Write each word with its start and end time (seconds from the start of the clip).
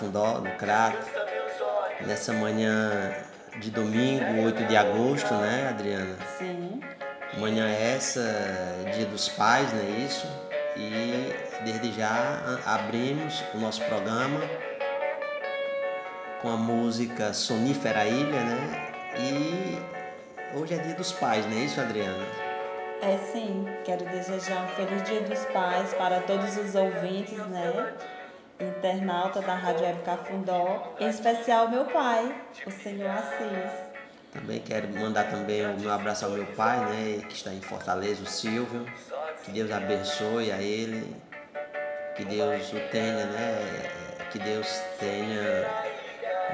Cafundó, 0.00 0.40
no 0.40 0.50
Crato. 0.52 1.06
Nessa 2.06 2.32
manhã 2.32 3.12
de 3.60 3.70
domingo, 3.70 4.44
8 4.44 4.64
de 4.64 4.76
agosto, 4.76 5.34
né, 5.34 5.68
Adriana? 5.68 6.16
Sim. 6.38 6.80
Manhã 7.38 7.68
essa, 7.68 8.22
dia 8.94 9.04
dos 9.04 9.28
pais, 9.28 9.70
não 9.72 9.80
é 9.80 9.90
isso? 10.06 10.26
E 10.76 11.34
desde 11.64 11.92
já 11.92 12.40
abrimos 12.64 13.44
o 13.54 13.58
nosso 13.58 13.84
programa 13.84 14.40
com 16.40 16.48
a 16.48 16.56
música 16.56 17.34
Sonífera 17.34 18.06
Ilha, 18.06 18.40
né? 18.40 18.92
E 19.18 19.78
hoje 20.56 20.74
é 20.74 20.78
dia 20.78 20.94
dos 20.94 21.12
pais, 21.12 21.44
não 21.44 21.52
é 21.58 21.64
isso, 21.64 21.78
Adriana? 21.78 22.24
É 23.02 23.18
sim, 23.32 23.66
quero 23.84 24.04
desejar 24.06 24.64
um 24.64 24.68
feliz 24.68 25.02
dia 25.02 25.20
dos 25.20 25.44
pais 25.46 25.92
para 25.94 26.20
todos 26.20 26.56
os 26.56 26.74
ouvintes, 26.74 27.38
né? 27.48 27.94
Internauta 28.60 29.40
da 29.40 29.54
Rádio 29.54 29.86
Web 29.86 30.02
Cafundó, 30.02 30.94
em 31.00 31.08
especial 31.08 31.68
meu 31.70 31.86
pai, 31.86 32.34
o 32.66 32.70
senhor 32.70 33.10
Assis. 33.10 33.90
Também 34.32 34.60
quero 34.60 34.88
mandar 34.88 35.30
também 35.30 35.66
o 35.66 35.80
meu 35.80 35.90
abraço 35.90 36.24
ao 36.24 36.32
meu 36.32 36.46
pai, 36.46 36.78
né, 36.78 37.22
que 37.26 37.34
está 37.34 37.52
em 37.52 37.60
Fortaleza, 37.60 38.22
o 38.22 38.26
Silvio. 38.26 38.86
Que 39.42 39.50
Deus 39.50 39.72
abençoe 39.72 40.52
a 40.52 40.60
ele, 40.60 41.16
que 42.14 42.24
Deus 42.24 42.70
o 42.72 42.80
tenha, 42.90 43.24
né, 43.24 43.90
que 44.30 44.38
Deus 44.38 44.68
tenha 44.98 45.66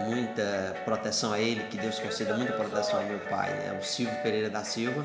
muita 0.04 0.76
proteção 0.84 1.32
a 1.32 1.40
ele, 1.40 1.64
que 1.64 1.76
Deus 1.76 1.98
conceda 1.98 2.34
muita 2.34 2.52
proteção 2.52 3.00
ao 3.00 3.06
meu 3.06 3.18
pai, 3.28 3.50
né, 3.50 3.76
o 3.78 3.84
Silvio 3.84 4.16
Pereira 4.22 4.48
da 4.48 4.62
Silva, 4.62 5.04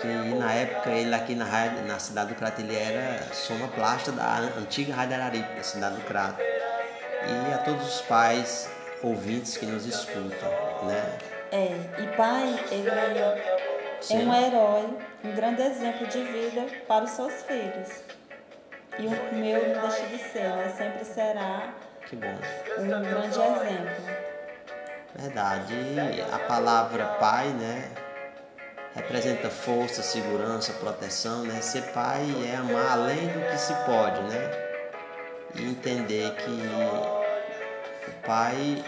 que 0.00 0.06
na 0.06 0.52
época 0.52 0.90
ele 0.90 1.14
aqui 1.14 1.34
na, 1.34 1.44
rádio, 1.44 1.82
na 1.86 1.98
cidade 1.98 2.30
do 2.30 2.34
Crato 2.34 2.60
ele 2.60 2.76
era 2.76 3.22
sonoplasta 3.32 4.12
da 4.12 4.38
antiga 4.58 4.94
Rádio 4.94 5.16
Araripe, 5.16 5.54
da 5.54 5.62
cidade 5.62 5.96
do 5.96 6.02
Crato. 6.02 6.40
E 6.40 7.52
a 7.52 7.58
todos 7.58 7.86
os 7.86 8.00
pais 8.02 8.68
ouvintes 9.02 9.56
que 9.56 9.66
nos 9.66 9.84
escutam, 9.86 10.48
né? 10.84 11.18
É, 11.52 11.76
e 11.98 12.16
pai, 12.16 12.64
ele 12.70 12.90
Sim. 14.00 14.22
é 14.22 14.24
um 14.24 14.46
herói, 14.46 14.98
um 15.24 15.32
grande 15.32 15.62
exemplo 15.62 16.06
de 16.06 16.22
vida 16.22 16.66
para 16.86 17.04
os 17.04 17.10
seus 17.10 17.32
filhos. 17.42 18.02
E 18.98 19.06
o 19.06 19.34
meu 19.34 19.74
não 19.74 19.88
deixa 19.88 20.06
de 20.06 20.18
ser, 20.18 20.48
né? 20.48 20.74
Sempre 20.76 21.04
será 21.04 21.74
que 22.06 22.16
bom. 22.16 22.34
um 22.78 22.88
grande 22.88 23.38
exemplo. 23.38 24.30
Verdade. 25.16 25.74
E 25.74 26.22
a 26.32 26.38
palavra 26.40 27.04
pai, 27.18 27.48
né? 27.48 27.88
Representa 28.94 29.48
força, 29.48 30.02
segurança, 30.02 30.72
proteção, 30.74 31.44
né? 31.44 31.60
Ser 31.60 31.82
pai 31.92 32.26
é 32.44 32.56
amar 32.56 32.90
além 32.90 33.28
do 33.28 33.40
que 33.48 33.56
se 33.56 33.72
pode, 33.86 34.20
né? 34.22 34.50
E 35.54 35.70
entender 35.70 36.34
que 36.34 36.50
o 38.08 38.26
pai 38.26 38.84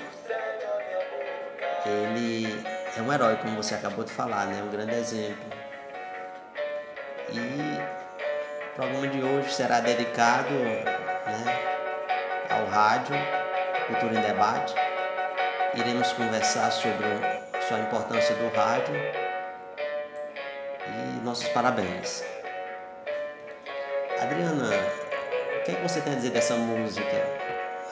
ele 1.87 2.65
é 2.97 3.01
um 3.01 3.13
herói, 3.13 3.37
como 3.37 3.57
você 3.57 3.77
acabou 3.77 4.05
de 4.05 4.11
falar, 4.11 4.47
né? 4.47 4.61
Um 4.63 4.71
grande 4.71 4.95
exemplo. 4.95 5.45
E 7.31 7.39
o 7.39 8.75
programa 8.75 9.07
de 9.07 9.23
hoje 9.23 9.53
será 9.53 9.79
dedicado 9.79 10.53
né, 10.53 10.91
ao 12.51 12.67
rádio, 12.67 13.15
Cultura 13.87 14.19
em 14.19 14.23
Debate. 14.23 14.75
Iremos 15.75 16.13
conversar 16.15 16.73
sobre 16.73 17.07
sua 17.69 17.79
importância 17.79 18.35
do 18.35 18.49
rádio 18.55 19.22
nossos 21.23 21.49
parabéns. 21.49 22.25
Adriana, 24.21 24.71
o 25.59 25.65
que, 25.65 25.73
é 25.73 25.75
que 25.75 25.83
você 25.83 26.01
tem 26.01 26.13
a 26.13 26.17
dizer 26.17 26.31
dessa 26.31 26.55
música 26.55 27.17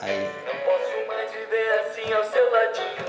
aí? 0.01 0.29
Não 0.45 0.59
posso 0.61 1.07
mais 1.07 1.31
viver 1.31 1.79
assim 1.79 2.13
ao 2.13 2.23
seu 2.23 2.51
ladinho. 2.51 3.05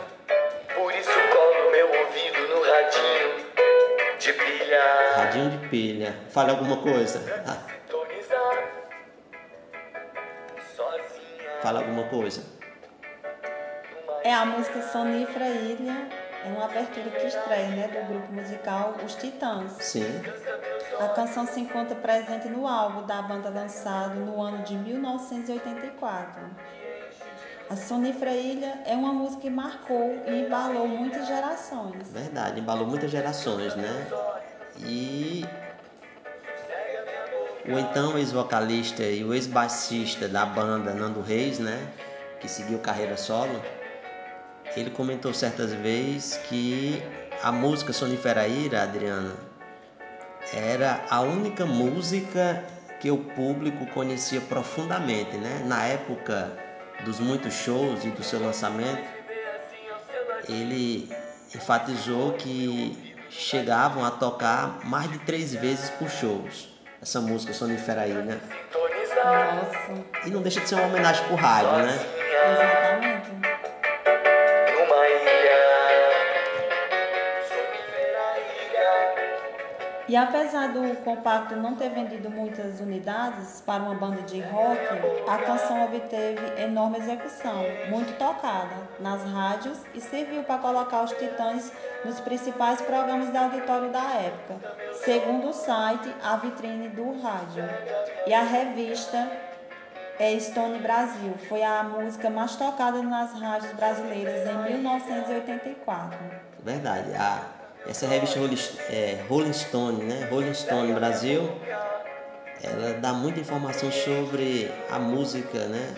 Por 0.74 0.92
isso 0.94 1.10
colo 1.10 1.70
meu 1.70 1.86
ouvido 1.86 2.48
no 2.48 2.62
radinho 2.62 4.19
de 4.19 4.32
pilha. 4.32 4.82
Radinho 5.16 5.50
de 5.50 5.69
pilha. 5.69 6.16
Fale 6.30 6.50
alguma 6.50 6.76
coisa. 6.78 7.20
Fala 11.62 11.78
alguma 11.78 12.02
coisa. 12.08 12.42
É 14.24 14.34
a 14.34 14.44
música 14.44 14.82
Sonífera 14.82 15.46
Ilha, 15.46 16.08
é 16.44 16.49
uma 16.49 16.65
abertura 16.65 17.11
que 17.11 17.27
estreia, 17.27 17.69
né, 17.69 17.89
do 17.89 18.06
grupo 18.12 18.33
musical 18.33 18.94
Os 19.05 19.15
Titãs. 19.15 19.73
Sim. 19.81 20.23
A 20.99 21.09
canção 21.09 21.47
se 21.47 21.61
encontra 21.61 21.94
presente 21.94 22.49
no 22.49 22.67
álbum 22.67 23.06
da 23.06 23.23
banda 23.23 23.49
lançado 23.49 24.17
no 24.17 24.41
ano 24.41 24.62
de 24.65 24.75
1984. 24.75 26.43
A 27.71 27.77
Sonífera 27.77 28.33
Ilha 28.33 28.83
é 28.85 28.94
uma 28.94 29.12
música 29.12 29.43
que 29.43 29.50
marcou 29.50 30.23
e 30.27 30.43
embalou 30.44 30.87
muitas 30.87 31.27
gerações. 31.27 32.11
Verdade, 32.11 32.61
embalou 32.61 32.87
muitas 32.87 33.11
gerações, 33.11 33.75
né? 33.77 34.06
E 34.81 35.47
o 37.65 37.79
então 37.79 38.19
ex-vocalista 38.19 39.05
e 39.05 39.25
o 39.25 39.33
ex-baixista 39.33 40.29
da 40.29 40.44
banda 40.44 40.93
Nando 40.93 41.23
Reis, 41.23 41.59
né? 41.59 41.89
Que 42.41 42.49
seguiu 42.49 42.79
carreira 42.81 43.17
solo, 43.17 43.62
ele 44.76 44.90
comentou 44.90 45.32
certas 45.34 45.72
vezes 45.72 46.36
que 46.48 47.02
a 47.42 47.52
música 47.52 47.92
Sonífera 47.92 48.46
Ira, 48.46 48.82
Adriana, 48.82 49.34
era 50.52 51.00
a 51.10 51.20
única 51.20 51.64
música 51.66 52.64
que 53.00 53.10
o 53.10 53.19
público 53.19 53.86
conhecia 53.86 54.40
profundamente, 54.40 55.36
né? 55.36 55.62
Na 55.66 55.84
época 55.84 56.52
dos 57.04 57.19
muitos 57.19 57.54
shows 57.54 58.04
e 58.04 58.10
do 58.10 58.22
seu 58.22 58.40
lançamento, 58.40 59.02
ele 60.48 61.08
enfatizou 61.54 62.32
que 62.32 63.16
chegavam 63.28 64.04
a 64.04 64.10
tocar 64.10 64.80
mais 64.84 65.10
de 65.10 65.19
três 65.20 65.54
vezes 65.54 65.90
por 65.90 66.08
shows. 66.08 66.69
Essa 67.00 67.20
música 67.20 67.52
Sonifera 67.52 68.02
aí, 68.02 68.12
né? 68.12 68.40
Nossa. 69.24 70.26
E 70.26 70.30
não 70.30 70.42
deixa 70.42 70.60
de 70.60 70.69
ser 70.69 70.76
uma 70.76 70.86
homenagem 70.86 71.24
pro 71.26 71.36
rádio, 71.36 71.72
né? 71.78 71.94
Exatamente. 71.94 72.92
E 80.12 80.17
apesar 80.17 80.75
do 80.75 80.94
compacto 80.97 81.56
não 81.56 81.75
ter 81.75 81.88
vendido 81.88 82.29
muitas 82.29 82.81
unidades 82.81 83.62
para 83.64 83.82
uma 83.82 83.94
banda 83.94 84.20
de 84.20 84.43
rock, 84.43 84.79
a 85.26 85.38
canção 85.38 85.87
obteve 85.87 86.61
enorme 86.62 86.99
execução, 86.99 87.64
muito 87.88 88.14
tocada 88.19 88.75
nas 89.00 89.25
rádios 89.25 89.79
e 89.94 90.03
serviu 90.03 90.43
para 90.43 90.59
colocar 90.59 91.05
os 91.05 91.12
Titãs 91.12 91.73
nos 92.05 92.20
principais 92.20 92.82
programas 92.82 93.31
de 93.31 93.38
auditório 93.38 93.91
da 93.91 94.05
época, 94.12 94.76
segundo 95.03 95.49
o 95.49 95.53
site 95.55 96.15
A 96.23 96.37
Vitrine 96.37 96.91
do 96.91 97.19
Rádio. 97.23 97.65
E 98.26 98.35
a 98.35 98.43
revista 98.43 99.32
é 100.19 100.38
Stone 100.38 100.79
Brasil 100.81 101.32
foi 101.49 101.62
a 101.62 101.85
música 101.85 102.29
mais 102.29 102.55
tocada 102.56 103.00
nas 103.00 103.32
rádios 103.32 103.73
brasileiras 103.73 104.47
em 104.47 104.75
1984. 104.75 106.19
Verdade. 106.62 107.15
A 107.15 107.62
essa 107.87 108.06
revista 108.06 108.38
Rolling, 108.38 108.58
é, 108.90 109.19
Rolling 109.29 109.52
Stone, 109.52 110.05
né? 110.05 110.26
Rolling 110.31 110.55
Stone 110.55 110.93
Brasil, 110.93 111.50
ela 112.62 112.94
dá 112.94 113.12
muita 113.12 113.40
informação 113.40 113.90
sobre 113.90 114.70
a 114.90 114.99
música, 114.99 115.67
né? 115.67 115.94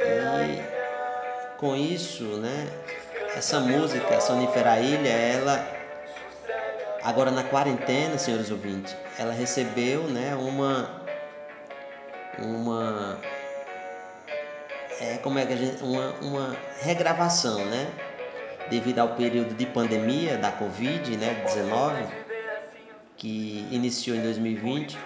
E 0.00 1.58
com 1.58 1.76
isso, 1.76 2.24
né? 2.38 2.68
Essa 3.36 3.60
música, 3.60 4.20
Sonifera 4.20 4.80
Ilha, 4.80 5.08
ela 5.08 5.64
agora 7.02 7.30
na 7.30 7.44
quarentena, 7.44 8.18
senhores 8.18 8.50
ouvintes, 8.50 8.96
ela 9.18 9.32
recebeu, 9.32 10.02
né? 10.04 10.34
Uma 10.34 11.02
uma 12.38 13.18
é 15.00 15.18
como 15.18 15.38
é 15.38 15.46
que 15.46 15.52
a 15.52 15.56
gente 15.56 15.82
uma, 15.82 16.12
uma 16.20 16.56
regravação, 16.80 17.64
né? 17.66 17.86
Devido 18.72 19.00
ao 19.00 19.08
período 19.10 19.54
de 19.54 19.66
pandemia 19.66 20.38
da 20.38 20.50
Covid-19, 20.50 21.92
né, 21.92 22.10
que 23.18 23.68
iniciou 23.70 24.16
em 24.16 24.22
2020, 24.22 24.98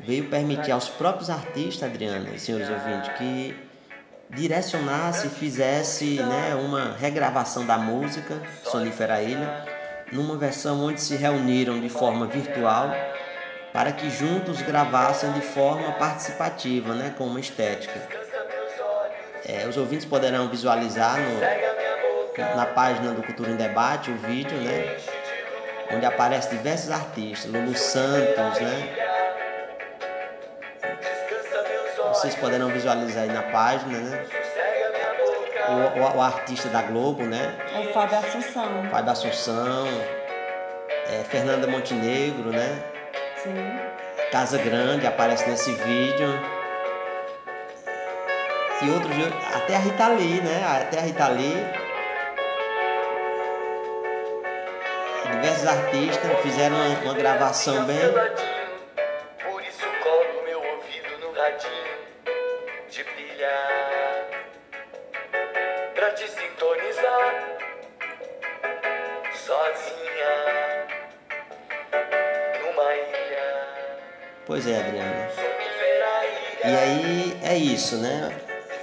veio 0.00 0.24
permitir 0.30 0.72
aos 0.72 0.88
próprios 0.88 1.28
artistas, 1.28 1.90
Adriana 1.90 2.38
senhores 2.38 2.70
ouvintes, 2.70 3.10
que 3.18 3.54
direcionasse 4.30 5.26
e 5.26 5.30
fizesse 5.30 6.14
né, 6.22 6.54
uma 6.54 6.96
regravação 6.96 7.66
da 7.66 7.76
música 7.76 8.40
Sonífera 8.64 9.20
Ilha, 9.20 9.66
numa 10.10 10.38
versão 10.38 10.82
onde 10.82 10.98
se 10.98 11.14
reuniram 11.14 11.78
de 11.78 11.90
forma 11.90 12.26
virtual 12.26 12.90
para 13.70 13.92
que 13.92 14.08
juntos 14.08 14.62
gravassem 14.62 15.30
de 15.32 15.42
forma 15.42 15.92
participativa, 15.92 16.94
né, 16.94 17.14
com 17.18 17.24
uma 17.24 17.38
estética. 17.38 18.00
É, 19.44 19.66
os 19.66 19.76
ouvintes 19.76 20.06
poderão 20.06 20.48
visualizar 20.48 21.18
no, 21.20 21.81
na 22.38 22.66
página 22.66 23.12
do 23.12 23.22
Cultura 23.22 23.50
em 23.50 23.56
Debate 23.56 24.10
o 24.10 24.16
vídeo, 24.16 24.56
né, 24.58 24.96
onde 25.92 26.06
aparecem 26.06 26.56
diversos 26.56 26.90
artistas, 26.90 27.50
Lulu 27.50 27.76
Santos, 27.76 28.60
né. 28.60 28.96
Vocês 32.08 32.34
poderão 32.36 32.68
visualizar 32.68 33.24
aí 33.24 33.30
na 33.30 33.42
página, 33.42 33.98
né. 33.98 34.26
O, 35.68 36.00
o, 36.00 36.16
o 36.18 36.20
artista 36.22 36.68
da 36.68 36.82
Globo, 36.82 37.22
né? 37.22 37.56
É 37.74 37.88
o 37.88 37.92
Fábio 37.92 38.18
Assunção. 38.18 38.84
Fábio 38.90 39.12
Assunção, 39.12 39.86
é, 41.08 41.24
Fernanda 41.24 41.66
Montenegro, 41.66 42.50
né? 42.50 42.82
Sim. 43.36 43.54
Casa 44.30 44.58
Grande 44.58 45.06
aparece 45.06 45.48
nesse 45.48 45.72
vídeo. 45.72 46.28
E 48.82 48.90
outros, 48.90 49.12
até 49.54 49.76
a 49.76 49.78
Rita 49.78 50.08
Lee, 50.08 50.40
né? 50.40 50.82
Até 50.82 50.98
a 50.98 51.02
Rita 51.02 51.28
Lee. 51.28 51.81
Diversos 55.42 55.66
artistas 55.66 56.40
fizeram 56.40 56.76
uma, 56.76 57.00
uma 57.00 57.14
gravação 57.14 57.84
bem. 57.84 57.98
Por 59.42 59.60
isso 59.60 59.84
colo 60.00 60.44
meu 60.44 60.62
ouvido 60.62 61.18
no 61.18 61.32
radinho 61.32 61.98
de 62.88 63.02
pilha 63.02 63.50
pra 65.96 66.12
te 66.12 66.30
sintonizar 66.30 67.58
sozinha 69.34 70.86
numa 72.62 72.94
ilha. 72.94 73.68
Pois 74.46 74.64
é, 74.68 74.78
Adriano. 74.78 75.28
E 76.64 76.68
aí 76.68 77.40
é 77.42 77.56
isso, 77.56 77.96
né? 77.96 78.30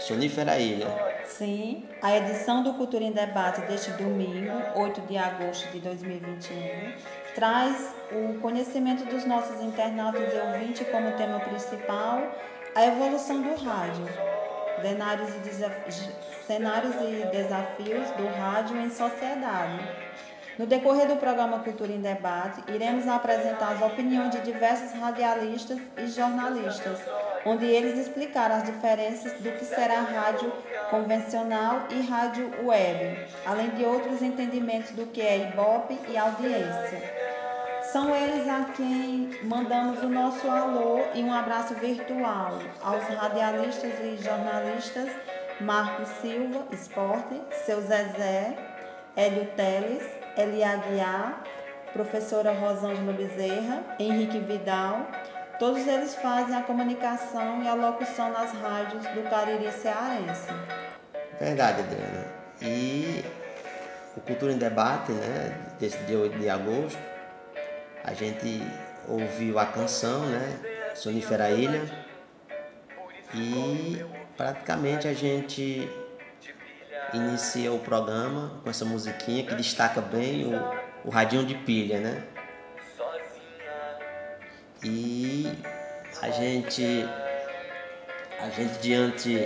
Sonífera 0.02 0.60
Ilha. 0.60 1.09
Sim, 1.40 1.98
a 2.02 2.18
edição 2.18 2.64
do 2.64 2.74
Cultura 2.74 3.02
em 3.06 3.14
Debate 3.14 3.62
deste 3.62 3.92
domingo, 3.94 4.70
8 4.74 5.04
de 5.04 5.16
agosto 5.16 5.70
de 5.70 5.80
2021, 5.80 6.94
traz 7.34 7.96
o 8.10 8.38
conhecimento 8.42 9.06
dos 9.06 9.24
nossos 9.24 9.62
internautas 9.62 10.34
e 10.34 10.38
ouvintes 10.38 10.86
como 10.90 11.14
tema 11.16 11.40
principal 11.40 12.36
a 12.76 12.86
evolução 12.86 13.42
do 13.42 13.54
rádio, 13.54 14.14
cenários 14.82 15.34
e, 15.36 15.40
desaf- 15.40 15.90
cenários 16.46 16.96
e 17.00 17.24
desafios 17.26 18.12
do 18.12 18.28
rádio 18.28 18.78
em 18.78 18.90
sociedade. 18.90 19.88
No 20.58 20.68
decorrer 20.68 21.08
do 21.08 21.16
programa 21.18 21.64
Cultura 21.64 21.94
em 21.94 22.02
Debate, 22.02 22.64
iremos 22.68 23.08
apresentar 23.08 23.70
as 23.72 23.82
opiniões 23.82 24.32
de 24.32 24.42
diversos 24.42 24.92
radialistas 24.92 25.80
e 25.98 26.06
jornalistas, 26.08 27.00
onde 27.46 27.66
eles 27.66 27.98
explicaram 27.98 28.56
as 28.56 28.64
diferenças 28.64 29.34
do 29.34 29.52
que 29.52 29.66
será 29.66 30.02
rádio 30.02 30.52
convencional 30.90 31.84
e 31.90 32.02
rádio 32.02 32.50
web, 32.66 33.28
além 33.46 33.70
de 33.72 33.86
outros 33.86 34.22
entendimentos 34.22 34.92
do 34.92 35.06
que 35.08 35.22
é 35.22 35.50
Ibope 35.50 36.00
e 36.10 36.18
audiência. 36.18 37.20
São 37.92 38.16
eles 38.16 38.48
a 38.48 38.66
quem 38.76 39.32
mandamos 39.44 40.04
o 40.04 40.10
nosso 40.10 40.48
alô 40.48 41.00
e 41.16 41.24
um 41.24 41.34
abraço 41.34 41.74
virtual 41.76 42.60
aos 42.82 43.04
radialistas 43.04 43.94
e 44.00 44.18
jornalistas 44.22 45.10
Marcos 45.62 46.08
Silva, 46.22 46.66
Esporte, 46.72 47.42
seu 47.66 47.82
Zezé, 47.82 48.56
Hélio 49.16 49.46
Teles, 49.58 50.08
Eli 50.38 50.64
Aguiar, 50.64 51.44
professora 51.92 52.54
Rosângela 52.54 53.12
Bezerra, 53.12 53.84
Henrique 54.00 54.40
Vidal. 54.40 55.08
Todos 55.60 55.86
eles 55.86 56.16
fazem 56.16 56.56
a 56.56 56.64
comunicação 56.64 57.62
e 57.62 57.68
a 57.68 57.74
locução 57.74 58.32
nas 58.32 58.54
rádios 58.54 59.04
do 59.08 59.30
Cariri 59.30 59.70
Cearense. 59.74 60.48
Verdade, 61.38 61.82
Adriana. 61.82 62.28
E 62.62 63.26
o 64.16 64.22
Cultura 64.22 64.54
em 64.54 64.58
Debate, 64.58 65.12
né, 65.12 65.76
desse 65.78 65.98
dia 66.06 66.18
8 66.18 66.40
de 66.40 66.50
agosto, 66.50 66.98
a 68.06 68.14
gente 68.14 68.64
ouviu 69.06 69.60
a 69.60 69.66
canção, 69.66 70.26
né, 70.28 70.60
Sonífera 70.96 71.52
Ilha, 71.52 71.84
e 73.34 74.02
praticamente 74.38 75.10
a 75.10 75.14
gente 75.14 75.90
inicia 77.14 77.74
o 77.74 77.80
programa 77.80 78.62
com 78.64 78.70
essa 78.70 78.86
musiquinha 78.86 79.46
que 79.46 79.56
destaca 79.56 80.00
bem 80.00 80.46
o, 80.46 81.08
o 81.08 81.10
radinho 81.10 81.46
de 81.46 81.56
pilha, 81.56 82.00
né? 82.00 82.24
E 84.84 85.46
a 86.22 86.30
gente, 86.30 87.06
a 88.40 88.50
gente 88.50 88.80
diante 88.80 89.38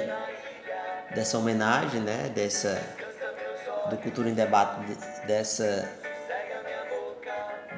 dessa 1.16 1.38
homenagem, 1.38 2.02
né, 2.02 2.30
dessa 2.30 2.82
do 3.90 3.98
Cultura 3.98 4.30
em 4.30 4.34
Debate 4.34 4.80
de- 4.86 5.28
dessa 5.28 5.90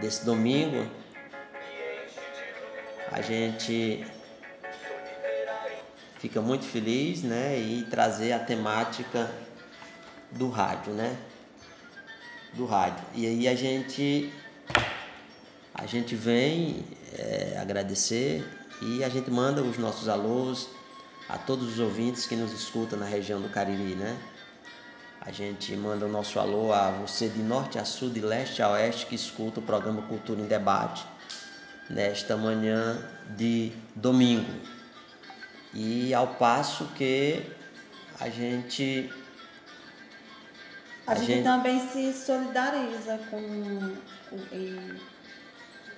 desse 0.02 0.26
domingo, 0.26 0.90
a 3.12 3.22
gente 3.22 4.06
fica 6.20 6.42
muito 6.42 6.66
feliz, 6.66 7.24
né, 7.24 7.58
e 7.58 7.84
trazer 7.90 8.34
a 8.34 8.40
temática 8.40 9.32
do 10.32 10.50
rádio, 10.50 10.92
né? 10.94 11.16
Do 12.54 12.66
rádio. 12.66 13.06
E 13.14 13.26
aí 13.26 13.48
a 13.48 13.56
gente 13.56 14.34
a 15.74 15.86
gente 15.86 16.16
vem 16.16 16.84
é, 17.17 17.57
agradecer 17.60 18.43
e 18.81 19.03
a 19.03 19.10
gente 19.10 19.29
manda 19.31 19.62
os 19.62 19.77
nossos 19.77 20.07
alôs 20.10 20.67
a 21.29 21.38
todos 21.38 21.67
os 21.74 21.79
ouvintes 21.79 22.25
que 22.25 22.36
nos 22.36 22.51
escutam 22.51 23.00
na 23.00 23.05
região 23.05 23.41
do 23.41 23.50
Cariri, 23.50 23.95
né? 23.95 24.15
A 25.22 25.31
gente 25.31 25.75
manda 25.75 26.05
o 26.05 26.10
nosso 26.10 26.39
alô 26.39 26.72
a 26.72 26.91
você 26.91 27.27
de 27.29 27.41
norte 27.41 27.79
a 27.79 27.86
sul, 27.86 28.10
de 28.12 28.19
leste 28.22 28.62
a 28.62 28.69
oeste 28.69 29.07
que 29.07 29.15
escuta 29.15 29.60
o 29.60 29.63
programa 29.63 30.03
Cultura 30.03 30.39
em 30.39 30.45
Debate 30.45 31.03
nesta 31.89 32.38
manhã 32.38 33.01
de 33.36 33.72
domingo. 33.95 34.51
E 35.74 36.13
ao 36.13 36.27
passo 36.36 36.86
que 36.95 37.41
a 38.19 38.29
gente 38.29 39.12
A, 41.07 41.12
A 41.12 41.15
gente, 41.15 41.27
gente- 41.27 41.43
também 41.43 41.88
se 41.89 42.13
solidariza 42.13 43.19
com, 43.29 43.38
o- 43.38 43.98
e- 44.51 45.00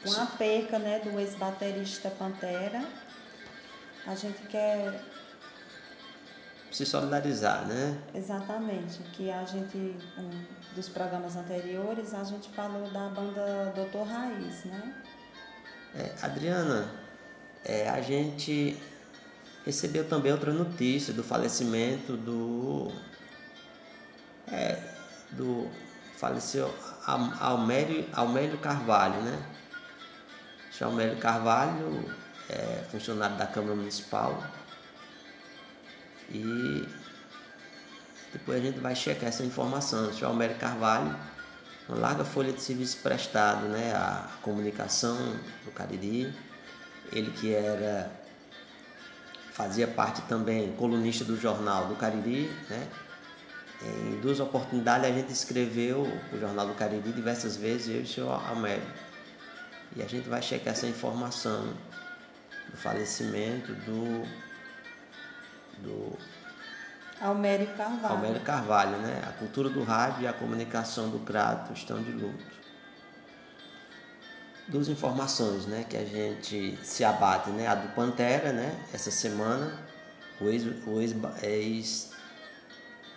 com 0.03 0.11
a 0.21 0.25
perca 0.25 0.79
né, 0.79 0.99
do 0.99 1.19
ex-baterista 1.19 2.09
Pantera. 2.09 2.83
A 4.05 4.15
gente 4.15 4.41
quer 4.47 5.01
se 6.71 6.85
solidarizar, 6.85 7.65
né? 7.65 7.97
exatamente 8.13 8.99
que 9.13 9.31
a 9.31 9.43
gente, 9.45 9.95
um 10.17 10.29
dos 10.75 10.87
programas 10.89 11.35
anteriores, 11.35 12.13
a 12.13 12.23
gente 12.23 12.49
falou 12.49 12.89
da 12.89 13.09
banda 13.09 13.71
Doutor 13.75 14.05
Raiz, 14.07 14.63
né? 14.65 14.93
É, 15.95 16.13
Adriana, 16.21 16.89
é, 17.65 17.89
a 17.89 18.01
gente 18.01 18.77
recebeu 19.65 20.07
também 20.07 20.31
outra 20.31 20.53
notícia 20.53 21.13
do 21.13 21.23
falecimento 21.23 22.15
do. 22.15 22.91
É, 24.51 24.79
do. 25.31 25.69
Faleceu 26.17 26.73
Al- 27.05 27.33
Almério, 27.39 28.07
Almério 28.13 28.57
Carvalho, 28.59 29.21
né? 29.21 29.39
Esse 30.77 30.83
Almério 30.83 31.17
Carvalho 31.17 32.05
é 32.47 32.83
funcionário 32.91 33.35
da 33.35 33.47
Câmara 33.47 33.73
Municipal 33.73 34.43
e 36.29 36.87
depois 38.31 38.59
a 38.59 38.63
gente 38.63 38.79
vai 38.79 38.93
checar 38.93 39.29
essa 39.29 39.43
informação. 39.43 40.07
O 40.07 40.13
senhor 40.13 40.27
Almério 40.27 40.55
Carvalho, 40.57 41.15
uma 41.89 41.97
larga 41.97 42.23
folha 42.23 42.53
de 42.53 42.61
serviço 42.61 42.97
prestado 42.97 43.67
né, 43.69 43.91
à 43.91 44.29
comunicação 44.43 45.17
do 45.65 45.71
Cariri. 45.71 46.31
Ele 47.11 47.31
que 47.31 47.55
era 47.55 48.11
fazia 49.53 49.87
parte 49.87 50.21
também 50.27 50.73
colunista 50.73 51.25
do 51.25 51.35
jornal 51.41 51.87
do 51.87 51.95
Cariri, 51.95 52.55
né? 52.69 52.87
Em 53.81 54.19
duas 54.21 54.39
oportunidades 54.39 55.09
a 55.09 55.11
gente 55.11 55.31
escreveu 55.31 56.03
o 56.31 56.39
Jornal 56.39 56.67
do 56.67 56.75
Cariri 56.75 57.11
diversas 57.13 57.57
vezes, 57.57 57.87
eu 57.87 58.01
e 58.01 58.03
o 58.03 58.07
senhor 58.07 58.47
Almério. 58.47 59.06
E 59.97 60.03
a 60.03 60.07
gente 60.07 60.29
vai 60.29 60.41
checar 60.43 60.73
essa 60.73 60.85
informação 60.85 61.73
do 62.69 62.77
falecimento 62.77 63.73
do, 63.73 64.23
do 65.79 66.17
Almério 67.19 67.65
Carvalho. 67.75 68.13
Almério 68.13 68.41
Carvalho, 68.41 68.97
né? 68.99 69.23
A 69.27 69.31
cultura 69.31 69.69
do 69.69 69.83
rádio 69.83 70.21
e 70.21 70.27
a 70.27 70.33
comunicação 70.33 71.09
do 71.09 71.17
Crato 71.19 71.73
estão 71.73 72.01
de 72.03 72.11
luto. 72.11 72.45
Duas 74.67 74.87
informações, 74.87 75.65
né, 75.65 75.85
que 75.89 75.95
a 75.97 76.05
gente 76.05 76.77
se 76.83 77.03
abate, 77.03 77.49
né? 77.49 77.67
A 77.67 77.73
do 77.73 77.87
Pantera, 77.95 78.51
né? 78.51 78.79
Essa 78.93 79.09
semana, 79.09 79.73
o 80.39 80.47
ex, 80.47 80.63
o 80.85 80.99
ex, 81.01 81.15
ex, 81.41 82.11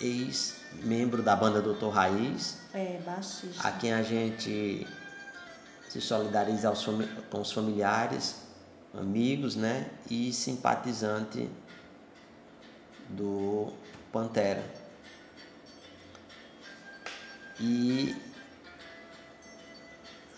ex 0.00 0.60
membro 0.82 1.22
da 1.22 1.36
banda 1.36 1.60
Doutor 1.60 1.90
Raiz, 1.90 2.56
É, 2.72 3.00
baixista. 3.04 3.68
a 3.68 3.72
quem 3.72 3.92
a 3.92 4.02
gente 4.02 4.86
se 5.90 6.00
solidariza 6.00 6.72
com 7.30 7.40
os 7.40 7.50
familiares 7.50 8.36
amigos, 8.94 9.56
né? 9.56 9.90
E 10.08 10.32
simpatizante 10.32 11.50
do 13.08 13.72
Pantera. 14.12 14.64
E 17.58 18.14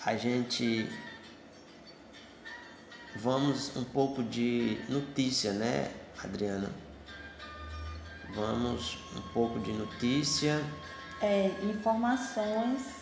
a 0.06 0.16
gente 0.16 0.88
vamos 3.16 3.76
um 3.76 3.84
pouco 3.84 4.22
de 4.22 4.80
notícia, 4.88 5.52
né, 5.52 5.92
Adriana? 6.24 6.70
Vamos 8.34 8.96
um 9.14 9.20
pouco 9.34 9.60
de 9.60 9.72
notícia. 9.74 10.64
É, 11.20 11.48
informações. 11.62 13.01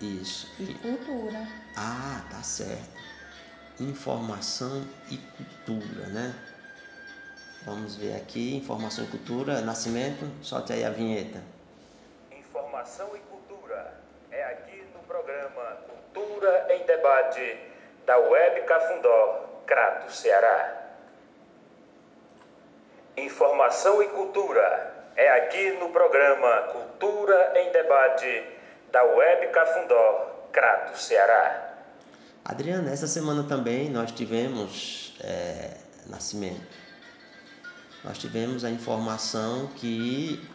Isso. 0.00 0.52
E 0.58 0.74
cultura. 0.74 1.46
Ah, 1.76 2.22
tá 2.30 2.42
certo. 2.42 3.02
Informação 3.80 4.84
e 5.10 5.16
cultura, 5.16 6.06
né? 6.08 6.34
Vamos 7.64 7.96
ver 7.96 8.14
aqui, 8.14 8.56
informação 8.56 9.04
e 9.04 9.06
cultura, 9.08 9.62
nascimento, 9.62 10.30
solte 10.42 10.72
aí 10.72 10.84
a 10.84 10.90
vinheta. 10.90 11.42
Informação 12.30 13.16
e 13.16 13.18
cultura 13.20 13.94
é 14.30 14.44
aqui 14.44 14.86
no 14.94 15.02
programa 15.04 15.78
Cultura 15.88 16.66
em 16.70 16.84
Debate 16.84 17.58
da 18.04 18.18
Web 18.18 18.62
Cafundó, 18.62 19.62
Crato, 19.66 20.12
Ceará. 20.12 20.82
Informação 23.16 24.02
e 24.02 24.08
cultura 24.08 24.94
é 25.16 25.30
aqui 25.38 25.70
no 25.78 25.88
programa 25.88 26.68
Cultura 26.72 27.52
em 27.58 27.72
Debate 27.72 28.53
da 28.94 29.02
Web 29.02 29.48
Cafundó, 29.48 30.48
Crato, 30.52 30.96
Ceará. 30.96 31.74
Adriana, 32.44 32.92
essa 32.92 33.08
semana 33.08 33.42
também 33.42 33.90
nós 33.90 34.12
tivemos 34.12 35.16
é, 35.20 35.76
nascimento. 36.06 36.78
Nós 38.04 38.18
tivemos 38.18 38.64
a 38.64 38.70
informação 38.70 39.66
que 39.74 40.48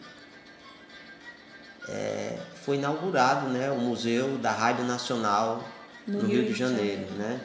é, 1.86 2.38
foi 2.64 2.76
inaugurado 2.76 3.46
né, 3.50 3.70
o 3.70 3.76
Museu 3.76 4.38
da 4.38 4.52
Rádio 4.52 4.84
Nacional 4.84 5.62
no, 6.06 6.22
no 6.22 6.26
Rio, 6.26 6.40
Rio, 6.40 6.46
de 6.46 6.54
Janeiro. 6.54 7.02
Janeiro. 7.08 7.14
Né? 7.16 7.40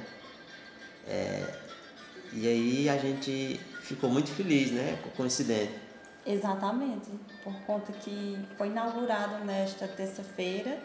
É, 1.10 1.54
e 2.32 2.48
aí 2.48 2.90
a 2.90 2.98
gente 2.98 3.60
ficou 3.82 4.10
muito 4.10 4.30
feliz 4.30 4.72
né, 4.72 4.98
com 5.18 5.24
o 5.24 5.25
incidente. 5.25 5.74
Exatamente, 6.25 7.12
por 7.46 7.54
conta 7.62 7.94
que 7.94 8.44
foi 8.58 8.68
inaugurado 8.68 9.46
nesta 9.46 9.88
terça-feira 9.88 10.80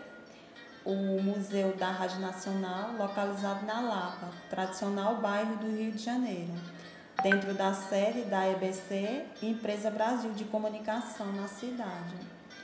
o 0.85 0.95
Museu 0.95 1.75
da 1.76 1.90
Rádio 1.90 2.21
Nacional, 2.21 2.93
localizado 2.97 3.64
na 3.67 3.81
Lapa, 3.81 4.29
tradicional 4.49 5.17
bairro 5.17 5.57
do 5.57 5.75
Rio 5.75 5.93
de 5.93 6.02
Janeiro, 6.02 6.52
dentro 7.23 7.55
da 7.55 7.73
sede 7.75 8.23
da 8.23 8.47
EBC, 8.50 9.25
Empresa 9.43 9.90
Brasil 9.90 10.33
de 10.33 10.45
Comunicação 10.45 11.33
na 11.33 11.49
cidade. 11.49 12.14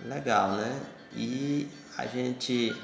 Legal, 0.05 0.53
né? 0.53 0.81
E 1.15 1.69
a 1.97 2.07
gente 2.07 2.75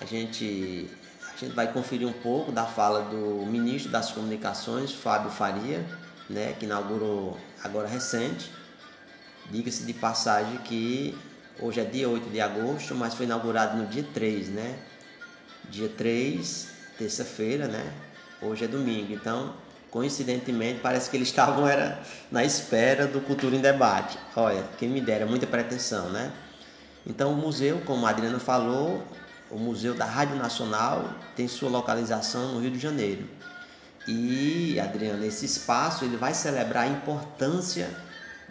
a 0.00 0.04
gente 0.04 0.88
a 1.28 1.36
gente 1.36 1.54
vai 1.54 1.72
conferir 1.72 2.06
um 2.06 2.12
pouco 2.12 2.52
da 2.52 2.64
fala 2.64 3.02
do 3.02 3.44
ministro 3.46 3.90
das 3.90 4.12
Comunicações, 4.12 4.92
Fábio 4.92 5.30
Faria, 5.30 5.84
né, 6.30 6.54
que 6.54 6.64
inaugurou 6.64 7.36
agora 7.62 7.86
recente. 7.86 8.50
Diga-se 9.50 9.84
de 9.84 9.92
passagem 9.92 10.58
que 10.58 11.16
hoje 11.60 11.80
é 11.80 11.84
dia 11.84 12.08
8 12.08 12.30
de 12.30 12.40
agosto, 12.40 12.94
mas 12.94 13.14
foi 13.14 13.26
inaugurado 13.26 13.76
no 13.76 13.86
dia 13.86 14.04
3, 14.12 14.48
né? 14.48 14.76
Dia 15.70 15.88
3, 15.88 16.68
terça-feira, 16.98 17.68
né? 17.68 17.92
Hoje 18.42 18.64
é 18.64 18.68
domingo. 18.68 19.12
Então, 19.12 19.54
coincidentemente, 19.90 20.80
parece 20.80 21.08
que 21.08 21.16
eles 21.16 21.28
estavam 21.28 21.66
era 21.66 22.02
na 22.30 22.44
espera 22.44 23.06
do 23.06 23.20
Cultura 23.20 23.54
em 23.54 23.60
Debate. 23.60 24.18
Olha, 24.34 24.64
quem 24.78 24.88
me 24.88 25.00
dera, 25.00 25.24
muita 25.26 25.46
pretensão, 25.46 26.10
né? 26.10 26.32
Então, 27.06 27.32
o 27.32 27.36
museu, 27.36 27.80
como 27.86 28.04
a 28.04 28.10
Adriana 28.10 28.40
falou, 28.40 29.00
o 29.48 29.58
Museu 29.58 29.94
da 29.94 30.04
Rádio 30.04 30.34
Nacional 30.34 31.08
tem 31.36 31.46
sua 31.46 31.70
localização 31.70 32.52
no 32.52 32.60
Rio 32.60 32.72
de 32.72 32.80
Janeiro. 32.80 33.28
E, 34.08 34.78
Adriana, 34.80 35.24
esse 35.24 35.46
espaço 35.46 36.04
ele 36.04 36.16
vai 36.16 36.34
celebrar 36.34 36.84
a 36.84 36.88
importância 36.88 37.88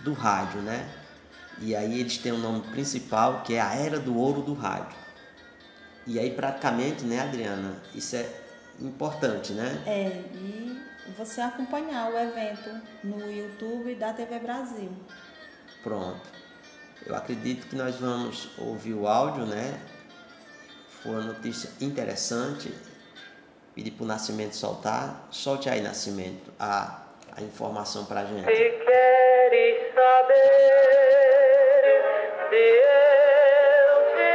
do 0.05 0.13
rádio, 0.13 0.61
né? 0.61 0.87
E 1.59 1.75
aí 1.75 1.99
eles 1.99 2.17
têm 2.17 2.31
um 2.31 2.37
nome 2.37 2.61
principal 2.67 3.41
que 3.43 3.55
é 3.55 3.61
a 3.61 3.73
Era 3.73 3.99
do 3.99 4.15
Ouro 4.15 4.41
do 4.41 4.53
Rádio. 4.53 4.97
E 6.05 6.19
aí 6.19 6.31
praticamente, 6.31 7.03
né, 7.03 7.21
Adriana, 7.21 7.81
isso 7.93 8.15
é 8.15 8.29
importante, 8.79 9.53
né? 9.53 9.83
É, 9.87 10.21
e 10.35 10.79
você 11.17 11.41
acompanhar 11.41 12.11
o 12.11 12.17
evento 12.17 12.69
no 13.03 13.29
YouTube 13.31 13.95
da 13.95 14.13
TV 14.13 14.39
Brasil. 14.39 14.91
Pronto. 15.81 16.21
Eu 17.05 17.15
acredito 17.15 17.67
que 17.67 17.75
nós 17.75 17.95
vamos 17.95 18.49
ouvir 18.57 18.93
o 18.93 19.07
áudio, 19.07 19.45
né? 19.45 19.79
Foi 21.01 21.13
uma 21.13 21.21
notícia 21.21 21.69
interessante 21.81 22.71
pedir 23.73 23.91
para 23.91 24.03
o 24.03 24.07
Nascimento 24.07 24.55
soltar. 24.55 25.27
Solte 25.31 25.69
aí, 25.69 25.81
Nascimento, 25.81 26.51
a, 26.59 27.04
a 27.37 27.41
informação 27.41 28.05
para 28.05 28.21
a 28.21 28.25
gente. 28.25 28.45
Se 28.45 28.55
queres 28.55 29.93
saber 29.93 30.35
se 32.49 32.55
eu 32.55 34.15
te 34.15 34.29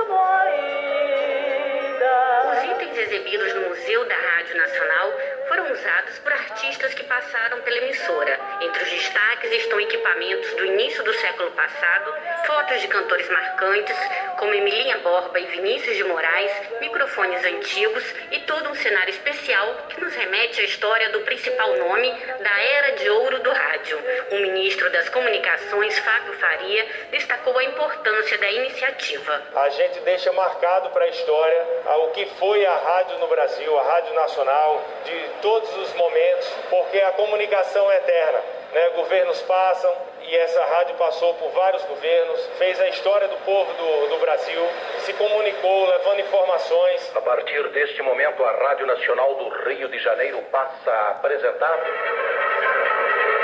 amo 0.00 0.18
ainda. 0.40 2.14
Os 2.50 2.60
itens 2.72 2.98
exibidos 2.98 3.54
no 3.54 3.68
Museu 3.68 4.08
da 4.08 4.16
Rádio 4.16 4.56
Nacional 4.56 5.12
foram 5.52 5.70
usados 5.70 6.18
por 6.20 6.32
artistas 6.32 6.94
que 6.94 7.04
passaram 7.04 7.60
pela 7.60 7.76
emissora. 7.76 8.40
Entre 8.62 8.84
os 8.84 8.90
destaques 8.90 9.52
estão 9.52 9.78
equipamentos 9.78 10.50
do 10.54 10.64
início 10.64 11.04
do 11.04 11.12
século 11.12 11.50
passado, 11.50 12.14
fotos 12.46 12.80
de 12.80 12.88
cantores 12.88 13.28
marcantes, 13.28 13.96
como 14.38 14.54
Emilinha 14.54 14.96
Borba 15.00 15.38
e 15.38 15.44
Vinícius 15.44 15.94
de 15.94 16.04
Moraes, 16.04 16.50
microfones 16.80 17.44
antigos 17.44 18.02
e 18.30 18.40
todo 18.40 18.70
um 18.70 18.74
cenário 18.74 19.10
especial 19.10 19.76
que 19.90 20.00
nos 20.00 20.14
remete 20.14 20.62
à 20.62 20.64
história 20.64 21.10
do 21.10 21.20
principal 21.20 21.76
nome 21.76 22.10
da 22.40 22.62
era 22.62 22.92
de 22.92 23.10
ouro 23.10 23.38
do 23.40 23.52
rádio. 23.52 24.02
O 24.30 24.36
ministro 24.36 24.90
das 24.90 25.10
Comunicações, 25.10 25.98
Fábio 25.98 26.32
Faria, 26.38 26.86
destacou 27.10 27.58
a 27.58 27.64
importância 27.64 28.38
da 28.38 28.50
iniciativa. 28.50 29.42
A 29.54 29.68
gente 29.68 30.00
deixa 30.00 30.32
marcado 30.32 30.88
para 30.90 31.04
a 31.04 31.08
história 31.08 31.66
o 31.84 32.08
que 32.12 32.24
foi 32.38 32.64
a 32.64 32.74
rádio 32.74 33.18
no 33.18 33.26
Brasil, 33.26 33.78
a 33.78 33.82
Rádio 33.82 34.14
Nacional, 34.14 34.84
de 35.04 35.41
todos 35.42 35.76
os 35.76 35.92
momentos, 35.94 36.48
porque 36.70 36.98
a 36.98 37.12
comunicação 37.12 37.90
é 37.90 37.96
eterna. 37.96 38.40
Né? 38.72 38.88
Governos 38.90 39.42
passam 39.42 39.94
e 40.22 40.36
essa 40.36 40.64
rádio 40.64 40.94
passou 40.94 41.34
por 41.34 41.50
vários 41.50 41.82
governos, 41.84 42.46
fez 42.56 42.80
a 42.80 42.88
história 42.88 43.28
do 43.28 43.36
povo 43.44 43.70
do, 43.74 44.08
do 44.08 44.18
Brasil, 44.18 44.62
se 45.00 45.12
comunicou, 45.12 45.86
levando 45.86 46.20
informações. 46.20 47.12
A 47.16 47.20
partir 47.20 47.68
deste 47.70 48.00
momento, 48.02 48.42
a 48.42 48.52
Rádio 48.52 48.86
Nacional 48.86 49.34
do 49.34 49.48
Rio 49.68 49.88
de 49.88 49.98
Janeiro 49.98 50.40
passa 50.50 50.90
a 50.90 51.10
apresentar. 51.10 51.78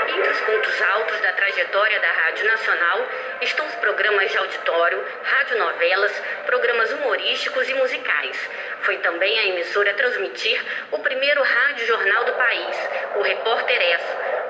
Entre 0.09 0.27
os 0.31 0.41
pontos 0.41 0.81
altos 0.81 1.19
da 1.21 1.31
trajetória 1.33 1.99
da 1.99 2.11
Rádio 2.11 2.47
Nacional 2.47 3.07
estão 3.41 3.65
os 3.67 3.75
programas 3.75 4.31
de 4.31 4.37
auditório, 4.39 5.05
radionovelas, 5.23 6.11
programas 6.47 6.91
humorísticos 6.93 7.69
e 7.69 7.75
musicais. 7.75 8.49
Foi 8.81 8.97
também 8.97 9.37
a 9.37 9.45
emissora 9.49 9.91
a 9.91 9.93
transmitir 9.93 10.59
o 10.91 10.97
primeiro 10.99 11.43
rádio 11.43 11.85
jornal 11.85 12.25
do 12.25 12.33
país, 12.33 12.75
o 13.17 13.21
Repórter 13.21 13.79
S, 13.79 14.05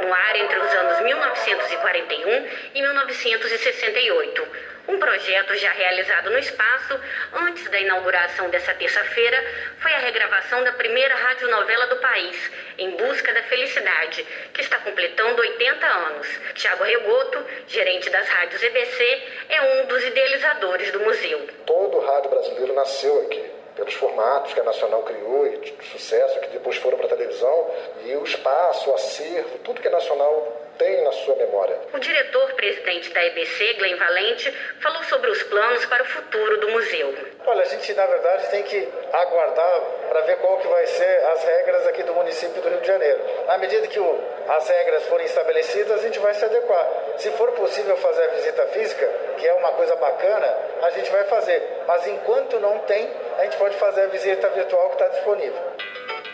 no 0.05 0.13
ar 0.13 0.35
entre 0.37 0.59
os 0.59 0.73
anos 0.73 1.01
1941 1.01 2.47
e 2.75 2.81
1968. 2.81 4.47
Um 4.89 4.97
projeto 4.97 5.55
já 5.55 5.71
realizado 5.71 6.31
no 6.31 6.39
espaço, 6.39 6.99
antes 7.31 7.69
da 7.69 7.79
inauguração 7.79 8.49
dessa 8.49 8.73
terça-feira, 8.73 9.37
foi 9.79 9.93
a 9.93 9.99
regravação 9.99 10.63
da 10.63 10.73
primeira 10.73 11.13
radionovela 11.13 11.85
do 11.85 11.97
país, 11.97 12.51
Em 12.75 12.89
Busca 12.97 13.31
da 13.31 13.43
Felicidade, 13.43 14.25
que 14.51 14.61
está 14.61 14.79
completando 14.79 15.41
80 15.43 15.85
anos. 15.85 16.27
Tiago 16.55 16.83
Regoto, 16.83 17.45
gerente 17.67 18.09
das 18.09 18.27
rádios 18.29 18.63
EBC, 18.63 19.23
é 19.49 19.61
um 19.61 19.85
dos 19.85 20.03
idealizadores 20.03 20.91
do 20.91 21.01
museu. 21.01 21.47
Todo 21.67 21.97
o 21.97 22.05
rádio 22.07 22.31
brasileiro 22.31 22.73
nasceu 22.73 23.21
aqui 23.27 23.45
pelos 23.75 23.93
formatos 23.93 24.55
que 24.55 24.59
a 24.59 24.63
Nacional 24.63 25.03
criou 25.03 25.45
e 25.45 25.57
de 25.59 25.85
sucesso, 25.85 26.39
que 26.39 26.47
depois 26.47 26.77
foram 26.77 26.97
para 26.97 27.05
a 27.05 27.09
televisão, 27.09 27.71
e 28.05 28.15
o 28.15 28.23
espaço, 28.23 28.89
o 28.89 28.95
acervo, 28.95 29.59
tudo 29.59 29.81
que 29.81 29.87
a 29.87 29.91
Nacional 29.91 30.68
tem 30.79 31.03
na 31.03 31.11
sua 31.11 31.35
memória. 31.35 31.77
O 31.93 31.99
diretor-presidente 31.99 33.11
da 33.11 33.23
EBC, 33.25 33.73
Glenn 33.73 33.97
Valente, 33.97 34.51
falou 34.81 35.03
sobre 35.03 35.29
os 35.29 35.43
planos 35.43 35.85
para 35.85 36.01
o 36.01 36.05
futuro 36.05 36.57
do 36.61 36.69
museu. 36.69 37.13
Olha, 37.45 37.61
a 37.61 37.65
gente 37.65 37.93
na 37.93 38.05
verdade 38.05 38.47
tem 38.49 38.63
que 38.63 38.87
aguardar 39.11 39.81
para 40.07 40.21
ver 40.21 40.37
qual 40.37 40.57
que 40.57 40.67
vai 40.67 40.87
ser 40.87 41.25
as 41.25 41.43
regras 41.43 41.87
aqui 41.87 42.01
do 42.03 42.13
município 42.13 42.61
do 42.61 42.69
Rio 42.69 42.79
de 42.79 42.87
Janeiro. 42.87 43.19
Na 43.45 43.57
medida 43.57 43.87
que 43.87 43.99
o, 43.99 44.23
as 44.47 44.67
regras 44.69 45.03
forem 45.03 45.25
estabelecidas, 45.25 45.99
a 45.99 46.03
gente 46.03 46.17
vai 46.19 46.33
se 46.33 46.45
adequar. 46.45 46.89
Se 47.17 47.29
for 47.31 47.51
possível 47.51 47.97
fazer 47.97 48.23
a 48.23 48.27
visita 48.27 48.65
física, 48.67 49.07
que 49.37 49.47
é 49.47 49.53
uma 49.55 49.73
coisa 49.73 49.95
bacana, 49.97 50.57
a 50.81 50.89
gente 50.91 51.11
vai 51.11 51.25
fazer. 51.25 51.61
Mas 51.85 52.07
enquanto 52.07 52.57
não 52.59 52.79
tem, 52.79 53.09
a 53.37 53.43
gente 53.43 53.57
pode 53.57 53.75
fazer 53.75 54.03
a 54.03 54.07
visita 54.07 54.47
virtual 54.49 54.87
que 54.89 55.03
está 55.03 55.07
disponível. 55.09 55.61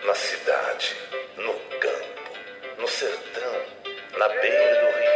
Na 0.04 0.14
cidade 0.14 0.96
no 1.36 1.54
campo, 1.80 2.06
no 2.78 2.88
sertão, 2.88 3.62
na 4.18 4.28
beira 4.30 4.76
do 4.76 4.88
rio, 4.98 5.12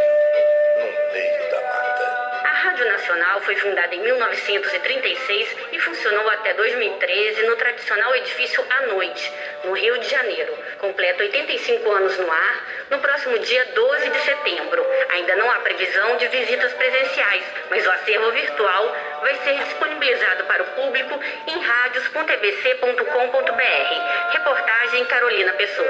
no 0.77 0.85
meio 1.13 1.51
da 1.51 1.62
mata. 1.62 2.41
A 2.43 2.49
Rádio 2.49 2.85
Nacional 2.85 3.39
foi 3.41 3.55
fundada 3.55 3.95
em 3.95 4.01
1936 4.01 5.55
e 5.71 5.79
funcionou 5.79 6.29
até 6.29 6.53
2013 6.53 7.43
no 7.43 7.55
tradicional 7.55 8.13
edifício 8.17 8.62
à 8.69 8.81
noite, 8.88 9.31
no 9.63 9.71
Rio 9.71 9.97
de 9.99 10.09
Janeiro. 10.09 10.53
Completa 10.79 11.23
85 11.23 11.89
anos 11.91 12.17
no 12.17 12.29
ar 12.29 12.67
no 12.89 12.99
próximo 12.99 13.39
dia 13.39 13.63
12 13.73 14.09
de 14.09 14.19
setembro. 14.19 14.85
Ainda 15.12 15.38
não 15.38 15.49
há 15.49 15.59
previsão 15.59 16.17
de 16.17 16.27
visitas 16.27 16.73
presenciais, 16.73 17.45
mas 17.69 17.88
o 17.88 17.91
acervo 17.91 18.31
virtual 18.31 18.93
vai 19.21 19.35
ser 19.35 19.63
disponibilizado 19.63 20.43
para 20.43 20.63
o 20.63 20.67
público 20.67 21.17
em 21.47 21.57
radios.ebc.com.br. 21.62 24.33
Reportagem 24.33 25.05
Carolina 25.05 25.53
Pessoa. 25.53 25.88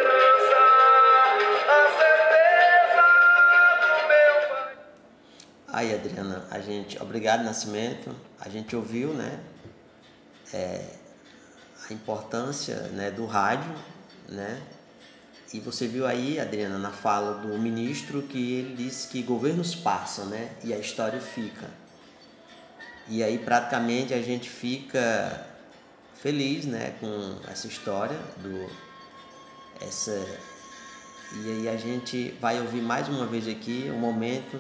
Aí, 5.80 5.96
Adriana, 5.96 6.46
a 6.52 6.60
gente, 6.60 7.02
obrigado 7.02 7.42
Nascimento. 7.46 8.14
A 8.38 8.50
gente 8.50 8.76
ouviu, 8.76 9.14
né, 9.14 9.40
é, 10.54 10.86
a 11.90 11.94
importância, 11.94 12.76
né, 12.90 13.10
do 13.10 13.26
rádio, 13.26 13.74
né? 14.28 14.62
E 15.54 15.60
você 15.62 15.88
viu 15.88 16.06
aí, 16.06 16.38
Adriana, 16.38 16.78
na 16.78 16.92
fala 16.92 17.36
do 17.36 17.58
ministro 17.58 18.22
que 18.24 18.56
ele 18.56 18.76
disse 18.76 19.08
que 19.08 19.24
governos 19.24 19.74
passam, 19.74 20.26
né, 20.26 20.52
e 20.66 20.74
a 20.74 20.78
história 20.78 21.22
fica. 21.22 21.70
E 23.08 23.24
aí 23.24 23.38
praticamente 23.38 24.14
a 24.14 24.22
gente 24.22 24.50
fica 24.50 25.48
feliz, 26.14 26.66
né, 26.66 26.94
com 27.00 27.40
essa 27.50 27.68
história 27.68 28.18
do 28.40 28.70
essa 29.80 30.12
e 31.42 31.52
aí 31.52 31.70
a 31.70 31.78
gente 31.78 32.36
vai 32.42 32.60
ouvir 32.60 32.82
mais 32.82 33.08
uma 33.08 33.26
vez 33.26 33.48
aqui 33.48 33.90
o 33.90 33.98
momento 33.98 34.60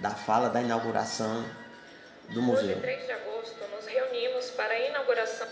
da 0.00 0.10
fala 0.10 0.48
da 0.48 0.62
inauguração 0.62 1.44
do 2.30 2.40
museu. 2.40 2.70
Hoje, 2.70 2.80
3 2.80 3.06
de 3.06 3.12
agosto, 3.12 3.64
nos 3.68 3.86
reunimos 3.86 4.50
para 4.52 4.72
a 4.72 4.78
inauguração. 4.78 5.48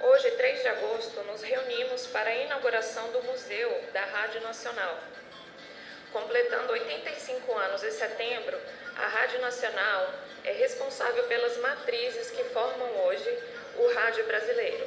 Hoje, 0.00 0.30
3 0.30 0.62
de 0.62 0.68
agosto, 0.68 1.22
nos 1.24 1.42
reunimos 1.42 2.06
para 2.06 2.30
a 2.30 2.34
inauguração 2.36 3.06
do 3.12 3.22
Museu 3.24 3.84
da 3.92 4.02
Rádio 4.06 4.40
Nacional. 4.40 4.98
Completando 6.10 6.72
85 6.72 7.52
anos 7.52 7.84
em 7.84 7.90
setembro, 7.90 8.58
a 8.96 9.08
Rádio 9.08 9.40
Nacional 9.40 10.14
é 10.44 10.52
responsável 10.52 11.24
pelas 11.24 11.58
matrizes 11.58 12.30
que 12.30 12.44
formam 12.44 12.88
hoje 13.06 13.38
o 13.76 13.94
rádio 13.94 14.24
brasileiro. 14.24 14.86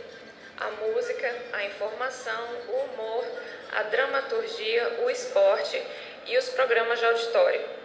A 0.57 0.71
música, 0.71 1.35
a 1.53 1.63
informação, 1.65 2.43
o 2.69 2.71
humor, 2.71 3.25
a 3.73 3.83
dramaturgia, 3.83 5.01
o 5.03 5.09
esporte 5.11 5.79
e 6.25 6.37
os 6.39 6.49
programas 6.49 6.97
de 6.97 7.05
auditório. 7.05 7.76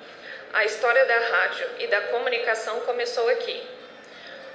A 0.52 0.66
história 0.66 1.06
da 1.06 1.18
rádio 1.18 1.66
e 1.78 1.86
da 1.86 2.00
comunicação 2.08 2.80
começou 2.80 3.26
aqui. 3.30 3.66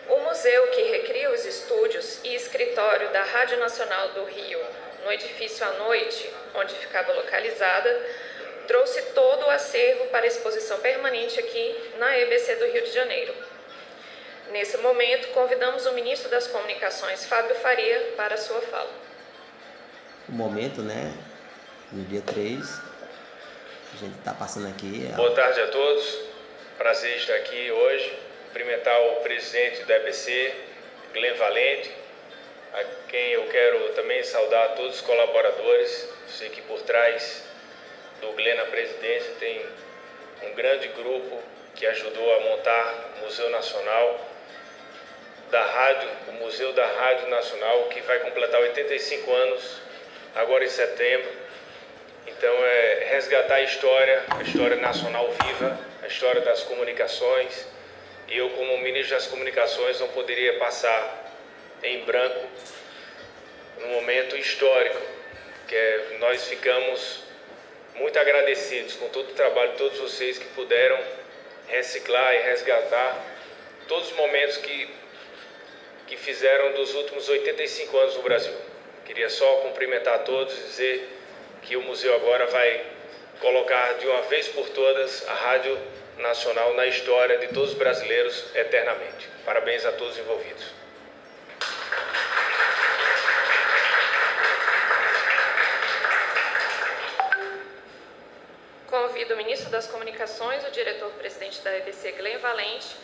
O 0.07 0.19
museu 0.19 0.67
que 0.67 0.83
recria 0.83 1.31
os 1.31 1.43
estúdios 1.43 2.19
e 2.23 2.35
escritório 2.35 3.09
da 3.09 3.23
Rádio 3.23 3.57
Nacional 3.57 4.09
do 4.09 4.23
Rio, 4.25 4.59
no 5.03 5.11
edifício 5.11 5.65
à 5.65 5.71
noite, 5.71 6.31
onde 6.53 6.75
ficava 6.75 7.11
localizada, 7.13 7.89
trouxe 8.67 9.01
todo 9.13 9.47
o 9.47 9.49
acervo 9.49 10.05
para 10.07 10.27
exposição 10.27 10.77
permanente 10.81 11.39
aqui 11.39 11.91
na 11.97 12.15
EBC 12.19 12.57
do 12.57 12.65
Rio 12.67 12.83
de 12.83 12.91
Janeiro. 12.91 13.33
Nesse 14.51 14.77
momento, 14.77 15.29
convidamos 15.29 15.87
o 15.87 15.93
ministro 15.93 16.29
das 16.29 16.45
Comunicações, 16.45 17.25
Fábio 17.25 17.55
Faria, 17.55 18.13
para 18.15 18.37
sua 18.37 18.61
fala. 18.61 18.91
O 20.29 20.31
momento, 20.31 20.83
né, 20.83 21.11
no 21.91 22.03
dia 22.05 22.21
3, 22.21 22.86
a 23.97 23.99
gente 23.99 24.19
está 24.19 24.33
passando 24.33 24.67
aqui. 24.67 25.11
Boa 25.15 25.31
tarde 25.31 25.59
a 25.59 25.67
todos. 25.69 26.19
Prazer 26.77 27.17
estar 27.17 27.33
aqui 27.33 27.71
hoje. 27.71 28.19
Cumprimentar 28.45 29.01
o 29.01 29.15
presidente 29.21 29.83
do 29.83 29.91
EBC, 29.91 30.53
Glenn 31.13 31.33
Valente, 31.33 31.91
a 32.73 32.83
quem 33.07 33.31
eu 33.31 33.47
quero 33.47 33.89
também 33.93 34.23
saudar 34.23 34.75
todos 34.75 34.97
os 34.97 35.01
colaboradores. 35.01 36.09
Sei 36.27 36.49
que 36.49 36.61
por 36.61 36.79
trás 36.83 37.43
do 38.21 38.31
Glenn 38.33 38.55
na 38.57 38.65
presidência 38.65 39.33
tem 39.39 39.65
um 40.43 40.53
grande 40.53 40.89
grupo 40.89 41.41
que 41.73 41.87
ajudou 41.87 42.35
a 42.35 42.39
montar 42.41 43.13
o 43.17 43.25
Museu 43.25 43.49
Nacional 43.49 44.29
da 45.49 45.65
Rádio, 45.65 46.09
o 46.27 46.31
Museu 46.33 46.71
da 46.73 46.85
Rádio 46.85 47.29
Nacional, 47.29 47.85
que 47.85 48.01
vai 48.01 48.19
completar 48.19 48.61
85 48.61 49.33
anos 49.33 49.81
agora 50.35 50.63
em 50.63 50.69
setembro. 50.69 51.46
Então 52.37 52.53
é 52.53 53.07
resgatar 53.09 53.55
a 53.55 53.61
história, 53.63 54.23
a 54.29 54.43
história 54.43 54.75
nacional 54.75 55.27
viva, 55.43 55.79
a 56.03 56.07
história 56.07 56.41
das 56.41 56.61
comunicações. 56.63 57.65
E 58.27 58.37
eu, 58.37 58.51
como 58.51 58.77
ministro 58.77 59.15
das 59.15 59.25
comunicações, 59.25 59.99
não 59.99 60.09
poderia 60.09 60.59
passar 60.59 61.33
em 61.81 62.03
branco 62.03 62.47
num 63.79 63.87
momento 63.87 64.37
histórico, 64.37 65.01
que 65.67 65.75
é, 65.75 66.17
nós 66.19 66.47
ficamos 66.47 67.23
muito 67.95 68.19
agradecidos 68.19 68.93
com 68.93 69.09
todo 69.09 69.31
o 69.31 69.33
trabalho 69.33 69.71
de 69.71 69.77
todos 69.77 69.97
vocês 69.97 70.37
que 70.37 70.45
puderam 70.49 70.99
reciclar 71.67 72.35
e 72.35 72.41
resgatar 72.43 73.19
todos 73.87 74.11
os 74.11 74.15
momentos 74.15 74.57
que, 74.57 74.89
que 76.05 76.17
fizeram 76.17 76.73
dos 76.73 76.93
últimos 76.93 77.27
85 77.27 77.97
anos 77.97 78.15
no 78.15 78.21
Brasil. 78.21 78.53
Queria 79.05 79.29
só 79.29 79.47
cumprimentar 79.61 80.19
todos 80.19 80.55
e 80.55 80.61
dizer 80.61 81.16
que 81.67 81.75
o 81.75 81.81
museu 81.81 82.15
agora 82.15 82.47
vai 82.47 82.85
colocar 83.41 83.95
de 83.95 84.07
uma 84.07 84.21
vez 84.23 84.47
por 84.47 84.69
todas 84.69 85.27
a 85.27 85.33
Rádio 85.33 85.77
Nacional 86.17 86.73
na 86.73 86.87
história 86.87 87.37
de 87.39 87.47
todos 87.47 87.71
os 87.71 87.77
brasileiros 87.77 88.55
eternamente. 88.55 89.29
Parabéns 89.45 89.85
a 89.85 89.91
todos 89.91 90.13
os 90.13 90.19
envolvidos. 90.19 90.65
Convido 98.87 99.33
o 99.33 99.37
ministro 99.37 99.69
das 99.69 99.87
Comunicações, 99.87 100.65
o 100.65 100.71
diretor-presidente 100.71 101.61
da 101.61 101.77
EBC, 101.77 102.13
Glenn 102.13 102.39
Valente, 102.39 102.95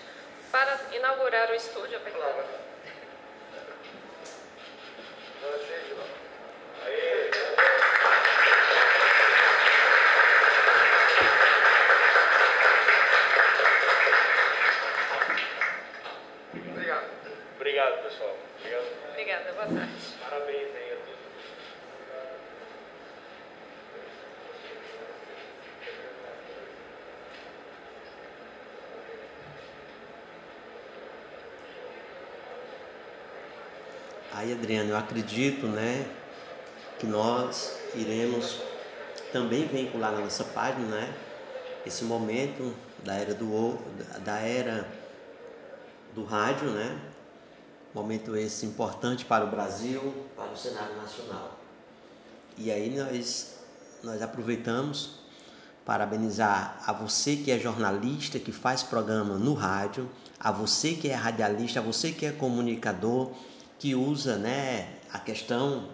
para 0.51 0.79
inaugurar 0.93 1.51
o 1.51 1.53
estúdio. 1.55 1.99
Obrigado. 1.99 2.45
Obrigado, 17.63 18.03
pessoal. 18.03 18.37
Obrigado. 18.59 18.85
Obrigada, 19.09 19.51
boa 19.53 19.65
tarde. 19.65 19.93
Parabéns 20.21 20.75
aí 20.75 20.91
a 20.91 20.95
todos. 20.95 21.23
Aí, 34.43 34.51
Adriano, 34.51 34.89
eu 34.89 34.97
acredito, 34.97 35.67
né, 35.67 36.05
que 36.99 37.07
nós 37.07 37.79
iremos 37.95 38.59
também 39.31 39.65
vincular 39.69 40.11
na 40.11 40.19
nossa 40.19 40.43
página, 40.43 40.85
né, 40.85 41.15
esse 41.85 42.03
momento 42.03 42.75
da 43.05 43.13
era 43.13 43.33
do 43.33 43.77
da 44.19 44.39
era 44.39 44.85
do 46.13 46.25
rádio, 46.25 46.69
né, 46.71 46.99
momento 47.95 48.35
esse 48.35 48.65
importante 48.65 49.23
para 49.23 49.45
o 49.45 49.49
Brasil, 49.49 50.13
para 50.35 50.51
o 50.51 50.57
cenário 50.57 50.97
nacional. 50.97 51.57
E 52.57 52.69
aí 52.69 52.97
nós 52.97 53.59
nós 54.03 54.21
aproveitamos 54.21 55.21
parabenizar 55.85 56.83
a 56.85 56.91
você 56.91 57.37
que 57.37 57.49
é 57.49 57.57
jornalista, 57.57 58.37
que 58.39 58.51
faz 58.51 58.83
programa 58.83 59.37
no 59.37 59.53
rádio, 59.53 60.09
a 60.37 60.51
você 60.51 60.95
que 60.95 61.07
é 61.07 61.13
radialista, 61.13 61.79
a 61.79 61.83
você 61.83 62.11
que 62.11 62.25
é 62.25 62.31
comunicador, 62.33 63.31
que 63.83 63.93
usa 63.95 64.37
né, 64.37 64.87
a 65.11 65.19
questão 65.19 65.89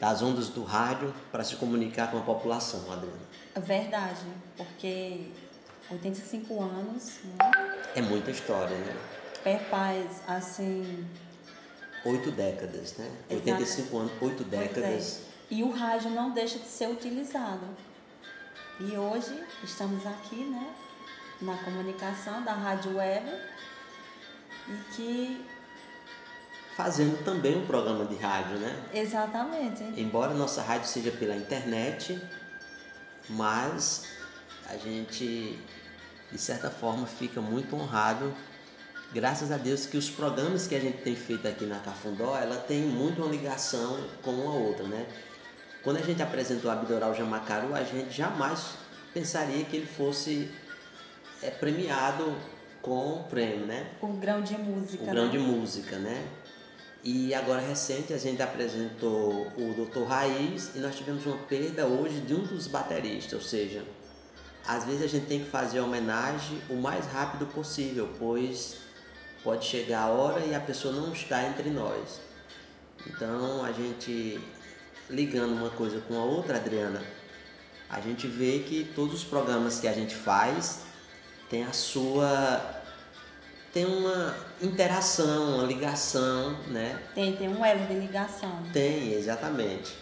das 0.00 0.20
ondas 0.22 0.48
do 0.48 0.64
rádio 0.64 1.14
para 1.30 1.44
se 1.44 1.54
comunicar 1.54 2.10
com 2.10 2.18
a 2.18 2.22
população, 2.22 2.80
Adriana. 2.90 3.16
É 3.54 3.60
Verdade, 3.60 4.26
porque 4.56 5.28
85 5.88 6.60
anos, 6.60 7.20
né? 7.22 7.78
É 7.94 8.02
muita 8.02 8.32
história, 8.32 8.76
né? 8.76 8.96
Perpaz, 9.44 10.04
assim. 10.26 11.06
Oito 12.04 12.32
décadas, 12.32 12.96
né? 12.96 13.08
Exato. 13.30 13.50
85 13.50 13.98
anos, 13.98 14.12
oito 14.20 14.42
é. 14.42 14.46
décadas. 14.46 15.20
E 15.48 15.62
o 15.62 15.70
rádio 15.70 16.10
não 16.10 16.32
deixa 16.32 16.58
de 16.58 16.66
ser 16.66 16.88
utilizado. 16.88 17.68
E 18.80 18.96
hoje 18.96 19.40
estamos 19.62 20.04
aqui, 20.04 20.42
né? 20.42 20.74
Na 21.40 21.56
comunicação 21.58 22.42
da 22.42 22.52
Rádio 22.52 22.96
Web. 22.96 23.30
E 24.68 24.94
que 24.96 25.51
fazendo 26.76 27.22
também 27.24 27.56
um 27.56 27.66
programa 27.66 28.04
de 28.04 28.16
rádio, 28.16 28.58
né? 28.58 28.82
Exatamente. 28.94 29.82
Embora 29.96 30.32
nossa 30.32 30.62
rádio 30.62 30.88
seja 30.88 31.10
pela 31.10 31.34
internet, 31.36 32.20
mas 33.28 34.06
a 34.68 34.76
gente, 34.76 35.58
de 36.30 36.38
certa 36.38 36.70
forma, 36.70 37.06
fica 37.06 37.40
muito 37.40 37.76
honrado, 37.76 38.34
graças 39.12 39.52
a 39.52 39.56
Deus, 39.56 39.86
que 39.86 39.96
os 39.96 40.08
programas 40.08 40.66
que 40.66 40.74
a 40.74 40.80
gente 40.80 40.98
tem 40.98 41.14
feito 41.14 41.46
aqui 41.46 41.66
na 41.66 41.78
Cafundó, 41.80 42.36
ela 42.36 42.56
tem 42.56 42.82
muito 42.82 43.22
uma 43.22 43.30
ligação 43.30 43.98
com 44.22 44.30
uma 44.30 44.54
outra, 44.54 44.86
né? 44.86 45.06
Quando 45.82 45.98
a 45.98 46.02
gente 46.02 46.22
apresentou 46.22 46.70
a 46.70 46.74
Abdoral 46.74 47.14
Jamacaru, 47.14 47.74
a 47.74 47.82
gente 47.82 48.10
jamais 48.10 48.76
pensaria 49.12 49.64
que 49.64 49.76
ele 49.76 49.86
fosse 49.86 50.48
é, 51.42 51.50
premiado 51.50 52.34
com 52.80 53.16
o 53.16 53.24
prêmio, 53.24 53.66
né? 53.66 53.90
O 54.00 54.08
grão 54.08 54.42
de 54.42 54.56
música. 54.56 55.02
O 55.02 55.06
grão 55.06 55.26
né? 55.26 55.30
de 55.30 55.38
música, 55.38 55.98
né? 55.98 56.24
E 57.04 57.34
agora 57.34 57.60
recente 57.60 58.14
a 58.14 58.18
gente 58.18 58.40
apresentou 58.40 59.48
o 59.56 59.74
Dr. 59.74 60.04
Raiz 60.04 60.70
e 60.76 60.78
nós 60.78 60.94
tivemos 60.94 61.26
uma 61.26 61.36
perda 61.36 61.84
hoje 61.84 62.20
de 62.20 62.32
um 62.32 62.44
dos 62.44 62.68
bateristas, 62.68 63.32
ou 63.32 63.40
seja, 63.40 63.82
às 64.64 64.84
vezes 64.84 65.02
a 65.02 65.08
gente 65.08 65.26
tem 65.26 65.40
que 65.40 65.50
fazer 65.50 65.80
a 65.80 65.84
homenagem 65.84 66.62
o 66.70 66.76
mais 66.76 67.04
rápido 67.06 67.44
possível, 67.46 68.08
pois 68.20 68.76
pode 69.42 69.64
chegar 69.64 70.02
a 70.02 70.08
hora 70.10 70.44
e 70.44 70.54
a 70.54 70.60
pessoa 70.60 70.94
não 70.94 71.12
está 71.12 71.42
entre 71.42 71.70
nós. 71.70 72.20
Então 73.04 73.64
a 73.64 73.72
gente 73.72 74.40
ligando 75.10 75.54
uma 75.54 75.70
coisa 75.70 76.00
com 76.02 76.14
a 76.14 76.24
outra, 76.24 76.56
Adriana, 76.56 77.02
a 77.90 78.00
gente 78.00 78.28
vê 78.28 78.60
que 78.60 78.84
todos 78.94 79.22
os 79.22 79.24
programas 79.24 79.80
que 79.80 79.88
a 79.88 79.92
gente 79.92 80.14
faz 80.14 80.82
tem 81.50 81.64
a 81.64 81.72
sua 81.72 82.81
tem 83.72 83.86
uma 83.86 84.36
interação, 84.60 85.56
uma 85.56 85.66
ligação, 85.66 86.58
né? 86.68 87.00
Tem, 87.14 87.34
tem 87.36 87.48
um 87.48 87.64
elo 87.64 87.86
de 87.86 87.94
ligação. 87.94 88.62
Tem, 88.72 89.14
exatamente. 89.14 89.96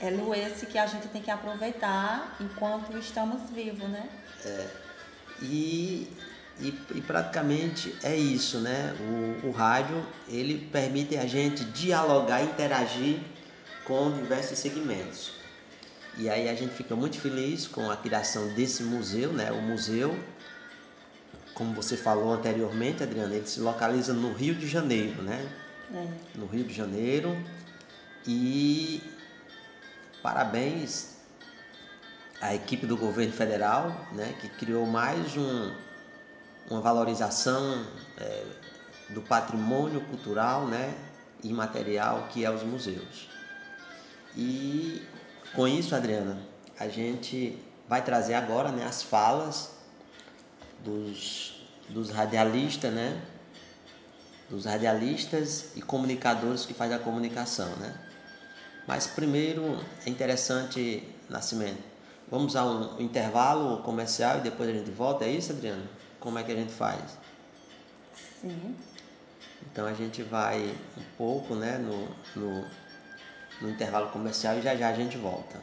Elo 0.00 0.34
esse 0.34 0.66
que 0.66 0.76
a 0.76 0.86
gente 0.86 1.08
tem 1.08 1.22
que 1.22 1.30
aproveitar 1.30 2.36
enquanto 2.40 2.96
estamos 2.98 3.50
vivos, 3.50 3.88
né? 3.88 4.08
E, 5.40 6.08
e, 6.60 6.68
e 6.94 7.00
praticamente 7.00 7.96
é 8.02 8.14
isso, 8.14 8.58
né? 8.58 8.94
O, 9.00 9.48
o 9.48 9.50
rádio 9.50 10.04
ele 10.28 10.68
permite 10.70 11.16
a 11.16 11.26
gente 11.26 11.64
dialogar, 11.64 12.42
interagir 12.42 13.20
com 13.84 14.10
diversos 14.12 14.58
segmentos. 14.58 15.32
E 16.18 16.28
aí 16.28 16.48
a 16.48 16.54
gente 16.54 16.74
fica 16.74 16.96
muito 16.96 17.20
feliz 17.20 17.66
com 17.66 17.90
a 17.90 17.96
criação 17.96 18.48
desse 18.54 18.82
museu, 18.82 19.32
né? 19.32 19.52
O 19.52 19.60
museu, 19.60 20.18
como 21.56 21.72
você 21.74 21.96
falou 21.96 22.34
anteriormente, 22.34 23.02
Adriana, 23.02 23.34
ele 23.34 23.46
se 23.46 23.60
localiza 23.60 24.12
no 24.12 24.32
Rio 24.32 24.54
de 24.54 24.68
Janeiro, 24.68 25.22
né? 25.22 25.48
É. 25.94 26.06
no 26.34 26.46
Rio 26.46 26.64
de 26.64 26.74
Janeiro 26.74 27.36
e 28.26 29.00
parabéns 30.20 31.14
à 32.40 32.54
equipe 32.54 32.86
do 32.86 32.96
governo 32.96 33.32
federal, 33.32 34.06
né, 34.12 34.34
que 34.40 34.48
criou 34.48 34.84
mais 34.84 35.36
um, 35.36 35.72
uma 36.68 36.80
valorização 36.80 37.86
eh, 38.18 38.44
do 39.10 39.22
patrimônio 39.22 40.00
cultural, 40.00 40.66
né, 40.66 40.92
e 41.44 41.52
material 41.52 42.26
que 42.32 42.44
é 42.44 42.50
os 42.50 42.64
museus. 42.64 43.28
E 44.36 45.06
com 45.54 45.68
isso, 45.68 45.94
Adriana, 45.94 46.36
a 46.80 46.88
gente 46.88 47.56
vai 47.88 48.02
trazer 48.02 48.34
agora, 48.34 48.72
né, 48.72 48.84
as 48.84 49.04
falas 49.04 49.75
dos, 50.86 51.60
dos 51.88 52.10
radialistas, 52.10 52.92
né, 52.92 53.20
dos 54.48 54.64
radialistas 54.64 55.76
e 55.76 55.82
comunicadores 55.82 56.64
que 56.64 56.72
faz 56.72 56.92
a 56.92 56.98
comunicação, 56.98 57.68
né? 57.76 57.92
Mas 58.86 59.08
primeiro 59.08 59.80
é 60.06 60.08
interessante, 60.08 61.02
Nascimento, 61.28 61.82
vamos 62.30 62.54
a 62.54 62.64
um 62.64 63.00
intervalo 63.00 63.82
comercial 63.82 64.38
e 64.38 64.42
depois 64.42 64.68
a 64.68 64.72
gente 64.72 64.90
volta, 64.92 65.24
é 65.24 65.30
isso, 65.30 65.50
Adriano? 65.50 65.88
Como 66.20 66.38
é 66.38 66.44
que 66.44 66.52
a 66.52 66.54
gente 66.54 66.72
faz? 66.72 67.18
Sim. 68.40 68.76
Então 69.72 69.86
a 69.86 69.92
gente 69.92 70.22
vai 70.22 70.72
um 70.96 71.02
pouco, 71.18 71.56
né, 71.56 71.78
no, 71.78 72.08
no, 72.40 72.64
no 73.60 73.68
intervalo 73.68 74.10
comercial 74.10 74.58
e 74.58 74.62
já 74.62 74.76
já 74.76 74.90
a 74.90 74.92
gente 74.92 75.18
volta. 75.18 75.60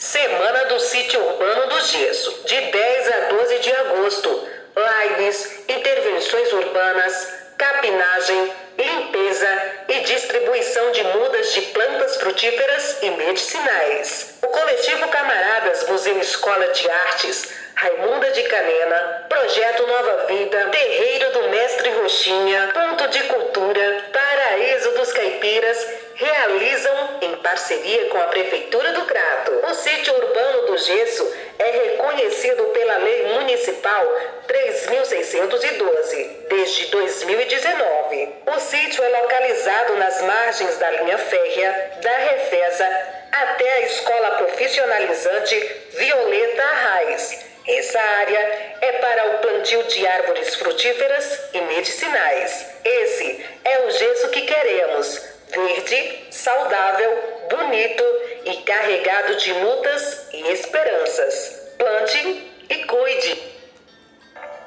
Semana 0.00 0.64
do 0.64 0.80
Sítio 0.80 1.22
Urbano 1.22 1.66
do 1.66 1.80
Gesso, 1.82 2.42
de 2.46 2.58
10 2.58 3.12
a 3.12 3.20
12 3.36 3.58
de 3.58 3.70
agosto. 3.70 4.48
Lives, 4.74 5.62
intervenções 5.68 6.50
urbanas, 6.54 7.34
capinagem, 7.58 8.50
limpeza 8.78 9.62
e 9.88 10.00
distribuição 10.00 10.90
de 10.92 11.04
mudas 11.04 11.52
de 11.52 11.60
plantas 11.72 12.16
frutíferas 12.16 13.02
e 13.02 13.10
medicinais. 13.10 14.38
O 14.40 14.46
coletivo 14.46 15.06
Camaradas 15.08 15.86
Museu 15.86 16.18
Escola 16.18 16.66
de 16.68 16.90
Artes, 16.90 17.52
Raimunda 17.74 18.30
de 18.30 18.42
Canena, 18.44 19.26
Projeto 19.28 19.86
Nova 19.86 20.24
Vida, 20.28 20.70
Terreiro 20.70 21.32
do 21.32 21.48
Mestre 21.50 21.90
Roxinha, 21.90 22.70
Ponto 22.72 23.06
de 23.08 23.22
Cultura, 23.24 24.04
Paraíso 24.10 24.92
dos 24.92 25.12
Caipiras, 25.12 25.86
realizam 26.20 27.18
em 27.22 27.36
parceria 27.36 28.06
com 28.10 28.18
a 28.20 28.26
Prefeitura 28.26 28.92
do 28.92 29.06
Crato. 29.06 29.52
O 29.66 29.74
sítio 29.74 30.14
urbano 30.14 30.66
do 30.66 30.76
Gesso 30.76 31.34
é 31.58 31.70
reconhecido 31.70 32.62
pela 32.64 32.98
Lei 32.98 33.34
Municipal 33.34 34.06
3.612 34.46 36.30
desde 36.48 36.86
2019. 36.86 38.28
O 38.54 38.60
sítio 38.60 39.02
é 39.02 39.08
localizado 39.08 39.94
nas 39.96 40.20
margens 40.22 40.76
da 40.76 40.90
linha 40.90 41.16
férrea 41.16 41.90
da 42.02 42.16
Refesa 42.16 42.86
até 43.32 43.72
a 43.72 43.80
Escola 43.82 44.30
Profissionalizante 44.32 45.76
Violeta 45.92 46.62
Arraes. 46.62 47.50
Essa 47.66 48.00
área 48.00 48.74
é 48.80 48.92
para 48.92 49.26
o 49.26 49.38
plantio 49.38 49.82
de 49.84 50.06
árvores 50.06 50.54
frutíferas 50.54 51.40
e 51.54 51.60
medicinais. 51.60 52.66
Esse 52.84 53.46
é 53.64 53.80
o 53.86 53.90
gesso 53.90 54.28
que 54.30 54.42
queremos 54.42 55.29
verde, 55.50 56.26
saudável, 56.30 57.46
bonito 57.50 58.04
e 58.44 58.56
carregado 58.62 59.36
de 59.36 59.52
lutas 59.52 60.28
e 60.32 60.52
esperanças. 60.52 61.74
Plante 61.78 62.52
e 62.68 62.84
cuide. 62.84 63.50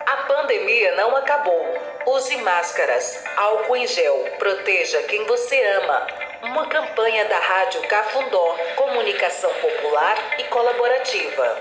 A 0.06 0.18
pandemia 0.28 0.96
não 0.96 1.16
acabou. 1.16 1.66
Use 2.06 2.36
máscaras, 2.38 3.24
álcool 3.38 3.78
em 3.78 3.88
gel, 3.88 4.28
proteja 4.38 5.02
quem 5.04 5.26
você 5.26 5.62
ama. 5.78 6.08
Uma 6.44 6.68
campanha 6.68 7.26
da 7.26 7.40
Rádio 7.40 7.82
Cafundó, 7.88 8.58
comunicação 8.76 9.54
popular 9.54 10.18
e 10.38 10.44
colaborativa. 10.46 11.58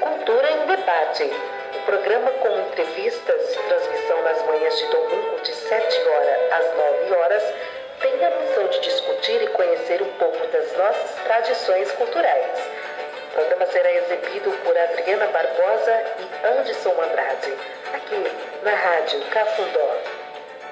Cultura 0.00 0.50
em 0.50 0.66
Debate. 0.66 1.53
Programa 1.86 2.30
com 2.30 2.48
entrevistas, 2.60 3.56
transmissão 3.68 4.22
nas 4.22 4.42
manhãs 4.46 4.74
de 4.78 4.86
domingo 4.86 5.40
de 5.40 5.52
7 5.52 6.08
horas 6.08 6.52
às 6.52 6.74
9 6.74 7.14
horas, 7.14 7.54
tem 8.00 8.24
a 8.24 8.30
missão 8.30 8.66
de 8.68 8.80
discutir 8.80 9.42
e 9.42 9.46
conhecer 9.48 10.00
um 10.00 10.12
pouco 10.14 10.46
das 10.46 10.76
nossas 10.78 11.10
tradições 11.24 11.92
culturais. 11.92 12.58
O 13.28 13.34
programa 13.34 13.66
será 13.66 13.92
exibido 13.92 14.50
por 14.64 14.76
Adriana 14.76 15.26
Barbosa 15.26 16.04
e 16.20 16.46
Anderson 16.46 16.94
Andrade, 17.02 17.54
aqui 17.92 18.32
na 18.62 18.74
Rádio 18.74 19.20
Cafundó. 19.26 19.96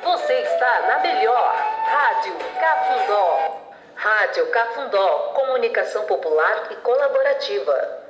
Você 0.05 0.33
está 0.33 0.81
na 0.89 0.99
melhor 1.01 1.55
Rádio 1.85 2.35
Cafundó. 2.59 3.61
Rádio 3.97 4.47
Cafundó, 4.47 5.33
comunicação 5.35 6.05
popular 6.07 6.69
e 6.71 6.77
colaborativa. 6.77 8.03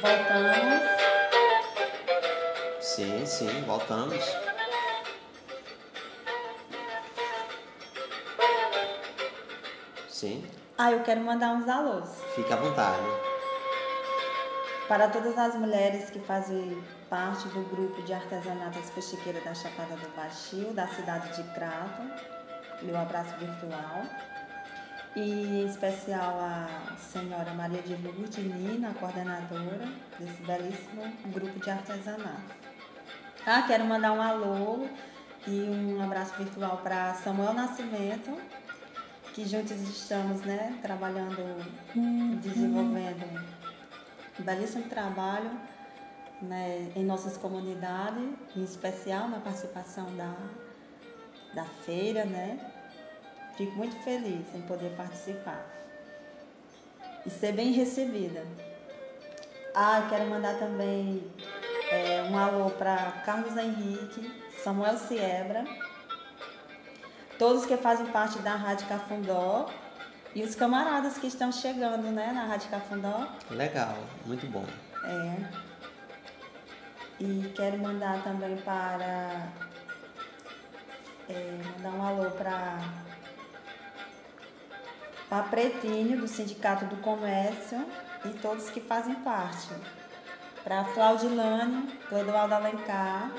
Voltamos. 0.00 0.82
Sim, 2.80 3.26
sim, 3.26 3.62
voltamos. 3.66 4.24
Sim, 10.08 10.44
Ah, 10.78 10.92
eu 10.92 11.02
quero 11.02 11.20
mandar 11.22 11.52
uns 11.54 11.68
alôs. 11.68 12.08
fique 12.34 12.52
à 12.52 12.56
vontade. 12.56 13.02
Para 14.88 15.08
todas 15.08 15.36
as 15.36 15.54
mulheres 15.56 16.10
que 16.10 16.18
fazem 16.20 16.82
parte 17.10 17.48
do 17.48 17.62
grupo 17.70 18.00
de 18.02 18.12
artesanatas 18.12 18.90
Peixiqueira 18.90 19.40
da 19.40 19.54
Chapada 19.54 19.96
do 19.96 20.08
Baixio, 20.16 20.72
da 20.74 20.86
cidade 20.88 21.34
de 21.34 21.42
Crato, 21.54 22.02
meu 22.82 22.96
abraço 22.96 23.34
virtual. 23.36 24.02
E 25.16 25.62
em 25.62 25.66
especial 25.66 26.38
a 26.38 26.94
senhora 26.98 27.50
Maria 27.54 27.80
de 27.80 27.96
Lourdes 27.96 28.36
Nina, 28.36 28.92
coordenadora 29.00 29.88
desse 30.18 30.42
belíssimo 30.42 31.10
grupo 31.32 31.58
de 31.58 31.70
artesanato. 31.70 32.54
Ah, 33.46 33.62
quero 33.62 33.86
mandar 33.86 34.12
um 34.12 34.20
alô 34.20 34.86
E 35.46 35.70
um 35.70 36.02
abraço 36.02 36.34
virtual 36.36 36.78
para 36.82 37.14
Samuel 37.14 37.54
Nascimento, 37.54 38.36
que 39.32 39.46
juntos 39.48 39.80
estamos 39.80 40.42
né, 40.42 40.78
trabalhando, 40.82 41.64
desenvolvendo 42.42 43.24
um 44.38 44.42
belíssimo 44.42 44.84
trabalho 44.90 45.50
né, 46.42 46.92
em 46.94 47.04
nossas 47.06 47.38
comunidades, 47.38 48.28
em 48.54 48.64
especial 48.64 49.28
na 49.28 49.40
participação 49.40 50.14
da, 50.14 50.34
da 51.54 51.64
feira, 51.64 52.24
né? 52.26 52.75
Fico 53.56 53.72
muito 53.76 53.96
feliz 54.02 54.46
em 54.54 54.62
poder 54.62 54.94
participar 54.96 55.64
e 57.24 57.30
ser 57.30 57.52
bem 57.52 57.72
recebida. 57.72 58.44
Ah, 59.74 60.06
quero 60.08 60.26
mandar 60.30 60.58
também 60.58 61.22
é, 61.90 62.22
um 62.30 62.38
alô 62.38 62.70
para 62.70 62.96
Carlos 63.24 63.56
Henrique, 63.56 64.30
Samuel 64.62 64.96
Siebra, 64.96 65.64
todos 67.38 67.66
que 67.66 67.76
fazem 67.76 68.06
parte 68.06 68.38
da 68.38 68.54
Rádio 68.54 68.86
Cafundó 68.88 69.68
e 70.34 70.42
os 70.42 70.54
camaradas 70.54 71.16
que 71.18 71.26
estão 71.26 71.50
chegando 71.50 72.10
né, 72.10 72.30
na 72.32 72.44
Rádio 72.44 72.70
Cafundó. 72.70 73.26
Legal, 73.50 73.96
muito 74.26 74.46
bom. 74.46 74.66
É. 75.04 75.66
E 77.18 77.52
quero 77.56 77.78
mandar 77.78 78.22
também 78.22 78.56
para. 78.58 79.48
É, 81.28 81.60
mandar 81.76 81.96
um 81.96 82.06
alô 82.06 82.30
para. 82.32 82.78
Para 85.28 85.44
Pretinho, 85.44 86.20
do 86.20 86.28
Sindicato 86.28 86.84
do 86.86 86.96
Comércio, 86.98 87.84
e 88.24 88.30
todos 88.38 88.70
que 88.70 88.80
fazem 88.80 89.14
parte. 89.16 89.68
Para 90.62 90.84
Claudilane, 90.84 91.98
do 92.08 92.18
Eduardo 92.18 92.54
Alencar. 92.54 93.32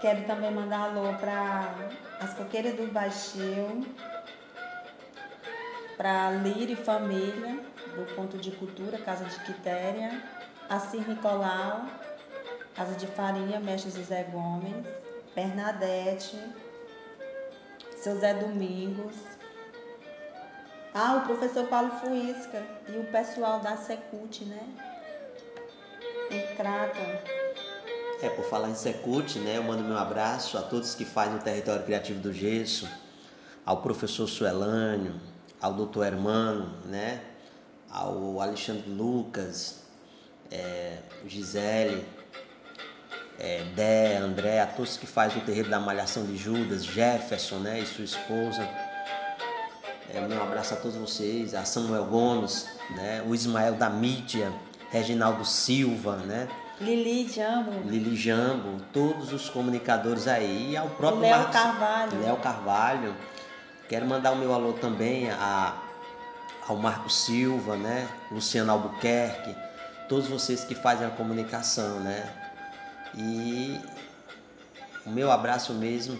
Quero 0.00 0.24
também 0.24 0.50
mandar 0.50 0.90
alô 0.90 1.14
para 1.14 1.74
as 2.20 2.32
coqueiras 2.34 2.74
do 2.74 2.90
Baixio, 2.90 3.86
para 5.96 6.30
Lira 6.30 6.72
e 6.72 6.76
Família, 6.76 7.60
do 7.94 8.14
Ponto 8.14 8.38
de 8.38 8.50
Cultura, 8.52 8.96
Casa 8.98 9.24
de 9.26 9.38
Quitéria 9.40 10.40
Assir 10.70 11.04
Nicolau, 11.08 11.84
Casa 12.76 12.94
de 12.94 13.08
Farinha, 13.08 13.58
Mestre 13.58 13.90
José 13.90 14.22
Gomes, 14.30 14.86
Bernadette, 15.34 16.38
seu 17.96 18.16
Zé 18.20 18.34
Domingos, 18.34 19.16
ah, 20.92 21.16
o 21.16 21.20
professor 21.26 21.66
Paulo 21.68 21.90
Fuisca 22.00 22.62
e 22.88 22.96
o 22.98 23.04
pessoal 23.12 23.60
da 23.60 23.76
Secult, 23.76 24.44
né? 24.44 24.62
Em 26.30 26.56
Crato. 26.56 26.98
É, 28.22 28.28
por 28.28 28.44
falar 28.44 28.68
em 28.68 28.74
Secult, 28.74 29.38
né, 29.38 29.56
eu 29.56 29.62
mando 29.62 29.82
meu 29.82 29.96
abraço 29.96 30.58
a 30.58 30.62
todos 30.62 30.94
que 30.94 31.04
fazem 31.04 31.36
o 31.36 31.40
Território 31.40 31.82
Criativo 31.84 32.20
do 32.20 32.32
Gesso, 32.32 32.88
ao 33.64 33.78
professor 33.78 34.26
Suelânio, 34.26 35.18
ao 35.60 35.72
doutor 35.72 36.06
Hermano, 36.06 36.70
né, 36.84 37.22
ao 37.90 38.40
Alexandre 38.40 38.90
Lucas, 38.90 39.84
é, 40.50 40.98
Gisele, 41.26 42.04
é, 43.38 43.64
Dé, 43.74 44.18
André, 44.18 44.60
a 44.60 44.66
todos 44.66 44.98
que 44.98 45.06
fazem 45.06 45.40
o 45.40 45.46
terreiro 45.46 45.70
da 45.70 45.80
Malhação 45.80 46.26
de 46.26 46.36
Judas, 46.36 46.84
Jefferson 46.84 47.60
né, 47.60 47.80
e 47.80 47.86
sua 47.86 48.04
esposa. 48.04 48.68
É, 50.12 50.20
meu 50.20 50.42
abraço 50.42 50.74
a 50.74 50.76
todos 50.76 50.96
vocês, 50.96 51.54
a 51.54 51.64
Samuel 51.64 52.04
Gomes, 52.04 52.66
né, 52.90 53.22
o 53.26 53.34
Ismael 53.34 53.74
da 53.74 53.88
mídia, 53.88 54.52
Reginaldo 54.90 55.44
Silva, 55.44 56.16
né? 56.16 56.48
Lili 56.80 57.28
Jambo. 57.28 57.70
Lili 57.88 58.16
Jambo, 58.16 58.80
todos 58.92 59.32
os 59.32 59.48
comunicadores 59.48 60.26
aí, 60.26 60.72
e 60.72 60.76
ao 60.76 60.88
próprio 60.88 61.20
Léo 61.20 61.36
Marcos, 61.36 61.52
Carvalho. 61.52 62.22
Léo 62.22 62.36
Carvalho. 62.38 63.16
Quero 63.88 64.06
mandar 64.06 64.32
o 64.32 64.36
meu 64.36 64.52
alô 64.52 64.72
também 64.72 65.30
a, 65.30 65.76
ao 66.66 66.76
Marco 66.76 67.10
Silva, 67.10 67.76
né? 67.76 68.08
Luciano 68.32 68.72
Albuquerque, 68.72 69.54
todos 70.08 70.26
vocês 70.26 70.64
que 70.64 70.74
fazem 70.74 71.06
a 71.06 71.10
comunicação, 71.10 72.00
né? 72.00 72.28
E 73.14 73.80
o 75.06 75.10
meu 75.10 75.30
abraço 75.30 75.72
mesmo 75.74 76.18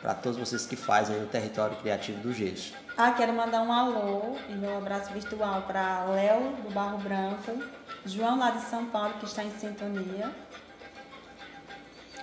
para 0.00 0.14
todos 0.14 0.38
vocês 0.38 0.66
que 0.66 0.76
fazem 0.76 1.22
o 1.22 1.26
território 1.26 1.76
criativo 1.76 2.20
do 2.22 2.32
Gesso. 2.32 2.72
Ah, 3.02 3.12
quero 3.12 3.32
mandar 3.32 3.62
um 3.62 3.72
alô 3.72 4.36
e 4.46 4.54
meu 4.54 4.76
abraço 4.76 5.10
virtual 5.14 5.62
para 5.62 6.04
Léo 6.04 6.52
do 6.62 6.70
Barro 6.70 6.98
Branco, 6.98 7.58
João 8.04 8.38
lá 8.38 8.50
de 8.50 8.60
São 8.64 8.84
Paulo 8.90 9.14
que 9.14 9.24
está 9.24 9.42
em 9.42 9.50
sintonia. 9.52 10.30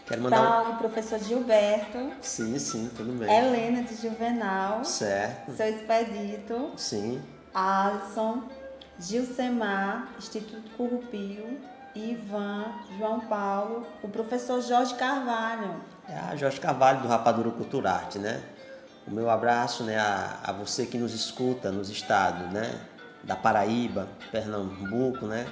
Quero 0.06 0.22
mandar 0.22 0.62
Para 0.66 0.70
o 0.70 0.78
professor 0.78 1.18
Gilberto, 1.18 1.98
um... 1.98 2.12
Sim, 2.22 2.60
sim, 2.60 2.92
tudo 2.96 3.12
bem. 3.14 3.28
Helena 3.28 3.82
de 3.82 3.96
Juvenal, 3.96 4.86
Certo. 4.86 5.52
seu 5.54 5.68
expedito, 5.68 6.72
Sim. 6.78 7.24
Alisson, 7.56 8.44
Gilcemar, 9.00 10.10
Instituto 10.20 10.70
Curupio, 10.78 11.60
Ivan, 11.96 12.66
João 13.00 13.22
Paulo, 13.22 13.88
o 14.04 14.10
professor 14.10 14.62
Jorge 14.62 14.94
Carvalho. 14.94 15.82
É 16.08 16.38
Jorge 16.38 16.60
Carvalho 16.60 17.02
do 17.02 17.08
Rapadura 17.08 17.50
Culturarte, 17.50 18.20
né? 18.20 18.44
O 19.08 19.12
meu 19.12 19.30
abraço, 19.30 19.84
né, 19.84 19.98
a, 19.98 20.40
a 20.44 20.52
você 20.52 20.86
que 20.86 20.98
nos 20.98 21.14
escuta 21.14 21.72
nos 21.72 21.90
estados, 21.90 22.52
né, 22.52 22.78
da 23.24 23.38
Paraíba, 23.38 24.08
Pernambuco, 24.32 25.26
né? 25.26 25.48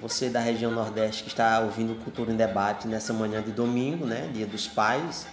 Você 0.00 0.28
da 0.28 0.40
região 0.40 0.70
Nordeste 0.70 1.24
que 1.24 1.28
está 1.28 1.60
ouvindo 1.60 1.94
Cultura 2.04 2.32
em 2.32 2.36
Debate 2.36 2.86
nessa 2.86 3.12
manhã 3.12 3.42
de 3.42 3.52
domingo, 3.52 4.04
né, 4.04 4.28
Dia 4.32 4.46
dos 4.46 4.66
Pais. 4.66 5.26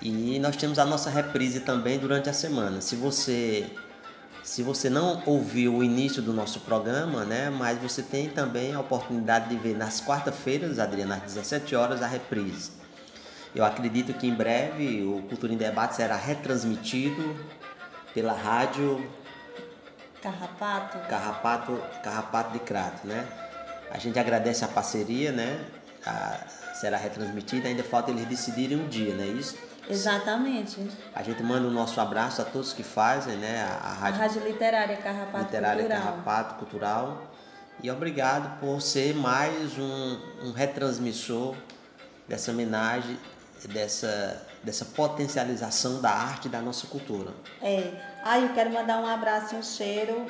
E 0.00 0.38
nós 0.38 0.56
temos 0.56 0.78
a 0.78 0.84
nossa 0.84 1.10
reprise 1.10 1.60
também 1.60 1.98
durante 1.98 2.30
a 2.30 2.32
semana. 2.32 2.80
Se 2.80 2.96
você 2.96 3.70
se 4.42 4.62
você 4.62 4.90
não 4.90 5.22
ouviu 5.24 5.76
o 5.76 5.84
início 5.84 6.20
do 6.20 6.32
nosso 6.32 6.60
programa, 6.60 7.24
né, 7.24 7.48
mas 7.48 7.78
você 7.78 8.02
tem 8.02 8.28
também 8.28 8.74
a 8.74 8.80
oportunidade 8.80 9.48
de 9.48 9.56
ver 9.56 9.76
nas 9.76 10.00
quarta-feiras, 10.00 10.80
Adriana, 10.80 11.16
às 11.16 11.22
17 11.22 11.76
horas, 11.76 12.02
a 12.02 12.08
reprise. 12.08 12.81
Eu 13.54 13.64
acredito 13.64 14.14
que 14.14 14.26
em 14.26 14.34
breve 14.34 15.02
o 15.04 15.22
Cultura 15.28 15.52
em 15.52 15.56
Debate 15.56 15.96
será 15.96 16.16
retransmitido 16.16 17.36
pela 18.14 18.32
rádio 18.32 19.06
Carrapato. 20.22 20.98
Carrapato, 21.08 21.82
Carrapato 22.02 22.52
de 22.52 22.60
Crato, 22.60 23.06
né? 23.06 23.26
A 23.90 23.98
gente 23.98 24.18
agradece 24.18 24.64
a 24.64 24.68
parceria, 24.68 25.32
né? 25.32 25.64
A- 26.06 26.38
será 26.74 26.96
retransmitida, 26.96 27.68
ainda 27.68 27.82
falta 27.84 28.10
eles 28.10 28.24
decidirem 28.26 28.78
um 28.78 28.88
dia, 28.88 29.14
não 29.14 29.24
é 29.24 29.28
isso? 29.28 29.56
Exatamente. 29.88 30.78
A 31.14 31.22
gente 31.24 31.42
manda 31.42 31.66
o 31.66 31.70
nosso 31.70 32.00
abraço 32.00 32.40
a 32.40 32.44
todos 32.44 32.72
que 32.72 32.82
fazem, 32.84 33.36
né? 33.36 33.62
A, 33.62 33.74
a 33.74 33.90
A 33.90 33.92
rádio 33.94 34.20
Rádio 34.20 34.44
Literária 34.44 34.96
Carrapato 34.96 35.44
Literária 35.44 35.82
Cultural. 35.84 36.02
Carrapato 36.04 36.54
Cultural. 36.54 37.32
E 37.82 37.90
obrigado 37.90 38.60
por 38.60 38.80
ser 38.80 39.14
mais 39.14 39.76
um, 39.76 40.18
um 40.44 40.52
retransmissor 40.52 41.56
dessa 42.28 42.52
homenagem, 42.52 43.18
dessa, 43.68 44.46
dessa 44.62 44.84
potencialização 44.84 46.00
da 46.00 46.10
arte 46.10 46.46
e 46.46 46.50
da 46.50 46.60
nossa 46.60 46.86
cultura. 46.86 47.30
É. 47.60 47.92
Ah, 48.24 48.38
eu 48.38 48.52
quero 48.54 48.70
mandar 48.70 48.98
um 48.98 49.06
abraço 49.06 49.54
e 49.54 49.58
um 49.58 49.62
cheiro 49.62 50.26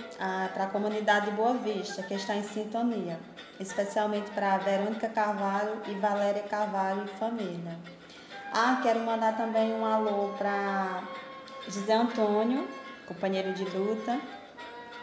para 0.54 0.64
a 0.64 0.66
comunidade 0.68 1.26
de 1.26 1.32
Boa 1.32 1.54
Vista, 1.54 2.02
que 2.02 2.14
está 2.14 2.34
em 2.34 2.42
sintonia. 2.42 3.18
Especialmente 3.60 4.30
para 4.30 4.58
Verônica 4.58 5.08
Carvalho 5.08 5.82
e 5.86 5.94
Valéria 5.94 6.42
Carvalho 6.44 7.04
e 7.04 7.18
família. 7.18 7.78
Ah, 8.52 8.80
quero 8.82 9.00
mandar 9.00 9.36
também 9.36 9.72
um 9.72 9.84
alô 9.84 10.28
para 10.38 11.02
José 11.68 11.94
Antônio, 11.94 12.68
companheiro 13.06 13.52
de 13.52 13.64
luta, 13.64 14.20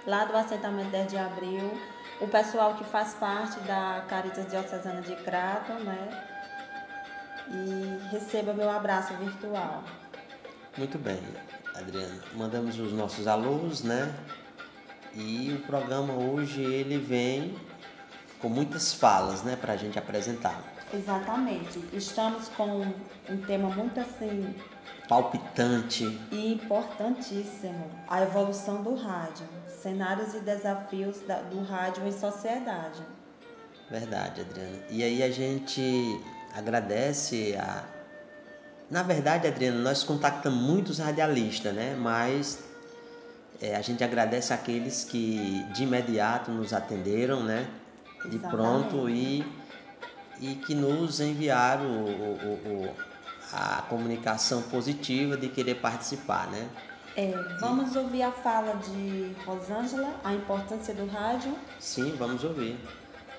lá 0.05 0.25
do 0.25 0.35
assentamento 0.35 0.89
10 0.89 1.07
de 1.07 1.17
abril. 1.17 1.79
O 2.21 2.27
pessoal 2.27 2.73
que 2.75 2.83
faz 2.83 3.13
parte 3.13 3.59
da 3.61 4.03
Caritas 4.07 4.47
Diocesana 4.49 5.01
de 5.01 5.15
Crato, 5.17 5.73
né? 5.73 6.28
E 7.51 8.09
receba 8.11 8.53
meu 8.53 8.69
abraço 8.69 9.13
virtual. 9.15 9.83
Muito 10.77 10.97
bem, 10.97 11.19
Adriana. 11.75 12.21
Mandamos 12.35 12.79
os 12.79 12.93
nossos 12.93 13.27
alôs, 13.27 13.83
né? 13.83 14.13
E 15.15 15.53
o 15.53 15.65
programa 15.65 16.13
hoje 16.13 16.61
ele 16.61 16.97
vem 16.97 17.55
com 18.39 18.49
muitas 18.49 18.93
falas, 18.93 19.43
né, 19.43 19.55
para 19.55 19.73
a 19.73 19.77
gente 19.77 19.97
apresentar. 19.97 20.61
Exatamente. 20.93 21.83
Estamos 21.91 22.47
com 22.49 22.81
um 23.29 23.37
tema 23.45 23.69
muito 23.69 23.99
assim 23.99 24.55
Palpitante, 25.09 26.03
e 26.31 26.53
importantíssimo: 26.53 27.89
a 28.07 28.21
evolução 28.21 28.83
do 28.83 28.93
rádio, 28.93 29.47
cenários 29.81 30.35
e 30.35 30.39
desafios 30.39 31.17
do 31.49 31.63
rádio 31.63 32.07
em 32.07 32.11
sociedade. 32.11 33.01
verdade, 33.89 34.41
Adriana. 34.41 34.83
E 34.91 35.03
aí 35.03 35.23
a 35.23 35.31
gente 35.31 36.21
agradece 36.53 37.55
a. 37.59 37.83
Na 38.89 39.03
verdade, 39.03 39.47
Adriana, 39.47 39.79
nós 39.79 40.03
contactamos 40.03 40.59
muitos 40.59 40.97
radialistas, 40.97 41.73
né? 41.73 41.95
Mas 41.99 42.59
é, 43.61 43.75
a 43.75 43.81
gente 43.81 44.03
agradece 44.03 44.53
aqueles 44.53 45.03
que 45.03 45.63
de 45.73 45.83
imediato 45.83 46.49
nos 46.51 46.73
atenderam, 46.73 47.43
né? 47.43 47.67
De 48.25 48.35
Exatamente. 48.35 48.49
pronto 48.49 49.09
e, 49.09 49.45
e 50.39 50.55
que 50.55 50.73
nos 50.73 51.19
enviaram 51.19 51.85
o, 51.85 52.07
o, 52.07 52.87
o, 52.87 52.95
a 53.53 53.83
comunicação 53.83 54.61
positiva 54.63 55.37
de 55.37 55.49
querer 55.49 55.75
participar, 55.75 56.47
né? 56.47 56.67
É, 57.15 57.31
vamos 57.59 57.95
ouvir 57.95 58.23
a 58.23 58.31
fala 58.31 58.75
de 58.77 59.35
Rosângela, 59.45 60.15
a 60.23 60.33
importância 60.33 60.93
do 60.93 61.05
rádio. 61.05 61.53
Sim, 61.79 62.15
vamos 62.17 62.43
ouvir. 62.43 62.79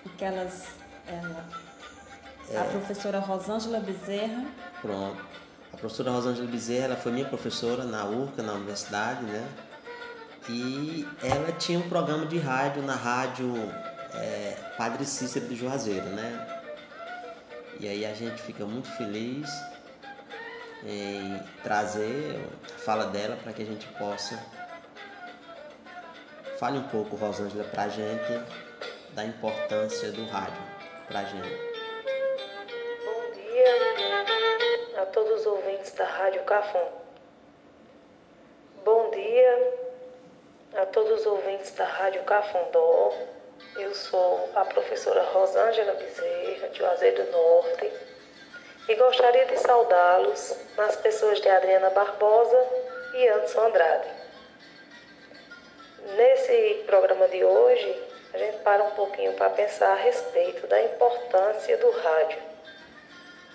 Porque 0.03 0.25
elas, 0.25 0.67
ela, 1.07 1.47
é. 2.51 2.59
a 2.59 2.65
professora 2.65 3.19
Rosângela 3.19 3.81
Bezerra. 3.81 4.47
Pronto. 4.81 5.25
A 5.73 5.77
professora 5.77 6.11
Rosângela 6.11 6.49
Bezerra, 6.49 6.87
ela 6.87 6.97
foi 6.97 7.13
minha 7.13 7.27
professora 7.27 7.85
na 7.85 8.05
URCA, 8.05 8.43
na 8.43 8.55
universidade, 8.55 9.23
né? 9.25 9.49
E 10.49 11.07
ela 11.23 11.53
tinha 11.53 11.79
um 11.79 11.89
programa 11.89 12.27
de 12.27 12.39
rádio 12.39 12.83
na 12.83 12.95
rádio 12.95 13.55
é, 14.15 14.57
Padre 14.77 15.05
Cícero 15.05 15.47
de 15.47 15.55
Juazeiro, 15.55 16.07
né? 16.07 16.61
E 17.79 17.87
aí 17.87 18.05
a 18.05 18.15
gente 18.15 18.43
fica 18.43 18.65
muito 18.65 18.89
feliz 18.97 19.49
em 20.85 21.41
trazer 21.63 22.43
a 22.65 22.79
fala 22.81 23.07
dela 23.07 23.37
para 23.37 23.53
que 23.53 23.63
a 23.63 23.67
gente 23.67 23.87
possa 23.99 24.39
fale 26.59 26.79
um 26.79 26.89
pouco, 26.89 27.17
Rosângela, 27.17 27.65
para 27.65 27.85
a 27.85 27.89
gente 27.89 28.43
da 29.15 29.25
importância 29.25 30.13
do 30.13 30.27
rádio 30.27 30.63
para 31.09 31.21
a 31.21 31.25
gente. 31.25 31.70
Dia 33.61 35.03
a 35.03 35.07
todos 35.07 35.41
os 35.41 35.47
ouvintes 35.47 35.93
da 35.93 36.07
Rádio 36.07 36.43
Cafom. 36.45 36.89
Bom 38.83 39.11
dia 39.11 39.75
a 40.77 40.87
todos 40.87 41.21
os 41.21 41.27
ouvintes 41.27 41.71
da 41.73 41.85
Rádio 41.85 42.23
Cafundó. 42.23 43.13
Eu 43.77 43.95
sou 43.95 44.49
a 44.55 44.65
professora 44.65 45.25
Rosângela 45.25 45.93
Bezerra, 45.93 46.69
de 46.69 46.79
Juazeiro 46.79 47.23
do 47.23 47.33
Norte 47.33 47.93
e 48.89 48.95
gostaria 48.95 49.45
de 49.45 49.59
saudá-los 49.59 50.57
nas 50.79 50.97
pessoas 50.97 51.39
de 51.43 51.51
Adriana 51.51 51.91
Barbosa 51.91 52.67
e 53.13 53.29
Anderson 53.29 53.61
Andrade. 53.61 54.09
Nesse 56.17 56.83
programa 56.87 57.29
de 57.29 57.45
hoje, 57.45 58.09
a 58.33 58.39
gente 58.39 58.57
para 58.63 58.85
um 58.85 58.91
pouquinho 58.93 59.35
para 59.35 59.51
pensar 59.51 59.93
a 59.93 59.97
respeito 59.97 60.67
da 60.67 60.83
importância 60.83 61.77
do 61.77 61.91
rádio. 61.91 62.50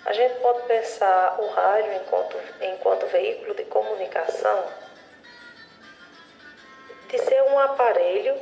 A 0.06 0.12
gente 0.12 0.36
pode 0.36 0.62
pensar 0.68 1.36
o 1.40 1.48
rádio 1.48 1.92
enquanto, 1.94 2.38
enquanto 2.60 3.06
veículo 3.08 3.54
de 3.56 3.64
comunicação 3.64 4.64
de 7.08 7.18
ser 7.18 7.42
um 7.42 7.58
aparelho 7.58 8.36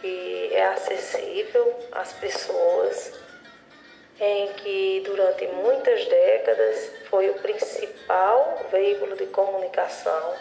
que 0.00 0.50
é 0.54 0.64
acessível 0.64 1.78
às 1.92 2.14
pessoas 2.14 3.12
em 4.18 4.52
que 4.54 5.02
durante 5.04 5.46
muitas 5.48 6.06
décadas 6.06 6.90
foi 7.10 7.28
o 7.28 7.34
principal 7.34 8.64
veículo 8.70 9.14
de 9.14 9.26
comunicação, 9.26 10.34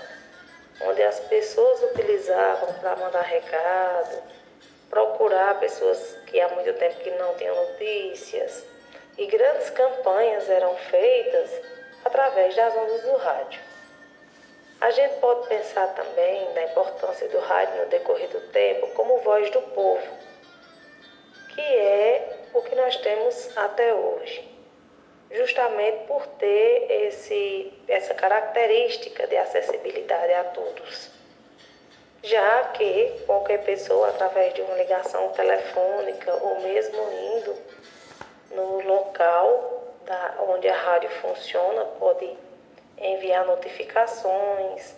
onde 0.80 1.04
as 1.04 1.20
pessoas 1.22 1.84
utilizavam 1.92 2.74
para 2.76 2.96
mandar 2.96 3.22
recado, 3.22 4.24
procurar 4.90 5.60
pessoas 5.60 6.18
que 6.26 6.40
há 6.40 6.48
muito 6.50 6.72
tempo 6.74 7.02
que 7.02 7.12
não 7.12 7.36
tinham 7.36 7.56
notícias, 7.56 8.64
e 9.18 9.26
grandes 9.26 9.70
campanhas 9.72 10.50
eram 10.50 10.76
feitas 10.76 11.50
através 12.06 12.56
das 12.56 12.76
ondas 12.76 13.02
do 13.02 13.18
rádio. 13.18 13.62
A 14.80 14.92
gente 14.92 15.16
pode 15.20 15.48
pensar 15.48 15.88
também 15.96 16.54
na 16.54 16.64
importância 16.66 17.28
do 17.30 17.40
rádio 17.40 17.84
no 17.84 17.90
decorrer 17.90 18.30
do 18.30 18.42
tempo 18.52 18.88
como 18.90 19.18
voz 19.20 19.50
do 19.50 19.62
povo, 19.62 20.08
que 21.56 21.62
é 21.62 22.38
o 22.54 22.62
que 22.62 22.76
nós 22.76 22.96
temos 22.98 23.58
até 23.58 23.92
hoje, 23.92 24.48
justamente 25.32 26.06
por 26.06 26.28
ter 26.40 26.92
esse, 27.08 27.74
essa 27.88 28.14
característica 28.14 29.26
de 29.26 29.36
acessibilidade 29.38 30.34
a 30.34 30.44
todos. 30.44 31.12
Já 32.22 32.66
que 32.74 33.24
qualquer 33.26 33.64
pessoa, 33.64 34.10
através 34.10 34.54
de 34.54 34.62
uma 34.62 34.76
ligação 34.76 35.30
telefônica 35.30 36.36
ou 36.36 36.60
mesmo 36.62 37.02
indo 37.12 37.56
no 38.52 38.82
local 38.82 39.84
da, 40.06 40.36
onde 40.48 40.68
a 40.68 40.76
rádio 40.76 41.10
funciona, 41.22 41.86
pode 42.00 42.36
enviar 42.98 43.46
notificações, 43.46 44.96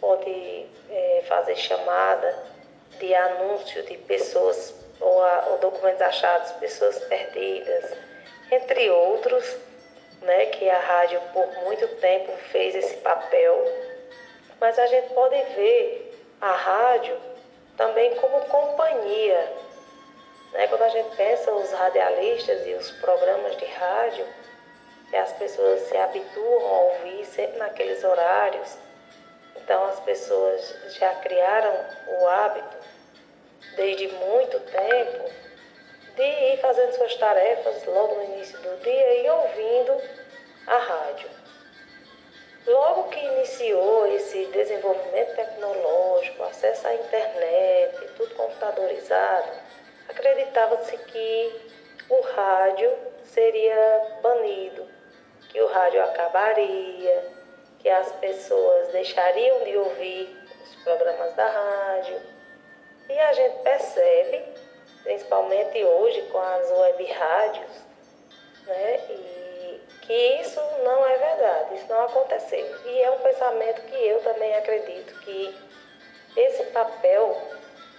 pode 0.00 0.66
é, 0.90 1.24
fazer 1.28 1.56
chamada 1.56 2.36
de 2.98 3.14
anúncio 3.14 3.82
de 3.84 3.96
pessoas 3.98 4.74
ou, 5.00 5.22
a, 5.22 5.46
ou 5.50 5.58
documentos 5.58 6.00
achados, 6.00 6.52
pessoas 6.52 6.98
perdidas, 7.04 7.96
entre 8.50 8.90
outros, 8.90 9.56
né, 10.22 10.46
que 10.46 10.68
a 10.68 10.78
rádio 10.78 11.20
por 11.32 11.46
muito 11.64 11.86
tempo 11.96 12.32
fez 12.50 12.74
esse 12.74 12.96
papel, 12.96 13.64
mas 14.60 14.78
a 14.78 14.86
gente 14.86 15.12
pode 15.12 15.36
ver 15.54 16.14
a 16.40 16.52
rádio 16.52 17.16
também 17.76 18.14
como 18.16 18.40
companhia. 18.46 19.52
Né? 20.54 20.68
Quando 20.68 20.82
a 20.82 20.88
gente 20.88 21.14
pensa 21.16 21.52
os 21.52 21.70
radialistas 21.72 22.66
e 22.66 22.72
os 22.74 22.90
programas 22.92 23.56
de 23.56 23.66
rádio, 23.66 24.26
que 25.10 25.16
as 25.16 25.32
pessoas 25.32 25.80
se 25.82 25.96
habituam 25.96 26.66
a 26.66 26.78
ouvir 26.80 27.26
sempre 27.26 27.58
naqueles 27.58 28.02
horários, 28.02 28.78
então 29.56 29.84
as 29.84 30.00
pessoas 30.00 30.74
já 30.98 31.14
criaram 31.16 31.74
o 32.18 32.26
hábito 32.26 32.76
desde 33.76 34.08
muito 34.08 34.60
tempo 34.60 35.30
de 36.14 36.22
ir 36.22 36.58
fazendo 36.60 36.94
suas 36.94 37.14
tarefas 37.16 37.84
logo 37.86 38.14
no 38.14 38.24
início 38.24 38.58
do 38.60 38.76
dia 38.82 39.14
e 39.22 39.28
ouvindo 39.28 40.00
a 40.66 40.78
rádio. 40.78 41.28
Logo 42.66 43.10
que 43.10 43.18
iniciou 43.18 44.06
esse 44.14 44.46
desenvolvimento 44.46 45.34
tecnológico, 45.34 46.44
acesso 46.44 46.86
à 46.86 46.94
internet, 46.94 48.08
tudo 48.16 48.34
computadorizado, 48.36 49.63
acreditava-se 50.08 50.96
que 50.96 51.70
o 52.08 52.20
rádio 52.20 52.92
seria 53.24 54.18
banido, 54.22 54.86
que 55.48 55.60
o 55.60 55.66
rádio 55.66 56.02
acabaria, 56.02 57.32
que 57.78 57.88
as 57.88 58.12
pessoas 58.12 58.88
deixariam 58.88 59.64
de 59.64 59.76
ouvir 59.76 60.36
os 60.62 60.74
programas 60.84 61.34
da 61.34 61.46
rádio 61.46 62.20
e 63.08 63.18
a 63.18 63.32
gente 63.34 63.58
percebe, 63.62 64.42
principalmente 65.02 65.84
hoje 65.84 66.22
com 66.32 66.38
as 66.38 66.70
web 66.70 67.04
rádios, 67.04 67.70
né, 68.66 69.00
e 69.10 69.82
que 70.00 70.40
isso 70.40 70.60
não 70.82 71.06
é 71.06 71.16
verdade, 71.18 71.74
isso 71.74 71.86
não 71.88 72.04
aconteceu. 72.04 72.86
E 72.86 73.02
é 73.02 73.10
um 73.10 73.18
pensamento 73.18 73.82
que 73.82 74.06
eu 74.06 74.20
também 74.20 74.54
acredito 74.54 75.20
que 75.20 75.54
esse 76.36 76.64
papel 76.64 77.40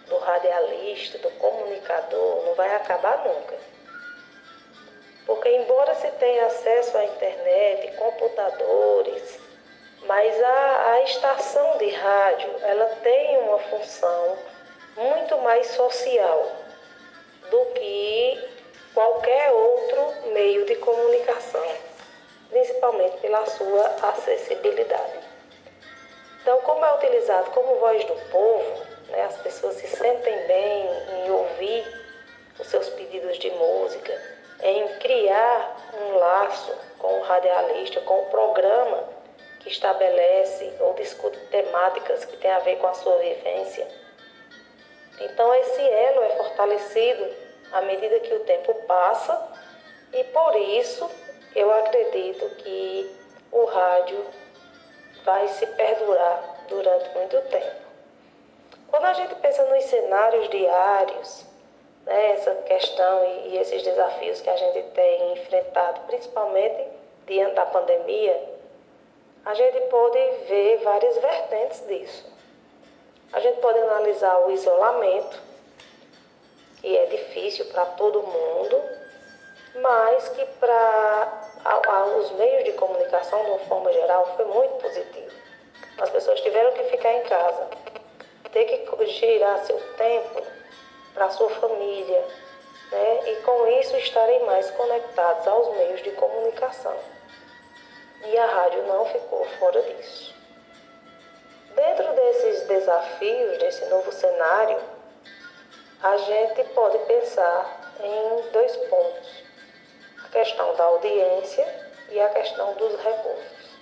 do 0.07 0.17
radialista, 0.17 1.17
do 1.19 1.29
comunicador, 1.31 2.45
não 2.45 2.53
vai 2.55 2.73
acabar 2.75 3.25
nunca. 3.25 3.55
Porque 5.25 5.49
embora 5.49 5.95
se 5.95 6.07
tenha 6.11 6.45
acesso 6.45 6.97
à 6.97 7.03
internet, 7.03 7.97
computadores, 7.97 9.39
mas 10.05 10.43
a, 10.43 10.91
a 10.91 11.01
estação 11.03 11.77
de 11.77 11.89
rádio, 11.89 12.49
ela 12.61 12.85
tem 13.01 13.37
uma 13.39 13.59
função 13.59 14.37
muito 14.95 15.37
mais 15.39 15.67
social 15.67 16.51
do 17.49 17.65
que 17.73 18.49
qualquer 18.93 19.51
outro 19.51 20.31
meio 20.31 20.65
de 20.65 20.75
comunicação, 20.75 21.67
principalmente 22.49 23.17
pela 23.17 23.45
sua 23.47 23.85
acessibilidade. 24.09 25.19
Então, 26.41 26.61
como 26.61 26.85
é 26.85 26.95
utilizado 26.95 27.49
como 27.51 27.79
voz 27.79 28.03
do 28.05 28.15
povo, 28.29 28.94
né, 29.09 29.23
as 29.23 29.37
pessoas 29.37 29.75
se 29.75 29.87
sentem 29.87 30.47
bem 30.47 30.89
em 31.25 31.31
ouvir 31.31 32.05
os 32.59 32.67
seus 32.67 32.89
pedidos 32.89 33.37
de 33.39 33.49
música, 33.51 34.21
em 34.61 34.87
criar 34.99 35.91
um 35.93 36.15
laço 36.17 36.73
com 36.99 37.19
o 37.19 37.21
radialista, 37.23 38.01
com 38.01 38.19
o 38.21 38.25
programa 38.27 39.03
que 39.59 39.69
estabelece 39.69 40.73
ou 40.79 40.93
discute 40.93 41.37
temáticas 41.47 42.25
que 42.25 42.37
têm 42.37 42.51
a 42.51 42.59
ver 42.59 42.77
com 42.77 42.87
a 42.87 42.93
sua 42.93 43.17
vivência 43.17 43.87
então, 45.19 45.53
esse 45.55 45.81
elo 45.81 46.23
é 46.23 46.29
fortalecido 46.37 47.25
à 47.71 47.81
medida 47.81 48.19
que 48.19 48.33
o 48.33 48.39
tempo 48.41 48.73
passa, 48.85 49.49
e 50.13 50.23
por 50.25 50.55
isso 50.55 51.09
eu 51.55 51.71
acredito 51.73 52.49
que 52.57 53.15
o 53.51 53.65
rádio 53.65 54.25
vai 55.23 55.47
se 55.47 55.65
perdurar 55.67 56.65
durante 56.67 57.09
muito 57.15 57.41
tempo. 57.49 57.84
Quando 58.89 59.05
a 59.05 59.13
gente 59.13 59.35
pensa 59.35 59.63
nos 59.65 59.83
cenários 59.85 60.49
diários, 60.49 61.45
né, 62.05 62.31
essa 62.33 62.55
questão 62.55 63.25
e, 63.25 63.49
e 63.49 63.57
esses 63.57 63.81
desafios 63.83 64.41
que 64.41 64.49
a 64.49 64.55
gente 64.55 64.83
tem 64.91 65.33
enfrentado, 65.33 66.01
principalmente 66.01 66.87
diante 67.25 67.55
da 67.55 67.65
pandemia, 67.65 68.55
a 69.45 69.53
gente 69.53 69.79
pode 69.89 70.19
ver 70.47 70.77
várias 70.83 71.17
vertentes 71.17 71.85
disso. 71.87 72.35
A 73.33 73.39
gente 73.39 73.59
pode 73.59 73.77
analisar 73.79 74.37
o 74.45 74.51
isolamento, 74.51 75.41
que 76.81 76.97
é 76.97 77.05
difícil 77.07 77.65
para 77.65 77.85
todo 77.85 78.21
mundo, 78.21 78.81
mas 79.81 80.29
que 80.29 80.45
para 80.59 82.17
os 82.17 82.31
meios 82.33 82.63
de 82.63 82.73
comunicação, 82.73 83.43
de 83.43 83.49
uma 83.51 83.59
forma 83.59 83.91
geral, 83.91 84.33
foi 84.35 84.45
muito 84.45 84.81
positivo. 84.81 85.35
As 85.97 86.09
pessoas 86.09 86.39
tiveram 86.41 86.71
que 86.73 86.83
ficar 86.85 87.13
em 87.13 87.23
casa, 87.23 87.67
ter 88.55 88.63
que 88.63 89.05
girar 89.07 89.65
seu 89.65 89.77
tempo 89.97 90.41
para 91.13 91.29
sua 91.31 91.49
família, 91.49 92.25
né? 92.89 93.19
e 93.29 93.35
com 93.41 93.67
isso 93.81 93.97
estarem 93.97 94.45
mais 94.45 94.71
conectados 94.71 95.45
aos 95.45 95.75
meios 95.75 96.01
de 96.03 96.11
comunicação. 96.11 96.95
E 98.23 98.37
a 98.37 98.45
rádio 98.45 98.83
não 98.83 99.05
ficou 99.07 99.45
fora 99.59 99.81
disso. 99.81 100.33
Dentro 101.75 102.13
desses 102.13 102.61
desafios, 102.67 103.57
desse 103.57 103.85
novo 103.87 104.09
cenário, 104.13 104.79
a 106.01 106.15
gente 106.15 106.63
pode 106.69 106.97
pensar 106.99 107.93
em 107.99 108.51
dois 108.51 108.73
pontos: 108.77 109.43
a 110.23 110.29
questão 110.29 110.73
da 110.75 110.83
audiência 110.85 111.91
e 112.07 112.21
a 112.21 112.29
questão 112.29 112.73
dos 112.75 112.95
recursos. 113.01 113.75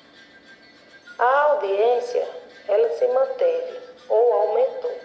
A 1.19 1.41
audiência, 1.51 2.27
ela 2.67 2.89
se 2.89 3.07
manteve 3.09 3.82
ou 4.09 4.33
aumentou, 4.33 4.95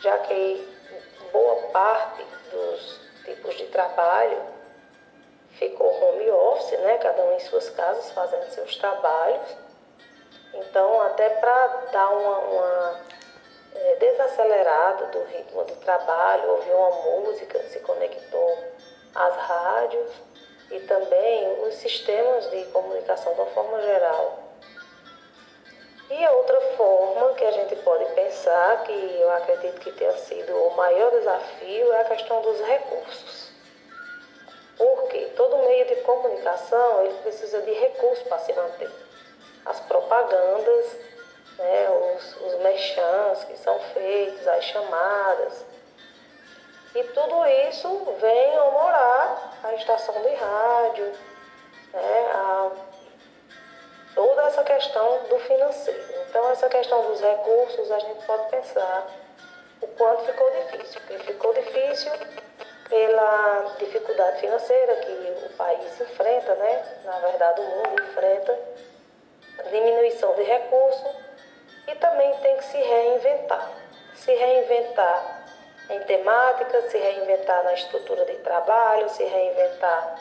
já 0.00 0.18
que 0.18 0.76
boa 1.32 1.56
parte 1.68 2.24
dos 2.50 3.00
tipos 3.24 3.54
de 3.56 3.66
trabalho 3.66 4.40
ficou 5.58 5.86
home 5.86 6.30
office, 6.30 6.78
né? 6.80 6.98
cada 6.98 7.22
um 7.24 7.32
em 7.32 7.40
suas 7.40 7.70
casas 7.70 8.10
fazendo 8.12 8.48
seus 8.50 8.76
trabalhos. 8.76 9.56
Então, 10.54 11.00
até 11.02 11.28
para 11.28 11.66
dar 11.92 12.08
uma, 12.08 12.38
uma 12.38 13.00
é, 13.74 13.94
desacelerada 13.96 15.06
do 15.06 15.22
ritmo 15.24 15.64
do 15.64 15.76
trabalho, 15.76 16.50
ouvir 16.50 16.72
uma 16.72 16.90
música, 16.90 17.62
se 17.64 17.78
conectou 17.80 18.64
às 19.14 19.36
rádios 19.36 20.10
e 20.70 20.80
também 20.80 21.62
os 21.62 21.74
sistemas 21.74 22.50
de 22.50 22.64
comunicação 22.66 23.34
de 23.34 23.40
uma 23.40 23.50
forma 23.50 23.80
geral. 23.82 24.45
E 26.08 26.26
outra 26.28 26.60
forma 26.76 27.34
que 27.34 27.44
a 27.44 27.50
gente 27.50 27.74
pode 27.76 28.04
pensar, 28.14 28.84
que 28.84 28.92
eu 29.20 29.30
acredito 29.32 29.80
que 29.80 29.90
tenha 29.92 30.16
sido 30.18 30.54
o 30.54 30.76
maior 30.76 31.10
desafio, 31.10 31.92
é 31.92 32.00
a 32.02 32.04
questão 32.04 32.40
dos 32.42 32.60
recursos. 32.60 33.50
Porque 34.78 35.32
todo 35.36 35.66
meio 35.66 35.84
de 35.86 35.96
comunicação 36.02 37.04
ele 37.04 37.14
precisa 37.22 37.60
de 37.62 37.72
recursos 37.72 38.22
para 38.28 38.38
se 38.38 38.52
manter. 38.52 38.90
As 39.64 39.80
propagandas, 39.80 40.96
né, 41.58 41.88
os, 41.90 42.36
os 42.36 42.54
que 43.44 43.56
são 43.56 43.76
feitos, 43.92 44.46
as 44.46 44.64
chamadas. 44.64 45.64
E 46.94 47.02
tudo 47.02 47.46
isso 47.68 48.16
vem 48.20 48.56
morar 48.70 49.58
a 49.64 49.74
estação 49.74 50.22
de 50.22 50.34
rádio, 50.34 51.12
né, 51.92 52.30
a, 52.32 52.70
toda 54.16 54.42
essa 54.46 54.64
questão 54.64 55.24
do 55.28 55.38
financeiro. 55.40 56.02
Então, 56.28 56.50
essa 56.50 56.68
questão 56.68 57.02
dos 57.04 57.20
recursos, 57.20 57.92
a 57.92 57.98
gente 58.00 58.24
pode 58.24 58.48
pensar 58.50 59.06
o 59.82 59.86
quanto 59.88 60.24
ficou 60.24 60.50
difícil. 60.50 61.00
Porque 61.02 61.18
ficou 61.24 61.54
difícil 61.54 62.12
pela 62.88 63.74
dificuldade 63.78 64.40
financeira 64.40 64.96
que 64.96 65.46
o 65.46 65.56
país 65.56 66.00
enfrenta, 66.00 66.54
né? 66.54 67.00
Na 67.04 67.18
verdade, 67.18 67.60
o 67.60 67.64
mundo 67.64 68.02
enfrenta, 68.02 68.58
diminuição 69.70 70.34
de 70.34 70.42
recursos 70.42 71.14
e 71.86 71.94
também 71.96 72.34
tem 72.38 72.56
que 72.56 72.64
se 72.64 72.78
reinventar. 72.78 73.70
Se 74.14 74.32
reinventar 74.32 75.44
em 75.90 76.00
temática, 76.00 76.82
se 76.88 76.96
reinventar 76.96 77.62
na 77.64 77.74
estrutura 77.74 78.24
de 78.24 78.36
trabalho, 78.36 79.08
se 79.10 79.24
reinventar 79.24 80.18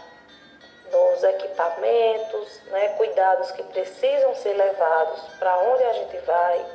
nos 0.92 1.24
equipamentos, 1.24 2.62
né? 2.68 2.90
cuidados 2.98 3.52
que 3.52 3.64
precisam 3.64 4.36
ser 4.36 4.54
levados 4.54 5.22
para 5.40 5.58
onde 5.60 5.84
a 5.84 5.94
gente 5.94 6.18
vai. 6.18 6.66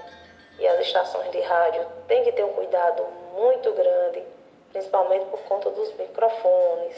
E 0.58 0.66
as 0.66 0.80
estações 0.80 1.30
de 1.30 1.40
rádio 1.40 1.86
têm 2.06 2.22
que 2.24 2.32
ter 2.32 2.44
um 2.44 2.52
cuidado 2.52 3.02
muito 3.34 3.72
grande 3.72 4.22
principalmente 4.72 5.26
por 5.26 5.40
conta 5.42 5.70
dos 5.70 5.92
microfones. 5.94 6.96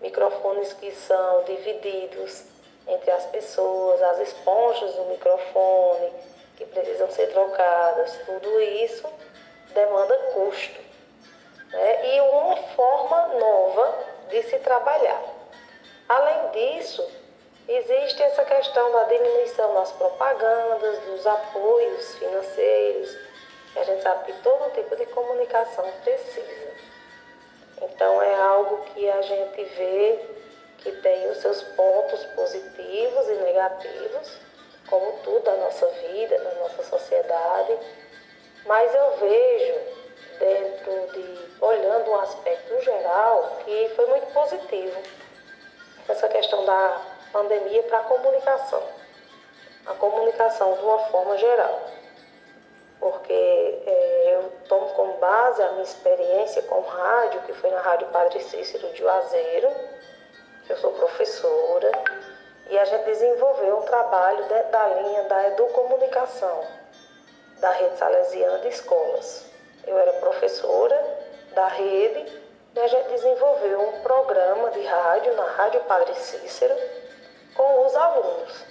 Microfones 0.00 0.72
que 0.74 0.90
são 0.92 1.42
divididos 1.44 2.44
entre 2.86 3.10
as 3.10 3.24
pessoas, 3.26 4.00
as 4.02 4.20
esponjas 4.20 4.94
do 4.94 5.04
microfone 5.06 6.12
que 6.56 6.64
precisam 6.66 7.10
ser 7.10 7.32
trocadas, 7.32 8.18
tudo 8.24 8.60
isso 8.60 9.06
demanda 9.74 10.16
custo. 10.32 10.80
Né? 11.70 12.14
E 12.14 12.20
uma 12.20 12.56
forma 12.56 13.26
nova 13.38 13.98
de 14.28 14.42
se 14.44 14.58
trabalhar. 14.60 15.35
Além 16.08 16.50
disso, 16.50 17.04
existe 17.68 18.22
essa 18.22 18.44
questão 18.44 18.92
da 18.92 19.04
diminuição 19.04 19.74
das 19.74 19.90
propagandas, 19.92 20.98
dos 21.00 21.26
apoios 21.26 22.14
financeiros, 22.14 23.16
a 23.74 23.82
gente 23.82 24.02
sabe 24.02 24.32
que 24.32 24.42
todo 24.42 24.72
tipo 24.72 24.94
de 24.96 25.04
comunicação 25.06 25.84
precisa. 26.04 26.74
Então 27.82 28.22
é 28.22 28.34
algo 28.36 28.84
que 28.86 29.10
a 29.10 29.20
gente 29.20 29.64
vê 29.64 30.18
que 30.78 30.92
tem 30.92 31.28
os 31.28 31.38
seus 31.38 31.62
pontos 31.62 32.24
positivos 32.36 33.28
e 33.28 33.34
negativos, 33.34 34.38
como 34.88 35.18
tudo 35.24 35.40
da 35.40 35.56
nossa 35.56 35.86
vida, 35.88 36.38
da 36.38 36.54
nossa 36.54 36.84
sociedade. 36.84 37.76
Mas 38.64 38.94
eu 38.94 39.16
vejo 39.18 39.74
dentro 40.38 41.12
de 41.12 41.64
olhando 41.64 42.10
um 42.10 42.20
aspecto 42.20 42.80
geral 42.82 43.58
que 43.64 43.90
foi 43.96 44.06
muito 44.06 44.32
positivo 44.32 45.25
essa 46.08 46.28
questão 46.28 46.64
da 46.64 47.00
pandemia 47.32 47.82
para 47.84 47.98
a 47.98 48.04
comunicação. 48.04 48.82
A 49.86 49.94
comunicação 49.94 50.74
de 50.74 50.80
uma 50.80 50.98
forma 51.10 51.36
geral 51.38 51.96
porque 52.98 53.32
é, 53.32 54.34
eu 54.34 54.52
tomo 54.68 54.88
como 54.94 55.14
base 55.18 55.62
a 55.62 55.72
minha 55.72 55.82
experiência 55.82 56.62
com 56.62 56.80
rádio, 56.80 57.42
que 57.42 57.52
foi 57.54 57.70
na 57.70 57.80
Rádio 57.80 58.08
Padre 58.08 58.40
Cícero 58.40 58.88
de 58.88 58.98
Juazeiro, 58.98 59.70
eu 60.68 60.76
sou 60.78 60.92
professora, 60.92 61.92
e 62.68 62.78
a 62.78 62.84
gente 62.84 63.04
desenvolveu 63.04 63.78
um 63.78 63.82
trabalho 63.82 64.44
dentro 64.46 64.70
da 64.72 64.86
linha 64.88 65.22
da 65.24 65.48
educomunicação 65.48 66.64
da 67.60 67.70
rede 67.70 67.96
salesiana 67.96 68.58
de 68.58 68.68
escolas. 68.68 69.46
Eu 69.86 69.96
era 69.96 70.12
professora 70.14 71.00
da 71.54 71.68
rede 71.68 72.45
a 72.80 72.86
gente 72.88 73.08
desenvolveu 73.08 73.80
um 73.80 74.00
programa 74.02 74.70
de 74.70 74.82
rádio 74.84 75.34
na 75.34 75.44
Rádio 75.44 75.80
Padre 75.84 76.14
Cícero 76.14 76.76
com 77.54 77.86
os 77.86 77.96
alunos. 77.96 78.64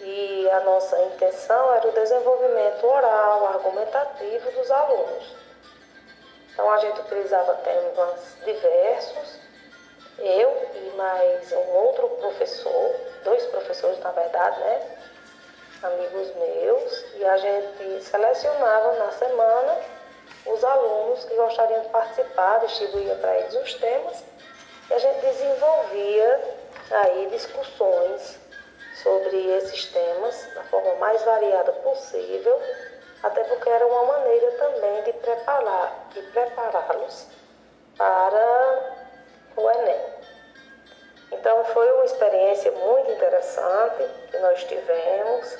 E 0.00 0.50
a 0.50 0.60
nossa 0.60 1.00
intenção 1.02 1.74
era 1.74 1.88
o 1.88 1.92
desenvolvimento 1.92 2.86
oral, 2.86 3.46
argumentativo 3.46 4.50
dos 4.50 4.70
alunos. 4.70 5.34
Então 6.52 6.70
a 6.70 6.78
gente 6.78 7.00
utilizava 7.00 7.54
temas 7.54 8.36
diversos, 8.44 9.40
eu 10.18 10.70
e 10.74 10.96
mais 10.96 11.52
um 11.52 11.70
outro 11.74 12.08
professor, 12.08 12.94
dois 13.24 13.44
professores 13.46 13.98
na 14.00 14.10
verdade, 14.10 14.60
né? 14.60 14.98
Amigos 15.82 16.34
meus, 16.36 17.04
e 17.14 17.24
a 17.24 17.36
gente 17.38 18.02
selecionava 18.02 18.92
na 18.92 19.10
semana 19.12 19.95
os 20.46 20.64
alunos 20.64 21.24
que 21.24 21.34
gostariam 21.34 21.82
de 21.82 21.88
participar, 21.88 22.60
distribuía 22.60 23.14
para 23.16 23.36
eles 23.38 23.54
os 23.54 23.74
temas 23.74 24.24
e 24.88 24.94
a 24.94 24.98
gente 24.98 25.20
desenvolvia 25.20 26.56
aí 26.90 27.28
discussões 27.30 28.38
sobre 29.02 29.36
esses 29.56 29.86
temas 29.86 30.48
da 30.54 30.62
forma 30.64 30.94
mais 30.94 31.22
variada 31.22 31.72
possível, 31.72 32.60
até 33.22 33.44
porque 33.44 33.68
era 33.68 33.86
uma 33.86 34.04
maneira 34.04 34.50
também 34.52 35.02
de 35.02 35.12
preparar, 35.14 36.08
de 36.12 36.22
prepará-los 36.22 37.26
para 37.96 38.94
o 39.56 39.70
Enem. 39.70 40.00
Então 41.32 41.64
foi 41.66 41.92
uma 41.92 42.04
experiência 42.04 42.70
muito 42.72 43.10
interessante 43.10 44.04
que 44.30 44.38
nós 44.38 44.64
tivemos. 44.64 45.58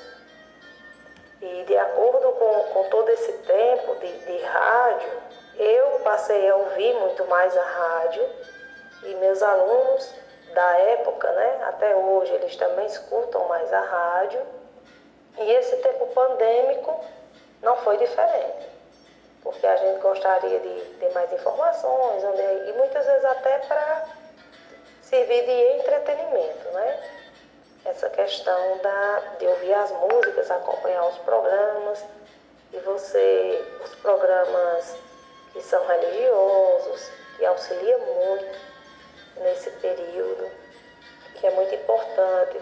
E 1.47 1.63
de 1.63 1.77
acordo 1.77 2.33
com, 2.33 2.55
com 2.73 2.89
todo 2.89 3.09
esse 3.11 3.33
tempo 3.33 3.95
de, 3.97 4.13
de 4.19 4.39
rádio, 4.39 5.13
eu 5.57 6.01
passei 6.01 6.49
a 6.51 6.57
ouvir 6.57 6.93
muito 6.95 7.25
mais 7.27 7.57
a 7.57 7.63
rádio 7.63 8.29
e 9.05 9.15
meus 9.15 9.41
alunos 9.43 10.13
da 10.53 10.79
época, 10.79 11.31
né? 11.31 11.65
Até 11.69 11.95
hoje 11.95 12.33
eles 12.33 12.57
também 12.57 12.87
escutam 12.87 13.47
mais 13.47 13.73
a 13.73 13.81
rádio. 13.81 14.41
E 15.39 15.53
esse 15.53 15.77
tempo 15.77 16.07
pandêmico 16.09 17.01
não 17.63 17.77
foi 17.77 17.97
diferente, 17.99 18.69
porque 19.43 19.67
a 19.67 19.77
gente 19.77 20.01
gostaria 20.01 20.59
de 20.59 20.81
ter 20.99 21.13
mais 21.13 21.33
informações 21.33 22.25
e 22.25 22.73
muitas 22.73 23.07
vezes 23.07 23.25
até 23.25 23.59
para 23.59 24.05
servir 25.03 25.45
de 25.45 25.79
entretenimento, 25.79 26.69
né? 26.73 27.16
Essa 27.87 28.11
questão 28.11 28.79
da, 28.79 29.19
de 29.39 29.47
ouvir 29.47 29.73
as 29.73 29.91
músicas, 29.93 30.51
acompanhar 30.51 31.07
os 31.07 31.19
programas 31.19 32.05
e 32.73 32.79
você, 32.79 33.65
os 33.85 33.95
programas 33.97 34.97
que 35.53 35.63
são 35.63 35.87
religiosos, 35.87 37.11
que 37.37 37.47
auxiliam 37.47 37.99
muito 38.01 38.59
nesse 39.37 39.71
período, 39.71 40.51
que 41.37 41.47
é 41.47 41.51
muito 41.53 41.75
importante. 41.75 42.61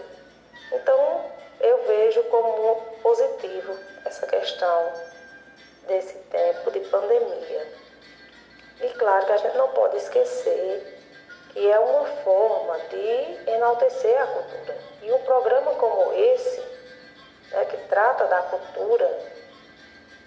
Então, 0.71 1.25
eu 1.59 1.83
vejo 1.85 2.23
como 2.25 2.75
positivo 3.01 3.75
essa 4.05 4.27
questão 4.27 4.93
desse 5.87 6.13
tempo 6.13 6.69
de 6.69 6.81
pandemia. 6.81 7.67
E 8.81 8.89
claro 8.89 9.25
que 9.25 9.31
a 9.31 9.37
gente 9.37 9.57
não 9.57 9.69
pode 9.69 9.97
esquecer 9.97 10.94
que 11.55 11.71
é 11.71 11.79
uma 11.79 12.05
forma 12.05 12.77
de 12.89 13.49
enaltecer 13.49 14.21
a 14.21 14.27
cultura. 14.27 14.77
E 15.01 15.09
um 15.09 15.19
programa 15.19 15.71
como 15.75 16.11
esse, 16.11 16.59
né, 17.49 17.63
que 17.63 17.77
trata 17.87 18.25
da 18.25 18.41
cultura 18.41 19.09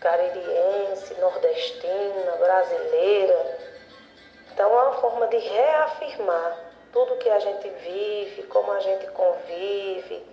caririense, 0.00 1.12
nordestina, 1.20 2.32
brasileira, 2.38 3.58
então 4.50 4.72
é 4.72 4.82
uma 4.84 4.94
forma 4.94 5.26
de 5.26 5.36
reafirmar 5.36 6.56
tudo 6.94 7.16
que 7.16 7.28
a 7.28 7.38
gente 7.40 7.68
vive, 7.68 8.44
como 8.44 8.72
a 8.72 8.80
gente 8.80 9.06
convive, 9.08 10.26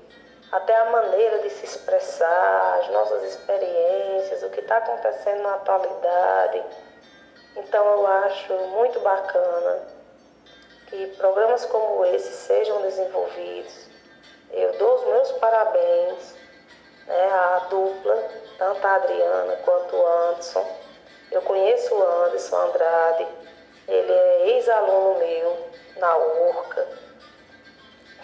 até 0.50 0.78
a 0.78 0.92
maneira 0.92 1.40
de 1.40 1.50
se 1.50 1.66
expressar, 1.66 2.80
as 2.80 2.88
nossas 2.92 3.22
experiências, 3.24 4.44
o 4.44 4.50
que 4.50 4.62
está 4.62 4.78
acontecendo 4.78 5.42
na 5.42 5.56
atualidade. 5.56 6.64
Então 7.58 7.86
eu 7.86 8.08
acho 8.08 8.54
muito 8.54 8.98
bacana 9.02 9.95
que 10.88 11.08
programas 11.18 11.66
como 11.66 12.06
esse 12.06 12.32
sejam 12.32 12.82
desenvolvidos. 12.82 13.88
Eu 14.52 14.78
dou 14.78 14.96
os 14.96 15.06
meus 15.06 15.32
parabéns 15.34 16.36
né, 17.08 17.30
à 17.32 17.68
dupla, 17.70 18.24
tanto 18.58 18.86
a 18.86 18.96
Adriana 18.96 19.56
quanto 19.66 19.96
o 19.96 20.08
Anderson. 20.08 20.66
Eu 21.32 21.42
conheço 21.42 21.94
o 21.94 22.04
Anderson 22.26 22.56
Andrade, 22.56 23.28
ele 23.88 24.12
é 24.12 24.48
ex-aluno 24.50 25.20
meu 25.20 25.70
na 25.98 26.18
URCA. 26.18 26.88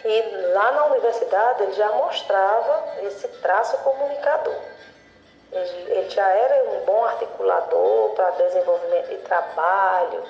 E 0.03 0.22
lá 0.53 0.72
na 0.72 0.86
universidade 0.88 1.64
ele 1.64 1.74
já 1.74 1.91
mostrava 1.91 3.01
esse 3.03 3.28
traço 3.28 3.78
comunicador. 3.80 4.55
Ele, 5.51 5.91
ele 5.91 6.09
já 6.09 6.28
era 6.28 6.72
um 6.72 6.86
bom 6.86 7.03
articulador 7.03 8.12
para 8.12 8.32
desenvolvimento 8.32 9.09
de 9.09 9.18
trabalho, 9.18 10.24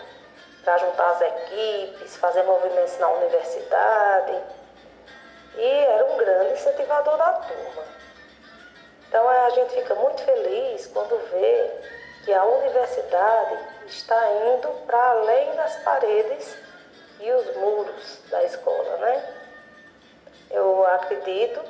para 0.63 0.77
juntar 0.77 1.09
as 1.11 1.21
equipes, 1.21 2.15
fazer 2.17 2.43
movimentos 2.43 2.97
na 2.99 3.09
universidade. 3.09 4.43
E 5.55 5.65
era 5.65 6.05
um 6.05 6.17
grande 6.17 6.53
incentivador 6.53 7.17
da 7.17 7.33
turma. 7.33 7.83
Então 9.07 9.27
a 9.27 9.49
gente 9.49 9.73
fica 9.73 9.95
muito 9.95 10.21
feliz 10.23 10.87
quando 10.87 11.17
vê 11.31 11.71
que 12.23 12.33
a 12.33 12.45
universidade 12.45 13.57
está 13.87 14.31
indo 14.31 14.69
para 14.85 15.09
além 15.11 15.55
das 15.55 15.75
paredes 15.77 16.57
e 17.19 17.31
os 17.31 17.55
muros 17.57 18.21
da 18.29 18.43
escola, 18.43 18.97
né? 18.97 19.35
Eu 20.49 20.85
acredito 20.87 21.61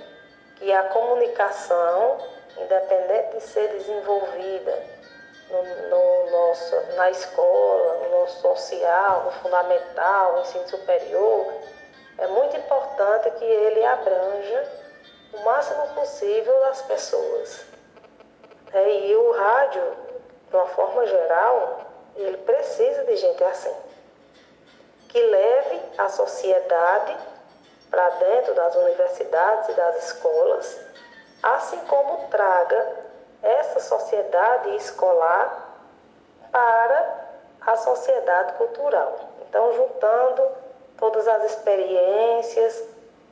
que 0.58 0.72
a 0.72 0.84
comunicação, 0.90 2.18
independente 2.58 3.38
de 3.38 3.42
ser 3.42 3.68
desenvolvida 3.70 5.01
no, 5.52 5.90
no 5.90 6.32
nosso, 6.32 6.76
na 6.96 7.10
escola, 7.10 7.96
no 7.98 8.20
nosso 8.20 8.42
social, 8.42 9.24
no 9.26 9.32
fundamental, 9.32 10.34
no 10.34 10.42
ensino 10.42 10.68
superior, 10.68 11.54
é 12.18 12.28
muito 12.28 12.56
importante 12.56 13.32
que 13.32 13.46
ele 13.46 13.84
abranja 13.84 14.72
o 15.34 15.40
máximo 15.40 15.88
possível 15.96 16.60
das 16.62 16.82
pessoas. 16.84 17.66
É, 18.74 18.90
e 18.90 19.16
o 19.16 19.32
rádio, 19.32 19.98
de 20.50 20.56
uma 20.56 20.68
forma 20.68 21.06
geral, 21.06 21.82
ele 22.16 22.38
precisa 22.38 23.04
de 23.06 23.18
gente 23.18 23.44
assim, 23.44 23.74
que 25.10 25.22
leve 25.22 25.82
a 25.98 26.10
sociedade 26.10 27.18
para 27.90 28.10
dentro 28.12 28.54
das 28.54 28.76
universidades 28.76 29.70
e 29.70 29.74
das 29.74 30.06
escolas, 30.06 30.80
assim 31.44 31.80
como 31.88 32.30
traga 32.30 33.11
essa 33.42 33.80
sociedade 33.80 34.76
escolar 34.76 35.70
para 36.52 37.22
a 37.62 37.78
sociedade 37.78 38.54
cultural. 38.54 39.30
Então, 39.42 39.74
juntando 39.74 40.44
todas 40.98 41.28
as 41.28 41.52
experiências 41.52 42.84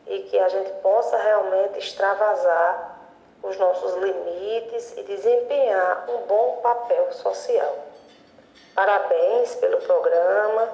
e 0.07 0.19
que 0.23 0.39
a 0.39 0.49
gente 0.49 0.71
possa 0.81 1.17
realmente 1.17 1.79
extravasar 1.79 2.97
os 3.43 3.57
nossos 3.57 3.93
limites 3.95 4.97
e 4.97 5.03
desempenhar 5.03 6.05
um 6.09 6.17
bom 6.27 6.59
papel 6.61 7.11
social. 7.13 7.75
Parabéns 8.75 9.55
pelo 9.55 9.77
programa 9.81 10.69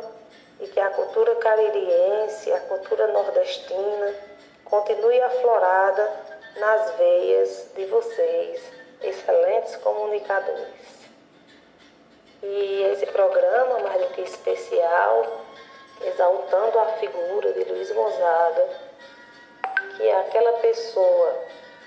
e 0.59 0.67
que 0.67 0.79
a 0.79 0.89
cultura 0.91 1.35
caririense, 1.35 2.51
a 2.51 2.59
cultura 2.61 3.07
nordestina 3.07 4.15
continue 4.63 5.21
aflorada 5.21 6.11
nas 6.57 6.91
veias 6.91 7.67
de 7.75 7.85
vocês, 7.85 8.63
excelentes 9.07 9.75
comunicadores. 9.77 10.95
E 12.43 12.83
esse 12.93 13.05
programa, 13.07 13.79
mais 13.79 14.01
do 14.01 14.13
que 14.13 14.21
especial, 14.21 15.41
exaltando 16.01 16.79
a 16.79 16.85
figura 16.93 17.53
de 17.53 17.63
Luiz 17.63 17.91
Gonzaga, 17.91 18.69
que 19.97 20.07
é 20.07 20.19
aquela 20.19 20.53
pessoa, 20.59 21.33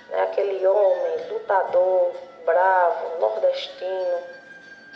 né, 0.09 0.23
aquele 0.23 0.67
homem 0.67 1.29
lutador, 1.31 2.13
bravo, 2.45 3.21
nordestino, 3.21 4.19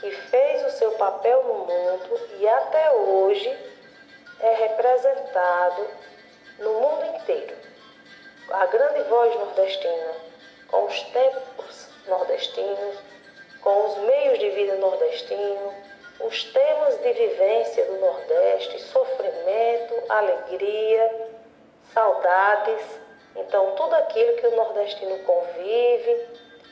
que 0.01 0.11
fez 0.11 0.67
o 0.67 0.77
seu 0.79 0.91
papel 0.93 1.45
no 1.45 1.55
mundo 1.55 2.29
e 2.39 2.49
até 2.49 2.91
hoje 2.93 3.57
é 4.41 4.55
representado 4.55 5.87
no 6.59 6.73
mundo 6.73 7.17
inteiro. 7.17 7.55
A 8.51 8.67
grande 8.67 9.03
voz 9.05 9.35
nordestina, 9.37 10.15
com 10.69 10.85
os 10.87 11.03
tempos 11.03 11.92
nordestinos, 12.07 12.99
com 13.61 13.87
os 13.87 13.99
meios 13.99 14.39
de 14.39 14.51
vida 14.51 14.75
nordestino, 14.77 15.75
os 16.21 16.45
temas 16.45 16.99
de 16.99 17.13
vivência 17.13 17.85
do 17.87 17.99
Nordeste, 17.99 18.81
sofrimento, 18.81 20.03
alegria, 20.09 21.29
saudades. 21.93 22.81
Então, 23.37 23.73
tudo 23.73 23.95
aquilo 23.95 24.37
que 24.37 24.47
o 24.47 24.57
nordestino 24.57 25.19
convive, 25.21 26.27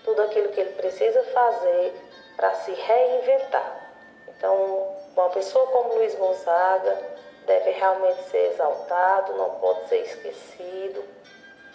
tudo 0.05 0.22
aquilo 0.22 0.49
que 0.51 0.61
ele 0.61 0.72
precisa 0.72 1.22
fazer 1.24 1.95
para 2.37 2.55
se 2.55 2.72
reinventar. 2.72 3.91
Então, 4.28 4.97
uma 5.16 5.31
pessoa 5.31 5.66
como 5.68 5.95
Luiz 5.95 6.14
Gonzaga 6.14 6.99
deve 7.47 7.70
realmente 7.70 8.22
ser 8.31 8.53
exaltado, 8.53 9.35
não 9.35 9.51
pode 9.59 9.89
ser 9.89 10.03
esquecido, 10.03 11.05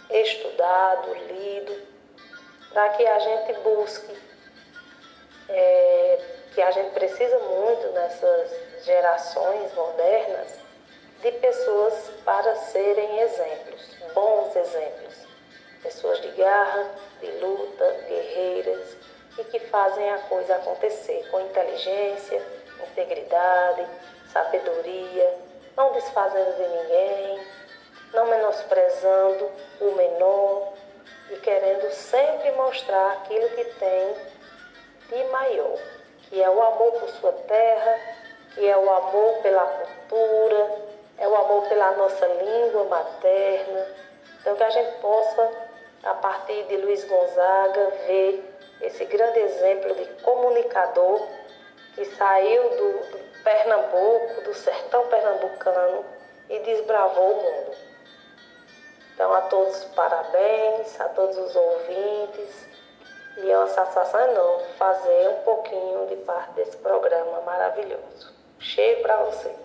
estudado, 0.10 1.14
lido, 1.14 1.95
para 2.76 2.90
que 2.90 3.08
a 3.08 3.20
gente 3.20 3.54
busque, 3.62 4.22
é, 5.48 6.20
que 6.54 6.62
a 6.62 6.72
gente 6.72 6.92
precisa 6.92 7.40
muito 7.40 7.88
nessas 7.94 8.52
gerações 8.84 9.74
modernas 9.74 10.50
de 11.22 11.32
pessoas 11.32 11.94
para 12.26 12.54
serem 12.56 13.22
exemplos, 13.22 13.82
bons 14.14 14.54
exemplos, 14.58 15.16
pessoas 15.82 16.22
de 16.22 16.28
garra, 16.32 16.92
de 17.22 17.32
luta, 17.38 17.92
guerreiras 18.10 18.98
e 19.40 19.44
que 19.46 19.60
fazem 19.68 20.12
a 20.12 20.18
coisa 20.24 20.58
acontecer 20.58 21.26
com 21.32 21.40
inteligência, 21.40 22.46
integridade, 22.92 23.88
sabedoria, 24.34 25.34
não 25.78 25.94
desfazendo 25.94 26.52
de 26.58 26.68
ninguém, 26.68 27.48
não 28.14 28.26
menosprezando 28.26 29.50
o 29.80 29.92
menor 29.92 30.75
e 31.30 31.36
querendo 31.38 31.90
sempre 31.92 32.52
mostrar 32.52 33.14
aquilo 33.14 33.50
que 33.50 33.66
tem 33.66 34.16
de 35.10 35.24
maior, 35.32 35.78
que 36.30 36.42
é 36.42 36.50
o 36.50 36.62
amor 36.62 36.92
por 36.94 37.10
sua 37.10 37.32
terra, 37.32 38.00
que 38.54 38.68
é 38.68 38.78
o 38.78 38.90
amor 38.90 39.42
pela 39.42 39.66
cultura, 39.66 40.82
é 41.18 41.28
o 41.28 41.36
amor 41.36 41.68
pela 41.68 41.92
nossa 41.92 42.26
língua 42.26 42.84
materna. 42.86 43.88
Então 44.40 44.56
que 44.56 44.64
a 44.64 44.70
gente 44.70 45.00
possa, 45.00 45.52
a 46.04 46.14
partir 46.16 46.64
de 46.64 46.78
Luiz 46.78 47.04
Gonzaga, 47.06 47.92
ver 48.08 48.56
esse 48.82 49.06
grande 49.06 49.40
exemplo 49.40 49.96
de 49.96 50.06
comunicador 50.22 51.28
que 51.96 52.06
saiu 52.06 52.70
do, 52.70 53.00
do 53.12 53.44
Pernambuco, 53.44 54.42
do 54.42 54.54
sertão 54.54 55.08
pernambucano 55.08 56.06
e 56.50 56.60
desbravou 56.60 57.32
o 57.32 57.36
mundo. 57.36 57.95
Então, 59.16 59.34
a 59.34 59.42
todos 59.44 59.86
parabéns, 59.96 61.00
a 61.00 61.06
todos 61.06 61.38
os 61.38 61.56
ouvintes. 61.56 62.68
E 63.38 63.50
é 63.50 63.58
uma 63.58 63.68
satisfação 63.68 64.20
enorme 64.20 64.66
fazer 64.78 65.30
um 65.30 65.44
pouquinho 65.44 66.08
de 66.08 66.18
parte 66.18 66.54
desse 66.56 66.78
programa 66.78 67.42
maravilhoso. 67.42 68.34
Cheio 68.60 69.02
para 69.02 69.16
vocês. 69.24 69.56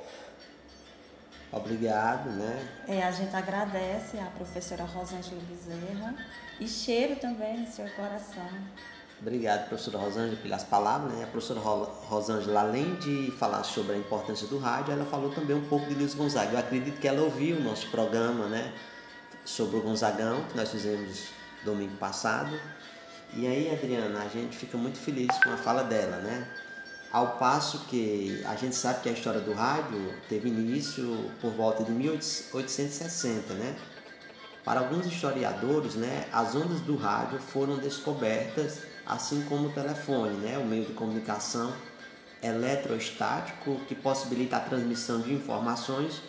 Obrigado, 1.53 2.31
né? 2.31 2.69
É, 2.89 3.03
a 3.03 3.11
gente 3.11 3.35
agradece 3.35 4.19
à 4.19 4.27
professora 4.37 4.85
Rosângela 4.85 5.41
Bezerra 5.49 6.15
e 6.61 6.69
cheiro 6.69 7.17
também 7.17 7.59
no 7.59 7.67
seu 7.67 7.89
coração. 7.91 8.47
Obrigado, 9.21 9.69
professora 9.69 9.99
Rosângela, 9.99 10.41
pelas 10.41 10.63
palavras. 10.63 11.13
Né? 11.13 11.25
A 11.25 11.27
professora 11.27 11.61
Rosângela, 11.61 12.61
além 12.61 12.95
de 12.97 13.33
falar 13.33 13.65
sobre 13.65 13.95
a 13.95 13.99
importância 13.99 14.47
do 14.47 14.59
rádio, 14.59 14.93
ela 14.93 15.05
falou 15.05 15.31
também 15.31 15.57
um 15.57 15.69
pouco 15.69 15.87
de 15.87 15.95
Luiz 15.95 16.15
Gonzaga. 16.15 16.53
Eu 16.53 16.59
acredito 16.59 17.01
que 17.01 17.09
ela 17.09 17.21
ouviu 17.23 17.57
o 17.57 17.61
nosso 17.61 17.91
programa 17.91 18.47
né, 18.47 18.73
sobre 19.51 19.77
o 19.77 19.81
Gonzagão, 19.81 20.45
que 20.45 20.57
nós 20.57 20.71
fizemos 20.71 21.25
domingo 21.65 21.97
passado. 21.97 22.59
E 23.35 23.47
aí, 23.47 23.71
Adriana, 23.73 24.23
a 24.23 24.29
gente 24.29 24.57
fica 24.57 24.77
muito 24.79 24.99
feliz 24.99 25.37
com 25.43 25.51
a 25.51 25.57
fala 25.57 25.83
dela, 25.83 26.17
né? 26.19 26.47
Ao 27.13 27.39
passo 27.39 27.87
que 27.87 28.43
a 28.47 28.55
gente 28.55 28.75
sabe 28.77 29.01
que 29.03 29.09
a 29.09 29.13
história 29.13 29.41
do 29.41 29.53
rádio 29.53 30.15
teve 30.29 30.49
início 30.49 31.31
por 31.41 31.51
volta 31.51 31.83
de 31.83 31.91
1860, 31.91 33.55
né? 33.55 33.77
Para 34.65 34.81
alguns 34.81 35.07
historiadores, 35.07 35.95
né, 35.95 36.29
as 36.33 36.55
ondas 36.55 36.81
do 36.83 36.95
rádio 36.95 37.41
foram 37.41 37.79
descobertas 37.79 38.83
assim 39.07 39.43
como 39.49 39.69
o 39.69 39.73
telefone, 39.73 40.37
né, 40.37 40.59
o 40.59 40.65
meio 40.65 40.85
de 40.85 40.93
comunicação 40.93 41.73
eletrostático 42.43 43.81
que 43.89 43.95
possibilita 43.95 44.59
a 44.59 44.61
transmissão 44.61 45.21
de 45.21 45.33
informações 45.33 46.23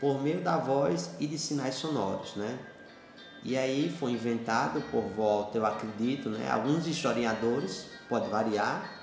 por 0.00 0.22
meio 0.22 0.40
da 0.40 0.56
voz 0.56 1.10
e 1.20 1.26
de 1.26 1.38
sinais 1.38 1.74
sonoros, 1.74 2.34
né? 2.36 2.58
E 3.42 3.56
aí 3.56 3.94
foi 3.98 4.12
inventado 4.12 4.80
por 4.90 5.02
volta, 5.02 5.56
eu 5.56 5.64
acredito, 5.64 6.28
né, 6.28 6.50
alguns 6.50 6.86
historiadores, 6.86 7.86
pode 8.08 8.28
variar. 8.28 8.98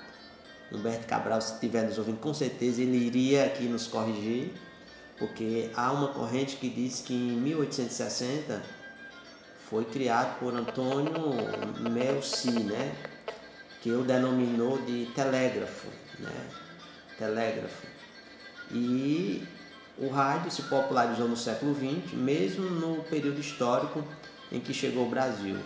Humberto 0.70 1.06
Cabral, 1.06 1.40
se 1.40 1.54
estiver 1.54 1.84
nos 1.84 1.98
ouvindo, 1.98 2.18
com 2.18 2.34
certeza 2.34 2.82
ele 2.82 2.96
iria 2.96 3.46
aqui 3.46 3.64
nos 3.64 3.86
corrigir, 3.86 4.52
porque 5.18 5.70
há 5.74 5.90
uma 5.92 6.08
corrente 6.08 6.56
que 6.56 6.68
diz 6.68 7.00
que 7.00 7.14
em 7.14 7.40
1860 7.40 8.62
foi 9.68 9.84
criado 9.86 10.38
por 10.38 10.54
Antônio 10.54 11.12
Melci, 11.90 12.50
né? 12.50 12.94
que 13.80 13.90
o 13.92 14.02
denominou 14.02 14.78
de 14.82 15.06
telégrafo, 15.14 15.88
né? 16.18 16.48
telégrafo. 17.16 17.86
E 18.70 19.46
o 19.98 20.08
rádio 20.08 20.50
se 20.50 20.62
popularizou 20.62 21.28
no 21.28 21.36
século 21.36 21.74
XX, 21.74 22.12
mesmo 22.14 22.64
no 22.64 23.02
período 23.04 23.40
histórico 23.40 24.04
em 24.50 24.60
que 24.60 24.72
chegou 24.72 25.04
ao 25.04 25.10
Brasil. 25.10 25.58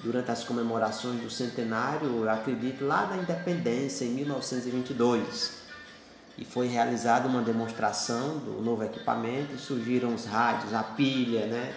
Durante 0.00 0.30
as 0.30 0.44
comemorações 0.44 1.20
do 1.20 1.30
centenário, 1.30 2.06
eu 2.06 2.30
acredito, 2.30 2.84
lá 2.84 3.04
da 3.04 3.16
independência, 3.16 4.04
em 4.04 4.10
1922. 4.10 5.64
E 6.36 6.44
foi 6.44 6.66
realizada 6.66 7.26
uma 7.26 7.40
demonstração 7.40 8.38
do 8.38 8.60
novo 8.60 8.84
equipamento 8.84 9.56
surgiram 9.56 10.14
os 10.14 10.26
rádios, 10.26 10.74
a 10.74 10.82
pilha, 10.82 11.46
né? 11.46 11.74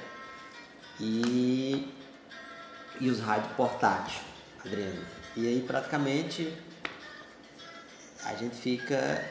e, 1.00 1.88
e 3.00 3.10
os 3.10 3.20
rádios 3.20 3.54
portáteis, 3.54 4.20
Adriano. 4.66 5.02
E 5.36 5.48
aí 5.48 5.64
praticamente 5.66 6.54
a 8.26 8.34
gente 8.36 8.56
fica 8.56 9.24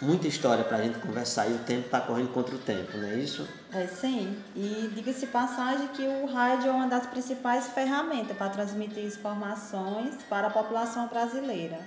muita 0.00 0.26
história 0.26 0.64
para 0.64 0.78
a 0.78 0.82
gente 0.82 0.98
conversar 0.98 1.48
e 1.48 1.54
o 1.54 1.58
tempo 1.58 1.86
está 1.86 2.00
correndo 2.00 2.32
contra 2.32 2.54
o 2.54 2.58
tempo, 2.58 2.96
não 2.96 3.08
é 3.08 3.14
isso? 3.14 3.46
É 3.72 3.86
sim. 3.86 4.36
E 4.56 4.90
diga-se 4.94 5.26
passagem 5.26 5.88
que 5.88 6.02
o 6.02 6.26
rádio 6.26 6.68
é 6.68 6.72
uma 6.72 6.88
das 6.88 7.06
principais 7.06 7.68
ferramentas 7.68 8.36
para 8.36 8.48
transmitir 8.48 9.04
informações 9.04 10.14
para 10.28 10.46
a 10.46 10.50
população 10.50 11.06
brasileira. 11.08 11.78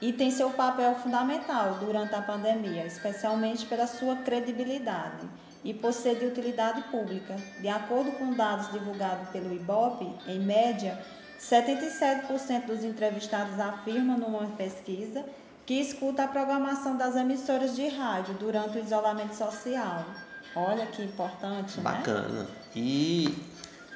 E 0.00 0.12
tem 0.12 0.30
seu 0.30 0.50
papel 0.50 0.94
fundamental 0.96 1.78
durante 1.80 2.14
a 2.14 2.22
pandemia, 2.22 2.86
especialmente 2.86 3.66
pela 3.66 3.86
sua 3.86 4.16
credibilidade 4.16 5.28
e 5.62 5.72
por 5.72 5.92
ser 5.92 6.18
de 6.18 6.26
utilidade 6.26 6.82
pública. 6.84 7.36
De 7.60 7.68
acordo 7.68 8.12
com 8.12 8.32
dados 8.34 8.70
divulgados 8.72 9.28
pelo 9.28 9.54
IBOP, 9.54 10.04
em 10.26 10.40
média, 10.40 10.98
77% 11.40 12.66
dos 12.66 12.84
entrevistados 12.84 13.58
afirmam 13.60 14.18
numa 14.18 14.46
pesquisa 14.56 15.24
que 15.66 15.80
escuta 15.80 16.24
a 16.24 16.28
programação 16.28 16.96
das 16.96 17.16
emissoras 17.16 17.74
de 17.74 17.88
rádio 17.88 18.34
durante 18.34 18.78
o 18.78 18.82
isolamento 18.82 19.34
social. 19.34 20.04
Olha 20.54 20.86
que 20.86 21.02
importante, 21.02 21.76
né? 21.78 21.82
Bacana. 21.82 22.46
E, 22.74 23.26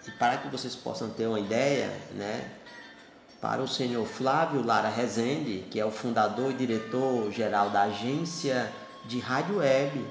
e 0.07 0.11
para 0.19 0.39
que 0.39 0.49
vocês 0.49 0.75
possam 0.75 1.11
ter 1.11 1.27
uma 1.27 1.39
ideia, 1.39 1.91
né? 2.15 2.51
Para 3.41 3.63
o 3.63 3.69
senhor 3.69 4.05
Flávio 4.07 4.65
Lara 4.65 4.89
Rezende, 4.89 5.65
que 5.71 5.79
é 5.79 5.85
o 5.85 5.91
fundador 5.91 6.51
e 6.51 6.55
diretor-geral 6.55 7.71
da 7.71 7.83
agência 7.83 8.73
de 9.07 9.21
rádio 9.21 9.59
web 9.59 10.05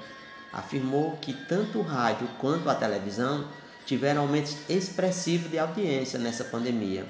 afirmou 0.52 1.18
que 1.18 1.34
tanto 1.34 1.80
o 1.80 1.84
rádio 1.84 2.28
quanto 2.40 2.70
a 2.70 2.76
televisão 2.76 3.48
tiveram 3.86 4.24
aumentos 4.24 4.58
expressivos 4.70 5.52
de 5.52 5.60
audiência 5.60 6.18
nessa 6.18 6.44
pandemia. 6.44 7.06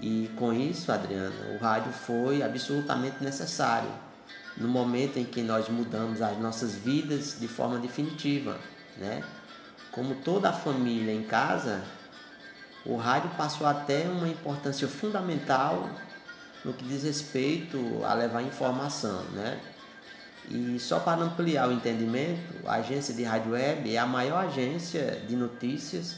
E 0.00 0.30
com 0.36 0.52
isso, 0.52 0.90
Adriana, 0.90 1.34
o 1.54 1.58
rádio 1.58 1.92
foi 1.92 2.42
absolutamente 2.42 3.22
necessário 3.22 3.90
no 4.56 4.68
momento 4.68 5.18
em 5.18 5.24
que 5.24 5.42
nós 5.42 5.68
mudamos 5.68 6.22
as 6.22 6.38
nossas 6.38 6.74
vidas 6.74 7.36
de 7.38 7.46
forma 7.46 7.78
definitiva, 7.78 8.58
né? 8.96 9.22
Como 9.92 10.14
toda 10.16 10.50
a 10.50 10.52
família 10.52 11.12
em 11.12 11.22
casa, 11.22 11.82
o 12.84 12.96
rádio 12.96 13.30
passou 13.36 13.66
a 13.66 13.74
ter 13.74 14.08
uma 14.08 14.28
importância 14.28 14.88
fundamental 14.88 15.88
no 16.64 16.72
que 16.72 16.84
diz 16.84 17.02
respeito 17.02 17.78
a 18.04 18.14
levar 18.14 18.42
informação, 18.42 19.22
né? 19.32 19.60
E 20.48 20.78
só 20.80 20.98
para 20.98 21.22
ampliar 21.22 21.68
o 21.68 21.72
entendimento, 21.72 22.66
a 22.66 22.76
agência 22.76 23.14
de 23.14 23.22
rádio 23.22 23.52
web 23.52 23.94
é 23.94 23.98
a 23.98 24.06
maior 24.06 24.46
agência 24.46 25.22
de 25.28 25.36
notícias 25.36 26.16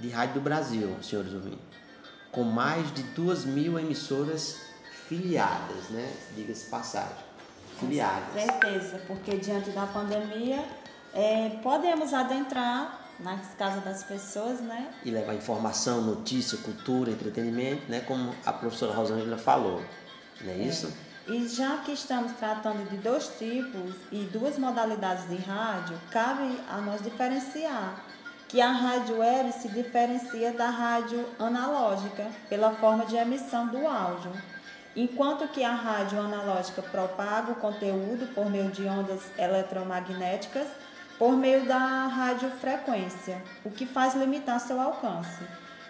de 0.00 0.08
rádio 0.08 0.34
do 0.34 0.40
Brasil, 0.40 0.96
senhores 1.02 1.32
ouvintes, 1.34 1.69
com 2.32 2.44
mais 2.44 2.92
de 2.94 3.02
duas 3.02 3.44
mil 3.44 3.78
emissoras 3.78 4.60
filiadas, 5.08 5.88
né? 5.90 6.12
Diga-se 6.36 6.66
passagem, 6.66 7.16
filiadas. 7.78 8.32
Com 8.32 8.40
certeza, 8.40 9.00
porque 9.06 9.36
diante 9.36 9.70
da 9.70 9.86
pandemia 9.86 10.64
é, 11.12 11.50
podemos 11.62 12.14
adentrar 12.14 13.00
nas 13.18 13.54
casas 13.58 13.84
das 13.84 14.04
pessoas, 14.04 14.60
né? 14.60 14.92
E 15.04 15.10
levar 15.10 15.34
informação, 15.34 16.00
notícia, 16.00 16.56
cultura, 16.58 17.10
entretenimento, 17.10 17.90
né? 17.90 18.00
Como 18.00 18.34
a 18.46 18.52
professora 18.52 18.92
Rosângela 18.92 19.36
falou, 19.36 19.82
não 20.40 20.52
é, 20.52 20.56
é. 20.56 20.62
isso? 20.62 20.92
E 21.26 21.46
já 21.48 21.78
que 21.78 21.92
estamos 21.92 22.32
tratando 22.32 22.88
de 22.88 22.96
dois 22.96 23.28
tipos 23.38 23.94
e 24.10 24.24
duas 24.32 24.58
modalidades 24.58 25.28
de 25.28 25.36
rádio, 25.36 26.00
cabe 26.10 26.58
a 26.68 26.78
nós 26.78 27.02
diferenciar 27.02 28.09
que 28.50 28.60
a 28.60 28.72
rádio 28.72 29.18
web 29.18 29.52
se 29.52 29.68
diferencia 29.68 30.52
da 30.52 30.68
rádio 30.68 31.24
analógica 31.38 32.26
pela 32.48 32.72
forma 32.72 33.06
de 33.06 33.14
emissão 33.14 33.68
do 33.68 33.86
áudio, 33.86 34.32
enquanto 34.96 35.46
que 35.52 35.62
a 35.62 35.72
rádio 35.72 36.18
analógica 36.18 36.82
propaga 36.82 37.52
o 37.52 37.54
conteúdo 37.54 38.26
por 38.34 38.50
meio 38.50 38.68
de 38.72 38.82
ondas 38.88 39.20
eletromagnéticas 39.38 40.66
por 41.16 41.36
meio 41.36 41.64
da 41.64 41.78
radiofrequência, 42.08 43.40
o 43.62 43.70
que 43.70 43.86
faz 43.86 44.16
limitar 44.16 44.58
seu 44.58 44.80
alcance. 44.80 45.44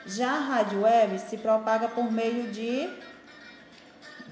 Já 0.04 0.30
a 0.30 0.40
rádio 0.40 0.82
web 0.82 1.18
se 1.18 1.38
propaga 1.38 1.88
por 1.88 2.12
meio 2.12 2.52
de 2.52 2.90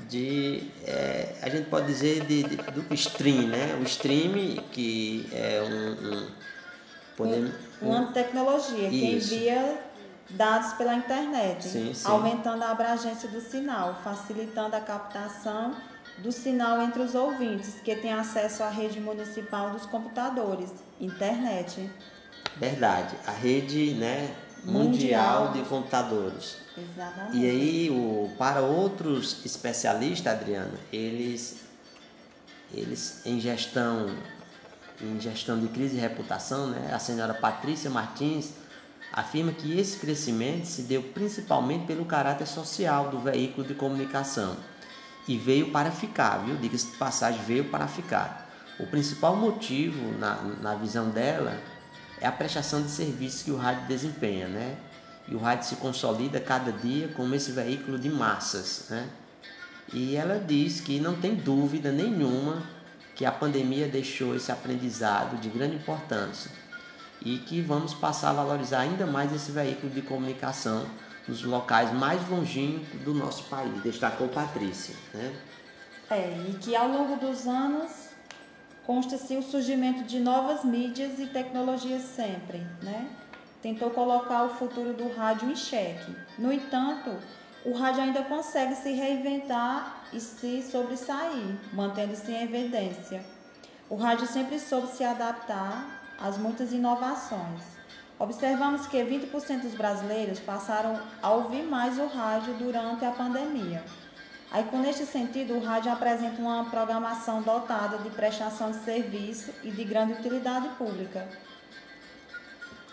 de 0.07 0.71
é, 0.85 1.35
a 1.41 1.49
gente 1.49 1.71
pode 1.71 1.87
dizer 1.87 2.25
de, 2.27 2.43
de, 2.43 2.57
do 2.57 2.95
stream, 2.95 3.49
né? 3.49 3.79
O 3.81 3.85
stream 3.85 4.63
que 4.71 5.29
é 5.33 5.63
um, 5.63 6.09
um 6.09 6.31
podemos, 7.17 7.68
uma 7.81 8.13
tecnologia 8.13 8.91
que 8.91 9.15
envia 9.15 9.81
dados 10.31 10.75
pela 10.75 10.95
internet, 10.95 11.69
sim, 11.69 11.95
sim. 11.95 12.09
aumentando 12.09 12.63
a 12.63 12.71
abrangência 12.71 13.29
do 13.29 13.41
sinal, 13.41 14.01
facilitando 14.05 14.77
a 14.77 14.81
captação 14.81 15.75
do 16.19 16.33
sinal 16.33 16.83
entre 16.83 17.01
os 17.01 17.15
ouvintes 17.15 17.77
que 17.83 17.95
têm 17.95 18.13
acesso 18.13 18.63
à 18.63 18.69
rede 18.69 19.01
municipal 19.01 19.71
dos 19.71 19.87
computadores, 19.87 20.71
internet. 21.01 21.89
Verdade, 22.57 23.15
a 23.27 23.31
rede, 23.31 23.95
né, 23.95 24.35
mundial, 24.65 25.45
mundial 25.45 25.53
de 25.53 25.63
computadores. 25.69 26.59
Exatamente. 26.77 27.37
E 27.37 27.49
aí, 27.49 27.91
o, 27.91 28.31
para 28.37 28.61
outros 28.61 29.45
especialistas, 29.45 30.33
Adriana, 30.33 30.79
eles, 30.93 31.61
eles 32.75 33.25
em 33.25 33.41
gestão 33.41 34.09
em 35.01 35.21
gestão 35.21 35.59
de 35.59 35.69
crise 35.69 35.97
e 35.97 36.01
reputação, 36.01 36.69
né, 36.69 36.91
a 36.93 36.99
senhora 36.99 37.35
Patrícia 37.35 37.91
Martins 37.91 38.53
afirma 39.13 39.53
que 39.53 39.79
esse 39.79 39.99
crescimento 39.99 40.67
se 40.67 40.83
deu 40.83 41.03
principalmente 41.03 41.87
pelo 41.87 42.05
caráter 42.05 42.47
social 42.47 43.11
do 43.11 43.19
veículo 43.21 43.67
de 43.67 43.75
comunicação 43.75 44.57
e 45.27 45.37
veio 45.37 45.71
para 45.71 45.91
ficar, 45.91 46.39
viu? 46.39 46.57
Diga-se 46.57 46.87
de 46.91 46.97
passagem, 46.97 47.41
veio 47.45 47.65
para 47.65 47.87
ficar. 47.87 48.49
O 48.79 48.87
principal 48.87 49.37
motivo, 49.37 50.17
na, 50.19 50.37
na 50.61 50.75
visão 50.75 51.11
dela, 51.11 51.59
é 52.21 52.27
a 52.27 52.33
prestação 52.33 52.83
de 52.83 52.91
serviços 52.91 53.43
que 53.43 53.51
o 53.51 53.57
rádio 53.57 53.87
desempenha, 53.87 54.49
né? 54.49 54.77
E 55.27 55.35
o 55.35 55.39
rádio 55.39 55.69
se 55.69 55.77
consolida 55.77 56.41
cada 56.41 56.73
dia 56.73 57.09
como 57.09 57.35
esse 57.35 57.53
veículo 57.53 57.99
de 57.99 58.09
massas, 58.09 58.87
né? 58.89 59.09
E 59.93 60.17
ela 60.17 60.39
diz 60.39 60.81
que 60.81 60.99
não 60.99 61.17
tem 61.17 61.35
dúvida 61.35 61.91
nenhuma 61.93 62.63
que 63.19 63.27
a 63.27 63.33
pandemia 63.33 63.89
deixou 63.89 64.37
esse 64.37 64.53
aprendizado 64.53 65.39
de 65.39 65.49
grande 65.49 65.75
importância 65.75 66.53
e 67.21 67.39
que 67.39 67.61
vamos 67.61 67.93
passar 67.93 68.31
a 68.31 68.35
valorizar 68.35 68.79
ainda 68.79 69.09
mais 69.09 69.35
esse 69.35 69.51
veículo 69.51 69.93
de 69.93 70.03
comunicação 70.03 70.87
nos 71.27 71.43
locais 71.43 71.93
mais 71.93 72.27
longínquos 72.29 73.01
do 73.01 73.13
nosso 73.13 73.43
país, 73.47 73.83
destacou 73.83 74.29
Patrícia. 74.29 74.95
Né? 75.13 75.35
É, 76.11 76.29
e 76.49 76.55
que 76.59 76.77
ao 76.77 76.87
longo 76.87 77.17
dos 77.17 77.49
anos 77.49 77.91
consta-se 78.87 79.37
o 79.37 79.43
surgimento 79.43 80.05
de 80.05 80.21
novas 80.21 80.65
mídias 80.65 81.19
e 81.19 81.27
tecnologias 81.27 82.03
sempre, 82.03 82.65
né? 82.81 83.11
Tentou 83.61 83.91
colocar 83.91 84.45
o 84.45 84.51
futuro 84.51 84.93
do 84.93 85.13
rádio 85.13 85.51
em 85.51 85.57
xeque. 85.57 86.15
No 86.39 86.53
entanto, 86.53 87.19
o 87.65 87.73
rádio 87.73 88.05
ainda 88.05 88.23
consegue 88.23 88.77
se 88.77 88.93
reinventar 88.93 89.98
e 90.13 90.21
se 90.21 90.63
sobressair, 90.71 91.55
mantendo-se 91.73 92.31
em 92.31 92.43
evidência. 92.45 93.23
O 93.91 93.97
rádio 93.97 94.27
sempre 94.27 94.59
soube 94.59 94.89
se 94.89 95.03
adaptar 95.05 95.85
às 96.21 96.37
muitas 96.37 96.73
inovações. 96.73 97.63
Observamos 98.19 98.87
que 98.87 99.03
20% 99.03 99.63
dos 99.63 99.75
brasileiros 99.75 100.41
passaram 100.41 100.99
a 101.23 101.31
ouvir 101.31 101.63
mais 101.63 101.99
o 101.99 102.07
rádio 102.07 102.55
durante 102.55 103.05
a 103.05 103.13
pandemia. 103.13 103.83
Aí, 104.51 104.65
com 104.65 104.79
neste 104.79 105.05
sentido, 105.07 105.55
o 105.55 105.65
rádio 105.65 105.93
apresenta 105.93 106.41
uma 106.41 106.65
programação 106.65 107.43
dotada 107.43 107.99
de 107.99 108.09
prestação 108.11 108.71
de 108.71 108.79
serviço 108.79 109.53
e 109.63 109.71
de 109.71 109.85
grande 109.85 110.15
utilidade 110.15 110.69
pública. 110.71 111.27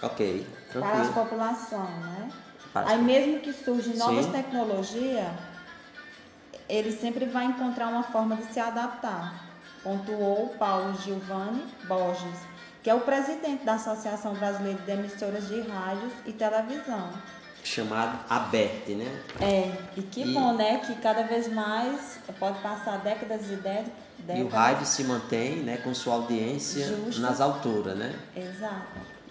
Ok, 0.01 0.45
Para 0.71 0.81
tranquilo. 0.81 1.13
né? 1.79 2.31
Para 2.73 2.81
as 2.85 2.91
Aí 2.91 2.97
po- 2.97 3.03
mesmo 3.05 3.39
que 3.39 3.53
surgem 3.53 3.95
novas 3.97 4.25
tecnologias, 4.27 5.31
ele 6.69 6.91
sempre 6.91 7.25
vai 7.25 7.45
encontrar 7.45 7.87
uma 7.87 8.03
forma 8.03 8.35
de 8.35 8.51
se 8.53 8.59
adaptar, 8.59 9.33
pontuou 9.83 10.49
Paulo 10.59 10.95
Giovanni 11.03 11.63
Borges, 11.83 12.39
que 12.83 12.89
é 12.89 12.93
o 12.93 13.01
presidente 13.01 13.63
da 13.63 13.73
Associação 13.75 14.33
Brasileira 14.35 14.79
de 14.79 14.91
Emissoras 14.91 15.47
de 15.47 15.61
Rádios 15.61 16.11
e 16.25 16.33
Televisão. 16.33 17.09
Chamado 17.63 18.19
ABERT, 18.29 18.89
né? 18.89 19.21
É, 19.41 19.71
e 19.97 20.01
que 20.03 20.21
E- 20.21 20.33
bom, 20.33 20.53
né? 20.53 20.77
Que 20.79 20.93
cada 20.95 21.23
vez 21.23 21.51
mais 21.51 22.19
pode 22.39 22.59
passar 22.59 22.99
décadas 22.99 23.41
e 23.49 23.55
dé- 23.55 23.85
décadas. 24.19 24.39
E 24.39 24.43
o 24.43 24.47
rádio 24.49 24.85
se 24.85 25.03
mantém 25.03 25.55
né, 25.63 25.77
com 25.77 25.91
sua 25.93 26.13
audiência 26.13 26.95
nas 27.17 27.41
alturas, 27.41 27.97
né? 27.97 28.13
Exato. 28.35 28.85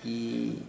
E, 0.04 0.60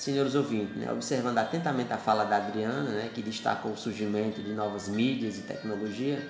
senhores 0.00 0.34
ouvintes, 0.34 0.74
né, 0.76 0.90
observando 0.90 1.36
atentamente 1.38 1.92
a 1.92 1.98
fala 1.98 2.24
da 2.24 2.36
Adriana, 2.38 2.90
né, 2.90 3.10
que 3.14 3.20
destacou 3.20 3.72
o 3.72 3.76
surgimento 3.76 4.40
de 4.40 4.50
novas 4.52 4.88
mídias 4.88 5.36
e 5.38 5.42
tecnologia, 5.42 6.26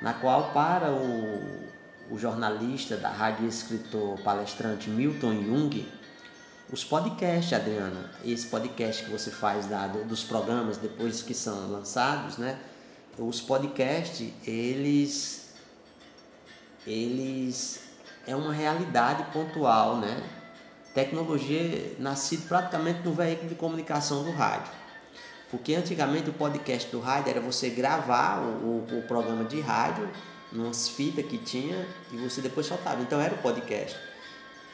na 0.00 0.14
qual, 0.14 0.50
para 0.52 0.90
o, 0.90 1.68
o 2.10 2.18
jornalista 2.18 2.96
da 2.96 3.10
rádio 3.10 3.46
escritor 3.46 4.18
palestrante 4.20 4.88
Milton 4.88 5.42
Jung, 5.44 5.86
os 6.72 6.82
podcasts, 6.84 7.52
Adriana, 7.52 8.10
esse 8.24 8.46
podcast 8.46 9.04
que 9.04 9.10
você 9.10 9.30
faz 9.30 9.66
da, 9.66 9.86
do- 9.86 10.04
dos 10.04 10.24
programas 10.24 10.78
depois 10.78 11.20
que 11.22 11.34
são 11.34 11.70
lançados, 11.70 12.38
né, 12.38 12.58
os 13.18 13.40
podcasts, 13.42 14.32
eles 14.46 15.50
eles 16.86 17.80
é 18.26 18.34
uma 18.34 18.52
realidade 18.52 19.24
pontual, 19.32 19.98
né? 19.98 20.22
Tecnologia 20.96 21.94
nascida 21.98 22.46
praticamente 22.48 23.00
no 23.04 23.12
veículo 23.12 23.50
de 23.50 23.54
comunicação 23.54 24.24
do 24.24 24.30
rádio. 24.30 24.72
Porque 25.50 25.74
antigamente 25.74 26.30
o 26.30 26.32
podcast 26.32 26.90
do 26.90 27.00
rádio 27.00 27.32
era 27.32 27.40
você 27.42 27.68
gravar 27.68 28.40
o, 28.40 28.86
o, 28.90 28.98
o 29.00 29.02
programa 29.02 29.44
de 29.44 29.60
rádio 29.60 30.08
numas 30.50 30.88
fitas 30.88 31.26
que 31.26 31.36
tinha 31.36 31.86
e 32.10 32.16
você 32.16 32.40
depois 32.40 32.64
soltava. 32.64 33.02
Então 33.02 33.20
era 33.20 33.34
o 33.34 33.38
podcast 33.42 33.94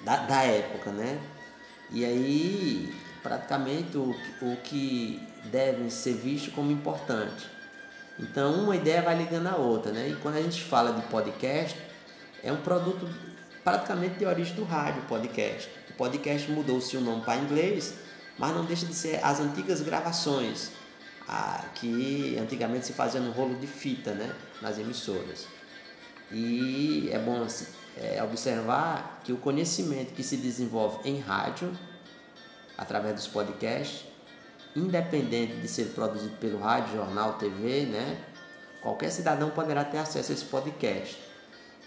da, 0.02 0.18
da 0.18 0.42
época, 0.44 0.92
né? 0.92 1.20
E 1.90 2.04
aí 2.04 2.94
praticamente 3.20 3.98
o, 3.98 4.14
o 4.42 4.56
que 4.62 5.20
devem 5.46 5.90
ser 5.90 6.14
visto 6.14 6.52
como 6.52 6.70
importante. 6.70 7.48
Então 8.16 8.62
uma 8.62 8.76
ideia 8.76 9.02
vai 9.02 9.18
ligando 9.18 9.48
a 9.48 9.56
outra, 9.56 9.90
né? 9.90 10.10
E 10.10 10.14
quando 10.14 10.36
a 10.36 10.42
gente 10.42 10.62
fala 10.62 10.92
de 10.92 11.02
podcast, 11.08 11.76
é 12.44 12.52
um 12.52 12.58
produto 12.58 13.08
praticamente 13.64 14.20
de 14.20 14.24
origem 14.24 14.54
do 14.54 14.62
rádio, 14.62 15.02
podcast. 15.08 15.81
Podcast 16.02 16.50
mudou-se 16.50 16.96
o 16.96 17.00
nome 17.00 17.22
para 17.22 17.36
inglês, 17.36 17.94
mas 18.36 18.52
não 18.52 18.64
deixa 18.64 18.84
de 18.84 18.92
ser 18.92 19.24
as 19.24 19.38
antigas 19.38 19.82
gravações, 19.82 20.72
ah, 21.28 21.64
que 21.76 22.36
antigamente 22.40 22.86
se 22.86 22.92
fazia 22.92 23.20
no 23.20 23.30
rolo 23.30 23.54
de 23.60 23.68
fita, 23.68 24.12
né? 24.12 24.34
Nas 24.60 24.80
emissoras. 24.80 25.46
E 26.28 27.08
é 27.12 27.20
bom 27.20 27.44
assim, 27.44 27.66
é, 27.96 28.20
observar 28.20 29.20
que 29.22 29.32
o 29.32 29.36
conhecimento 29.36 30.12
que 30.12 30.24
se 30.24 30.36
desenvolve 30.36 31.08
em 31.08 31.20
rádio, 31.20 31.72
através 32.76 33.14
dos 33.14 33.28
podcasts, 33.28 34.04
independente 34.74 35.54
de 35.54 35.68
ser 35.68 35.90
produzido 35.90 36.34
pelo 36.38 36.58
rádio, 36.58 36.96
jornal, 36.96 37.34
TV, 37.34 37.86
né? 37.86 38.20
Qualquer 38.80 39.12
cidadão 39.12 39.50
poderá 39.50 39.84
ter 39.84 39.98
acesso 39.98 40.32
a 40.32 40.34
esse 40.34 40.46
podcast, 40.46 41.16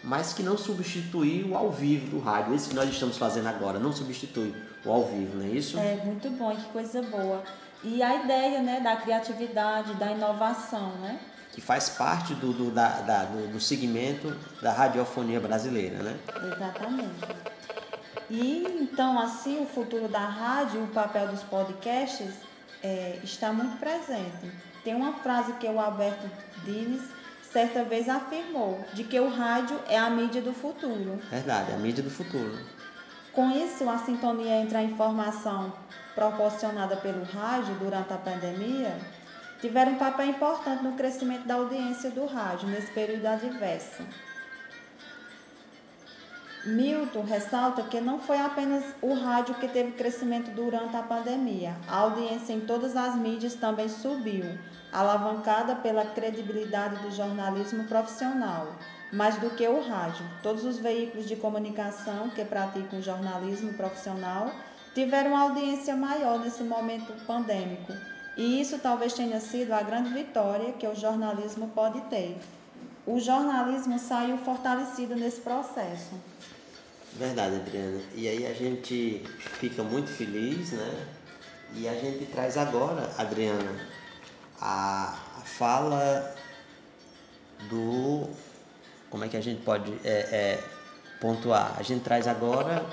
mas 0.06 0.34
que 0.34 0.44
não 0.44 0.58
substitui 0.58 1.44
o 1.50 1.58
ao 1.58 1.72
vivo 1.72 2.08
do 2.12 2.20
rádio. 2.20 2.54
Esse 2.54 2.70
que 2.70 2.76
nós 2.76 2.90
estamos 2.90 3.18
fazendo 3.18 3.48
agora 3.48 3.80
não 3.80 3.92
substitui 3.92 4.54
o 4.86 4.92
ao 4.92 5.06
vivo, 5.06 5.38
não 5.38 5.46
é 5.46 5.50
isso? 5.50 5.78
É 5.80 5.96
muito 6.06 6.30
bom, 6.32 6.56
que 6.56 6.64
coisa 6.70 7.02
boa. 7.02 7.44
E 7.84 8.02
a 8.02 8.24
ideia, 8.24 8.62
né, 8.62 8.80
da 8.80 8.96
criatividade, 8.96 9.94
da 9.96 10.12
inovação, 10.12 10.92
né? 11.00 11.20
Que 11.52 11.62
faz 11.62 11.90
parte 11.90 12.34
do, 12.36 12.52
do, 12.54 12.72
da, 12.72 13.02
da- 13.02 13.24
do, 13.26 13.48
do 13.54 13.60
segmento 13.60 14.36
da 14.62 14.72
radiofonia 14.72 15.40
brasileira, 15.40 15.98
né? 16.04 16.18
Exatamente. 16.54 17.16
E 18.30 18.66
então, 18.82 19.20
assim, 19.20 19.62
o 19.62 19.66
futuro 19.66 20.08
da 20.08 20.20
rádio 20.26 20.84
o 20.84 20.88
papel 20.88 21.28
dos 21.28 21.44
podcasts 21.44 22.34
é, 22.84 23.20
está 23.24 23.54
muito 23.54 23.78
presente. 23.78 24.52
Tem 24.84 24.94
uma 24.96 25.14
frase 25.14 25.54
que 25.54 25.68
o 25.68 25.80
Alberto 25.80 26.30
Dines 26.64 27.02
certa 27.56 27.86
vez 27.86 28.10
afirmou, 28.10 28.84
de 28.92 29.06
que 29.06 29.18
o 29.18 29.30
rádio 29.30 29.80
é 29.88 29.98
a 29.98 30.10
mídia 30.10 30.42
do 30.42 30.52
futuro. 30.52 31.18
Verdade, 31.32 31.72
a 31.72 31.78
mídia 31.78 32.04
do 32.04 32.10
futuro. 32.10 32.60
Com 33.32 33.50
isso, 33.50 33.90
a 33.90 33.98
sintonia 34.00 34.58
entre 34.60 34.76
a 34.78 34.84
informação 34.84 35.72
proporcionada 36.14 36.98
pelo 36.98 37.24
rádio 37.24 37.74
durante 37.76 38.12
a 38.12 38.18
pandemia 38.18 38.98
tiveram 39.62 39.94
um 39.94 39.98
papel 39.98 40.26
importante 40.26 40.84
no 40.84 40.98
crescimento 40.98 41.48
da 41.48 41.54
audiência 41.54 42.12
do 42.12 42.26
rádio 42.26 42.68
nesse 42.68 42.92
período 42.92 43.26
adverso. 43.26 44.04
Milton 46.66 47.22
ressalta 47.22 47.84
que 47.84 48.02
não 48.02 48.18
foi 48.18 48.40
apenas 48.40 48.84
o 49.00 49.14
rádio 49.14 49.54
que 49.56 49.68
teve 49.68 49.92
crescimento 49.92 50.50
durante 50.50 50.98
a 50.98 51.04
pandemia. 51.04 51.76
A 51.88 51.98
audiência 51.98 52.54
em 52.54 52.62
todas 52.62 52.96
as 52.96 53.16
mídias 53.16 53.54
também 53.54 53.88
subiu, 53.88 54.58
alavancada 54.92 55.76
pela 55.76 56.04
credibilidade 56.04 56.96
do 57.04 57.12
jornalismo 57.12 57.84
profissional. 57.84 58.74
Mais 59.14 59.38
do 59.38 59.52
que 59.52 59.68
o 59.68 59.88
rádio, 59.88 60.26
todos 60.42 60.66
os 60.66 60.80
veículos 60.80 61.28
de 61.28 61.36
comunicação 61.36 62.30
que 62.32 62.44
praticam 62.44 63.00
jornalismo 63.00 63.72
profissional 63.74 64.52
tiveram 64.96 65.38
audiência 65.38 65.96
maior 65.96 66.40
nesse 66.40 66.64
momento 66.64 67.14
pandêmico. 67.28 67.94
E 68.36 68.60
isso 68.60 68.80
talvez 68.80 69.14
tenha 69.14 69.40
sido 69.40 69.72
a 69.72 69.84
grande 69.84 70.10
vitória 70.10 70.74
que 70.74 70.88
o 70.88 70.96
jornalismo 70.96 71.68
pode 71.76 72.02
ter. 72.10 72.40
O 73.06 73.20
jornalismo 73.20 74.00
saiu 74.00 74.40
fortalecido 74.40 75.16
nesse 75.16 75.40
processo. 75.40 76.16
Verdade, 77.18 77.56
Adriana. 77.56 78.02
E 78.14 78.28
aí 78.28 78.46
a 78.46 78.54
gente 78.54 79.24
fica 79.60 79.84
muito 79.84 80.10
feliz, 80.10 80.72
né? 80.72 81.08
E 81.74 81.88
a 81.88 81.94
gente 81.94 82.26
traz 82.26 82.58
agora, 82.58 83.10
Adriana, 83.18 83.72
a, 84.62 85.18
a 85.38 85.42
fala 85.42 86.36
do. 87.70 88.30
Como 89.10 89.24
é 89.24 89.30
que 89.30 89.38
a 89.38 89.42
gente 89.42 89.62
pode 89.62 89.94
é, 90.04 90.10
é, 90.32 90.64
pontuar? 91.22 91.76
A 91.78 91.84
gente 91.84 92.04
traz 92.04 92.28
agora 92.28 92.86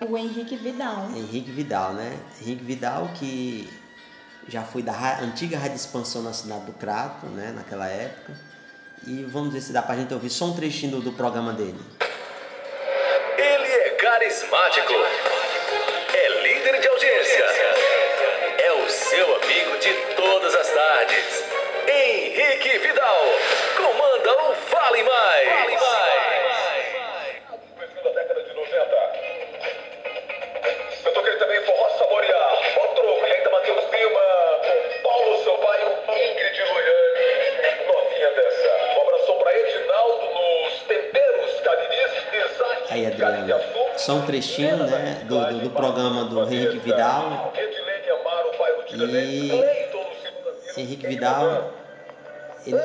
O 0.00 0.16
Henrique 0.16 0.56
Vidal. 0.56 1.10
Henrique 1.14 1.50
Vidal, 1.50 1.94
né? 1.94 2.18
Henrique 2.40 2.62
Vidal 2.62 3.08
que 3.14 3.68
já 4.46 4.62
foi 4.62 4.82
da 4.82 5.20
antiga 5.20 5.58
Rádio 5.58 5.76
Expansão 5.76 6.22
na 6.22 6.32
cidade 6.32 6.66
do 6.66 6.72
Crato, 6.72 7.26
né? 7.26 7.52
Naquela 7.54 7.86
época. 7.88 8.32
E 9.06 9.24
vamos 9.24 9.52
ver 9.52 9.60
se 9.60 9.72
dá 9.72 9.82
pra 9.82 9.96
gente 9.96 10.12
ouvir 10.14 10.30
só 10.30 10.46
um 10.46 10.54
trechinho 10.54 10.92
do, 10.92 11.00
do 11.00 11.12
programa 11.12 11.52
dele. 11.52 11.78
Ele 13.38 13.72
é 13.72 13.90
carismático. 13.90 14.92
É 16.12 16.28
líder 16.42 16.80
de 16.80 16.88
audiência. 16.88 17.44
É 18.58 18.72
o 18.72 18.88
seu 18.88 19.36
amigo 19.36 19.78
de 19.78 19.94
todas 20.16 20.54
as 20.56 20.68
tardes. 20.68 21.44
Henrique 21.86 22.78
Vidal 22.78 23.26
comanda 23.76 24.42
o 24.42 24.54
Fale 24.54 25.02
Mais. 25.04 25.48
Fale 25.48 25.76
Perfil 25.76 26.07
Aí, 42.98 43.06
Adriana, 43.06 43.60
só 43.96 44.14
um 44.14 44.26
trechinho, 44.26 44.76
né, 44.78 45.22
do, 45.24 45.38
do, 45.38 45.58
do 45.60 45.70
programa 45.70 46.24
do 46.24 46.42
Henrique 46.42 46.78
Vidal. 46.78 47.52
E 48.90 50.80
Henrique 50.80 51.06
Vidal 51.06 51.70
ele 52.66 52.76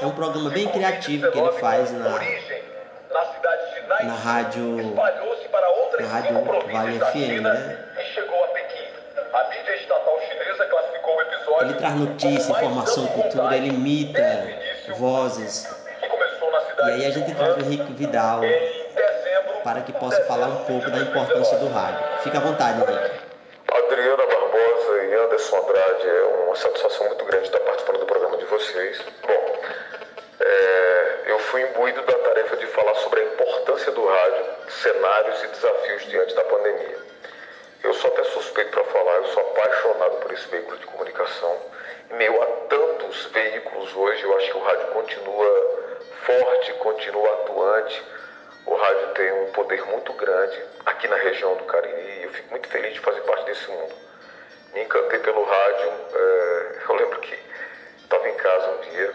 é 0.00 0.06
um 0.06 0.12
programa 0.12 0.50
bem 0.50 0.68
criativo 0.68 1.30
que 1.32 1.38
ele 1.38 1.52
faz 1.52 1.90
na, 1.90 2.20
na 4.04 4.14
rádio 4.14 4.94
na 5.98 6.06
rádio 6.06 6.44
Vale 6.72 7.00
FM, 7.00 7.42
né? 7.42 7.84
Ele 11.62 11.74
traz 11.74 11.94
notícia, 11.96 12.52
informação, 12.52 13.06
cultura, 13.08 13.56
ele 13.56 13.70
imita 13.70 14.48
vozes. 14.96 15.77
E 16.78 16.90
aí 16.90 17.06
a 17.06 17.10
gente 17.10 17.34
traz 17.34 17.56
o 17.56 17.60
Henrique 17.60 17.92
Vidal 17.94 18.40
para 19.64 19.80
que 19.80 19.92
possa 19.92 20.22
falar 20.24 20.46
um 20.46 20.64
pouco 20.64 20.88
da 20.90 20.98
importância 20.98 21.58
do 21.58 21.68
rádio. 21.68 22.22
Fica 22.22 22.38
à 22.38 22.40
vontade, 22.40 22.80
Henrique. 22.80 23.20
Adriana 23.68 24.24
Barbosa 24.24 25.04
e 25.04 25.14
Anderson 25.14 25.56
Andrade, 25.56 26.08
é 26.08 26.22
uma 26.46 26.54
satisfação 26.54 27.08
muito 27.08 27.24
grande 27.24 27.46
estar 27.46 27.58
participando 27.60 27.98
do 27.98 28.06
programa 28.06 28.36
de 28.36 28.44
vocês. 28.44 29.02
Bom, 29.26 29.60
é, 30.40 31.18
eu 31.26 31.38
fui 31.40 31.62
imbuído 31.62 32.00
da 32.02 32.12
tarefa 32.12 32.56
de 32.56 32.66
falar 32.68 32.94
sobre 32.94 33.20
a 33.20 33.24
importância 33.24 33.90
do 33.90 34.06
rádio, 34.06 34.44
cenários 34.68 35.42
e 35.42 35.46
desafios 35.48 36.06
diante 36.06 36.34
da 36.36 36.44
pandemia. 36.44 36.98
Eu 37.82 37.92
sou 37.94 38.10
até 38.12 38.22
suspeito 38.22 38.70
para 38.70 38.84
falar, 38.84 39.16
eu 39.16 39.26
sou 39.26 39.42
apaixonado 39.42 40.16
por 40.20 40.32
esse 40.32 40.46
veículo 40.48 40.78
de 40.78 40.86
comunicação. 40.86 41.56
Em 42.12 42.14
meio 42.14 42.40
a 42.40 42.46
tantos 42.68 43.26
veículos 43.32 43.94
hoje, 43.96 44.22
eu 44.22 44.36
acho 44.36 44.46
que 44.50 44.56
o 44.56 44.62
rádio 44.62 44.86
continua 44.88 45.87
forte, 46.24 46.72
continua 46.74 47.32
atuante. 47.34 48.02
O 48.66 48.74
rádio 48.74 49.08
tem 49.14 49.32
um 49.32 49.52
poder 49.52 49.82
muito 49.86 50.12
grande 50.12 50.62
aqui 50.86 51.08
na 51.08 51.16
região 51.16 51.56
do 51.56 51.64
Cariri 51.64 52.20
e 52.20 52.24
eu 52.24 52.30
fico 52.30 52.50
muito 52.50 52.68
feliz 52.68 52.92
de 52.94 53.00
fazer 53.00 53.20
parte 53.22 53.44
desse 53.46 53.70
mundo. 53.70 53.94
Me 54.74 54.82
encantei 54.82 55.18
pelo 55.20 55.42
rádio. 55.42 55.92
É, 56.14 56.82
eu 56.88 56.94
lembro 56.96 57.20
que 57.20 57.38
estava 58.02 58.28
em 58.28 58.34
casa 58.34 58.70
um 58.70 58.80
dia, 58.90 59.14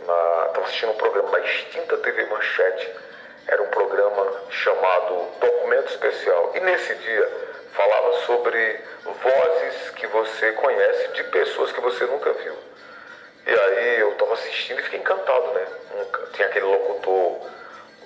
estava 0.00 0.60
assistindo 0.62 0.92
um 0.92 0.96
programa 0.96 1.30
na 1.30 1.40
extinta 1.40 1.96
TV 1.98 2.26
Manchete. 2.26 2.90
Era 3.48 3.62
um 3.62 3.68
programa 3.68 4.42
chamado 4.50 5.28
Documento 5.40 5.90
Especial. 5.90 6.52
E 6.54 6.60
nesse 6.60 6.94
dia 6.94 7.28
falava 7.72 8.12
sobre 8.24 8.80
vozes 9.04 9.90
que 9.90 10.06
você 10.06 10.52
conhece 10.52 11.08
de 11.08 11.24
pessoas 11.24 11.72
que 11.72 11.80
você 11.80 12.04
nunca 12.06 12.32
viu. 12.32 12.56
E 13.46 13.50
aí 13.50 14.00
eu 14.00 14.10
estava 14.12 14.34
assistindo 14.34 14.80
e 14.80 14.82
fiquei 14.82 14.98
encantado, 14.98 15.52
né? 15.52 15.66
Tinha 16.32 16.48
aquele 16.48 16.64
locutor 16.64 17.48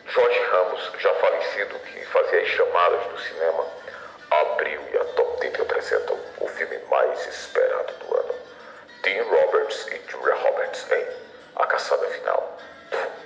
Jorge 0.06 0.40
Ramos, 0.50 0.92
já 0.98 1.14
falecido, 1.14 1.78
que 1.78 2.04
fazia 2.06 2.42
as 2.42 2.48
chamadas 2.48 3.06
do 3.06 3.18
cinema. 3.18 3.66
Abriu 4.30 4.82
e 4.92 4.96
a 4.98 5.04
Top 5.04 5.40
TV 5.40 5.62
apresentam 5.62 6.20
o 6.40 6.48
filme 6.48 6.78
mais 6.90 7.26
esperado 7.26 7.92
do 7.94 8.16
ano. 8.18 8.34
Dean 9.02 9.24
Roberts 9.24 9.86
e 9.88 10.10
Julia 10.10 10.34
Roberts 10.34 10.86
em 10.92 11.06
A 11.56 11.66
Caçada 11.66 12.06
Final. 12.08 12.58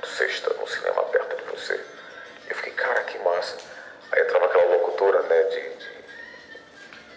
Sexta 0.05 0.55
no 0.55 0.69
cinema 0.69 1.03
perto 1.05 1.37
de 1.37 1.51
você. 1.51 1.81
Eu 2.49 2.57
fiquei, 2.57 2.75
cara, 2.75 3.01
que 3.03 3.19
massa. 3.19 3.57
Aí 4.13 4.23
entrava 4.23 4.45
aquela 4.47 4.77
locutora, 4.77 5.21
né, 5.23 5.43
de, 5.45 5.69
de 5.75 5.95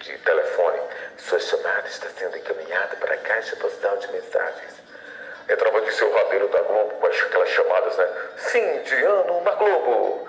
de 0.07 0.17
telefone. 0.19 0.79
Sua 1.17 1.39
chamada 1.39 1.87
está 1.87 2.07
sendo 2.17 2.37
encaminhada 2.37 2.95
para 2.95 3.13
a 3.13 3.17
caixa 3.17 3.55
postal 3.57 3.97
de 3.97 4.11
mensagens. 4.11 4.86
Entrava 5.49 5.81
de 5.81 5.93
seu 5.93 6.11
rabeiro 6.11 6.47
da 6.49 6.61
Globo 6.61 6.95
com 6.95 7.07
aquelas 7.07 7.49
chamadas, 7.49 7.97
né? 7.97 8.07
Sim, 8.37 8.81
de 8.83 8.95
ano 8.95 9.41
na 9.41 9.51
Globo. 9.51 10.27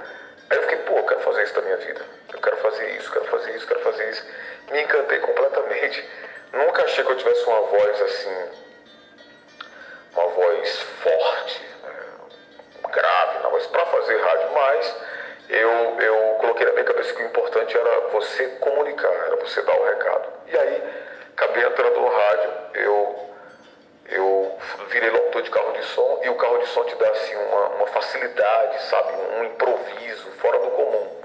Aí 0.51 0.57
eu 0.57 0.62
fiquei, 0.62 0.79
pô, 0.79 0.97
eu 0.97 1.05
quero 1.05 1.21
fazer 1.21 1.43
isso 1.43 1.55
da 1.55 1.62
minha 1.62 1.77
vida. 1.77 2.01
Eu 2.33 2.41
quero 2.41 2.57
fazer 2.59 2.91
isso, 2.97 3.12
quero 3.12 3.25
fazer 3.27 3.57
isso, 3.57 3.66
quero 3.66 3.81
fazer 3.81 4.11
isso. 4.11 4.25
Me 4.71 4.83
encantei 4.83 5.19
completamente. 5.19 6.05
Nunca 6.53 6.85
achei 6.85 7.05
que 7.05 7.11
eu 7.11 7.16
tivesse 7.16 7.45
uma 7.45 7.61
voz 7.62 8.03
assim, 8.03 8.51
uma 10.14 10.27
voz 10.29 10.81
forte, 11.03 11.62
né? 11.83 11.93
grave, 12.91 13.39
na 13.43 13.49
voz 13.51 13.66
para 13.66 13.85
fazer 13.87 14.19
rádio, 14.19 14.51
mas 14.53 14.97
eu, 15.49 16.01
eu 16.01 16.16
coloquei 16.41 16.66
na 16.66 16.73
minha 16.73 16.85
cabeça 16.85 17.12
que 17.14 17.23
o 17.23 17.27
importante 17.27 17.77
era 17.77 18.01
você 18.09 18.47
comunicar, 18.61 19.12
era 19.12 19.37
você 19.37 19.62
dar 19.62 19.79
o 19.79 19.85
recado. 19.85 20.33
E 20.47 20.59
aí, 20.59 20.83
acabei 21.33 21.64
entrando 21.64 22.01
no 22.01 22.09
rádio, 22.09 22.51
eu, 22.75 23.28
eu 24.11 24.59
virei 24.88 25.11
locutor 25.11 25.42
de 25.42 25.50
carro 25.50 25.72
de 25.72 25.84
som 25.84 26.20
e 26.22 26.28
o 26.28 26.34
carro 26.36 26.59
de 26.59 26.66
som 26.68 26.84
te 26.84 26.94
dá 26.96 27.09
assim, 27.11 27.36
uma, 27.36 27.68
uma 27.68 27.86
facilidade, 27.88 28.82
sabe, 28.84 29.12
um 29.36 29.44
improviso 29.44 30.30
fora 30.38 30.59
do 30.59 30.70
comum. 30.70 31.20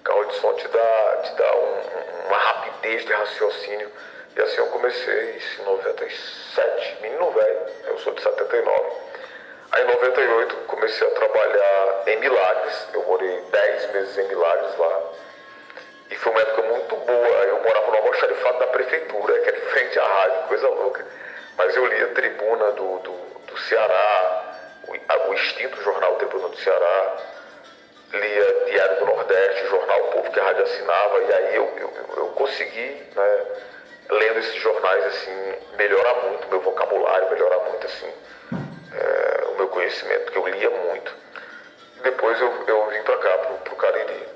O 0.00 0.02
carro 0.04 0.24
de 0.26 0.34
som 0.36 0.52
te 0.54 0.68
dá, 0.68 1.20
te 1.24 1.34
dá 1.34 1.56
um, 1.56 2.26
uma 2.26 2.38
rapidez 2.38 3.04
de 3.04 3.12
raciocínio. 3.12 3.90
E 4.36 4.42
assim 4.42 4.58
eu 4.58 4.66
comecei 4.66 5.30
isso 5.36 5.62
em 5.62 5.64
97, 5.64 7.02
menino 7.02 7.30
velho, 7.30 7.66
eu 7.86 7.98
sou 7.98 8.12
de 8.14 8.22
79. 8.22 9.14
Aí 9.72 9.82
em 9.82 9.86
98 9.86 10.56
comecei 10.66 11.06
a 11.06 11.10
trabalhar 11.10 12.02
em 12.06 12.16
Milagres, 12.18 12.88
eu 12.94 13.02
morei 13.04 13.40
10 13.40 13.92
meses 13.92 14.18
em 14.18 14.28
Milagres 14.28 14.78
lá. 14.78 15.02
E 16.10 16.16
foi 16.16 16.32
uma 16.32 16.40
época 16.42 16.62
muito 16.62 16.96
boa, 16.96 17.28
eu 17.44 17.60
morava 17.62 17.90
no 17.90 17.96
almoxarifado 17.96 18.58
da 18.58 18.66
prefeitura, 18.68 19.38
que 19.40 19.48
era 19.48 19.58
em 19.58 19.62
frente 19.62 19.98
à 19.98 20.04
rádio, 20.04 20.48
coisa 20.48 20.68
louca. 20.68 21.04
Mas 21.56 21.76
eu 21.76 21.86
lia 21.86 22.06
a 22.06 22.14
tribuna 22.14 22.72
do, 22.72 22.98
do, 22.98 23.12
do 23.46 23.58
Ceará, 23.58 24.56
o, 24.88 25.30
o, 25.30 25.34
extinto 25.34 25.80
jornal 25.82 26.16
Tribuna 26.16 26.48
do 26.48 26.56
Ceará, 26.56 27.16
lia 28.12 28.64
Diário 28.66 28.98
do 28.98 29.06
Nordeste, 29.06 29.64
o 29.64 29.70
jornal 29.70 30.00
o 30.00 30.12
Povo 30.12 30.30
que 30.32 30.40
a 30.40 30.44
rádio 30.44 30.64
assinava, 30.64 31.18
e 31.20 31.32
aí 31.32 31.56
eu, 31.56 31.72
eu, 31.78 31.92
eu 32.16 32.26
consegui, 32.30 33.02
né, 33.14 33.46
lendo 34.10 34.38
esses 34.40 34.56
jornais, 34.56 35.04
assim, 35.06 35.54
melhorar 35.76 36.14
muito 36.26 36.48
meu 36.48 36.60
vocabulário, 36.60 37.30
melhorar 37.30 37.58
muito, 37.70 37.86
assim, 37.86 38.12
é, 38.92 39.44
o 39.46 39.54
meu 39.56 39.68
conhecimento, 39.68 40.32
que 40.32 40.38
eu 40.38 40.46
lia 40.48 40.70
muito. 40.70 41.14
Depois 42.02 42.40
eu, 42.40 42.64
eu 42.66 42.86
vim 42.90 43.02
para 43.02 43.16
cá, 43.16 43.38
pro, 43.38 43.54
pro 43.58 43.76
Cariri. 43.76 44.28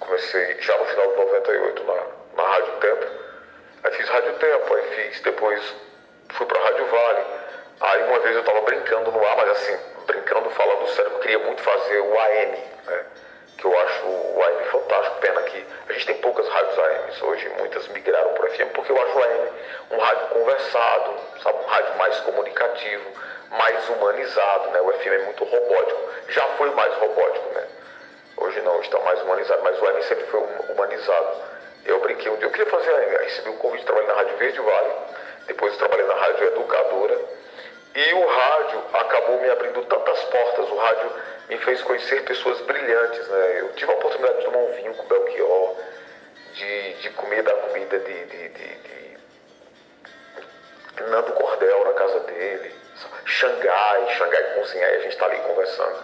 Comecei 0.00 0.60
já 0.60 0.76
no 0.76 0.84
final 0.86 1.10
de 1.10 1.16
98 1.16 1.84
na, 1.84 2.42
na 2.42 2.48
Rádio 2.48 2.72
Tempo. 2.80 3.06
Aí 3.84 3.92
fiz 3.92 4.08
Rádio 4.08 4.34
Tempo, 4.34 4.74
aí 4.74 4.82
fiz, 4.94 5.20
depois 5.20 5.87
fui 6.30 6.46
para 6.46 6.60
Rádio 6.60 6.86
Vale. 6.86 7.24
Aí 7.80 8.02
uma 8.04 8.18
vez 8.20 8.34
eu 8.34 8.40
estava 8.40 8.60
brincando 8.62 9.12
no 9.12 9.26
ar, 9.26 9.36
mas 9.36 9.50
assim, 9.50 9.78
brincando, 10.06 10.50
falando 10.50 10.88
sério, 10.88 11.12
eu 11.12 11.18
queria 11.20 11.38
muito 11.38 11.62
fazer 11.62 12.00
o 12.00 12.20
AM, 12.20 12.58
né? 12.86 13.04
que 13.56 13.64
eu 13.64 13.80
acho 13.80 14.06
o 14.06 14.42
AM 14.42 14.64
fantástico. 14.64 15.20
Pena 15.20 15.42
que 15.42 15.66
a 15.88 15.92
gente 15.92 16.06
tem 16.06 16.16
poucas 16.18 16.48
rádios 16.48 16.78
AMs 16.78 17.22
hoje, 17.22 17.48
muitas 17.58 17.86
migraram 17.88 18.32
para 18.34 18.50
FM, 18.50 18.72
porque 18.72 18.92
eu 18.92 19.02
acho 19.02 19.18
o 19.18 19.22
AM 19.22 19.48
um 19.90 19.98
rádio 19.98 20.26
conversado, 20.28 21.14
sabe, 21.42 21.58
um 21.58 21.66
rádio 21.66 21.96
mais 21.96 22.20
comunicativo, 22.20 23.10
mais 23.50 23.88
humanizado, 23.88 24.70
né? 24.70 24.80
O 24.80 24.92
FM 24.92 25.06
é 25.06 25.18
muito 25.24 25.44
robótico, 25.44 26.00
já 26.28 26.42
foi 26.56 26.70
mais 26.70 26.94
robótico, 26.94 27.48
né? 27.54 27.66
Hoje 28.36 28.60
não, 28.60 28.80
está 28.80 28.98
mais 29.00 29.20
humanizado, 29.22 29.62
mas 29.62 29.80
o 29.80 29.86
AM 29.86 30.02
sempre 30.02 30.26
foi 30.26 30.40
humanizado. 30.70 31.36
Eu 31.84 32.00
brinquei 32.00 32.30
um 32.30 32.36
dia, 32.36 32.46
eu 32.46 32.50
queria 32.50 32.70
fazer 32.70 32.90
AM, 32.90 33.24
recebi 33.24 33.48
um 33.50 33.56
convite, 33.56 33.84
trabalhei 33.84 34.08
na 34.08 34.14
Rádio 34.14 34.36
Verde 34.36 34.60
Vale, 34.60 34.92
depois 35.48 35.76
trabalhei 35.76 36.06
na 36.06 36.14
Rádio 36.14 36.46
Educadora, 36.46 37.18
e 37.94 38.14
o 38.14 38.26
rádio 38.26 38.84
acabou 38.92 39.40
me 39.40 39.50
abrindo 39.50 39.84
tantas 39.86 40.22
portas, 40.24 40.70
o 40.70 40.76
rádio 40.76 41.10
me 41.48 41.58
fez 41.58 41.82
conhecer 41.82 42.22
pessoas 42.24 42.60
brilhantes, 42.60 43.26
né? 43.28 43.60
Eu 43.60 43.72
tive 43.72 43.90
a 43.90 43.94
oportunidade 43.96 44.38
de 44.38 44.44
tomar 44.44 44.58
um 44.58 44.72
vinho 44.72 44.94
com 44.94 45.02
o 45.02 45.06
Belchior, 45.06 45.76
de, 46.52 46.92
de 46.94 47.10
comer 47.10 47.42
da 47.42 47.52
comida 47.54 47.98
de, 47.98 48.24
de, 48.26 48.48
de, 48.50 48.68
de 50.94 51.02
Nando 51.10 51.32
Cordel 51.32 51.84
na 51.84 51.92
casa 51.94 52.20
dele, 52.20 52.74
Xangai, 53.24 54.14
Xangai 54.16 54.54
cozinhar, 54.54 54.90
e 54.90 54.94
a 54.94 55.00
gente 55.00 55.12
está 55.12 55.26
ali 55.26 55.38
conversando, 55.38 55.98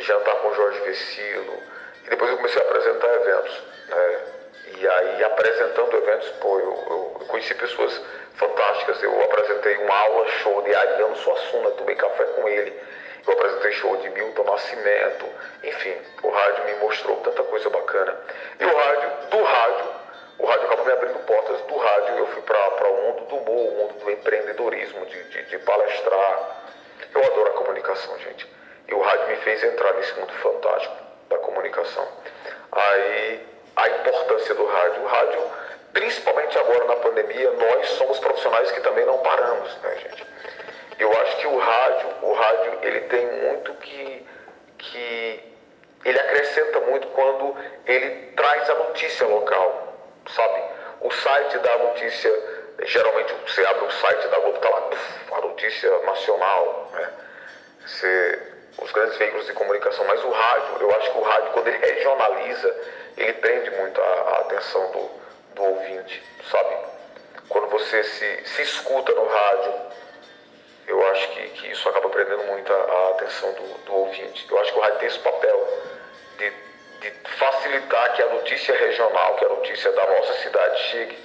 jantar 0.00 0.36
com 0.36 0.54
Jorge 0.54 0.80
Vecilo, 0.80 1.62
e 2.06 2.10
depois 2.10 2.30
eu 2.30 2.36
comecei 2.38 2.62
a 2.62 2.64
apresentar 2.64 3.14
eventos, 3.14 3.62
né? 3.88 4.35
E 4.66 4.88
aí, 4.88 5.24
apresentando 5.24 5.96
eventos, 5.96 6.28
pô, 6.40 6.58
eu, 6.58 6.84
eu 7.20 7.26
conheci 7.28 7.54
pessoas 7.54 8.02
fantásticas. 8.34 9.02
Eu 9.02 9.22
apresentei 9.22 9.76
uma 9.78 9.94
aula 9.94 10.28
show 10.42 10.62
de 10.62 10.74
Ariano 10.74 11.16
Suassuna, 11.16 11.70
tomei 11.72 11.94
café 11.94 12.24
com 12.24 12.48
ele. 12.48 12.78
Eu 13.26 13.32
apresentei 13.32 13.72
show 13.72 13.96
de 13.96 14.10
Milton 14.10 14.44
Nascimento. 14.44 15.26
Enfim, 15.62 15.94
o 16.22 16.30
rádio 16.30 16.64
me 16.64 16.74
mostrou 16.74 17.16
tanta 17.18 17.42
coisa 17.44 17.70
bacana. 17.70 18.16
E 18.58 18.64
o 18.64 18.76
rádio, 18.76 19.10
do 19.30 19.42
rádio, 19.42 19.86
o 20.38 20.46
rádio 20.46 20.66
acabou 20.66 20.84
me 20.84 20.92
abrindo 20.92 21.18
portas. 21.26 21.60
Do 21.62 21.76
rádio 21.76 22.18
eu 22.18 22.26
fui 22.28 22.42
para 22.42 22.90
o 22.90 23.02
mundo 23.02 23.24
do 23.26 23.36
humor, 23.36 23.72
o 23.72 23.76
mundo 23.76 24.04
do 24.04 24.10
empreendedorismo, 24.10 25.06
de, 25.06 25.24
de, 25.30 25.42
de 25.44 25.58
palestrar. 25.58 26.62
Eu 27.14 27.24
adoro 27.24 27.50
a 27.50 27.54
comunicação, 27.54 28.18
gente. 28.18 28.46
E 28.88 28.94
o 28.94 29.00
rádio 29.00 29.28
me 29.28 29.36
fez 29.36 29.62
entrar 29.64 29.94
nesse 29.94 30.14
mundo 30.14 30.32
fantástico 30.34 30.94
da 31.28 31.38
comunicação. 31.38 32.06
Aí 32.70 33.55
a 33.76 33.88
importância 33.88 34.54
do 34.54 34.66
rádio. 34.66 35.02
O 35.02 35.06
rádio, 35.06 35.50
principalmente 35.92 36.58
agora 36.58 36.84
na 36.84 36.96
pandemia, 36.96 37.50
nós 37.52 37.88
somos 37.90 38.18
profissionais 38.18 38.70
que 38.70 38.80
também 38.80 39.04
não 39.04 39.18
paramos, 39.18 39.76
né, 39.82 39.96
gente? 39.98 40.26
Eu 40.98 41.12
acho 41.20 41.36
que 41.36 41.46
o 41.46 41.58
rádio, 41.58 42.08
o 42.22 42.32
rádio, 42.32 42.78
ele 42.82 43.00
tem 43.02 43.26
muito 43.26 43.74
que, 43.74 44.26
que 44.78 45.54
ele 46.04 46.18
acrescenta 46.18 46.80
muito 46.80 47.06
quando 47.08 47.54
ele 47.86 48.32
traz 48.34 48.70
a 48.70 48.74
notícia 48.74 49.26
local, 49.26 49.94
sabe? 50.34 50.62
O 51.02 51.10
site 51.10 51.58
dá 51.58 51.72
a 51.74 51.78
notícia 51.78 52.32
geralmente 52.84 53.34
você 53.46 53.64
abre 53.66 53.86
o 53.86 53.90
site 53.90 54.28
da 54.28 54.38
Globo, 54.38 54.58
tá 54.58 54.68
lá 54.68 54.90
a 55.32 55.40
notícia 55.40 55.98
nacional, 56.00 56.90
né? 56.92 57.10
Você, 57.86 58.42
os 58.82 58.92
grandes 58.92 59.16
veículos 59.16 59.46
de 59.46 59.52
comunicação, 59.54 60.04
mas 60.06 60.22
o 60.24 60.30
rádio, 60.30 60.76
eu 60.80 60.94
acho 60.96 61.12
que 61.12 61.18
o 61.18 61.22
rádio, 61.22 61.50
quando 61.52 61.68
ele 61.68 61.78
regionaliza, 61.86 62.76
ele 63.16 63.32
prende 63.34 63.70
muito 63.70 64.00
a, 64.00 64.04
a 64.04 64.40
atenção 64.40 64.90
do, 64.92 65.10
do 65.54 65.62
ouvinte, 65.62 66.22
sabe? 66.50 66.76
Quando 67.48 67.68
você 67.68 68.02
se, 68.04 68.44
se 68.44 68.62
escuta 68.62 69.12
no 69.12 69.26
rádio, 69.26 69.74
eu 70.86 71.06
acho 71.08 71.28
que, 71.30 71.48
que 71.50 71.72
isso 71.72 71.88
acaba 71.88 72.08
prendendo 72.10 72.44
muito 72.44 72.72
a, 72.72 72.76
a 72.76 73.10
atenção 73.10 73.52
do, 73.52 73.84
do 73.84 73.94
ouvinte. 73.94 74.46
Eu 74.50 74.58
acho 74.60 74.72
que 74.72 74.78
o 74.78 74.82
rádio 74.82 74.98
tem 74.98 75.08
esse 75.08 75.18
papel 75.18 75.68
de, 76.38 76.50
de 77.00 77.10
facilitar 77.38 78.14
que 78.14 78.22
a 78.22 78.28
notícia 78.28 78.76
regional, 78.76 79.34
que 79.36 79.44
a 79.44 79.48
notícia 79.48 79.92
da 79.92 80.06
nossa 80.06 80.34
cidade 80.34 80.82
chegue 80.90 81.18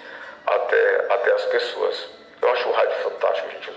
até, 0.48 1.14
até 1.14 1.32
as 1.34 1.46
pessoas. 1.46 2.10
Eu 2.42 2.50
acho 2.50 2.70
o 2.70 2.72
rádio 2.72 2.96
fantástico, 3.04 3.50
gente. 3.52 3.72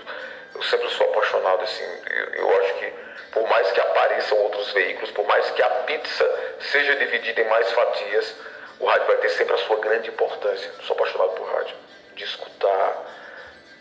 Eu 0.55 0.63
sempre 0.63 0.89
sou 0.89 1.09
apaixonado, 1.11 1.63
assim. 1.63 1.83
Eu, 2.09 2.25
eu 2.33 2.61
acho 2.61 2.73
que, 2.75 2.93
por 3.31 3.47
mais 3.47 3.71
que 3.71 3.81
apareçam 3.81 4.37
outros 4.39 4.71
veículos, 4.71 5.11
por 5.11 5.27
mais 5.27 5.49
que 5.51 5.61
a 5.61 5.69
pizza 5.69 6.55
seja 6.71 6.95
dividida 6.95 7.41
em 7.41 7.49
mais 7.49 7.69
fatias, 7.73 8.35
o 8.79 8.85
rádio 8.85 9.07
vai 9.07 9.17
ter 9.17 9.29
sempre 9.29 9.53
a 9.53 9.57
sua 9.57 9.77
grande 9.77 10.09
importância. 10.09 10.71
Eu 10.77 10.83
sou 10.85 10.95
apaixonado 10.95 11.31
por 11.31 11.47
rádio. 11.47 11.75
De 12.15 12.23
escutar. 12.23 13.03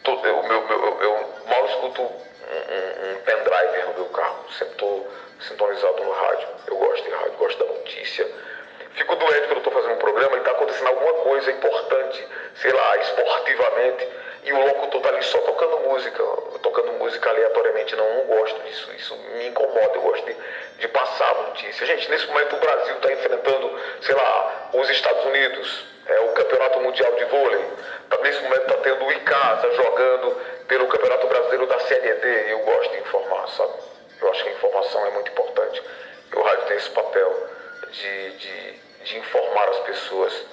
Todo, 0.03 0.27
eu, 0.27 0.43
meu, 0.43 0.69
eu, 0.69 1.03
eu 1.03 1.35
mal 1.47 1.65
escuto 1.67 2.03
um, 2.03 2.07
um, 2.07 3.13
um 3.13 3.21
pendrive 3.23 3.83
no 3.87 3.95
meu 3.95 4.07
carro. 4.07 4.53
Sempre 4.53 4.75
estou 4.75 5.09
sintonizado 5.41 6.03
no 6.03 6.13
rádio. 6.13 6.49
Eu 6.67 6.77
gosto 6.77 7.05
de 7.05 7.11
rádio, 7.11 7.33
gosto 7.35 7.65
da 7.65 7.73
notícia. 7.73 8.29
Fico 8.95 9.17
doente 9.17 9.47
quando 9.47 9.59
estou 9.59 9.73
fazendo 9.73 9.95
um 9.95 9.99
programa 9.99 10.37
e 10.37 10.39
está 10.39 10.53
acontecendo 10.53 10.89
alguma 10.89 11.15
coisa 11.25 11.51
importante, 11.51 12.29
sei 12.57 12.73
lá, 12.73 12.97
esportivamente, 12.99 14.09
e 14.45 14.53
o 14.53 14.67
locutor 14.67 15.01
está 15.01 15.09
ali 15.09 15.23
só 15.23 15.39
tocando 15.39 15.79
música, 15.89 16.23
tocando 16.63 16.93
música 16.93 17.31
aleatoriamente. 17.31 17.97
Não, 17.97 18.15
não 18.15 18.25
gosto 18.27 18.61
disso, 18.63 18.93
isso 18.95 19.17
me 19.17 19.49
incomoda, 19.49 19.93
eu 19.95 20.03
gosto 20.03 20.25
de, 20.27 20.37
de 20.79 20.89
passar 20.89 21.31
a 21.31 21.43
notícia. 21.49 21.87
Gente, 21.87 22.11
nesse 22.11 22.27
momento 22.27 22.57
o 22.57 22.59
Brasil 22.59 22.95
está 22.97 23.13
enfrentando, 23.13 23.81
sei 24.03 24.15
lá, 24.15 24.71
os 24.75 24.91
Estados 24.91 25.25
Unidos, 25.25 25.87
é, 26.07 26.21
o 26.21 26.29
Campeonato 26.33 26.81
Mundial 26.81 27.13
de 27.13 27.25
Vôlei. 27.25 27.65
Tá, 28.11 28.19
nesse 28.19 28.43
momento 28.43 28.63
está 28.63 28.77
tendo 28.79 29.05
o 29.05 29.13
Icasa 29.13 29.71
jogando 29.75 30.37
pelo 30.69 30.87
Campeonato 30.89 31.27
Brasileiro 31.27 31.67
da 31.67 31.81
Série 31.81 32.15
D. 32.15 32.53
Eu 32.53 32.59
gosto 32.61 32.93
de 32.93 32.99
informar, 32.99 33.49
sabe? 33.49 33.73
Eu 34.21 34.31
acho 34.31 34.43
que 34.43 34.49
a 34.51 34.53
informação 34.53 35.07
é 35.07 35.11
muito 35.11 35.31
importante. 35.31 35.83
E 36.33 36.37
o 36.37 36.43
rádio 36.43 36.67
tem 36.67 36.77
esse 36.77 36.91
papel 36.91 37.49
de, 37.91 38.31
de, 38.33 38.73
de 39.05 39.19
informar 39.19 39.69
as 39.71 39.79
pessoas, 39.81 40.47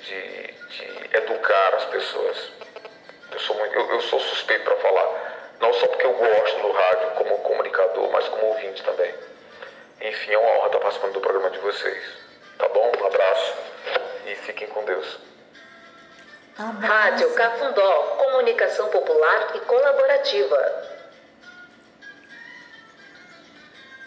de, 0.00 0.22
de, 0.42 1.16
educar 1.16 1.74
as 1.74 1.84
pessoas. 1.86 2.52
Eu 3.30 3.40
sou, 3.40 3.56
muito, 3.56 3.74
eu, 3.74 3.90
eu 3.90 4.00
sou 4.02 4.20
suspeito 4.20 4.64
para 4.64 4.76
falar, 4.76 5.54
não 5.60 5.72
só 5.74 5.86
porque 5.86 6.06
eu 6.06 6.14
gosto 6.14 6.60
do 6.60 6.72
rádio 6.72 7.10
como 7.16 7.38
comunicador, 7.38 8.10
mas 8.10 8.28
como 8.28 8.46
ouvinte 8.46 8.82
também. 8.82 9.14
Enfim, 10.00 10.32
é 10.32 10.38
uma 10.38 10.50
honra 10.56 10.66
estar 10.66 10.78
participando 10.78 11.12
do 11.14 11.20
programa 11.20 11.50
de 11.50 11.58
vocês. 11.58 12.02
Tá 12.56 12.68
bom? 12.68 12.92
Um 13.00 13.06
abraço 13.06 13.54
e 14.26 14.34
fiquem 14.36 14.68
com 14.68 14.84
Deus. 14.84 15.18
Abraço. 16.56 16.92
Rádio 16.92 17.34
Cafundó, 17.34 18.02
comunicação 18.16 18.88
popular 18.88 19.56
e 19.56 19.60
colaborativa. 19.60 20.88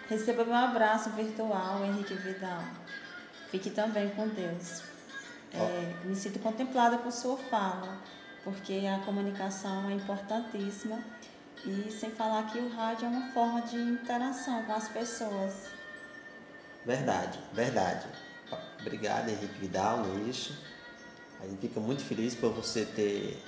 Receba 0.09 0.43
meu 0.43 0.55
abraço 0.55 1.09
virtual, 1.11 1.85
Henrique 1.85 2.13
Vidal. 2.15 2.63
Fique 3.49 3.69
também 3.69 4.09
com 4.09 4.27
Deus. 4.27 4.83
É, 5.53 6.05
me 6.05 6.15
sinto 6.15 6.39
contemplada 6.39 6.97
por 6.97 7.11
sua 7.11 7.37
fala, 7.49 7.97
porque 8.43 8.87
a 8.87 8.99
comunicação 9.05 9.89
é 9.89 9.93
importantíssima 9.93 11.03
e 11.65 11.91
sem 11.91 12.11
falar 12.11 12.43
que 12.51 12.59
o 12.59 12.69
rádio 12.69 13.05
é 13.05 13.09
uma 13.09 13.31
forma 13.31 13.61
de 13.61 13.77
interação 13.77 14.63
com 14.63 14.73
as 14.73 14.87
pessoas. 14.89 15.53
Verdade, 16.85 17.39
verdade. 17.53 18.07
Obrigado, 18.79 19.29
Henrique 19.29 19.59
Vidal, 19.59 20.03
isso? 20.27 20.57
A 21.39 21.47
gente 21.47 21.59
fica 21.59 21.79
muito 21.79 22.03
feliz 22.03 22.35
por 22.35 22.51
você 22.51 22.85
ter 22.85 23.41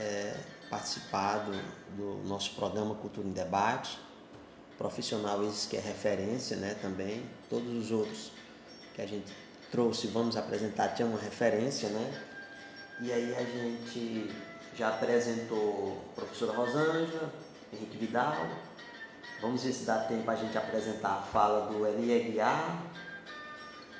é, 0.00 0.34
participado 0.70 1.52
do 1.96 2.22
nosso 2.26 2.54
programa 2.54 2.94
Cultura 2.94 3.28
em 3.28 3.32
Debate 3.32 3.98
profissional 4.82 5.44
esse 5.44 5.68
que 5.68 5.76
é 5.76 5.80
referência, 5.80 6.56
né, 6.56 6.76
também. 6.82 7.24
Todos 7.48 7.72
os 7.72 7.90
outros 7.92 8.32
que 8.94 9.00
a 9.00 9.06
gente 9.06 9.32
trouxe, 9.70 10.08
vamos 10.08 10.36
apresentar, 10.36 10.88
tinha 10.88 11.06
uma 11.06 11.18
referência, 11.18 11.88
né? 11.88 12.22
E 13.02 13.12
aí 13.12 13.34
a 13.36 13.42
gente 13.42 14.30
já 14.76 14.90
apresentou 14.90 16.00
a 16.12 16.20
professora 16.20 16.52
Rosângela, 16.52 17.32
Henrique 17.72 17.96
Vidal. 17.96 18.46
Vamos 19.40 19.64
ver 19.64 19.72
se 19.72 19.84
dá 19.84 19.98
tempo 19.98 20.30
a 20.30 20.36
gente 20.36 20.56
apresentar 20.56 21.14
a 21.14 21.22
fala 21.22 21.66
do 21.66 21.84
Eli 21.84 22.14
Aguiar, 22.14 22.80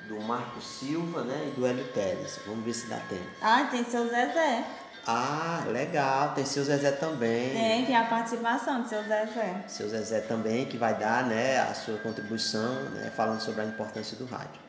do 0.06 0.20
Marco 0.20 0.60
Silva, 0.62 1.24
né, 1.24 1.48
e 1.48 1.58
do 1.58 1.66
Hélio 1.66 1.84
Teles. 1.92 2.38
Vamos 2.46 2.64
ver 2.64 2.74
se 2.74 2.86
dá 2.86 2.98
tempo. 3.08 3.28
Ah, 3.42 3.66
tem 3.72 3.82
seu 3.82 4.04
Zezé. 4.08 4.64
Ah, 5.04 5.64
legal, 5.66 6.32
tem 6.36 6.46
seu 6.46 6.62
Zezé 6.62 6.92
também. 6.92 7.50
Tem, 7.50 7.86
tem 7.86 7.96
a 7.96 8.04
participação 8.04 8.82
do 8.82 8.88
seu 8.88 9.02
Zezé. 9.02 9.64
Seu 9.66 9.88
Zezé 9.88 10.20
também, 10.20 10.66
que 10.66 10.76
vai 10.76 10.96
dar 10.96 11.26
né, 11.26 11.58
a 11.58 11.74
sua 11.74 11.98
contribuição, 11.98 12.84
né, 12.90 13.10
falando 13.16 13.40
sobre 13.40 13.62
a 13.62 13.64
importância 13.64 14.16
do 14.16 14.26
rádio. 14.26 14.60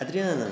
Adriana, 0.00 0.50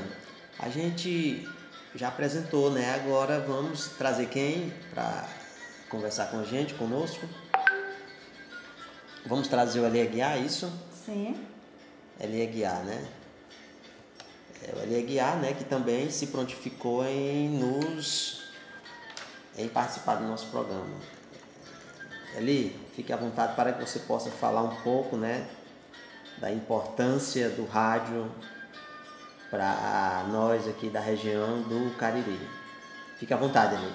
a 0.59 0.69
gente 0.69 1.49
já 1.97 2.09
apresentou, 2.09 2.71
né? 2.71 2.95
Agora 2.95 3.41
vamos 3.41 3.89
trazer 3.91 4.27
quem 4.27 4.73
para 4.93 5.27
conversar 5.89 6.27
com 6.27 6.41
a 6.41 6.45
gente, 6.45 6.75
conosco? 6.75 7.27
Vamos 9.25 9.49
trazer 9.49 9.81
o 9.81 9.87
Eli 9.87 10.03
Aguiar, 10.03 10.39
isso? 10.41 10.71
Sim. 11.05 11.37
Eli 12.21 12.43
Aguiar, 12.43 12.85
né? 12.85 13.05
É 14.63 14.75
o 14.77 14.83
Eli 14.83 14.99
Aguiar, 14.99 15.37
né, 15.39 15.53
que 15.55 15.65
também 15.65 16.11
se 16.11 16.29
prontificou 16.29 17.05
em 17.05 17.49
nos 17.49 18.45
em 19.57 19.69
participar 19.69 20.17
do 20.17 20.25
nosso 20.27 20.49
programa. 20.49 20.95
Eli, 22.37 22.79
fique 22.95 23.11
à 23.11 23.17
vontade 23.17 23.57
para 23.57 23.73
que 23.73 23.81
você 23.81 24.01
possa 24.01 24.31
falar 24.31 24.63
um 24.63 24.77
pouco, 24.83 25.17
né, 25.17 25.49
da 26.39 26.53
importância 26.53 27.49
do 27.49 27.65
rádio 27.65 28.31
para 29.51 30.25
nós 30.29 30.69
aqui 30.69 30.89
da 30.89 31.01
região 31.01 31.63
do 31.63 31.97
Cariri. 31.97 32.39
Fique 33.19 33.33
à 33.33 33.37
vontade, 33.37 33.75
Eli. 33.75 33.93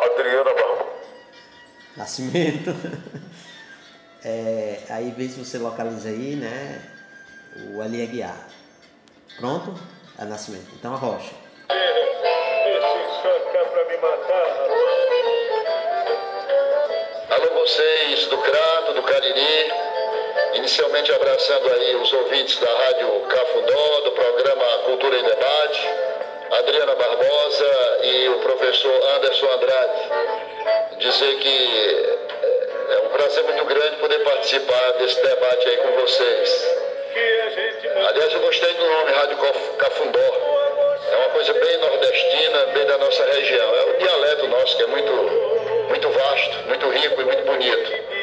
Adriana 0.00 0.54
Barba. 0.54 0.86
Nascimento. 1.96 2.70
É, 4.26 4.78
aí 4.88 5.10
vê 5.10 5.28
se 5.28 5.38
você 5.38 5.58
localiza 5.58 6.08
aí, 6.08 6.34
né, 6.34 6.80
o 7.74 7.82
Eli 7.82 8.02
Aguiar. 8.02 8.48
Pronto? 9.36 9.78
É 10.18 10.24
Nascimento. 10.24 10.70
Então 10.78 10.94
a 10.94 10.96
rocha. 10.96 11.34
Esse 11.68 13.68
pra 13.70 13.84
me 13.84 13.98
matar, 13.98 14.46
Alô 17.30 17.50
vocês 17.60 18.26
do 18.28 18.38
Crato, 18.38 18.94
do 18.94 19.02
Cariri, 19.02 19.70
inicialmente 20.54 21.12
abraçando 21.12 21.72
aí 21.72 21.96
os 21.96 22.12
ouvintes 22.12 22.58
da 22.58 22.70
Rádio 22.70 23.20
Cafundó, 23.28 24.00
do 24.04 24.12
programa 24.12 24.64
Cultura 24.84 25.16
em 25.18 25.24
Debate, 25.24 25.88
Adriana 26.50 26.94
Barbosa 26.94 27.98
e 28.02 28.28
o 28.28 28.38
professor 28.40 28.92
Anderson 29.16 29.46
Andrade. 29.52 30.10
Dizer 30.98 31.38
que 31.38 32.18
é 32.90 32.98
um 33.06 33.08
prazer 33.10 33.44
muito 33.44 33.64
grande 33.64 33.96
poder 33.96 34.18
participar 34.20 34.92
desse 34.98 35.20
debate 35.22 35.68
aí 35.68 35.76
com 35.78 35.92
vocês. 36.00 36.74
Aliás, 38.08 38.32
eu 38.32 38.40
gostei 38.40 38.72
do 38.74 38.86
nome 38.86 39.12
Rádio 39.12 39.36
Cafundó. 39.78 40.54
É 41.10 41.16
uma 41.16 41.28
coisa 41.30 41.52
bem 41.52 41.78
nordestina, 41.78 42.66
bem 42.66 42.86
da 42.86 42.98
nossa 42.98 43.24
região. 43.24 43.74
É 43.76 43.82
o 43.84 43.98
dialeto 43.98 44.48
nosso 44.48 44.76
que 44.76 44.82
é 44.82 44.86
muito, 44.86 45.12
muito 45.88 46.08
vasto, 46.10 46.56
muito 46.66 46.88
rico 46.88 47.20
e 47.20 47.24
muito 47.24 47.44
bonito. 47.44 48.13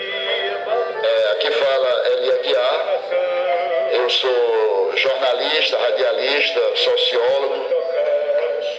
É, 1.03 1.31
aqui 1.31 1.51
fala 1.51 2.09
Eli 2.09 2.31
Aguiar. 2.31 2.99
Eu 3.93 4.09
sou 4.09 4.97
jornalista, 4.97 5.77
radialista, 5.77 6.61
sociólogo. 6.75 7.65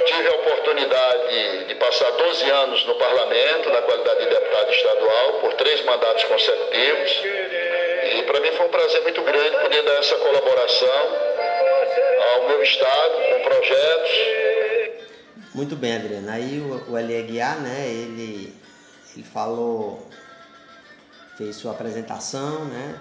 Tive 0.06 0.28
a 0.28 0.34
oportunidade 0.34 1.64
de 1.66 1.74
passar 1.74 2.10
12 2.12 2.50
anos 2.50 2.86
no 2.86 2.94
parlamento, 2.94 3.70
na 3.70 3.82
qualidade 3.82 4.20
de 4.20 4.26
deputado 4.26 4.70
estadual, 4.72 5.32
por 5.40 5.54
três 5.54 5.84
mandatos 5.84 6.24
consecutivos. 6.24 7.10
E 8.14 8.22
para 8.22 8.40
mim 8.40 8.52
foi 8.52 8.66
um 8.66 8.70
prazer 8.70 9.02
muito 9.02 9.22
grande 9.22 9.56
poder 9.56 9.82
dar 9.82 9.98
essa 9.98 10.16
colaboração 10.16 11.16
ao 12.34 12.48
meu 12.48 12.62
estado 12.62 13.14
com 13.30 13.40
projetos. 13.48 14.10
Muito 15.54 15.76
bem, 15.76 15.96
Adriana. 15.96 16.34
Aí 16.34 16.60
o, 16.60 16.92
o 16.92 16.98
Eli 16.98 17.18
Aguiar, 17.18 17.60
né, 17.60 17.86
ele, 17.88 18.54
ele 19.14 19.24
falou, 19.32 20.06
fez 21.42 21.56
sua 21.56 21.72
apresentação, 21.72 22.64
né, 22.66 23.00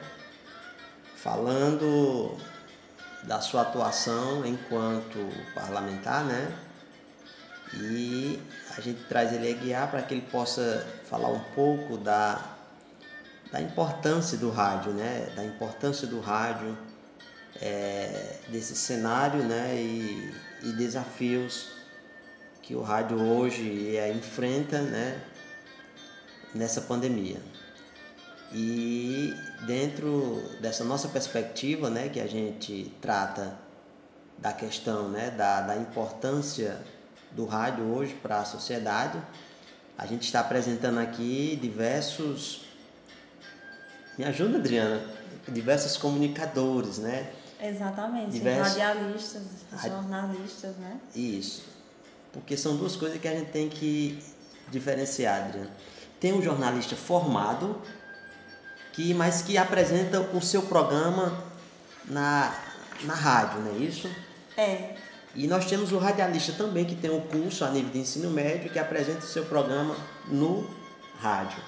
falando 1.16 2.36
da 3.24 3.40
sua 3.40 3.62
atuação 3.62 4.44
enquanto 4.46 5.20
parlamentar, 5.54 6.26
né, 6.26 6.52
E 7.74 8.42
a 8.76 8.82
gente 8.82 9.04
traz 9.06 9.32
ele 9.32 9.50
a 9.50 9.56
guiar 9.56 9.90
para 9.90 10.02
que 10.02 10.14
ele 10.16 10.28
possa 10.30 10.86
falar 11.06 11.30
um 11.30 11.40
pouco 11.56 11.98
da, 11.98 12.58
da 13.50 13.62
importância 13.62 14.38
do 14.38 14.50
rádio, 14.50 14.92
né? 14.92 15.32
Da 15.38 15.46
importância 15.46 16.06
do 16.06 16.20
rádio, 16.20 16.78
é, 17.62 18.40
desse 18.50 18.76
cenário, 18.76 19.42
né? 19.44 19.74
E, 19.76 20.34
e 20.64 20.74
desafios 20.74 21.70
que 22.62 22.76
o 22.76 22.82
rádio 22.82 23.18
hoje 23.22 23.96
é, 23.96 24.12
enfrenta, 24.12 24.82
né? 24.82 25.22
Nessa 26.54 26.82
pandemia. 26.82 27.40
E 28.54 29.34
dentro 29.66 30.44
dessa 30.60 30.84
nossa 30.84 31.08
perspectiva, 31.08 31.90
né, 31.90 32.10
que 32.10 32.20
a 32.20 32.28
gente 32.28 32.94
trata 33.02 33.58
da 34.38 34.52
questão, 34.52 35.10
né, 35.10 35.32
da, 35.32 35.62
da 35.62 35.78
importância 35.78 36.78
do 37.32 37.46
rádio 37.46 37.86
hoje 37.86 38.14
para 38.16 38.42
a 38.42 38.46
sociedade, 38.46 39.22
a 39.98 40.06
gente 40.06 40.24
está 40.24 40.42
apresentando 40.42 41.00
aqui 41.00 41.58
diversos. 41.62 42.66
Me 44.18 44.26
ajuda, 44.26 44.58
Adriana? 44.58 45.02
Diversos 45.48 45.96
comunicadores, 45.96 46.98
né? 46.98 47.32
Exatamente, 47.62 48.32
diversos... 48.32 48.76
radialistas, 48.76 49.44
jornalistas, 49.84 50.76
né? 50.78 51.00
Isso. 51.16 51.64
Porque 52.34 52.58
são 52.58 52.76
duas 52.76 52.96
coisas 52.96 53.20
que 53.20 53.28
a 53.28 53.32
gente 53.32 53.52
tem 53.52 53.70
que 53.70 54.22
diferenciar, 54.72 55.46
Adriana. 55.46 55.70
Tem 56.20 56.34
um 56.34 56.42
jornalista 56.42 56.96
formado, 56.96 57.80
que 58.94 59.14
mas 59.14 59.42
que 59.42 59.58
apresenta 59.58 60.20
o 60.20 60.42
seu 60.42 60.64
programa 60.64 61.38
na, 62.06 62.54
na 63.04 63.14
rádio, 63.14 63.62
não 63.62 63.72
é 63.72 63.78
isso? 63.78 64.10
É. 64.58 64.96
E 65.34 65.48
nós 65.48 65.66
temos 65.66 65.92
o 65.92 65.98
radialista 65.98 66.52
também, 66.54 66.84
que 66.84 66.96
tem 66.96 67.10
um 67.10 67.22
curso 67.22 67.64
a 67.64 67.70
nível 67.70 67.92
de 67.92 68.00
ensino 68.00 68.30
médio, 68.30 68.70
que 68.70 68.78
apresenta 68.78 69.20
o 69.20 69.28
seu 69.28 69.46
programa 69.46 69.96
no 70.28 70.70
rádio. 71.20 71.64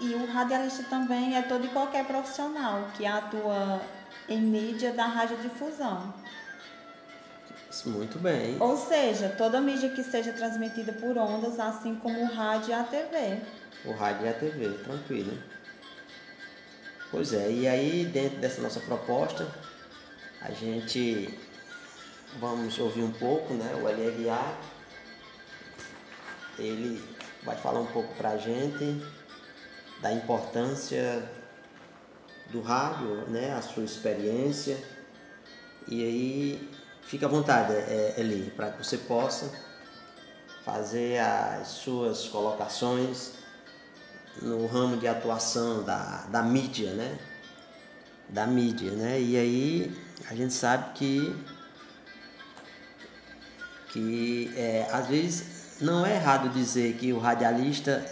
E 0.00 0.14
o 0.14 0.30
radialista 0.30 0.82
também 0.84 1.36
é 1.36 1.42
todo 1.42 1.64
e 1.64 1.68
qualquer 1.68 2.04
profissional 2.06 2.88
que 2.96 3.06
atua 3.06 3.80
em 4.28 4.40
mídia 4.40 4.92
da 4.92 5.06
radiodifusão. 5.06 6.12
Muito 7.86 8.18
bem. 8.18 8.56
Ou 8.60 8.76
seja, 8.76 9.30
toda 9.30 9.60
mídia 9.60 9.88
que 9.88 10.04
seja 10.04 10.32
transmitida 10.32 10.92
por 10.92 11.16
ondas, 11.16 11.58
assim 11.58 11.94
como 11.94 12.20
o 12.20 12.26
rádio 12.26 12.70
e 12.70 12.72
a 12.74 12.84
TV. 12.84 13.40
O 13.84 13.92
rádio 13.92 14.26
e 14.26 14.28
a 14.28 14.34
TV, 14.34 14.68
tranquilo. 14.84 15.32
Pois 17.12 17.34
é, 17.34 17.52
e 17.52 17.68
aí 17.68 18.06
dentro 18.06 18.38
dessa 18.38 18.62
nossa 18.62 18.80
proposta, 18.80 19.46
a 20.40 20.50
gente 20.50 21.38
vamos 22.40 22.78
ouvir 22.78 23.02
um 23.02 23.12
pouco, 23.12 23.52
né? 23.52 23.70
O 23.74 23.86
LRA, 23.86 24.56
ele 26.58 27.04
vai 27.42 27.54
falar 27.54 27.80
um 27.80 27.86
pouco 27.86 28.14
para 28.14 28.30
a 28.30 28.38
gente 28.38 29.04
da 30.00 30.10
importância 30.10 31.30
do 32.50 32.62
rádio, 32.62 33.28
né? 33.28 33.52
A 33.52 33.60
sua 33.60 33.84
experiência. 33.84 34.82
E 35.86 36.02
aí 36.02 36.70
fica 37.02 37.26
à 37.26 37.28
vontade, 37.28 37.74
é, 37.74 38.14
Eli, 38.16 38.50
para 38.56 38.70
que 38.70 38.82
você 38.82 38.96
possa 38.96 39.52
fazer 40.64 41.18
as 41.18 41.68
suas 41.68 42.26
colocações 42.26 43.41
no 44.40 44.66
ramo 44.66 44.96
de 44.96 45.06
atuação 45.06 45.82
da, 45.82 46.24
da 46.28 46.42
mídia, 46.42 46.92
né? 46.94 47.18
Da 48.28 48.46
mídia, 48.46 48.92
né? 48.92 49.20
E 49.20 49.36
aí 49.36 49.96
a 50.30 50.34
gente 50.34 50.54
sabe 50.54 50.92
que 50.94 51.36
que 53.88 54.50
é, 54.56 54.88
às 54.90 55.06
vezes 55.06 55.76
não 55.80 56.06
é 56.06 56.14
errado 56.14 56.48
dizer 56.48 56.94
que 56.94 57.12
o 57.12 57.18
radialista 57.18 58.02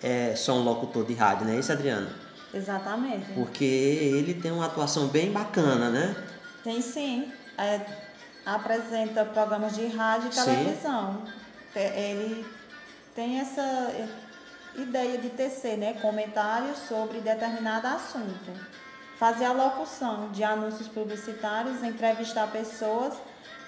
é 0.00 0.36
só 0.36 0.54
um 0.54 0.62
locutor 0.62 1.04
de 1.04 1.14
rádio, 1.14 1.46
não 1.46 1.54
é 1.54 1.58
isso, 1.58 1.72
Adriano? 1.72 2.08
Exatamente. 2.54 3.32
Porque 3.32 3.64
ele 3.64 4.34
tem 4.34 4.52
uma 4.52 4.66
atuação 4.66 5.08
bem 5.08 5.32
bacana, 5.32 5.90
né? 5.90 6.14
Tem 6.62 6.80
sim. 6.80 7.32
É, 7.58 7.80
apresenta 8.46 9.24
programas 9.24 9.74
de 9.74 9.86
rádio 9.88 10.28
e 10.30 10.34
sim. 10.34 10.44
televisão. 10.44 11.24
Ele 11.74 12.46
tem 13.14 13.40
essa 13.40 13.92
ideia 14.76 15.18
de 15.18 15.30
tecer 15.30 15.76
né, 15.76 15.94
comentários 15.94 16.78
sobre 16.88 17.20
determinado 17.20 17.86
assunto. 17.86 18.52
Fazer 19.18 19.44
a 19.44 19.52
locução 19.52 20.30
de 20.30 20.42
anúncios 20.42 20.88
publicitários, 20.88 21.82
entrevistar 21.82 22.50
pessoas 22.50 23.14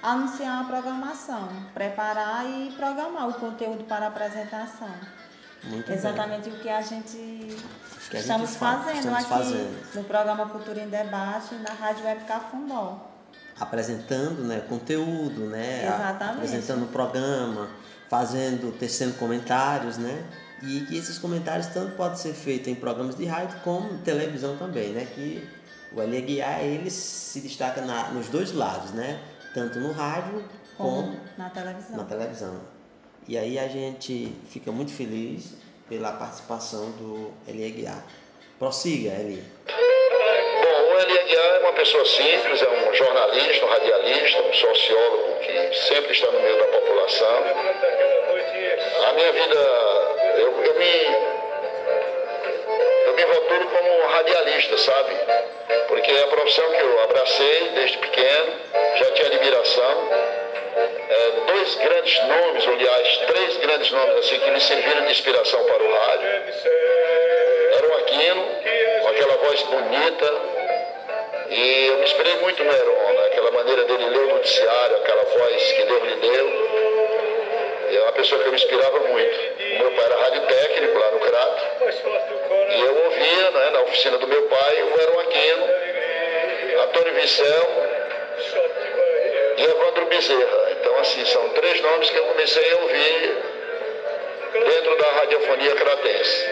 anunciar 0.03 0.63
a 0.63 0.65
programação, 0.65 1.49
preparar 1.73 2.45
e 2.45 2.73
programar 2.73 3.29
o 3.29 3.35
conteúdo 3.35 3.85
para 3.85 4.07
a 4.07 4.09
apresentação. 4.09 4.93
Muito 5.65 5.93
Exatamente 5.93 6.51
bem. 6.51 6.59
o 6.59 6.61
que 6.61 6.69
a 6.69 6.83
gente 6.83 7.57
que 8.11 8.17
estamos 8.17 8.51
gente 8.51 8.59
fazendo 8.59 8.97
estamos 8.97 9.19
aqui 9.19 9.29
fazendo. 9.29 9.95
no 9.95 10.05
programa 10.05 10.47
Cultura 10.49 10.81
em 10.81 10.89
Debate 10.89 11.55
na 11.55 11.73
Rádio 11.73 12.05
Web 12.05 12.25
Cafundó. 12.25 12.99
Apresentando 13.61 14.43
né, 14.43 14.61
conteúdo, 14.69 15.43
né, 15.47 15.85
Exatamente. 15.85 16.37
apresentando 16.39 16.85
o 16.85 16.89
programa, 16.89 17.69
fazendo, 18.11 18.77
tecendo 18.77 19.15
comentários, 19.15 19.99
né? 19.99 20.25
E 20.63 20.81
que 20.87 20.97
esses 20.97 21.19
comentários 21.19 21.67
tanto 21.69 21.97
podem 21.97 22.17
ser 22.17 22.35
feitos 22.35 22.69
em 22.69 22.75
programas 22.75 23.17
de 23.17 23.25
rádio 23.25 23.59
como 23.65 23.99
televisão 23.99 24.57
também, 24.57 24.91
né? 24.91 25.07
Que 25.15 25.47
o 25.93 26.01
LGA 26.01 26.63
ele 26.63 26.91
se 26.91 27.41
destaca 27.41 27.81
na, 27.81 28.11
nos 28.11 28.29
dois 28.29 28.53
lados, 28.53 28.93
né? 28.93 29.21
tanto 29.55 29.79
no 29.79 29.93
rádio 29.93 30.45
como, 30.77 31.03
como 31.03 31.21
na 31.37 31.51
televisão. 31.51 31.97
na 31.97 32.05
televisão. 32.05 32.61
E 33.29 33.39
aí 33.39 33.59
a 33.59 33.69
gente 33.69 34.33
fica 34.49 34.73
muito 34.73 34.93
feliz 34.93 35.55
pela 35.89 36.13
participação 36.13 36.91
do 36.93 37.33
Eli 37.47 37.67
Aguiar. 37.67 38.05
Prossiga, 38.59 39.11
Eli. 39.11 39.45
Bom, 39.67 40.95
o 40.95 41.01
Eli 41.01 41.19
Aguiar 41.19 41.45
é 41.45 41.59
uma 41.61 41.73
pessoa 41.75 42.05
simples, 42.05 42.63
é 42.63 42.69
um 42.69 42.95
jornalista, 42.95 43.67
um 43.67 43.69
radialista, 43.69 44.43
um 44.43 44.53
sociólogo 44.53 45.39
que 45.41 45.75
sempre 45.89 46.13
está 46.13 46.31
no 46.33 46.41
meio 46.41 46.59
da 46.59 46.67
população. 46.67 47.37
A 49.09 49.13
minha 49.15 49.33
vida, 49.33 50.02
eu, 50.69 50.75
me 50.75 51.07
eu 53.07 53.15
me 53.15 53.23
rotulo 53.23 53.67
como 53.67 54.07
radialista, 54.09 54.79
sabe? 54.79 55.15
Porque 55.89 56.11
é 56.11 56.23
a 56.23 56.27
profissão 56.29 56.71
que 56.71 56.81
eu 56.81 57.03
abracei 57.03 57.71
desde 57.75 57.99
pequeno, 57.99 58.53
já 58.97 59.11
tinha 59.13 59.29
admiração. 59.29 60.09
É, 60.75 61.31
dois 61.47 61.75
grandes 61.75 62.23
nomes, 62.23 62.67
aliás, 62.67 63.17
três 63.27 63.57
grandes 63.59 63.91
nomes 63.91 64.17
assim 64.17 64.41
que 64.41 64.51
me 64.51 64.61
serviram 64.61 65.05
de 65.05 65.13
inspiração 65.13 65.63
para 65.65 65.83
o 65.83 65.93
rádio. 65.93 66.29
Era 67.77 67.87
o 67.89 67.95
Aquino, 67.99 68.47
com 69.03 69.09
aquela 69.09 69.37
voz 69.37 69.63
bonita, 69.65 70.35
e 71.51 71.87
eu 71.89 71.97
me 71.99 72.05
inspirei 72.05 72.37
muito 72.37 72.65
no 72.65 72.73
Heron, 72.73 73.25
aquela 73.27 73.51
maneira 73.51 73.85
dele 73.85 74.07
ler 74.07 74.25
o 74.25 74.35
noticiário, 74.37 74.97
aquela 74.97 75.23
voz 75.25 75.73
que 75.73 75.83
Deus 75.83 76.03
lhe 76.03 76.17
deu. 76.17 77.12
É 77.93 78.01
uma 78.01 78.13
pessoa 78.13 78.41
que 78.41 78.49
eu 78.49 78.53
me 78.53 78.57
inspirava 78.57 79.01
muito. 79.01 79.39
O 79.59 79.79
meu 79.79 79.91
pai 79.93 80.05
era 80.07 80.17
rádio 80.17 80.41
técnico 80.47 80.99
lá 80.99 81.11
no 81.11 81.21
Crato. 81.21 81.63
E 82.71 82.81
eu 82.81 83.05
ouvia 83.05 83.51
né, 83.51 83.71
na 83.71 83.81
oficina 83.83 84.17
do 84.17 84.27
meu 84.27 84.43
pai 84.45 84.83
o 84.83 85.01
Heron 85.01 85.21
Aquino, 85.21 85.69
Antônio 86.85 87.15
Vicel 87.15 87.69
e 89.59 89.63
Evandro 89.63 90.07
Bezerra. 90.07 90.71
Então, 90.71 90.99
assim, 91.01 91.25
são 91.27 91.49
três 91.51 91.83
nomes 91.83 92.09
que 92.09 92.17
eu 92.17 92.25
comecei 92.25 92.73
a 92.73 92.77
ouvir 92.77 93.37
dentro 94.53 94.97
da 94.97 95.07
radiofonia 95.13 95.75
cratense. 95.75 96.47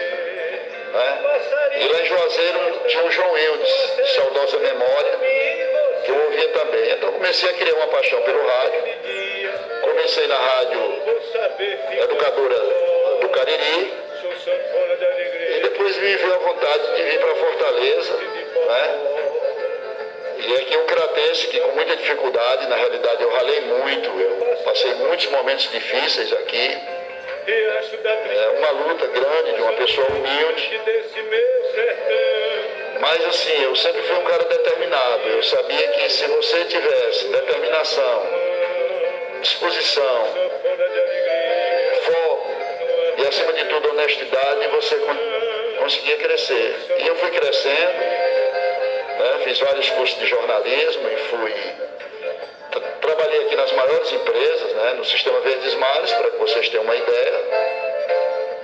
Né? 0.93 1.39
E 1.79 1.87
lá 1.87 2.01
em 2.01 2.05
Juazeiro 2.05 2.59
tinha 2.87 3.03
o 3.03 3.11
João 3.11 3.37
Eudes, 3.37 3.95
de 3.95 4.07
saudosa 4.13 4.59
memória, 4.59 5.19
que 6.05 6.11
eu 6.11 6.23
ouvia 6.23 6.49
também. 6.49 6.91
Então 6.91 7.11
comecei 7.13 7.49
a 7.49 7.53
criar 7.53 7.75
uma 7.75 7.87
paixão 7.87 8.21
pelo 8.21 8.45
rádio. 8.45 9.30
Comecei 9.91 10.25
na 10.25 10.37
rádio 10.37 10.79
educadora 12.01 12.59
do 13.19 13.27
Cariri. 13.27 13.93
E 15.57 15.59
depois 15.63 15.97
me 15.97 16.15
veio 16.15 16.33
a 16.33 16.37
vontade 16.37 16.95
de 16.95 17.03
vir 17.03 17.19
para 17.19 17.35
Fortaleza. 17.35 18.13
Né? 18.13 18.99
E 20.47 20.55
aqui 20.55 20.77
um 20.77 20.85
cratense 20.85 21.47
que 21.47 21.59
com 21.59 21.75
muita 21.75 21.97
dificuldade, 21.97 22.67
na 22.67 22.77
realidade 22.77 23.21
eu 23.21 23.31
ralei 23.31 23.61
muito, 23.61 24.09
eu 24.17 24.55
passei 24.63 24.93
muitos 24.93 25.27
momentos 25.27 25.69
difíceis 25.69 26.31
aqui. 26.31 26.77
É 27.47 28.49
uma 28.59 28.71
luta 28.71 29.07
grande 29.07 29.55
de 29.55 29.61
uma 29.61 29.73
pessoa 29.73 30.07
humilde. 30.07 30.81
Mas 33.01 33.25
assim, 33.25 33.61
eu 33.61 33.75
sempre 33.75 34.01
fui 34.03 34.15
um 34.15 34.23
cara 34.23 34.45
determinado. 34.45 35.27
Eu 35.27 35.43
sabia 35.43 35.87
que 35.89 36.09
se 36.09 36.25
você 36.27 36.63
tivesse 36.65 37.27
determinação, 37.27 38.50
disposição, 39.41 40.27
foco 42.05 42.47
e 43.17 43.27
acima 43.27 43.53
de 43.53 43.65
tudo 43.65 43.89
honestidade, 43.89 44.67
você 44.67 44.95
conseguia 45.79 46.17
crescer. 46.17 46.75
E 46.99 47.07
eu 47.07 47.15
fui 47.17 47.31
crescendo, 47.31 47.99
né? 49.19 49.41
fiz 49.43 49.59
vários 49.59 49.89
cursos 49.91 50.17
de 50.19 50.27
jornalismo 50.27 51.09
e 51.09 51.17
fui 51.29 51.53
trabalhei 53.01 53.45
aqui 53.45 53.55
nas 53.55 53.71
maiores 53.73 54.11
empresas, 54.13 54.73
né, 54.73 54.93
no 54.93 55.05
sistema 55.05 55.39
Verdes 55.41 55.73
Mares, 55.75 56.11
para 56.13 56.31
que 56.31 56.37
vocês 56.37 56.69
tenham 56.69 56.83
uma 56.83 56.95
ideia. 56.95 57.39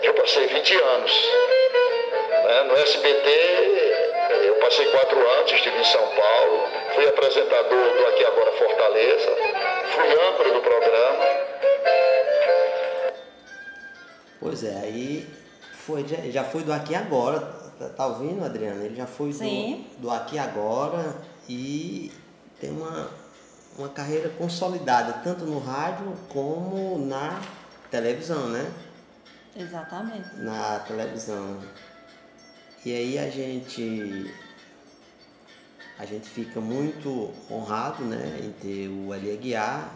Eu 0.03 0.13
passei 0.13 0.47
20 0.47 0.75
anos. 0.75 1.29
Né, 2.43 2.63
no 2.63 2.77
SBT, 2.77 3.29
eu 4.45 4.55
passei 4.55 4.85
quatro 4.85 5.19
anos, 5.19 5.51
estive 5.51 5.77
em 5.77 5.83
São 5.83 6.07
Paulo, 6.07 6.69
fui 6.95 7.07
apresentador 7.07 7.93
do 7.97 8.07
Aqui 8.07 8.25
Agora 8.25 8.51
Fortaleza, 8.53 9.35
fui 9.87 10.11
âncora 10.11 10.53
do 10.53 10.61
programa. 10.61 11.25
Pois 14.39 14.63
é, 14.63 14.77
aí 14.79 15.27
foi, 15.73 16.05
já 16.31 16.43
foi 16.43 16.63
do 16.63 16.71
Aqui 16.73 16.95
Agora, 16.95 17.39
tá, 17.79 17.89
tá 17.89 18.07
ouvindo, 18.07 18.43
Adriana? 18.43 18.83
Ele 18.83 18.95
já 18.95 19.07
foi 19.07 19.31
do, 19.31 20.01
do 20.01 20.11
Aqui 20.11 20.37
Agora 20.37 21.15
e 21.49 22.11
tem 22.59 22.71
uma, 22.71 23.09
uma 23.77 23.89
carreira 23.89 24.29
consolidada, 24.29 25.13
tanto 25.23 25.45
no 25.45 25.59
rádio 25.59 26.13
como 26.29 26.97
na 26.99 27.41
televisão, 27.89 28.47
né? 28.49 28.71
Exatamente. 29.55 30.35
Na 30.37 30.79
televisão. 30.79 31.59
E 32.85 32.93
aí 32.93 33.19
a 33.19 33.29
gente 33.29 34.33
a 35.99 36.05
gente 36.05 36.29
fica 36.29 36.59
muito 36.59 37.33
honrado 37.49 38.03
né, 38.03 38.39
em 38.43 38.51
ter 38.51 38.87
o 38.87 39.13
Eli 39.13 39.31
Aguiar 39.31 39.89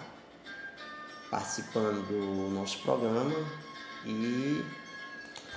participando 1.30 2.06
do 2.08 2.50
nosso 2.54 2.80
programa. 2.80 3.36
E 4.06 4.66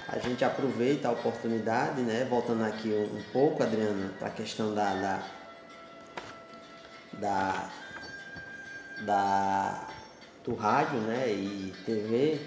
a 0.08 0.18
gente 0.18 0.44
aproveita 0.44 1.08
a 1.08 1.12
oportunidade, 1.12 2.02
né, 2.02 2.26
voltando 2.28 2.62
aqui 2.64 2.88
um, 2.88 3.16
um 3.16 3.22
pouco, 3.32 3.62
Adriana, 3.62 4.12
para 4.18 4.28
a 4.28 4.30
questão 4.30 4.74
da, 4.74 4.94
da, 4.94 5.22
da, 7.14 7.70
da, 9.00 9.88
do 10.44 10.54
rádio 10.54 11.00
né, 11.00 11.28
e 11.28 11.72
TV, 11.86 12.38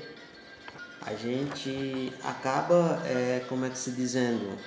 a 1.02 1.16
gente 1.16 2.14
acaba, 2.24 3.02
é, 3.06 3.44
como 3.50 3.66
é 3.66 3.70
que 3.70 3.78
se 3.78 3.92
dizendo, 3.92 4.58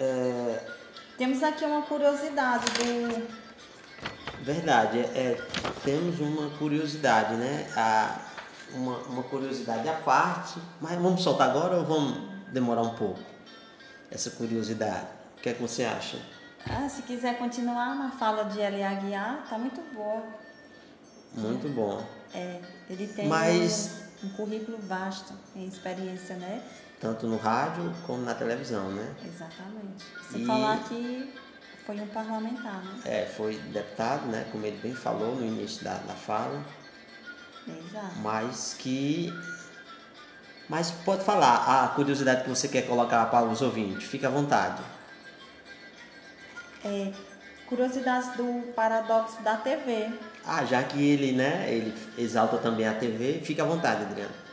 é... 0.00 0.66
Temos 1.18 1.42
aqui 1.42 1.64
uma 1.64 1.82
curiosidade 1.82 2.64
do. 2.72 3.40
Verdade, 4.42 5.00
é, 5.00 5.38
temos 5.84 6.18
uma 6.18 6.48
curiosidade, 6.56 7.34
né? 7.34 7.70
A, 7.76 8.18
uma, 8.72 8.96
uma 9.00 9.22
curiosidade 9.24 9.86
à 9.86 9.94
parte, 9.94 10.58
mas 10.80 10.98
vamos 10.98 11.22
soltar 11.22 11.50
agora 11.50 11.76
ou 11.76 11.84
vamos 11.84 12.30
demorar 12.50 12.82
um 12.82 12.94
pouco? 12.94 13.20
Essa 14.10 14.30
curiosidade. 14.30 15.06
O 15.36 15.42
que 15.42 15.50
é 15.50 15.52
que 15.52 15.60
você 15.60 15.84
acha? 15.84 16.18
Ah, 16.66 16.88
se 16.88 17.02
quiser 17.02 17.38
continuar 17.38 17.94
na 17.94 18.10
fala 18.12 18.44
de 18.44 18.60
L. 18.60 18.82
Aguiar, 18.82 19.46
tá 19.48 19.58
muito 19.58 19.80
boa. 19.94 20.22
Muito 21.34 21.68
bom. 21.68 22.02
É, 22.34 22.60
ele 22.88 23.06
tem 23.06 23.28
mas... 23.28 24.04
um, 24.22 24.26
um 24.26 24.30
currículo 24.30 24.78
vasto 24.78 25.34
em 25.54 25.66
experiência, 25.66 26.36
né? 26.36 26.62
Tanto 27.00 27.26
no 27.26 27.38
rádio 27.38 27.92
como 28.06 28.22
na 28.22 28.34
televisão, 28.34 28.90
né? 28.90 29.14
Exatamente. 29.24 30.04
Sem 30.30 30.42
e... 30.42 30.46
falar 30.46 30.78
que 30.84 31.32
foi 31.86 31.98
um 31.98 32.06
parlamentar, 32.08 32.84
né? 32.84 33.00
É, 33.06 33.26
foi 33.26 33.56
deputado, 33.72 34.26
né? 34.26 34.46
Como 34.52 34.66
ele 34.66 34.78
bem 34.78 34.94
falou 34.94 35.34
no 35.34 35.44
início 35.44 35.82
da, 35.82 35.94
da 35.94 36.14
fala. 36.14 36.62
Exato. 37.66 38.16
Mas 38.22 38.76
que. 38.78 39.32
Mas 40.68 40.90
pode 40.90 41.24
falar 41.24 41.84
a 41.84 41.88
curiosidade 41.88 42.44
que 42.44 42.50
você 42.50 42.68
quer 42.68 42.82
colocar 42.86 43.26
para 43.26 43.44
os 43.46 43.60
ouvintes, 43.60 44.06
fica 44.06 44.28
à 44.28 44.30
vontade. 44.30 44.82
É, 46.84 47.12
curiosidades 47.66 48.28
do 48.36 48.72
paradoxo 48.72 49.42
da 49.42 49.56
TV. 49.56 50.10
Ah, 50.46 50.64
já 50.64 50.82
que 50.84 51.02
ele, 51.02 51.32
né, 51.32 51.66
ele 51.68 51.92
exalta 52.16 52.56
também 52.58 52.86
a 52.86 52.94
TV, 52.94 53.40
fica 53.42 53.62
à 53.64 53.66
vontade, 53.66 54.04
Adriano 54.04 54.49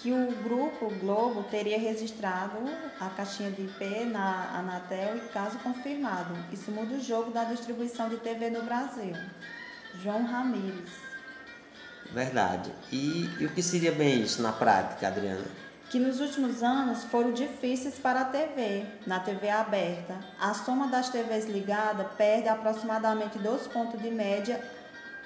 que 0.00 0.12
o 0.12 0.30
grupo 0.44 0.90
Globo 1.00 1.42
teria 1.44 1.78
registrado 1.78 2.58
a 3.00 3.08
caixinha 3.10 3.50
de 3.50 3.62
IP 3.62 4.04
na 4.06 4.56
Anatel 4.56 5.16
e 5.16 5.20
caso 5.32 5.58
confirmado. 5.58 6.34
Isso 6.52 6.70
muda 6.70 6.94
o 6.94 7.00
jogo 7.00 7.32
da 7.32 7.44
distribuição 7.44 8.08
de 8.08 8.16
TV 8.18 8.50
no 8.50 8.62
Brasil. 8.62 9.12
João 10.00 10.24
Ramires. 10.24 10.90
Verdade. 12.12 12.72
E, 12.92 13.28
e 13.40 13.46
o 13.46 13.50
que 13.50 13.62
seria 13.62 13.92
bem 13.92 14.22
isso 14.22 14.40
na 14.40 14.52
prática, 14.52 15.08
Adriana? 15.08 15.44
Que 15.90 15.98
nos 15.98 16.20
últimos 16.20 16.62
anos 16.62 17.04
foram 17.04 17.32
difíceis 17.32 17.98
para 17.98 18.20
a 18.20 18.24
TV, 18.26 18.86
na 19.06 19.18
TV 19.20 19.50
aberta. 19.50 20.18
A 20.38 20.54
soma 20.54 20.86
das 20.86 21.08
TVs 21.08 21.46
ligadas 21.46 22.06
perde 22.16 22.48
aproximadamente 22.48 23.38
dois 23.38 23.66
pontos 23.66 24.00
de 24.00 24.10
média 24.10 24.62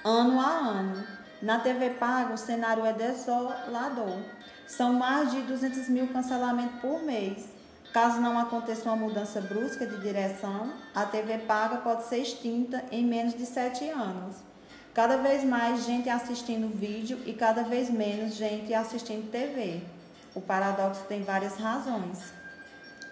ano 0.03 0.39
a 0.39 0.49
ano. 0.49 1.07
Na 1.41 1.59
TV 1.59 1.91
paga, 1.91 2.33
o 2.33 2.37
cenário 2.37 2.85
é 2.85 2.93
desolador. 2.93 4.19
São 4.67 4.93
mais 4.93 5.31
de 5.31 5.41
200 5.41 5.89
mil 5.89 6.07
cancelamentos 6.07 6.79
por 6.81 7.03
mês. 7.03 7.45
Caso 7.93 8.19
não 8.19 8.39
aconteça 8.39 8.85
uma 8.85 8.95
mudança 8.95 9.39
brusca 9.39 9.85
de 9.85 9.97
direção, 9.97 10.73
a 10.95 11.05
TV 11.05 11.37
paga 11.39 11.77
pode 11.77 12.05
ser 12.05 12.17
extinta 12.17 12.83
em 12.91 13.05
menos 13.05 13.35
de 13.35 13.45
sete 13.45 13.87
anos. 13.87 14.35
Cada 14.93 15.17
vez 15.17 15.43
mais 15.43 15.85
gente 15.85 16.09
assistindo 16.09 16.75
vídeo 16.75 17.19
e 17.25 17.33
cada 17.33 17.63
vez 17.63 17.89
menos 17.89 18.35
gente 18.35 18.73
assistindo 18.73 19.29
TV. 19.31 19.81
O 20.33 20.41
paradoxo 20.41 21.01
tem 21.07 21.21
várias 21.21 21.55
razões. 21.55 22.19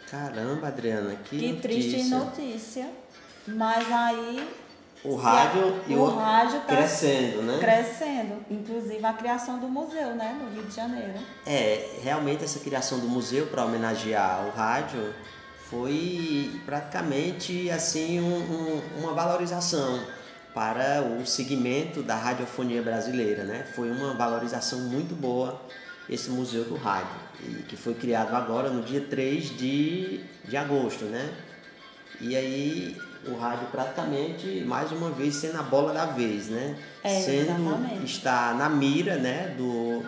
Caramba, 0.10 0.68
Adriana, 0.68 1.16
que, 1.16 1.38
que 1.38 1.48
notícia. 1.54 1.62
triste 1.62 2.04
notícia. 2.10 2.90
Mas 3.48 3.92
aí 3.92 4.48
o 5.04 5.16
rádio 5.16 5.82
a, 5.88 5.92
e 5.92 5.96
o, 5.96 6.02
o 6.02 6.16
rádio 6.16 6.60
tá 6.62 6.76
crescendo, 6.76 7.42
né? 7.42 7.58
Crescendo, 7.60 8.46
inclusive 8.50 9.04
a 9.04 9.14
criação 9.14 9.60
do 9.60 9.68
museu, 9.68 10.16
né, 10.16 10.38
no 10.40 10.54
Rio 10.54 10.64
de 10.64 10.76
Janeiro. 10.76 11.20
É, 11.46 11.90
realmente 12.04 12.44
essa 12.44 12.60
criação 12.60 13.00
do 13.00 13.08
museu 13.08 13.48
para 13.48 13.66
homenagear 13.66 14.46
o 14.46 14.52
rádio 14.52 15.14
foi 15.70 16.62
praticamente 16.66 17.70
assim 17.72 18.20
um, 18.20 18.38
um, 18.38 18.82
uma 19.00 19.14
valorização 19.14 20.06
para 20.54 21.02
o 21.02 21.26
segmento 21.26 22.04
da 22.04 22.16
radiofonia 22.16 22.82
brasileira, 22.82 23.44
né? 23.44 23.66
Foi 23.74 23.90
uma 23.90 24.14
valorização 24.14 24.80
muito 24.80 25.16
boa 25.16 25.62
esse 26.10 26.30
museu 26.30 26.66
do 26.66 26.76
rádio, 26.76 27.16
que 27.70 27.78
foi 27.78 27.94
criado 27.94 28.36
agora 28.36 28.70
no 28.70 28.84
dia 28.84 29.00
3 29.02 29.58
de, 29.58 30.20
de 30.44 30.58
agosto, 30.58 31.06
né? 31.06 31.34
E 32.20 32.36
aí 32.36 32.98
o 33.28 33.36
rádio 33.36 33.68
praticamente 33.68 34.64
mais 34.66 34.92
uma 34.92 35.10
vez 35.12 35.36
sendo 35.36 35.60
a 35.60 35.64
bola 35.64 35.94
da 35.94 36.06
vez, 36.08 36.50
né? 36.50 36.76
É, 37.04 37.22
sendo 37.22 37.52
exatamente. 37.52 38.06
está 38.06 38.54
na 38.54 38.70
mira, 38.70 39.16
né, 39.16 39.54
do 39.58 40.04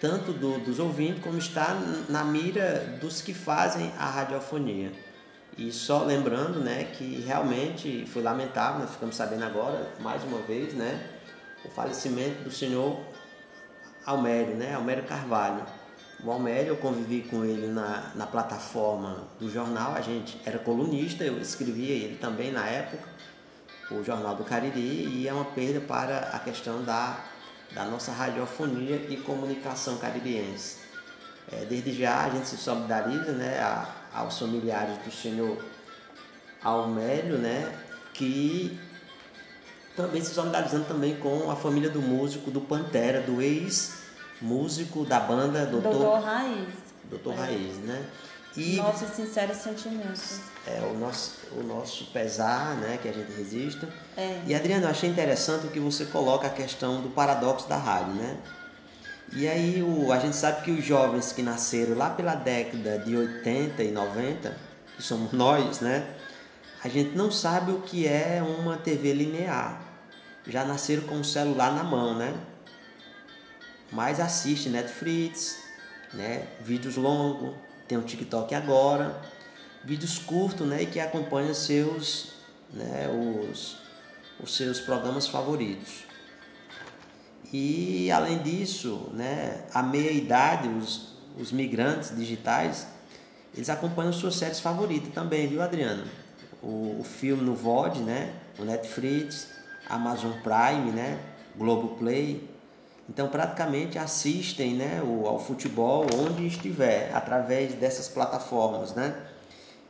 tanto 0.00 0.32
do, 0.32 0.58
dos 0.58 0.78
ouvintes 0.78 1.22
como 1.22 1.38
está 1.38 1.78
na 2.08 2.24
mira 2.24 2.98
dos 3.00 3.20
que 3.20 3.34
fazem 3.34 3.92
a 3.98 4.06
radiofonia. 4.06 4.92
E 5.56 5.70
só 5.70 6.02
lembrando, 6.02 6.58
né, 6.58 6.84
que 6.84 7.20
realmente 7.20 8.04
foi 8.12 8.22
lamentável, 8.22 8.80
nós 8.80 8.90
ficamos 8.90 9.14
sabendo 9.14 9.44
agora, 9.44 9.88
mais 10.00 10.22
uma 10.24 10.40
vez, 10.40 10.74
né, 10.74 11.00
o 11.64 11.68
falecimento 11.68 12.42
do 12.42 12.50
senhor 12.50 12.98
Almério, 14.04 14.54
né, 14.56 14.74
Almério 14.74 15.04
Carvalho 15.04 15.64
o 16.24 16.32
Almério, 16.32 16.70
eu 16.70 16.76
convivi 16.76 17.20
com 17.22 17.44
ele 17.44 17.66
na, 17.66 18.10
na 18.14 18.26
plataforma 18.26 19.24
do 19.38 19.50
jornal, 19.50 19.94
a 19.94 20.00
gente 20.00 20.40
era 20.46 20.58
colunista, 20.58 21.22
eu 21.22 21.38
escrevia 21.38 21.94
ele 21.94 22.16
também 22.16 22.50
na 22.50 22.66
época, 22.66 23.06
o 23.90 24.02
Jornal 24.02 24.34
do 24.34 24.42
Cariri, 24.42 24.80
e 24.80 25.28
é 25.28 25.32
uma 25.32 25.44
perda 25.44 25.80
para 25.80 26.30
a 26.32 26.38
questão 26.38 26.82
da, 26.82 27.22
da 27.72 27.84
nossa 27.84 28.10
radiofonia 28.10 28.96
e 29.10 29.18
comunicação 29.18 29.98
caririense. 29.98 30.78
É, 31.52 31.66
desde 31.66 31.92
já 31.92 32.24
a 32.24 32.30
gente 32.30 32.48
se 32.48 32.56
solidariza 32.56 33.32
né, 33.32 33.58
a, 33.60 33.86
aos 34.14 34.38
familiares 34.38 34.96
do 35.04 35.10
senhor 35.10 35.62
Almério, 36.62 37.36
né, 37.36 37.78
que 38.14 38.80
também 39.94 40.24
se 40.24 40.32
solidarizando 40.32 40.86
também 40.86 41.16
com 41.16 41.50
a 41.50 41.56
família 41.56 41.90
do 41.90 42.00
músico 42.00 42.50
do 42.50 42.62
Pantera, 42.62 43.20
do 43.20 43.42
ex 43.42 44.03
músico 44.40 45.04
da 45.04 45.20
banda 45.20 45.66
Doutor, 45.66 45.92
Doutor 45.92 46.20
Raiz. 46.20 46.68
Doutor 47.04 47.34
é. 47.34 47.36
Raiz, 47.36 47.76
né? 47.78 48.04
E 48.56 48.76
nossos 48.76 49.10
sinceros 49.10 49.56
sentimentos. 49.58 50.40
É 50.66 50.80
o 50.80 50.96
nosso, 50.96 51.38
o 51.56 51.62
nosso 51.62 52.06
pesar, 52.12 52.76
né, 52.76 52.98
que 53.02 53.08
a 53.08 53.12
gente 53.12 53.32
resiste. 53.32 53.86
É. 54.16 54.40
E 54.46 54.54
Adriano, 54.54 54.86
eu 54.86 54.90
achei 54.90 55.10
interessante 55.10 55.66
o 55.66 55.70
que 55.70 55.80
você 55.80 56.04
coloca 56.06 56.46
a 56.46 56.50
questão 56.50 57.02
do 57.02 57.10
paradoxo 57.10 57.68
da 57.68 57.76
rádio, 57.76 58.14
né? 58.14 58.38
E 59.32 59.48
aí 59.48 59.82
o, 59.82 60.12
a 60.12 60.18
gente 60.20 60.36
sabe 60.36 60.62
que 60.62 60.70
os 60.70 60.84
jovens 60.84 61.32
que 61.32 61.42
nasceram 61.42 61.96
lá 61.96 62.10
pela 62.10 62.36
década 62.36 62.98
de 63.00 63.16
80 63.16 63.82
e 63.82 63.90
90, 63.90 64.56
que 64.96 65.02
somos 65.02 65.32
nós, 65.34 65.80
né? 65.80 66.06
A 66.84 66.88
gente 66.88 67.16
não 67.16 67.32
sabe 67.32 67.72
o 67.72 67.80
que 67.80 68.06
é 68.06 68.42
uma 68.42 68.76
TV 68.76 69.14
linear. 69.14 69.80
Já 70.46 70.64
nasceram 70.64 71.02
com 71.04 71.20
o 71.20 71.24
celular 71.24 71.72
na 71.74 71.82
mão, 71.82 72.16
né? 72.16 72.34
Mas 73.92 74.20
assiste 74.20 74.68
Netflix, 74.68 75.62
né? 76.12 76.46
vídeos 76.60 76.96
longos, 76.96 77.54
tem 77.86 77.98
o 77.98 78.02
TikTok 78.02 78.54
agora, 78.54 79.20
vídeos 79.84 80.18
curtos 80.18 80.66
né? 80.66 80.82
e 80.82 80.86
que 80.86 81.00
acompanham 81.00 81.54
seus 81.54 82.34
né, 82.72 83.08
os, 83.08 83.76
os 84.42 84.56
seus 84.56 84.80
programas 84.80 85.26
favoritos. 85.26 86.04
E 87.52 88.10
além 88.10 88.38
disso, 88.42 89.10
né, 89.12 89.64
a 89.72 89.82
meia 89.82 90.10
idade, 90.10 90.68
os, 90.68 91.14
os 91.38 91.52
migrantes 91.52 92.14
digitais, 92.16 92.86
eles 93.54 93.70
acompanham 93.70 94.12
suas 94.12 94.34
séries 94.34 94.58
favoritas 94.58 95.12
também, 95.14 95.46
viu 95.46 95.62
Adriano? 95.62 96.04
O, 96.60 96.98
o 97.00 97.04
filme 97.04 97.44
no 97.44 97.54
VOD, 97.54 98.00
né? 98.00 98.34
O 98.58 98.64
Netflix, 98.64 99.48
Amazon 99.88 100.32
Prime, 100.42 100.90
né? 100.90 101.20
Globoplay. 101.56 102.48
Então 103.08 103.28
praticamente 103.28 103.98
assistem 103.98 104.74
né, 104.74 105.02
ao 105.26 105.38
futebol 105.38 106.06
onde 106.14 106.46
estiver, 106.46 107.14
através 107.14 107.74
dessas 107.74 108.08
plataformas, 108.08 108.94
né? 108.94 109.14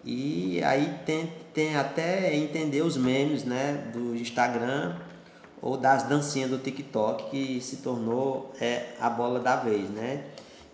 E 0.05 0.63
aí 0.63 0.99
tem, 1.07 1.33
tem 1.55 1.77
até 1.77 2.35
entender 2.35 2.83
os 2.83 2.97
memes 2.97 3.45
né, 3.45 3.91
do 3.93 4.15
Instagram 4.15 4.97
ou 5.63 5.79
das 5.79 6.03
dancinhas 6.03 6.51
do 6.51 6.59
TikTok 6.59 7.31
que 7.31 7.61
se 7.63 7.77
tornou 7.77 8.53
é, 8.61 8.89
a 9.01 9.09
bola 9.09 9.41
da 9.41 9.57
vez, 9.57 9.89
né? 9.89 10.25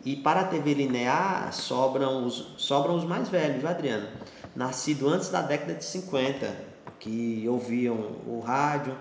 E 0.04 0.16
para 0.16 0.40
a 0.40 0.44
TV 0.44 0.74
linear 0.74 1.52
sobram 1.52 2.24
os, 2.24 2.54
sobram 2.56 2.96
os 2.96 3.04
mais 3.04 3.28
velhos, 3.28 3.64
Adriano? 3.64 4.08
Nascido 4.56 5.08
antes 5.08 5.28
da 5.28 5.42
década 5.42 5.74
de 5.74 5.84
50, 5.84 6.52
que 6.98 7.44
ouviam 7.46 7.94
o 8.26 8.40
rádio 8.44 8.96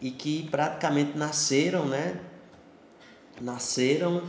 e 0.00 0.10
que 0.10 0.48
praticamente 0.50 1.16
nasceram, 1.16 1.84
né? 1.84 2.18
Nasceram 3.40 4.22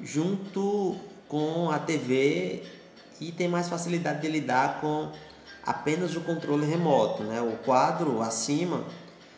junto 0.00 0.96
com 1.28 1.70
a 1.70 1.78
TV 1.78 2.62
e 3.20 3.32
tem 3.32 3.48
mais 3.48 3.68
facilidade 3.68 4.20
de 4.20 4.28
lidar 4.28 4.80
com 4.80 5.10
apenas 5.64 6.14
o 6.14 6.20
controle 6.20 6.66
remoto, 6.66 7.24
né? 7.24 7.40
O 7.40 7.56
quadro 7.64 8.20
acima 8.20 8.84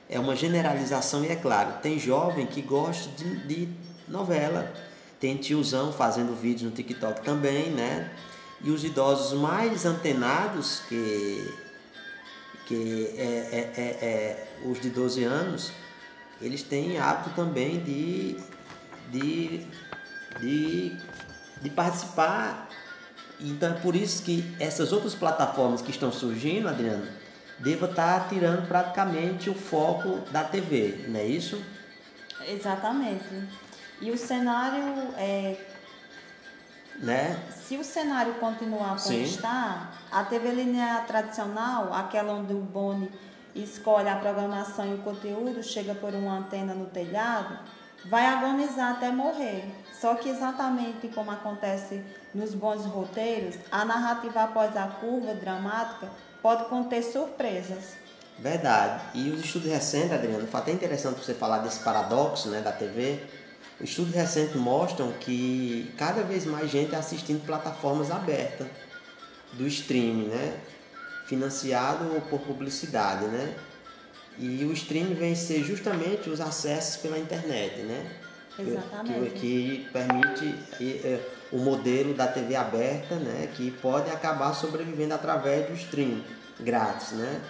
é 0.08 0.18
uma 0.18 0.34
generalização 0.34 1.24
e 1.24 1.28
é 1.28 1.36
claro, 1.36 1.80
tem 1.80 1.98
jovem 1.98 2.46
que 2.46 2.60
gosta 2.60 3.08
de, 3.10 3.46
de 3.46 3.68
novela 4.08 4.72
tem 5.20 5.36
tiozão 5.36 5.92
fazendo 5.92 6.34
vídeos 6.34 6.70
no 6.70 6.70
TikTok 6.70 7.22
também, 7.22 7.70
né? 7.70 8.10
E 8.60 8.70
os 8.70 8.84
idosos 8.84 9.38
mais 9.38 9.84
antenados, 9.84 10.80
que, 10.88 11.54
que 12.66 13.14
é, 13.16 13.22
é, 13.22 13.80
é, 13.80 13.82
é 14.04 14.48
os 14.64 14.80
de 14.80 14.90
12 14.90 15.24
anos, 15.24 15.72
eles 16.40 16.62
têm 16.62 16.98
hábito 16.98 17.30
também 17.30 17.80
de, 17.80 18.36
de, 19.10 19.66
de, 20.40 20.96
de 21.60 21.70
participar. 21.70 22.68
Então 23.40 23.70
é 23.70 23.78
por 23.80 23.94
isso 23.94 24.22
que 24.22 24.44
essas 24.58 24.92
outras 24.92 25.14
plataformas 25.14 25.80
que 25.80 25.90
estão 25.90 26.10
surgindo, 26.10 26.68
Adriano, 26.68 27.06
deva 27.58 27.86
estar 27.86 28.28
tirando 28.28 28.66
praticamente 28.66 29.50
o 29.50 29.54
foco 29.54 30.20
da 30.30 30.44
TV, 30.44 31.04
não 31.08 31.20
é 31.20 31.26
isso? 31.26 31.62
Exatamente. 32.46 33.48
E 34.00 34.10
o 34.10 34.18
cenário 34.18 35.12
é. 35.16 35.56
Né? 36.96 37.40
Se 37.52 37.76
o 37.76 37.84
cenário 37.84 38.34
continuar 38.34 38.88
como 38.88 38.98
Sim. 38.98 39.22
está, 39.22 39.92
a 40.10 40.24
TV 40.24 40.50
linear 40.50 41.06
tradicional, 41.06 41.92
aquela 41.94 42.32
onde 42.32 42.52
o 42.52 42.60
Boni 42.60 43.08
escolhe 43.54 44.08
a 44.08 44.16
programação 44.16 44.90
e 44.90 44.94
o 44.94 44.98
conteúdo, 44.98 45.62
chega 45.62 45.94
por 45.94 46.12
uma 46.14 46.38
antena 46.38 46.74
no 46.74 46.86
telhado, 46.86 47.56
vai 48.06 48.26
agonizar 48.26 48.96
até 48.96 49.10
morrer. 49.10 49.64
Só 50.00 50.14
que 50.14 50.28
exatamente 50.28 51.08
como 51.08 51.30
acontece 51.30 52.02
nos 52.34 52.54
bons 52.54 52.84
roteiros, 52.84 53.56
a 53.70 53.84
narrativa 53.84 54.44
após 54.44 54.76
a 54.76 54.86
curva 54.86 55.34
dramática 55.34 56.08
pode 56.40 56.64
conter 56.66 57.02
surpresas. 57.02 57.96
Verdade. 58.38 59.02
E 59.14 59.30
os 59.30 59.40
estudos 59.40 59.68
recentes, 59.68 60.12
Adriano, 60.12 60.46
foi 60.46 60.60
até 60.60 60.72
interessante 60.72 61.24
você 61.24 61.34
falar 61.34 61.58
desse 61.58 61.80
paradoxo 61.80 62.48
né, 62.48 62.60
da 62.60 62.70
TV, 62.70 63.20
Estudos 63.80 64.12
recentes 64.12 64.56
mostram 64.56 65.12
que 65.12 65.92
cada 65.96 66.22
vez 66.24 66.44
mais 66.44 66.68
gente 66.68 66.96
é 66.96 66.98
assistindo 66.98 67.46
plataformas 67.46 68.10
abertas 68.10 68.66
do 69.52 69.68
streaming, 69.68 70.26
né? 70.26 70.60
Financiado 71.26 72.20
por 72.28 72.40
publicidade, 72.40 73.26
né? 73.26 73.54
E 74.38 74.64
o 74.64 74.72
streaming 74.72 75.14
vem 75.14 75.34
ser 75.34 75.64
justamente 75.64 76.30
os 76.30 76.40
acessos 76.40 76.96
pela 76.96 77.18
internet, 77.18 77.80
né? 77.82 78.10
Exatamente. 78.58 79.30
Que, 79.30 79.38
que 79.40 79.88
permite 79.92 80.54
é, 80.80 81.20
o 81.52 81.58
modelo 81.58 82.14
da 82.14 82.26
TV 82.26 82.54
aberta, 82.56 83.16
né? 83.16 83.48
Que 83.54 83.70
pode 83.70 84.10
acabar 84.10 84.52
sobrevivendo 84.54 85.14
através 85.14 85.66
do 85.66 85.74
streaming 85.74 86.22
grátis, 86.60 87.12
né? 87.12 87.40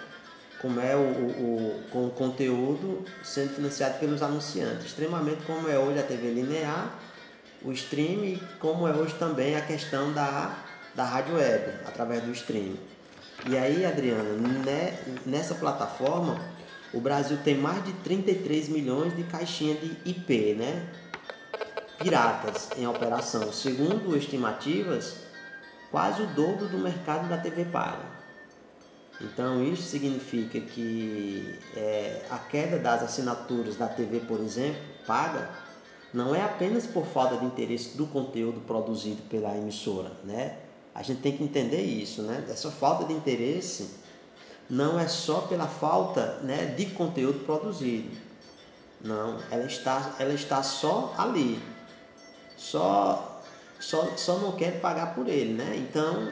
como 0.59 0.79
é 0.81 0.95
o, 0.95 0.99
o, 0.99 1.83
com 1.89 2.07
o 2.07 2.11
conteúdo 2.11 3.03
sendo 3.23 3.55
financiado 3.55 3.97
pelos 3.97 4.21
anunciantes, 4.21 4.87
extremamente 4.87 5.41
como 5.45 5.69
é 5.69 5.79
hoje 5.79 5.99
a 5.99 6.03
TV 6.03 6.31
linear, 6.31 6.99
o 7.61 7.71
stream 7.71 8.23
e 8.25 8.43
como 8.59 8.87
é 8.87 8.91
hoje 8.91 9.15
também 9.15 9.55
a 9.55 9.61
questão 9.61 10.13
da, 10.13 10.57
da 10.95 11.05
rádio 11.05 11.35
web, 11.35 11.73
através 11.85 12.23
do 12.23 12.31
stream. 12.31 12.73
E 13.47 13.57
aí, 13.57 13.85
Adriana, 13.85 14.33
né, 14.65 14.99
nessa 15.25 15.55
plataforma, 15.55 16.39
o 16.93 16.99
Brasil 16.99 17.37
tem 17.43 17.55
mais 17.55 17.83
de 17.85 17.93
33 17.93 18.69
milhões 18.69 19.15
de 19.15 19.23
caixinhas 19.23 19.79
de 19.79 19.97
IP, 20.05 20.55
né? 20.55 20.87
Piratas 21.99 22.69
em 22.77 22.87
operação. 22.87 23.51
Segundo 23.53 24.15
estimativas, 24.17 25.17
quase 25.91 26.21
o 26.21 26.27
dobro 26.27 26.67
do 26.67 26.77
mercado 26.77 27.29
da 27.29 27.37
TV 27.37 27.65
paga. 27.65 28.19
Então 29.21 29.63
isso 29.63 29.83
significa 29.83 30.59
que 30.59 31.59
é, 31.75 32.25
a 32.29 32.37
queda 32.37 32.79
das 32.79 33.03
assinaturas 33.03 33.75
da 33.75 33.87
TV, 33.87 34.21
por 34.21 34.39
exemplo, 34.39 34.81
paga, 35.05 35.49
não 36.13 36.33
é 36.33 36.41
apenas 36.41 36.87
por 36.87 37.05
falta 37.05 37.37
de 37.37 37.45
interesse 37.45 37.97
do 37.97 38.07
conteúdo 38.07 38.61
produzido 38.61 39.21
pela 39.23 39.55
emissora, 39.55 40.11
né? 40.23 40.57
A 40.95 41.03
gente 41.03 41.21
tem 41.21 41.37
que 41.37 41.43
entender 41.43 41.81
isso, 41.81 42.23
né? 42.23 42.45
Essa 42.49 42.71
falta 42.71 43.05
de 43.05 43.13
interesse 43.13 43.98
não 44.69 44.99
é 44.99 45.07
só 45.07 45.41
pela 45.41 45.67
falta 45.67 46.39
né, 46.43 46.65
de 46.77 46.87
conteúdo 46.87 47.45
produzido. 47.45 48.15
Não, 49.01 49.39
ela 49.49 49.65
está, 49.65 50.15
ela 50.19 50.33
está 50.33 50.61
só 50.61 51.13
ali. 51.17 51.61
Só, 52.57 53.41
só, 53.79 54.15
só 54.17 54.37
não 54.37 54.51
quer 54.51 54.81
pagar 54.81 55.15
por 55.15 55.27
ele, 55.27 55.53
né? 55.53 55.75
Então 55.77 56.31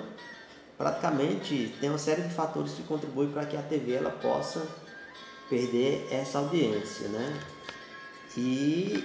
praticamente 0.78 1.76
tem 1.80 1.90
uma 1.90 1.98
série 1.98 2.22
de 2.22 2.34
fatores 2.34 2.74
que 2.74 2.84
contribuem 2.84 3.32
para 3.32 3.46
que 3.46 3.58
a 3.58 3.62
TV 3.62 3.94
ela 3.94 4.12
possa 4.12 4.68
perder 5.50 6.08
essa 6.12 6.38
audiência, 6.38 7.08
né? 7.08 7.42
E 8.36 9.04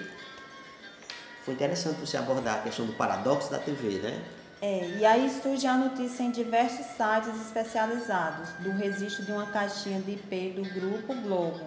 foi 1.45 1.55
interessante 1.55 2.01
você 2.01 2.17
abordar 2.17 2.59
a 2.59 2.63
questão 2.63 2.85
do 2.85 2.93
paradoxo 2.93 3.51
da 3.51 3.59
TV, 3.59 4.01
né? 4.01 4.23
É, 4.65 4.87
e 4.97 5.05
aí 5.05 5.29
surge 5.43 5.67
a 5.67 5.75
notícia 5.75 6.23
em 6.23 6.31
diversos 6.31 6.87
sites 6.87 7.35
especializados 7.47 8.49
do 8.61 8.71
registro 8.71 9.25
de 9.25 9.33
uma 9.33 9.47
caixinha 9.47 10.01
de 10.01 10.13
IP 10.13 10.53
do 10.53 10.63
Grupo 10.73 11.15
Globo. 11.15 11.67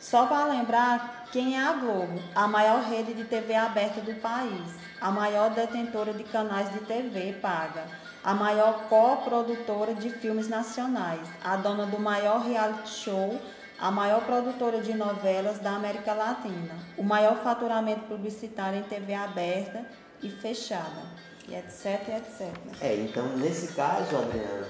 Só 0.00 0.26
para 0.26 0.46
lembrar 0.46 1.26
quem 1.30 1.54
é 1.54 1.62
a 1.62 1.72
Globo, 1.74 2.18
a 2.34 2.48
maior 2.48 2.82
rede 2.84 3.12
de 3.12 3.24
TV 3.24 3.54
aberta 3.54 4.00
do 4.00 4.14
país, 4.22 4.74
a 4.98 5.10
maior 5.10 5.50
detentora 5.50 6.14
de 6.14 6.24
canais 6.24 6.72
de 6.72 6.80
TV 6.80 7.34
paga 7.42 7.84
a 8.24 8.34
maior 8.34 8.88
coprodutora 8.88 9.94
de 9.94 10.10
filmes 10.10 10.48
nacionais, 10.48 11.26
a 11.44 11.56
dona 11.56 11.86
do 11.86 11.98
maior 11.98 12.42
reality 12.42 12.88
show, 12.88 13.40
a 13.78 13.90
maior 13.90 14.22
produtora 14.24 14.80
de 14.80 14.94
novelas 14.94 15.58
da 15.58 15.72
América 15.72 16.12
Latina, 16.12 16.74
o 16.98 17.02
maior 17.02 17.36
faturamento 17.42 18.02
publicitário 18.02 18.78
em 18.78 18.82
TV 18.82 19.14
aberta 19.14 19.84
e 20.22 20.28
fechada, 20.28 21.02
e 21.50 21.54
etc, 21.54 22.08
etc. 22.08 22.52
É, 22.80 22.94
então 22.94 23.36
nesse 23.36 23.68
caso, 23.74 24.16
Adriana, 24.16 24.68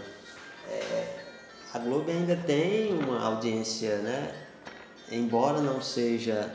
é, 0.69 1.17
a 1.75 1.79
Globo 1.79 2.11
ainda 2.11 2.37
tem 2.37 2.93
uma 2.95 3.23
audiência, 3.23 3.99
né? 3.99 4.35
Embora 5.13 5.61
não 5.61 5.81
seja, 5.81 6.53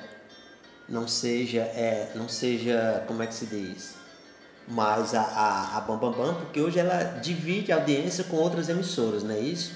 não 0.90 1.08
seja, 1.08 1.62
é, 1.62 2.12
não 2.16 2.28
seja, 2.28 3.04
como 3.08 3.22
é 3.22 3.28
que 3.28 3.34
se 3.34 3.46
diz? 3.46 3.96
mais 4.68 5.14
a, 5.14 5.22
a, 5.22 5.78
a 5.78 5.82
Bam 5.82 5.98
Bam 5.98 6.12
Bam, 6.12 6.34
porque 6.36 6.60
hoje 6.60 6.80
ela 6.80 7.04
divide 7.22 7.72
a 7.72 7.76
audiência 7.76 8.24
com 8.24 8.38
outras 8.38 8.70
emissoras, 8.70 9.24
não 9.24 9.36
é 9.36 9.40
isso? 9.40 9.74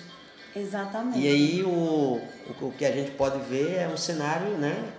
Exatamente. 0.56 1.20
E 1.20 1.28
aí 1.28 1.64
o, 1.64 1.70
o, 1.70 2.66
o 2.68 2.72
que 2.72 2.86
a 2.86 2.92
gente 2.92 3.12
pode 3.12 3.40
ver 3.48 3.76
é 3.76 3.88
um 3.88 3.98
cenário, 3.98 4.58
né? 4.58 4.92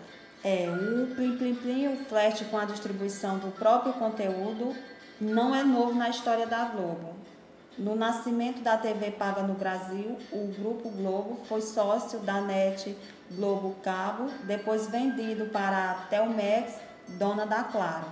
É, 0.45 0.69
o 0.71 1.15
Plim 1.15 1.37
Plim 1.37 1.55
Plim, 1.55 1.89
o 1.89 1.97
flash 2.07 2.43
com 2.51 2.57
a 2.57 2.65
distribuição 2.65 3.39
do 3.39 3.49
próprio 3.49 3.93
conteúdo, 3.95 4.75
não 5.21 5.55
é 5.55 5.63
novo 5.63 5.95
na 5.95 6.09
história 6.09 6.47
da 6.47 6.65
Globo. 6.65 7.15
No 7.79 7.95
nascimento 7.95 8.63
da 8.63 8.77
TV 8.77 9.11
paga 9.13 9.43
no 9.43 9.55
Brasil, 9.55 10.17
o 10.33 10.47
Grupo 10.59 10.89
Globo 10.91 11.41
foi 11.47 11.61
sócio 11.61 12.19
da 12.21 12.41
NET 12.41 12.97
Globo 13.31 13.77
Cabo, 13.83 14.31
depois 14.45 14.87
vendido 14.89 15.47
para 15.47 15.91
a 15.91 15.95
Telmex, 16.07 16.75
dona 17.09 17.47
da 17.47 17.65
Claro. 17.65 18.07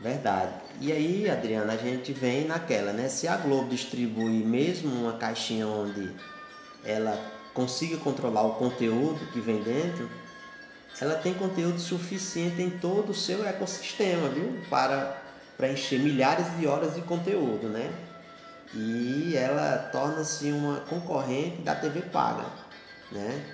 Verdade. 0.00 0.52
E 0.80 0.92
aí, 0.92 1.28
Adriana, 1.28 1.72
a 1.72 1.76
gente 1.76 2.12
vem 2.12 2.46
naquela, 2.46 2.92
né? 2.92 3.08
Se 3.08 3.26
a 3.26 3.36
Globo 3.36 3.70
distribui 3.70 4.44
mesmo 4.44 4.90
uma 4.90 5.14
caixinha 5.14 5.66
onde 5.66 6.14
ela 6.84 7.18
consiga 7.54 7.96
controlar 7.96 8.42
o 8.42 8.54
conteúdo 8.56 9.18
que 9.32 9.40
vem 9.40 9.62
dentro, 9.62 10.08
ela 11.00 11.14
tem 11.16 11.34
conteúdo 11.34 11.78
suficiente 11.78 12.60
em 12.60 12.70
todo 12.70 13.10
o 13.10 13.14
seu 13.14 13.46
ecossistema, 13.46 14.28
viu? 14.28 14.60
Para 14.68 15.25
preencher 15.56 15.98
milhares 15.98 16.46
de 16.58 16.66
horas 16.66 16.94
de 16.94 17.02
conteúdo, 17.02 17.68
né? 17.68 17.90
E 18.74 19.34
ela 19.36 19.88
torna-se 19.92 20.50
uma 20.50 20.80
concorrente 20.80 21.62
da 21.62 21.74
TV 21.74 22.02
paga, 22.02 22.46
né? 23.10 23.44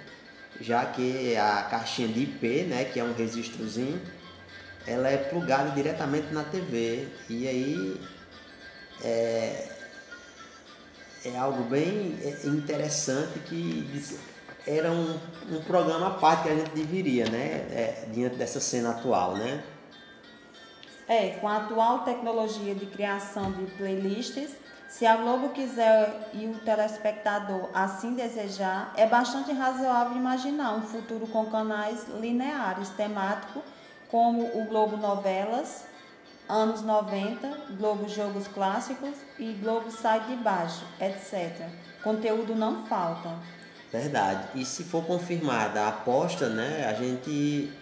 Já 0.60 0.84
que 0.86 1.36
a 1.36 1.62
caixinha 1.64 2.08
de 2.08 2.20
IP, 2.20 2.64
né, 2.64 2.84
que 2.84 3.00
é 3.00 3.04
um 3.04 3.12
registrozinho, 3.14 4.00
ela 4.86 5.08
é 5.08 5.16
plugada 5.16 5.70
diretamente 5.70 6.32
na 6.32 6.44
TV 6.44 7.08
e 7.28 7.48
aí 7.48 8.00
é, 9.02 9.68
é 11.24 11.36
algo 11.36 11.62
bem 11.64 12.16
interessante 12.44 13.38
que 13.40 13.88
era 14.66 14.90
um, 14.90 15.18
um 15.50 15.60
programa 15.62 16.08
à 16.08 16.10
parte 16.10 16.44
que 16.44 16.48
a 16.50 16.54
gente 16.54 16.70
deveria, 16.70 17.28
né? 17.28 17.66
É, 17.70 18.04
diante 18.12 18.36
dessa 18.36 18.60
cena 18.60 18.90
atual, 18.90 19.36
né? 19.36 19.62
É, 21.08 21.30
com 21.40 21.48
a 21.48 21.56
atual 21.56 22.00
tecnologia 22.00 22.74
de 22.74 22.86
criação 22.86 23.50
de 23.52 23.66
playlists, 23.72 24.50
se 24.88 25.06
a 25.06 25.16
Globo 25.16 25.48
quiser 25.48 26.30
e 26.34 26.46
o 26.46 26.54
telespectador 26.60 27.70
assim 27.72 28.14
desejar, 28.14 28.92
é 28.94 29.06
bastante 29.06 29.50
razoável 29.50 30.16
imaginar 30.16 30.74
um 30.74 30.82
futuro 30.82 31.26
com 31.26 31.46
canais 31.46 32.06
lineares 32.20 32.90
temáticos 32.90 33.62
como 34.10 34.42
o 34.42 34.66
Globo 34.66 34.98
Novelas, 34.98 35.86
anos 36.46 36.82
90, 36.82 37.72
Globo 37.78 38.06
Jogos 38.06 38.46
Clássicos 38.48 39.14
e 39.38 39.54
Globo 39.54 39.90
Sai 39.90 40.20
de 40.26 40.36
Baixo, 40.36 40.84
etc. 41.00 41.66
Conteúdo 42.04 42.54
não 42.54 42.84
falta. 42.84 43.30
Verdade. 43.90 44.60
E 44.60 44.64
se 44.64 44.84
for 44.84 45.04
confirmada 45.04 45.80
a 45.80 45.88
aposta, 45.88 46.50
né, 46.50 46.86
a 46.86 46.92
gente 46.92 47.72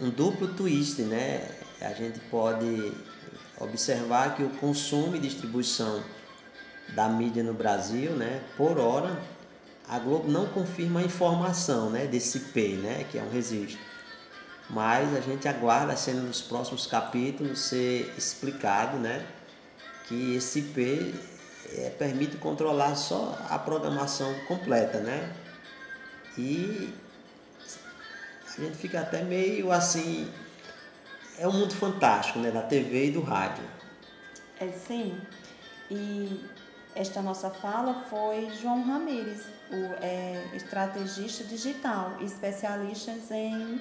um 0.00 0.08
duplo 0.08 0.48
twist, 0.54 1.02
né? 1.02 1.46
A 1.80 1.92
gente 1.92 2.18
pode 2.30 2.92
observar 3.58 4.36
que 4.36 4.42
o 4.42 4.50
consumo 4.50 5.16
e 5.16 5.18
distribuição 5.18 6.02
da 6.90 7.08
mídia 7.08 7.42
no 7.42 7.54
Brasil, 7.54 8.12
né, 8.12 8.42
por 8.56 8.78
hora, 8.78 9.20
a 9.88 9.98
Globo 9.98 10.30
não 10.30 10.46
confirma 10.46 11.00
a 11.00 11.02
informação, 11.02 11.90
né, 11.90 12.06
desse 12.06 12.40
P, 12.40 12.76
né, 12.76 13.04
que 13.10 13.18
é 13.18 13.22
um 13.22 13.30
registro. 13.30 13.80
Mas 14.68 15.14
a 15.16 15.20
gente 15.20 15.48
aguarda 15.48 15.96
cena 15.96 16.22
dos 16.22 16.40
próximos 16.40 16.86
capítulos 16.86 17.58
ser 17.60 18.12
explicado, 18.16 18.98
né, 18.98 19.26
que 20.06 20.34
esse 20.34 20.62
P 20.62 21.14
é, 21.76 21.90
permite 21.90 22.36
controlar 22.36 22.96
só 22.96 23.38
a 23.48 23.58
programação 23.58 24.34
completa, 24.46 24.98
né? 24.98 25.32
E 26.36 26.92
a 28.46 28.60
gente 28.60 28.76
fica 28.76 29.00
até 29.00 29.22
meio 29.22 29.70
assim. 29.70 30.28
É 31.40 31.48
um 31.48 31.52
mundo 31.52 31.74
fantástico, 31.74 32.38
né? 32.38 32.50
Da 32.50 32.60
TV 32.60 33.06
e 33.06 33.10
do 33.12 33.22
rádio. 33.22 33.64
É 34.60 34.68
sim. 34.68 35.18
E 35.90 36.44
esta 36.94 37.22
nossa 37.22 37.48
fala 37.48 38.04
foi 38.10 38.50
João 38.60 38.82
Ramires, 38.82 39.46
o 39.70 40.04
é, 40.04 40.44
estrategista 40.52 41.42
digital, 41.44 42.14
especialista 42.20 43.12
em 43.30 43.80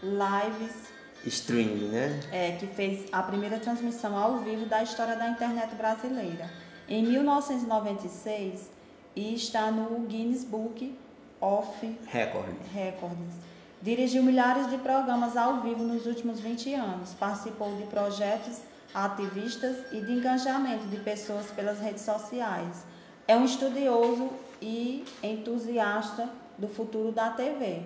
lives 0.00 0.92
streaming, 1.24 1.88
né? 1.88 2.20
É, 2.30 2.52
que 2.52 2.68
fez 2.68 3.08
a 3.10 3.20
primeira 3.20 3.58
transmissão 3.58 4.16
ao 4.16 4.38
vivo 4.38 4.66
da 4.66 4.84
história 4.84 5.16
da 5.16 5.28
internet 5.28 5.74
brasileira 5.74 6.48
em 6.88 7.02
1996 7.04 8.70
e 9.16 9.34
está 9.34 9.72
no 9.72 10.06
Guinness 10.06 10.44
Book 10.44 10.96
of 11.40 11.98
Record. 12.06 12.54
Records. 12.72 13.45
Dirigiu 13.86 14.20
milhares 14.20 14.68
de 14.68 14.78
programas 14.78 15.36
ao 15.36 15.60
vivo 15.60 15.84
nos 15.84 16.06
últimos 16.06 16.40
20 16.40 16.74
anos, 16.74 17.14
participou 17.14 17.72
de 17.76 17.84
projetos 17.84 18.58
ativistas 18.92 19.76
e 19.92 20.00
de 20.00 20.10
engajamento 20.10 20.88
de 20.88 20.96
pessoas 20.96 21.52
pelas 21.52 21.78
redes 21.78 22.02
sociais. 22.02 22.84
É 23.28 23.36
um 23.36 23.44
estudioso 23.44 24.28
e 24.60 25.04
entusiasta 25.22 26.28
do 26.58 26.66
futuro 26.66 27.12
da 27.12 27.30
TV. 27.30 27.84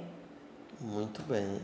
Muito 0.80 1.20
bem. 1.24 1.60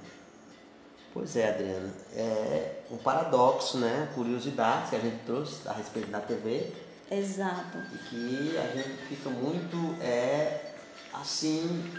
Pois 1.15 1.35
é, 1.35 1.49
Adriana. 1.49 1.95
É 2.15 2.83
um 2.91 2.99
paradoxo, 2.99 3.79
né? 3.79 4.11
Curiosidade 4.15 4.91
que 4.91 4.97
a 4.97 5.01
gente 5.01 5.25
trouxe 5.25 5.67
a 5.67 5.73
respeito 5.73 6.11
da 6.11 6.21
TV 6.21 6.75
Exato. 7.11 7.79
E 7.91 7.99
que 8.11 8.59
a 8.59 8.67
gente 8.77 8.99
fica 9.09 9.31
muito 9.31 9.97
é, 10.03 10.73
assim 11.15 11.91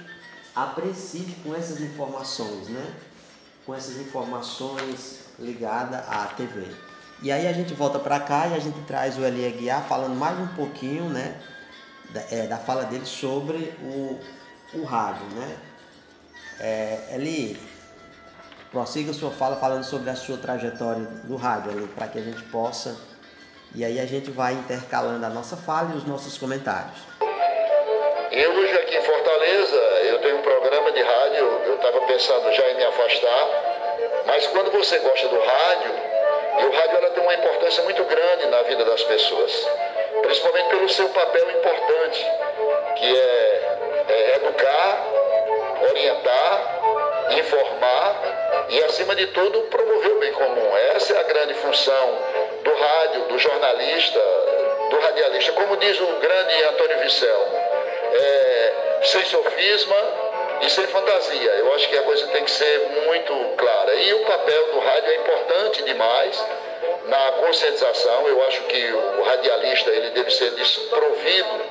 apreensivo 0.63 1.35
com 1.43 1.55
essas 1.55 1.79
informações, 1.81 2.67
né? 2.67 2.95
Com 3.65 3.75
essas 3.75 3.97
informações 3.97 5.19
ligadas 5.37 5.99
à 6.09 6.25
TV. 6.35 6.65
E 7.21 7.31
aí 7.31 7.47
a 7.47 7.53
gente 7.53 7.73
volta 7.75 7.99
para 7.99 8.19
cá 8.19 8.47
e 8.47 8.55
a 8.55 8.59
gente 8.59 8.79
traz 8.81 9.17
o 9.17 9.25
Elie 9.25 9.51
Guiar 9.51 9.87
falando 9.87 10.15
mais 10.15 10.39
um 10.39 10.47
pouquinho, 10.47 11.09
né? 11.09 11.39
Da, 12.09 12.21
é, 12.31 12.47
da 12.47 12.57
fala 12.57 12.85
dele 12.85 13.05
sobre 13.05 13.75
o, 13.81 14.19
o 14.73 14.83
rádio, 14.83 15.25
né? 15.35 15.57
É, 16.59 17.15
Eli, 17.15 17.59
prossiga 18.71 19.13
sua 19.13 19.29
fala 19.29 19.57
falando 19.57 19.83
sobre 19.83 20.09
a 20.09 20.15
sua 20.15 20.37
trajetória 20.37 21.05
do 21.25 21.35
rádio, 21.35 21.71
ali, 21.71 21.87
para 21.87 22.07
que 22.07 22.17
a 22.17 22.23
gente 22.23 22.41
possa 22.43 22.97
e 23.75 23.85
aí 23.85 23.99
a 23.99 24.05
gente 24.05 24.31
vai 24.31 24.53
intercalando 24.53 25.23
a 25.23 25.29
nossa 25.29 25.55
fala 25.55 25.93
e 25.93 25.97
os 25.97 26.05
nossos 26.05 26.37
comentários. 26.37 26.97
Eu 28.37 28.51
hoje 28.51 28.73
aqui 28.77 28.95
em 28.95 29.01
Fortaleza, 29.01 29.77
eu 30.11 30.19
tenho 30.19 30.37
um 30.37 30.41
programa 30.43 30.91
de 30.91 31.01
rádio, 31.01 31.61
eu 31.65 31.73
estava 31.73 32.01
pensando 32.01 32.53
já 32.53 32.69
em 32.69 32.75
me 32.75 32.83
afastar, 32.83 33.49
mas 34.27 34.45
quando 34.45 34.69
você 34.69 34.99
gosta 34.99 35.27
do 35.27 35.39
rádio, 35.39 35.91
e 36.59 36.65
o 36.65 36.71
rádio 36.71 36.97
ela 36.97 37.09
tem 37.09 37.23
uma 37.23 37.33
importância 37.33 37.83
muito 37.83 38.03
grande 38.03 38.45
na 38.45 38.61
vida 38.61 38.85
das 38.85 39.01
pessoas, 39.05 39.67
principalmente 40.21 40.69
pelo 40.69 40.87
seu 40.87 41.09
papel 41.09 41.49
importante, 41.49 42.31
que 42.97 43.19
é, 43.19 43.61
é 44.07 44.35
educar, 44.35 45.03
orientar, 45.89 47.37
informar 47.39 48.67
e, 48.69 48.83
acima 48.83 49.15
de 49.15 49.25
tudo, 49.27 49.61
promover 49.61 50.11
o 50.11 50.19
bem 50.19 50.33
comum. 50.33 50.77
Essa 50.93 51.13
é 51.13 51.19
a 51.21 51.23
grande 51.23 51.55
função 51.55 52.19
do 52.63 52.71
rádio, 52.71 53.21
do 53.29 53.39
jornalista, 53.39 54.19
do 54.91 54.99
radialista. 54.99 55.53
Como 55.53 55.75
diz 55.77 55.99
o 55.99 56.05
grande 56.19 56.63
Antônio 56.65 56.99
Vicelmo, 56.99 57.76
é, 58.13 58.73
sem 59.03 59.25
sofisma 59.25 59.95
e 60.61 60.69
sem 60.69 60.87
fantasia. 60.87 61.51
Eu 61.51 61.73
acho 61.73 61.89
que 61.89 61.97
a 61.97 62.03
coisa 62.03 62.27
tem 62.27 62.43
que 62.43 62.51
ser 62.51 62.79
muito 63.05 63.33
clara. 63.57 63.93
E 63.95 64.13
o 64.13 64.25
papel 64.25 64.71
do 64.73 64.79
rádio 64.79 65.11
é 65.11 65.15
importante 65.15 65.83
demais 65.83 66.45
na 67.05 67.31
conscientização. 67.33 68.27
Eu 68.27 68.45
acho 68.47 68.61
que 68.63 68.91
o 68.91 69.23
radialista 69.23 69.89
ele 69.91 70.09
deve 70.11 70.31
ser 70.31 70.51
desprovido 70.51 71.61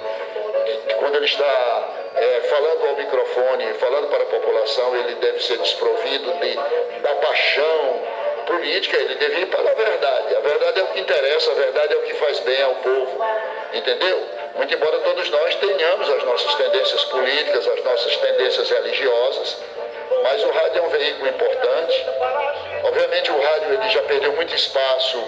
quando 0.99 1.17
ele 1.17 1.27
está 1.27 1.89
é, 2.15 2.41
falando 2.49 2.87
ao 2.89 2.97
microfone, 2.97 3.75
falando 3.75 4.09
para 4.09 4.23
a 4.23 4.27
população, 4.27 4.97
ele 4.97 5.15
deve 5.17 5.43
ser 5.43 5.59
desprovido 5.59 6.33
de, 6.33 6.55
da 7.01 7.15
paixão 7.17 8.03
política, 8.47 8.97
ele 8.97 9.15
deve 9.17 9.41
ir 9.41 9.47
para 9.47 9.71
a 9.71 9.75
verdade. 9.75 10.37
A 10.37 10.41
verdade 10.41 10.81
é 10.81 10.83
o 10.83 10.87
que 10.89 11.01
interessa, 11.01 11.51
a 11.51 11.55
verdade 11.55 11.95
é 11.95 11.97
o 11.97 12.03
que 12.03 12.15
faz 12.15 12.41
bem 12.41 12.63
ao 12.63 12.75
povo. 12.77 13.25
Entendeu? 13.73 14.25
Muito 14.57 14.75
embora 14.75 14.99
todos 15.01 15.29
nós 15.31 15.55
tenhamos 15.57 16.11
as 16.11 16.25
nossas 16.25 16.55
tendências 16.55 17.05
políticas, 17.05 17.69
as 17.69 17.85
nossas 17.85 18.17
tendências 18.17 18.71
religiosas, 18.71 19.57
mas 20.23 20.43
o 20.43 20.51
rádio 20.51 20.79
é 20.79 20.83
um 20.83 20.89
veículo 20.89 21.29
importante. 21.29 22.07
Obviamente 22.85 23.31
o 23.31 23.41
rádio 23.41 23.75
ele 23.75 23.89
já 23.91 24.03
perdeu 24.03 24.33
muito 24.33 24.55
espaço 24.55 25.19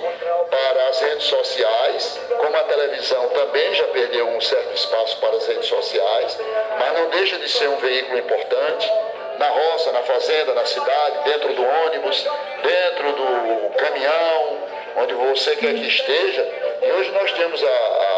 para 0.50 0.88
as 0.88 1.00
redes 1.00 1.24
sociais, 1.24 2.20
como 2.38 2.56
a 2.56 2.64
televisão 2.64 3.28
também 3.28 3.74
já 3.74 3.84
perdeu 3.88 4.28
um 4.28 4.40
certo 4.40 4.74
espaço 4.74 5.18
para 5.18 5.36
as 5.36 5.46
redes 5.46 5.66
sociais, 5.66 6.38
mas 6.78 6.92
não 6.98 7.10
deixa 7.10 7.36
de 7.36 7.48
ser 7.48 7.68
um 7.68 7.76
veículo 7.76 8.18
importante 8.18 8.90
na 9.38 9.48
roça, 9.48 9.92
na 9.92 10.02
fazenda, 10.02 10.52
na 10.52 10.66
cidade, 10.66 11.24
dentro 11.24 11.54
do 11.54 11.64
ônibus, 11.64 12.26
dentro 12.62 13.12
do 13.12 13.70
caminhão, 13.76 14.58
onde 14.96 15.14
você 15.14 15.54
quer 15.56 15.74
que 15.74 15.86
esteja. 15.86 16.42
E 16.82 16.92
hoje 16.92 17.10
nós 17.12 17.32
temos 17.32 17.62
a, 17.62 17.66
a, 17.68 18.17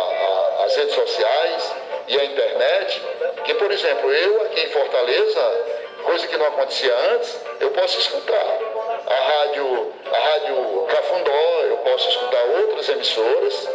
as 0.71 0.77
redes 0.77 0.95
sociais 0.95 1.75
e 2.07 2.21
a 2.21 2.25
internet, 2.25 3.03
que, 3.45 3.55
por 3.55 3.73
exemplo, 3.73 4.13
eu 4.13 4.43
aqui 4.43 4.61
em 4.61 4.69
Fortaleza, 4.69 5.65
coisa 6.05 6.27
que 6.29 6.37
não 6.37 6.47
acontecia 6.47 6.95
antes, 7.13 7.41
eu 7.59 7.71
posso 7.71 7.99
escutar 7.99 8.59
a 9.07 9.15
rádio, 9.15 9.93
a 10.13 10.19
rádio 10.19 10.87
Cafundó, 10.89 11.61
eu 11.65 11.77
posso 11.79 12.09
escutar 12.09 12.45
outras 12.45 12.89
emissoras, 12.89 13.69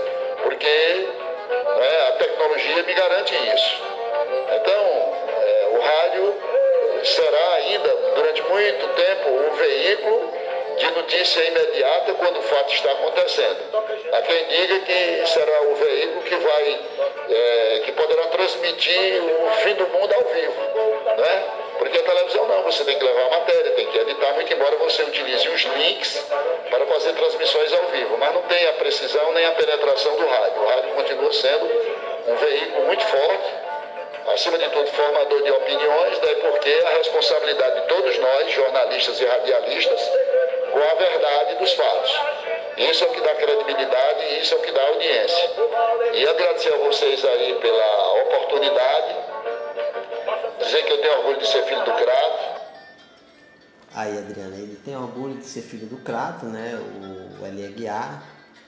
porque 0.43 1.07
né, 1.77 2.07
a 2.07 2.11
tecnologia 2.13 2.83
me 2.83 2.93
garante 2.93 3.35
isso. 3.35 3.83
Então, 4.55 5.13
é, 5.41 5.67
o 5.71 5.81
rádio 5.81 6.35
será 7.03 7.53
ainda, 7.55 7.89
durante 8.15 8.41
muito 8.43 8.87
tempo, 8.95 9.29
um 9.29 9.55
veículo 9.55 10.33
de 10.77 10.91
notícia 10.91 11.43
imediata 11.43 12.13
quando 12.13 12.39
o 12.39 12.43
fato 12.43 12.73
está 12.73 12.91
acontecendo. 12.91 13.57
Há 14.11 14.21
quem 14.21 14.45
diga 14.47 14.79
que 14.79 15.27
será 15.27 15.61
o 15.63 15.75
veículo 15.75 16.21
que 16.21 16.35
vai, 16.35 16.79
é, 17.29 17.81
que 17.85 17.91
poderá 17.93 18.27
transmitir 18.27 19.23
o 19.23 19.51
fim 19.61 19.73
do 19.75 19.87
mundo 19.87 20.13
ao 20.13 20.23
vivo, 20.25 20.61
né? 21.17 21.43
Porque 21.77 21.97
a 21.97 22.03
televisão 22.03 22.47
não, 22.47 22.63
você 22.63 22.83
tem 22.85 22.97
que 22.97 23.03
levar 23.03 23.25
a 23.25 23.29
matéria, 23.31 23.71
tem 23.71 23.87
que 23.87 23.97
editar, 23.97 24.33
muito 24.33 24.53
embora 24.53 24.75
você 24.77 25.03
utilize 25.03 25.47
os 25.49 25.61
links 25.61 26.25
para 26.69 26.85
fazer 26.85 27.13
transmissões 27.13 27.73
ao 27.73 27.83
vivo, 27.87 28.17
mas 28.17 28.33
não 28.33 28.41
tem 28.43 28.67
a 28.67 28.73
precisão 28.73 29.33
nem 29.33 29.45
a 29.45 29.51
penetração 29.51 30.15
do 30.15 30.25
rádio. 30.25 30.61
O 30.61 30.65
rádio 30.67 30.89
continua 30.93 31.33
sendo 31.33 31.65
um 32.27 32.35
veículo 32.35 32.85
muito 32.85 33.05
forte, 33.05 33.53
acima 34.33 34.57
de 34.57 34.69
tudo 34.69 34.87
formador 34.87 35.43
de 35.43 35.51
opiniões, 35.51 36.19
daí 36.19 36.35
porque 36.35 36.83
a 36.85 36.89
responsabilidade 36.97 37.81
de 37.81 37.87
todos 37.87 38.17
nós, 38.19 38.51
jornalistas 38.51 39.19
e 39.19 39.25
radialistas, 39.25 40.11
com 40.75 40.81
a 40.81 40.95
verdade 40.95 41.55
dos 41.55 41.71
fatos. 41.71 42.11
Isso 42.77 43.05
é 43.05 43.07
o 43.07 43.11
que 43.11 43.21
dá 43.21 43.33
credibilidade 43.35 44.23
e 44.25 44.41
isso 44.41 44.53
é 44.55 44.57
o 44.57 44.61
que 44.61 44.71
dá 44.73 44.87
audiência. 44.87 45.51
E 46.13 46.27
agradecer 46.27 46.73
a 46.73 46.77
vocês 46.79 47.23
aí 47.23 47.57
pela 47.61 48.21
oportunidade, 48.23 49.15
dizer 50.59 50.83
que 50.83 50.91
eu 50.91 51.01
tenho 51.01 51.17
orgulho 51.19 51.39
de 51.39 51.47
ser 51.47 51.63
filho 51.63 51.85
do 51.85 51.93
Crato. 51.93 52.61
Aí, 53.95 54.17
Adriana, 54.17 54.57
ele 54.57 54.75
tem 54.83 54.97
orgulho 54.97 55.37
de 55.37 55.45
ser 55.45 55.61
filho 55.61 55.87
do 55.87 55.95
Crato, 56.03 56.45
né? 56.47 56.75
O 56.75 57.73
Guiar, 57.73 58.21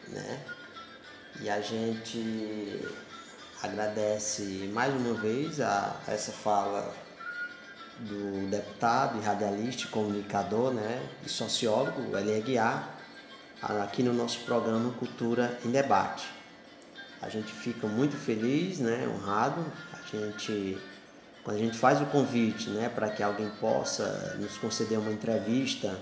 né? 0.07 0.39
E 1.41 1.49
a 1.49 1.59
gente 1.59 2.87
agradece 3.61 4.69
mais 4.71 4.93
uma 4.93 5.13
vez 5.15 5.59
a, 5.59 5.93
a 6.07 6.13
essa 6.13 6.31
fala 6.31 6.93
do 7.99 8.49
deputado 8.49 9.17
e 9.17 9.25
radialista, 9.25 9.87
comunicador 9.87 10.73
né, 10.73 11.01
e 11.25 11.29
sociólogo, 11.29 12.15
Elie 12.17 12.41
Guiar, 12.41 12.95
aqui 13.61 14.03
no 14.03 14.13
nosso 14.13 14.39
programa 14.41 14.91
Cultura 14.93 15.57
em 15.65 15.71
Debate. 15.71 16.27
A 17.21 17.29
gente 17.29 17.51
fica 17.51 17.87
muito 17.87 18.15
feliz, 18.15 18.79
né, 18.79 19.07
honrado. 19.07 19.65
A 19.93 20.15
gente, 20.15 20.77
quando 21.43 21.57
a 21.57 21.59
gente 21.59 21.77
faz 21.77 21.99
o 21.99 22.05
convite 22.05 22.69
né, 22.69 22.89
para 22.89 23.09
que 23.09 23.23
alguém 23.23 23.49
possa 23.59 24.35
nos 24.39 24.57
conceder 24.57 24.99
uma 24.99 25.11
entrevista, 25.11 25.99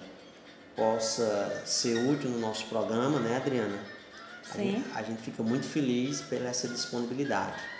possa 0.75 1.61
ser 1.65 1.97
útil 2.09 2.29
no 2.29 2.39
nosso 2.39 2.65
programa, 2.65 3.19
né, 3.19 3.37
Adriana? 3.37 3.79
Sim. 4.43 4.59
A 4.59 4.61
gente, 4.61 4.97
a 4.97 5.01
gente 5.03 5.21
fica 5.21 5.41
muito 5.41 5.65
feliz 5.65 6.21
pela 6.21 6.49
essa 6.49 6.67
disponibilidade. 6.67 7.74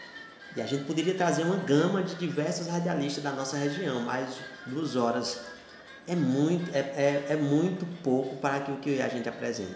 E 0.56 0.62
a 0.62 0.66
gente 0.66 0.86
poderia 0.86 1.14
trazer 1.16 1.44
uma 1.44 1.58
gama 1.58 2.02
de 2.02 2.16
diversos 2.16 2.68
radialistas 2.68 3.24
da 3.24 3.32
nossa 3.32 3.58
região, 3.58 4.02
mas 4.02 4.38
duas 4.66 4.96
horas 4.96 5.42
é 6.08 6.16
muito, 6.16 6.74
é, 6.74 6.80
é, 6.80 7.26
é 7.30 7.36
muito 7.36 7.86
pouco 8.02 8.38
para 8.38 8.58
aquilo 8.58 8.78
que 8.78 9.02
a 9.02 9.10
gente 9.10 9.28
apresenta. 9.28 9.76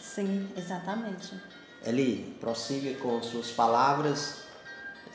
Sim, 0.00 0.48
exatamente. 0.56 1.34
Eli, 1.84 2.36
prossiga 2.40 2.98
com 2.98 3.22
suas 3.22 3.50
palavras, 3.50 4.42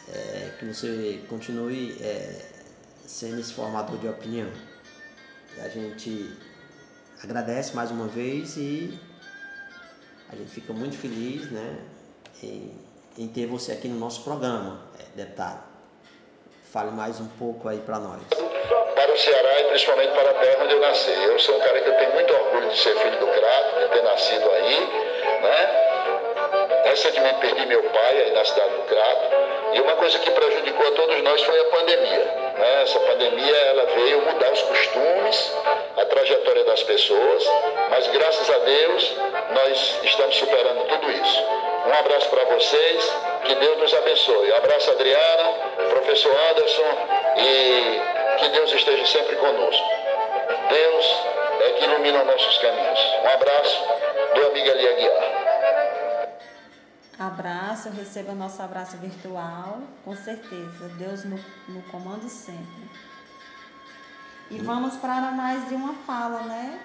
é, 0.09 0.51
que 0.57 0.65
você 0.65 1.23
continue 1.29 1.97
é, 2.01 2.45
sendo 3.05 3.39
esse 3.39 3.53
formador 3.53 3.97
de 3.99 4.07
opinião. 4.07 4.49
A 5.59 5.69
gente 5.69 6.35
agradece 7.23 7.75
mais 7.75 7.91
uma 7.91 8.07
vez 8.07 8.55
e 8.57 8.97
a 10.29 10.35
gente 10.35 10.49
fica 10.49 10.73
muito 10.73 10.97
feliz 10.97 11.51
né, 11.51 11.77
em, 12.41 12.71
em 13.21 13.27
ter 13.27 13.45
você 13.45 13.73
aqui 13.73 13.87
no 13.87 13.99
nosso 13.99 14.23
programa, 14.23 14.81
é, 14.99 15.03
deputado. 15.15 15.61
Fale 16.73 16.89
mais 16.89 17.19
um 17.19 17.27
pouco 17.37 17.69
aí 17.69 17.77
para 17.77 17.99
nós. 17.99 18.19
Para 18.95 19.13
o 19.13 19.17
Ceará 19.17 19.59
e 19.59 19.63
principalmente 19.65 20.11
para 20.11 20.31
a 20.31 20.33
terra 20.33 20.63
onde 20.63 20.73
eu 20.73 20.79
nasci. 20.79 21.11
Eu 21.11 21.37
sou 21.37 21.55
um 21.55 21.59
cara 21.59 21.81
que 21.81 21.89
eu 21.89 21.97
tenho 21.97 22.13
muito 22.13 22.33
orgulho 22.33 22.69
de 22.69 22.79
ser 22.79 22.95
filho 22.95 23.19
do 23.19 23.27
Crato, 23.27 23.79
de 23.79 23.87
ter 23.93 24.01
nascido 24.01 24.49
aí, 24.49 24.79
né? 25.43 26.81
Recentemente 26.85 27.39
perdi 27.41 27.65
meu 27.67 27.83
pai 27.83 28.23
aí 28.23 28.33
na 28.33 28.43
cidade 28.43 28.73
do 28.73 28.81
Crato. 28.83 29.21
E 29.73 29.81
uma 29.81 29.95
coisa 29.97 30.17
que 30.17 30.31
prejudicou 30.31 30.87
a 30.87 30.91
todos 30.91 31.21
nós 31.21 31.41
foi 31.43 31.59
a 31.59 31.65
pandemia. 31.65 32.25
Né? 32.57 32.81
Essa 32.81 32.99
pandemia 33.01 33.55
ela 33.55 33.85
veio 33.85 34.21
mudar 34.25 34.51
os 34.51 34.61
costumes, 34.63 35.53
a 35.95 36.05
trajetória 36.05 36.63
das 36.65 36.81
pessoas, 36.83 37.45
mas 37.91 38.07
graças 38.07 38.49
a 38.49 38.57
Deus 38.57 39.15
nós 39.53 39.99
estamos 40.03 40.35
superando 40.35 40.87
tudo 40.87 41.11
isso. 41.11 41.70
Um 41.85 41.93
abraço 41.93 42.29
para 42.29 42.45
vocês, 42.45 43.03
que 43.45 43.55
Deus 43.55 43.77
nos 43.79 43.93
abençoe. 43.93 44.51
Um 44.51 44.55
abraço, 44.55 44.91
Adriana, 44.91 45.53
professor 45.89 46.35
Anderson, 46.51 46.83
e 47.37 48.39
que 48.39 48.49
Deus 48.49 48.71
esteja 48.71 49.05
sempre 49.05 49.35
conosco. 49.35 49.85
Deus 50.69 51.05
é 51.61 51.69
que 51.73 51.85
ilumina 51.85 52.23
nossos 52.23 52.57
caminhos. 52.59 52.99
Um 53.23 53.27
abraço 53.29 53.83
do 54.35 54.47
amigo 54.47 54.69
Eli 54.69 54.87
Aguiar. 54.87 55.31
Abraço, 57.19 57.87
eu 57.87 57.93
recebo 57.93 58.33
nosso 58.33 58.61
abraço 58.61 58.97
virtual, 58.97 59.79
com 60.03 60.15
certeza. 60.15 60.87
Deus 60.97 61.23
no, 61.23 61.39
no 61.67 61.81
comando 61.91 62.29
sempre. 62.29 62.89
E 64.49 64.57
vamos 64.59 64.95
para 64.97 65.31
mais 65.31 65.67
de 65.69 65.75
uma 65.75 65.93
fala, 66.05 66.41
né? 66.41 66.79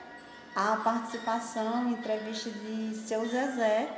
A 0.54 0.76
participação, 0.76 1.88
entrevista 1.88 2.50
de 2.50 2.94
seu 2.96 3.26
Zezé. 3.26 3.88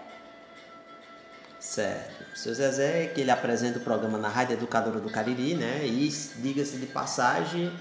Certo. 1.61 2.25
Seu 2.35 2.55
Zezé, 2.55 3.07
que 3.09 3.21
ele 3.21 3.31
apresenta 3.31 3.79
o 3.79 3.83
programa 3.83 4.17
na 4.17 4.29
Rádio 4.29 4.55
Educadora 4.55 5.01
do 5.01 5.11
Cariri, 5.11 5.55
né? 5.55 5.85
E 5.85 6.09
diga-se 6.37 6.77
de 6.77 6.87
passagem, 6.87 7.73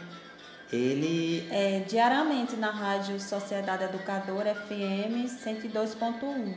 ele 0.72 1.48
É 1.52 1.80
diariamente 1.88 2.56
na 2.56 2.72
Rádio 2.72 3.20
Sociedade 3.20 3.84
Educadora 3.84 4.56
FM 4.56 5.30
102.1. 5.44 6.54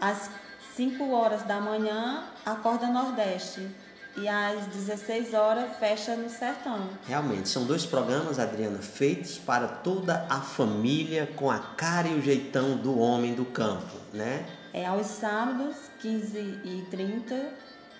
Às 0.00 0.30
5 0.74 1.10
horas 1.12 1.42
da 1.42 1.60
manhã, 1.60 2.24
acorda 2.44 2.86
Nordeste. 2.86 3.68
E 4.16 4.28
às 4.28 4.66
16 4.66 5.32
horas, 5.32 5.74
fecha 5.78 6.14
no 6.14 6.28
Sertão. 6.28 6.86
realmente 7.06 7.48
são 7.48 7.64
dois 7.64 7.86
programas, 7.86 8.38
Adriana, 8.38 8.78
feitos 8.78 9.38
para 9.38 9.66
toda 9.66 10.26
a 10.28 10.40
família 10.40 11.26
com 11.34 11.50
a 11.50 11.58
cara 11.58 12.08
e 12.08 12.18
o 12.18 12.22
jeitão 12.22 12.76
do 12.76 12.98
homem 12.98 13.34
do 13.34 13.46
campo, 13.46 13.96
né? 14.12 14.44
É 14.72 14.86
aos 14.86 15.06
sábados, 15.06 15.76
15 16.00 16.38
e 16.38 16.86
30 16.90 17.50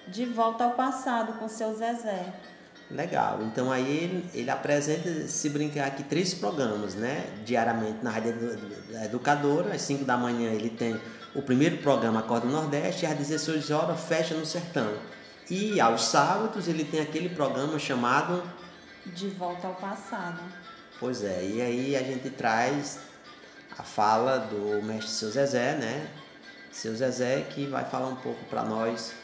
de 0.09 0.25
volta 0.25 0.65
ao 0.65 0.71
passado 0.73 1.35
com 1.39 1.49
seu 1.49 1.75
Zezé. 1.75 2.33
Legal. 2.91 3.41
Então 3.43 3.71
aí 3.71 3.89
ele, 3.89 4.31
ele 4.35 4.51
apresenta, 4.51 5.27
se 5.27 5.49
brincar 5.49 5.87
aqui, 5.87 6.03
três 6.03 6.35
programas, 6.35 6.95
né? 6.95 7.27
Diariamente 7.45 7.99
na 8.03 8.11
Rádio 8.11 8.31
Edu- 8.31 8.59
Educadora, 9.05 9.75
às 9.75 9.83
5 9.83 10.05
da 10.05 10.17
manhã 10.17 10.51
ele 10.51 10.71
tem 10.71 11.01
o 11.35 11.41
primeiro 11.43 11.79
programa 11.79 12.21
Acorda 12.21 12.47
Nordeste 12.47 13.05
e 13.05 13.09
às 13.09 13.17
16 13.17 13.71
horas 13.71 14.01
fecha 14.01 14.35
no 14.35 14.45
Sertão. 14.45 14.93
E 15.51 15.81
aos 15.81 16.05
sábados 16.05 16.69
ele 16.69 16.85
tem 16.85 17.01
aquele 17.01 17.29
programa 17.31 17.79
chamado 17.79 18.43
De 19.07 19.29
volta 19.29 19.67
ao 19.69 19.75
passado. 19.75 20.41
Pois 21.01 21.25
é, 21.25 21.45
e 21.45 21.61
aí 21.63 21.97
a 21.97 22.03
gente 22.03 22.31
traz 22.31 22.99
a 23.79 23.83
fala 23.83 24.39
do 24.39 24.83
mestre 24.85 25.11
Seu 25.11 25.31
Zezé, 25.31 25.75
né? 25.77 26.07
Seu 26.73 26.95
Zezé 26.95 27.45
que 27.51 27.67
vai 27.67 27.85
falar 27.85 28.09
um 28.09 28.17
pouco 28.17 28.43
para 28.47 28.63
nós 28.63 29.15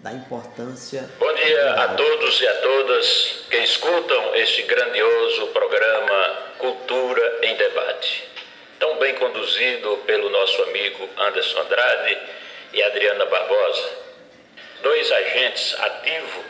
da 0.00 0.12
importância. 0.12 1.08
Bom 1.18 1.32
dia 1.32 1.70
a 1.74 1.94
todos 1.94 2.40
e 2.40 2.48
a 2.48 2.54
todas 2.54 3.44
que 3.48 3.56
escutam 3.58 4.34
este 4.34 4.62
grandioso 4.62 5.46
programa 5.48 6.36
Cultura 6.58 7.38
em 7.42 7.54
Debate. 7.54 8.28
Tão 8.80 8.98
bem 8.98 9.14
conduzido 9.14 9.96
pelo 10.06 10.28
nosso 10.28 10.60
amigo 10.64 11.08
Anderson 11.18 11.60
Andrade 11.60 12.18
e 12.72 12.82
Adriana 12.82 13.26
Barbosa. 13.26 13.90
Dois 14.82 15.12
agentes 15.12 15.76
ativos 15.78 16.44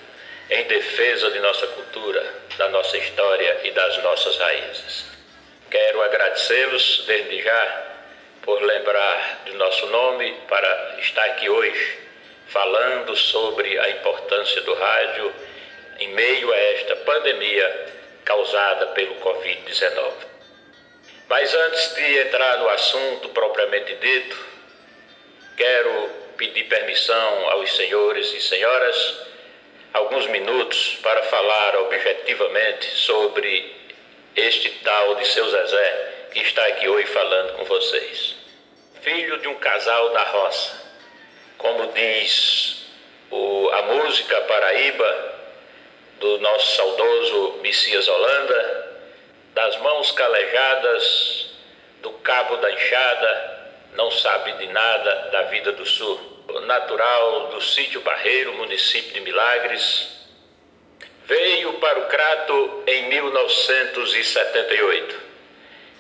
em 0.51 0.65
defesa 0.67 1.31
de 1.31 1.41
nossa 1.41 1.67
cultura, 1.67 2.27
da 2.57 2.71
nossa 2.71 2.97
história 2.97 3.61
e 3.65 3.71
das 3.73 4.03
nossas 4.03 4.39
raízes. 4.39 5.05
Quero 5.71 6.03
agradecê-los 6.03 7.05
desde 7.07 7.43
já 7.43 7.88
por 8.43 8.63
lembrar 8.63 9.43
do 9.47 9.55
nosso 9.55 9.87
nome 9.87 10.35
para 10.49 10.97
estar 11.01 11.25
aqui 11.25 11.49
hoje 11.49 11.99
falando 12.49 13.15
sobre 13.17 13.79
a 13.79 13.91
importância 13.91 14.61
do 14.63 14.75
rádio 14.75 15.35
em 15.99 16.09
meio 16.09 16.53
a 16.53 16.57
esta 16.57 16.97
pandemia 16.97 17.87
causada 18.25 18.87
pelo 18.89 19.15
Covid-19. 19.17 20.13
Mas 21.29 21.55
antes 21.55 21.95
de 21.95 22.19
entrar 22.21 22.59
no 22.59 22.69
assunto 22.71 23.29
propriamente 23.31 23.95
dito, 23.97 24.47
quero 25.57 26.11
pedir 26.37 26.65
permissão 26.65 27.51
aos 27.51 27.75
senhores 27.77 28.33
e 28.33 28.41
senhoras 28.41 29.29
alguns 29.93 30.27
minutos 30.27 30.99
para 31.03 31.23
falar 31.25 31.77
objetivamente 31.77 32.87
sobre 32.87 33.77
este 34.37 34.71
tal 34.85 35.17
de 35.17 35.27
seu 35.27 35.49
Zezé 35.51 36.08
que 36.31 36.41
está 36.41 36.67
aqui 36.67 36.89
hoje 36.89 37.07
falando 37.07 37.57
com 37.57 37.65
vocês. 37.65 38.37
Filho 39.03 39.39
de 39.39 39.49
um 39.49 39.55
casal 39.57 40.11
da 40.11 40.23
roça, 40.25 40.89
como 41.57 41.91
diz 41.93 42.85
o, 43.31 43.71
a 43.71 43.83
música 43.83 44.41
Paraíba 44.43 45.35
do 46.21 46.39
nosso 46.39 46.77
saudoso 46.77 47.59
Messias 47.63 48.07
Holanda, 48.09 48.99
das 49.55 49.77
mãos 49.79 50.13
calejadas, 50.13 51.51
do 52.03 52.13
cabo 52.13 52.59
da 52.59 52.71
enxada, 52.71 53.73
não 53.95 54.11
sabe 54.11 54.53
de 54.53 54.67
nada 54.67 55.31
da 55.31 55.43
vida 55.43 55.73
do 55.73 55.87
sul. 55.87 56.21
natural 56.67 57.49
do 57.49 57.61
sítio 57.61 58.01
Barreiro, 58.01 58.55
município 58.55 59.13
de 59.13 59.21
Milagres. 59.21 60.09
Veio 61.25 61.75
para 61.75 61.99
o 62.01 62.07
Crato 62.07 62.83
em 62.87 63.09
1978 63.09 65.28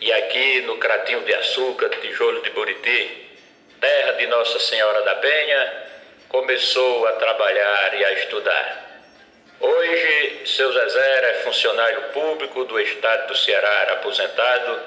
e 0.00 0.12
aqui 0.12 0.60
no 0.62 0.76
Cratinho 0.78 1.22
de 1.22 1.34
Açúcar, 1.34 1.88
Tijolo 1.88 2.40
de 2.42 2.50
Buriti, 2.50 3.28
terra 3.80 4.12
de 4.12 4.26
Nossa 4.28 4.60
Senhora 4.60 5.02
da 5.02 5.16
Penha, 5.16 5.88
começou 6.28 7.06
a 7.06 7.12
trabalhar 7.12 7.94
e 7.94 8.04
a 8.04 8.12
estudar. 8.12 8.88
Hoje, 9.60 10.42
seu 10.46 10.72
Zezé 10.72 11.30
é 11.30 11.34
funcionário 11.42 12.02
público 12.12 12.64
do 12.64 12.78
Estado 12.78 13.26
do 13.26 13.36
Ceará, 13.36 13.94
aposentado, 13.94 14.80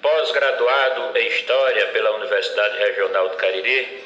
pós-graduado 0.00 1.16
em 1.16 1.28
História 1.28 1.86
pela 1.88 2.10
Universidade 2.16 2.78
Regional 2.78 3.28
do 3.28 3.36
Cariri 3.36 4.04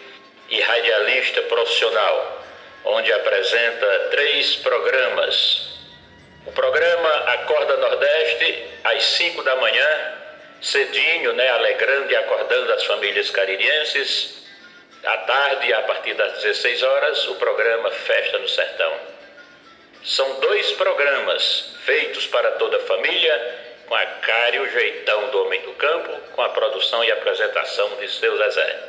e 0.51 0.61
radialista 0.61 1.41
profissional, 1.43 2.45
onde 2.85 3.11
apresenta 3.11 4.09
três 4.11 4.57
programas. 4.57 5.79
O 6.45 6.53
programa 6.53 7.09
Acorda 7.33 7.79
Nordeste, 7.79 8.67
às 8.85 9.03
5 9.03 9.43
da 9.43 9.57
manhã, 9.57 10.16
cedinho, 10.67 11.33
né, 11.33 11.49
alegrando 11.51 12.11
e 12.11 12.17
acordando 12.17 12.73
as 12.73 12.85
famílias 12.85 13.31
caririenses. 13.31 14.45
À 15.05 15.17
tarde, 15.19 15.73
a 15.73 15.83
partir 15.83 16.15
das 16.15 16.43
16 16.43 16.83
horas, 16.83 17.29
o 17.29 17.37
programa 17.37 17.91
Festa 17.93 18.39
no 18.39 18.49
Sertão. 18.49 18.93
São 20.03 20.41
dois 20.41 20.73
programas 20.73 21.77
feitos 21.85 22.27
para 22.27 22.53
toda 22.53 22.79
a 22.79 22.81
família, 22.81 23.65
com 23.87 23.95
a 23.95 24.07
cara 24.07 24.57
e 24.57 24.61
o 24.61 24.71
jeitão 24.71 25.29
do 25.31 25.45
homem 25.45 25.61
do 25.63 25.73
campo, 25.75 26.21
com 26.33 26.43
a 26.43 26.49
produção 26.49 27.05
e 27.05 27.13
apresentação 27.13 27.89
de 28.01 28.09
seu 28.09 28.37
Zezé. 28.37 28.89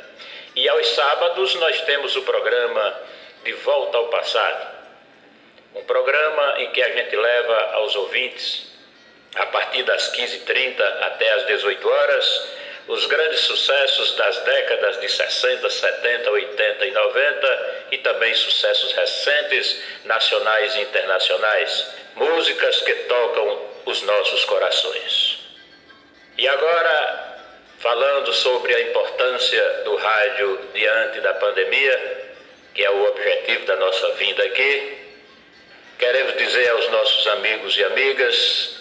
E 0.56 0.68
aos 0.68 0.88
sábados 0.88 1.54
nós 1.54 1.80
temos 1.82 2.16
o 2.16 2.22
programa 2.22 3.02
De 3.44 3.52
Volta 3.52 3.98
ao 3.98 4.08
Passado, 4.08 4.76
um 5.76 5.84
programa 5.84 6.54
em 6.58 6.72
que 6.72 6.82
a 6.82 6.90
gente 6.90 7.14
leva 7.14 7.70
aos 7.74 7.94
ouvintes, 7.94 8.67
a 9.34 9.46
partir 9.46 9.82
das 9.84 10.12
15h30 10.12 10.80
até 11.02 11.30
as 11.32 11.46
18 11.46 11.88
horas, 11.88 12.48
os 12.88 13.04
grandes 13.06 13.40
sucessos 13.40 14.16
das 14.16 14.38
décadas 14.44 15.00
de 15.00 15.08
60, 15.08 15.68
70, 15.68 16.30
80 16.30 16.86
e 16.86 16.90
90 16.90 17.86
e 17.92 17.98
também 17.98 18.34
sucessos 18.34 18.92
recentes, 18.92 19.82
nacionais 20.04 20.74
e 20.74 20.80
internacionais, 20.80 21.86
músicas 22.16 22.80
que 22.80 22.94
tocam 22.94 23.60
os 23.84 24.02
nossos 24.02 24.44
corações. 24.46 25.38
E 26.38 26.48
agora, 26.48 27.38
falando 27.78 28.32
sobre 28.32 28.74
a 28.74 28.80
importância 28.80 29.82
do 29.84 29.96
rádio 29.96 30.60
diante 30.72 31.20
da 31.20 31.34
pandemia, 31.34 32.28
que 32.74 32.82
é 32.82 32.90
o 32.90 33.04
objetivo 33.08 33.66
da 33.66 33.76
nossa 33.76 34.12
vinda 34.12 34.42
aqui, 34.44 34.98
queremos 35.98 36.36
dizer 36.38 36.70
aos 36.70 36.88
nossos 36.88 37.26
amigos 37.26 37.76
e 37.76 37.84
amigas 37.84 38.77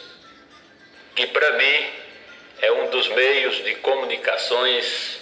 que, 1.18 1.26
para 1.26 1.54
mim, 1.54 1.90
é 2.62 2.72
um 2.72 2.90
dos 2.92 3.08
meios 3.10 3.64
de 3.64 3.74
comunicações 3.76 5.20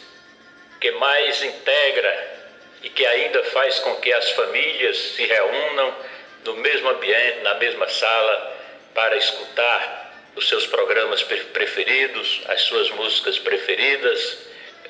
que 0.82 0.92
mais 0.92 1.42
integra 1.42 2.36
e 2.84 2.90
que 2.90 3.06
ainda 3.06 3.42
faz 3.46 3.80
com 3.80 3.96
que 3.96 4.12
as 4.12 4.30
famílias 4.32 4.98
se 4.98 5.26
reúnam 5.26 5.96
no 6.44 6.56
mesmo 6.58 6.90
ambiente, 6.90 7.40
na 7.44 7.54
mesma 7.56 7.88
sala, 7.88 8.58
para 8.94 9.16
escutar 9.16 10.14
os 10.36 10.50
seus 10.50 10.68
programas 10.68 11.24
preferidos, 11.24 12.42
as 12.46 12.62
suas 12.64 12.90
músicas 12.90 13.40
preferidas, 13.40 14.38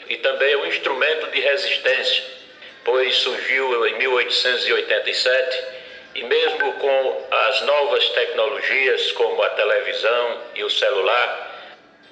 e 0.09 0.17
também 0.17 0.53
é 0.53 0.57
um 0.57 0.65
instrumento 0.65 1.27
de 1.27 1.39
resistência, 1.39 2.23
pois 2.83 3.15
surgiu 3.17 3.85
em 3.85 3.93
1887 3.99 5.63
e 6.15 6.23
mesmo 6.23 6.73
com 6.73 7.27
as 7.29 7.61
novas 7.63 8.07
tecnologias 8.09 9.11
como 9.11 9.43
a 9.43 9.49
televisão 9.49 10.41
e 10.55 10.63
o 10.63 10.69
celular, 10.69 11.51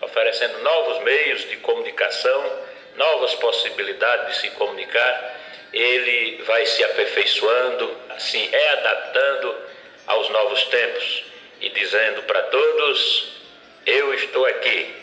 oferecendo 0.01 0.59
novos 0.59 0.99
meios 1.03 1.49
de 1.49 1.55
comunicação, 1.57 2.59
novas 2.97 3.33
possibilidades 3.35 4.35
de 4.35 4.41
se 4.41 4.49
comunicar, 4.51 5.39
ele 5.71 6.43
vai 6.43 6.65
se 6.65 6.83
aperfeiçoando, 6.83 7.95
assim, 8.09 8.47
é 8.51 8.69
adaptando 8.73 9.55
aos 10.05 10.29
novos 10.29 10.63
tempos 10.65 11.23
e 11.61 11.69
dizendo 11.69 12.23
para 12.23 12.43
todos: 12.43 13.33
Eu 13.85 14.13
estou 14.13 14.45
aqui. 14.45 14.95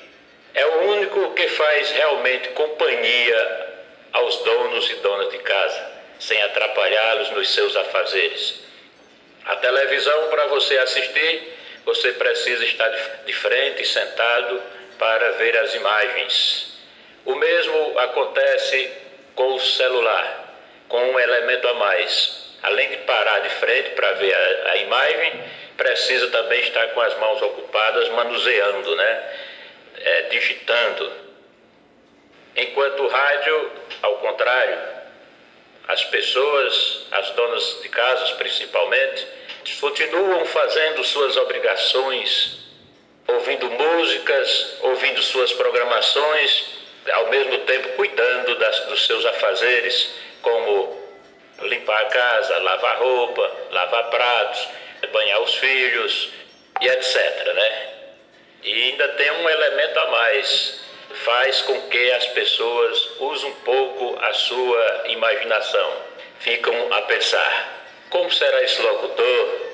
É 0.52 0.66
o 0.66 0.80
único 0.90 1.32
que 1.34 1.48
faz 1.48 1.90
realmente 1.92 2.48
companhia 2.50 3.68
aos 4.12 4.36
donos 4.38 4.90
e 4.90 4.94
donas 4.96 5.30
de 5.30 5.38
casa, 5.38 5.90
sem 6.18 6.40
atrapalhá-los 6.42 7.30
nos 7.30 7.48
seus 7.54 7.74
afazeres. 7.76 8.69
A 9.44 9.56
televisão, 9.56 10.28
para 10.28 10.46
você 10.46 10.76
assistir, 10.78 11.52
você 11.84 12.12
precisa 12.12 12.64
estar 12.64 12.88
de 13.24 13.32
frente, 13.32 13.86
sentado, 13.86 14.62
para 14.98 15.32
ver 15.32 15.56
as 15.56 15.74
imagens. 15.74 16.78
O 17.24 17.34
mesmo 17.34 17.98
acontece 17.98 18.90
com 19.34 19.54
o 19.54 19.60
celular, 19.60 20.54
com 20.88 21.02
um 21.02 21.18
elemento 21.18 21.66
a 21.68 21.74
mais. 21.74 22.40
Além 22.62 22.90
de 22.90 22.96
parar 22.98 23.38
de 23.40 23.48
frente 23.50 23.90
para 23.90 24.12
ver 24.12 24.34
a, 24.34 24.72
a, 24.72 24.76
imagem, 24.76 25.42
precisa 25.76 26.28
também 26.28 26.60
estar 26.60 26.88
com 26.88 27.00
as 27.00 27.18
mãos 27.18 27.40
ocupadas, 27.40 28.08
manuseando, 28.10 28.94
né? 28.96 29.32
É, 29.96 30.22
digitando. 30.22 31.12
Enquanto 32.56 33.02
o 33.02 33.08
rádio, 33.08 33.72
ao 34.02 34.16
contrário, 34.18 34.78
as 35.88 36.04
pessoas, 36.04 37.06
as 37.10 37.30
donas 37.30 37.78
de 37.82 37.88
casas 37.88 38.30
principalmente, 38.32 39.26
continuam 39.80 40.44
fazendo 40.46 41.04
suas 41.04 41.36
obrigações 41.36 42.60
ouvindo 43.28 43.70
músicas, 43.70 44.76
ouvindo 44.80 45.22
suas 45.22 45.52
programações, 45.52 46.64
ao 47.12 47.28
mesmo 47.28 47.58
tempo 47.58 47.88
cuidando 47.90 48.56
das, 48.56 48.80
dos 48.86 49.06
seus 49.06 49.24
afazeres, 49.24 50.10
como 50.42 51.00
limpar 51.62 52.02
a 52.02 52.06
casa, 52.06 52.58
lavar 52.58 52.98
roupa, 52.98 53.52
lavar 53.70 54.10
pratos, 54.10 54.68
banhar 55.12 55.40
os 55.40 55.54
filhos 55.54 56.30
e 56.80 56.88
etc. 56.88 57.52
Né? 57.54 57.88
E 58.62 58.72
ainda 58.84 59.08
tem 59.10 59.30
um 59.30 59.48
elemento 59.48 59.98
a 59.98 60.06
mais, 60.10 60.79
faz 61.24 61.62
com 61.62 61.80
que 61.88 62.12
as 62.12 62.26
pessoas 62.28 63.10
usem 63.20 63.50
um 63.50 63.54
pouco 63.56 64.18
a 64.22 64.32
sua 64.32 65.02
imaginação, 65.06 65.92
ficam 66.40 66.92
a 66.92 67.02
pensar: 67.02 67.86
como 68.10 68.30
será 68.30 68.62
esse 68.62 68.80
locutor? 68.82 69.70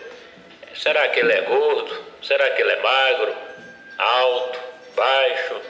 Será 0.75 1.09
que 1.09 1.21
ele 1.21 1.33
é 1.33 1.41
gordo? 1.43 2.05
Será 2.23 2.51
que 2.51 2.61
ele 2.61 2.73
é 2.73 2.81
magro? 2.81 3.47
alto, 3.99 4.59
baixo, 4.95 5.61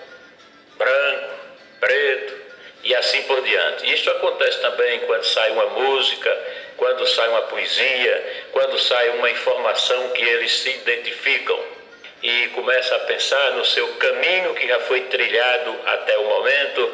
branco, 0.77 1.35
preto 1.81 2.35
e 2.85 2.95
assim 2.95 3.23
por 3.23 3.41
diante. 3.43 3.93
Isso 3.93 4.11
acontece 4.11 4.61
também 4.61 5.01
quando 5.01 5.25
sai 5.25 5.51
uma 5.53 5.67
música, 5.67 6.39
quando 6.77 7.07
sai 7.07 7.29
uma 7.29 7.43
poesia, 7.43 8.47
quando 8.53 8.79
sai 8.79 9.11
uma 9.11 9.31
informação 9.31 10.09
que 10.11 10.23
eles 10.23 10.53
se 10.53 10.71
identificam 10.71 11.76
e 12.27 12.49
começa 12.49 12.97
a 12.97 13.01
pensar 13.01 13.53
no 13.53 13.65
seu 13.65 13.87
caminho 13.95 14.55
que 14.55 14.67
já 14.67 14.81
foi 14.81 15.03
trilhado 15.03 15.79
até 15.87 16.19
o 16.19 16.25
momento 16.25 16.93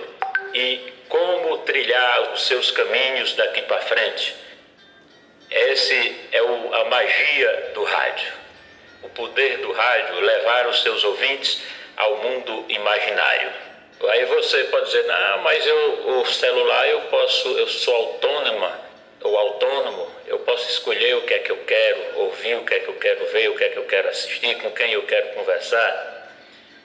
e 0.53 0.93
como 1.09 1.59
trilhar 1.59 2.33
os 2.33 2.47
seus 2.47 2.71
caminhos 2.71 3.35
daqui 3.35 3.63
para 3.63 3.81
frente. 3.81 4.35
Esse 5.51 6.17
é 6.33 6.43
o, 6.43 6.75
a 6.75 6.85
magia 6.85 7.71
do 7.75 7.83
rádio 7.83 8.43
o 9.03 9.09
poder 9.09 9.59
do 9.59 9.73
rádio 9.73 10.21
levar 10.21 10.69
os 10.69 10.83
seus 10.83 11.03
ouvintes 11.03 11.61
ao 11.97 12.17
mundo 12.19 12.65
imaginário. 12.69 13.51
Aí 14.09 14.25
você 14.27 14.65
pode 14.65 14.87
dizer, 14.87 15.07
não, 15.07 15.39
mas 15.43 15.65
eu, 15.67 16.21
o 16.21 16.27
celular 16.27 16.89
eu 16.89 17.01
posso, 17.03 17.49
eu 17.59 17.69
sou 17.69 17.95
autônoma 17.95 18.82
ou 19.23 19.37
autônomo, 19.37 20.11
eu 20.27 20.39
posso 20.41 20.69
escolher 20.71 21.17
o 21.17 21.23
que 21.23 21.35
é 21.35 21.39
que 21.39 21.51
eu 21.51 21.59
quero 21.59 22.21
ouvir, 22.21 22.57
o 22.57 22.65
que 22.65 22.75
é 22.75 22.81
que 22.81 22.89
eu 22.89 22.95
quero 22.95 23.27
ver, 23.27 23.49
o 23.51 23.57
que 23.57 23.65
é 23.65 23.69
que 23.69 23.77
eu 23.77 23.85
quero 23.85 24.09
assistir, 24.09 24.57
com 24.57 24.71
quem 24.73 24.93
eu 24.93 25.03
quero 25.05 25.29
conversar. 25.29 26.29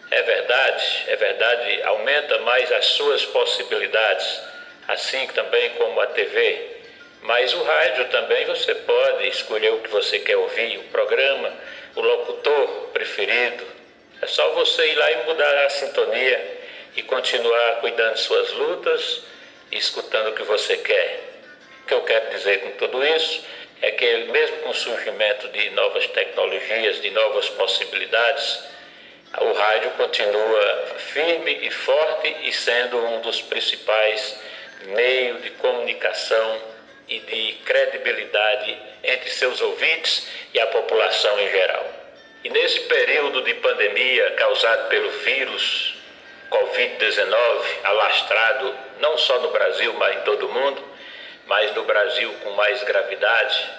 É 0.09 0.22
verdade, 0.22 1.03
é 1.07 1.15
verdade, 1.15 1.84
aumenta 1.84 2.38
mais 2.39 2.72
as 2.72 2.85
suas 2.85 3.26
possibilidades, 3.26 4.41
assim 4.88 5.27
também 5.27 5.72
como 5.72 5.99
a 5.99 6.07
TV. 6.07 6.77
Mas 7.22 7.53
o 7.53 7.61
rádio 7.64 8.05
também 8.05 8.45
você 8.45 8.73
pode 8.73 9.27
escolher 9.27 9.73
o 9.73 9.80
que 9.80 9.89
você 9.89 10.19
quer 10.19 10.38
ouvir, 10.38 10.77
o 10.77 10.84
programa, 10.84 11.51
o 11.95 12.01
locutor 12.01 12.89
preferido. 12.93 13.65
É 14.22 14.27
só 14.27 14.51
você 14.51 14.91
ir 14.91 14.95
lá 14.95 15.11
e 15.11 15.26
mudar 15.26 15.65
a 15.65 15.69
sintonia 15.69 16.57
e 16.95 17.01
continuar 17.01 17.81
cuidando 17.81 18.14
de 18.14 18.22
suas 18.22 18.51
lutas 18.53 19.22
e 19.72 19.77
escutando 19.77 20.30
o 20.30 20.34
que 20.34 20.43
você 20.43 20.77
quer. 20.77 21.27
O 21.88 21.89
que 21.89 21.93
eu 21.93 22.01
quero 22.01 22.30
dizer 22.31 22.59
com 22.59 22.72
tudo 22.72 23.01
isso 23.01 23.41
é 23.81 23.91
que, 23.91 24.18
mesmo 24.26 24.57
com 24.57 24.72
o 24.72 24.73
surgimento 24.73 25.47
de 25.47 25.69
novas 25.69 26.05
tecnologias, 26.07 27.01
de 27.01 27.09
novas 27.11 27.47
possibilidades, 27.51 28.59
o 29.39 29.53
rádio 29.53 29.91
continua 29.91 30.95
firme 30.97 31.59
e 31.61 31.72
forte 31.72 32.35
e 32.43 32.51
sendo 32.51 32.97
um 32.97 33.22
dos 33.22 33.41
principais 33.41 34.38
meio 34.88 35.35
de 35.35 35.49
comunicação 35.51 36.61
e 37.07 37.19
de 37.19 37.53
credibilidade 37.64 38.77
entre 39.01 39.30
seus 39.30 39.61
ouvintes 39.61 40.27
e 40.53 40.59
a 40.59 40.68
população 40.68 41.39
em 41.39 41.49
geral. 41.49 41.89
E 42.43 42.49
nesse 42.49 42.81
período 42.81 43.41
de 43.43 43.53
pandemia 43.53 44.31
causado 44.31 44.89
pelo 44.89 45.09
vírus 45.09 45.95
Covid-19, 46.51 47.64
alastrado 47.85 48.76
não 48.99 49.18
só 49.18 49.39
no 49.39 49.51
Brasil, 49.51 49.93
mas 49.93 50.18
em 50.18 50.22
todo 50.23 50.47
o 50.47 50.51
mundo, 50.51 50.86
mas 51.48 51.74
no 51.74 51.84
Brasil 51.84 52.32
com 52.44 52.52
mais 52.52 52.84
gravidade, 52.84 53.69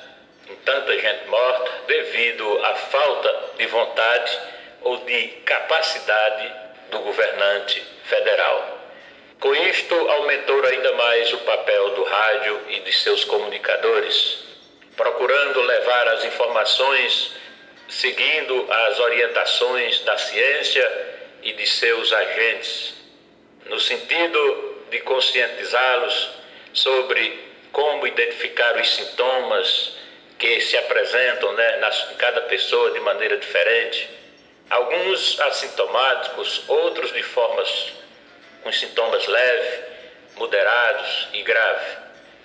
com 0.46 0.54
tanta 0.56 0.98
gente 0.98 1.26
morta, 1.28 1.70
devido 1.86 2.64
à 2.64 2.74
falta 2.74 3.44
de 3.58 3.66
vontade 3.66 4.38
ou 4.82 4.96
de 4.98 5.28
capacidade 5.44 6.52
do 6.90 6.98
governante 7.00 7.80
federal. 8.04 8.78
Com 9.40 9.54
isto, 9.54 9.94
aumentou 9.94 10.64
ainda 10.64 10.92
mais 10.94 11.32
o 11.32 11.38
papel 11.38 11.90
do 11.90 12.04
rádio 12.04 12.60
e 12.70 12.80
de 12.80 12.92
seus 12.92 13.24
comunicadores, 13.24 14.44
procurando 14.96 15.60
levar 15.60 16.08
as 16.08 16.24
informações 16.24 17.36
seguindo 17.88 18.66
as 18.70 18.98
orientações 18.98 20.00
da 20.00 20.16
ciência 20.18 21.16
e 21.42 21.52
de 21.52 21.66
seus 21.66 22.12
agentes, 22.12 22.94
no 23.66 23.80
sentido 23.80 24.84
de 24.90 25.00
conscientizá-los 25.00 26.30
sobre 26.72 27.47
como 27.72 28.06
identificar 28.06 28.76
os 28.76 28.94
sintomas 28.94 29.92
que 30.38 30.60
se 30.60 30.76
apresentam 30.76 31.52
né, 31.52 31.76
nas, 31.78 32.10
em 32.10 32.14
cada 32.14 32.42
pessoa 32.42 32.92
de 32.92 33.00
maneira 33.00 33.36
diferente, 33.36 34.08
alguns 34.70 35.40
assintomáticos, 35.40 36.62
outros 36.68 37.12
de 37.12 37.22
formas 37.22 37.92
com 38.62 38.72
sintomas 38.72 39.26
leves, 39.26 39.80
moderados 40.36 41.28
e 41.32 41.42
graves, 41.42 41.96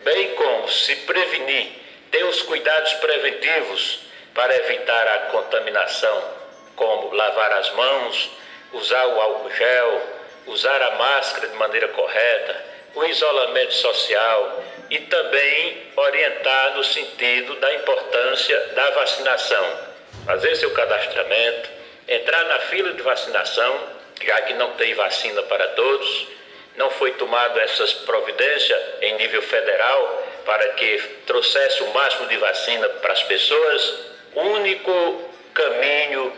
bem 0.04 0.34
como 0.36 0.68
se 0.70 0.96
prevenir, 0.98 1.72
ter 2.12 2.24
os 2.26 2.42
cuidados 2.44 2.94
preventivos 2.94 4.00
para 4.34 4.56
evitar 4.56 5.08
a 5.08 5.18
contaminação, 5.32 6.32
como 6.76 7.14
lavar 7.14 7.52
as 7.54 7.70
mãos, 7.74 8.32
usar 8.74 9.06
o 9.06 9.22
álcool 9.22 9.52
gel, 9.52 10.02
usar 10.48 10.82
a 10.82 10.92
máscara 10.96 11.48
de 11.48 11.56
maneira 11.56 11.88
correta, 11.90 12.73
o 12.96 13.04
isolamento 13.06 13.74
social 13.74 14.64
e 14.90 15.00
também 15.00 15.84
orientar 15.96 16.76
no 16.76 16.84
sentido 16.84 17.56
da 17.56 17.74
importância 17.76 18.60
da 18.76 18.90
vacinação. 18.92 19.94
Fazer 20.26 20.56
seu 20.56 20.72
cadastramento, 20.72 21.70
entrar 22.08 22.44
na 22.46 22.60
fila 22.60 22.94
de 22.94 23.02
vacinação, 23.02 23.90
já 24.24 24.42
que 24.42 24.54
não 24.54 24.72
tem 24.74 24.94
vacina 24.94 25.42
para 25.44 25.68
todos, 25.70 26.28
não 26.76 26.90
foi 26.92 27.12
tomado 27.14 27.60
essas 27.60 27.94
providências 27.94 28.80
em 29.02 29.16
nível 29.16 29.42
federal 29.42 30.28
para 30.46 30.70
que 30.74 30.98
trouxesse 31.26 31.84
o 31.84 31.94
máximo 31.94 32.28
de 32.28 32.38
vacina 32.38 32.88
para 32.90 33.14
as 33.14 33.24
pessoas, 33.24 34.00
o 34.34 34.42
único 34.42 35.32
caminho 35.54 36.34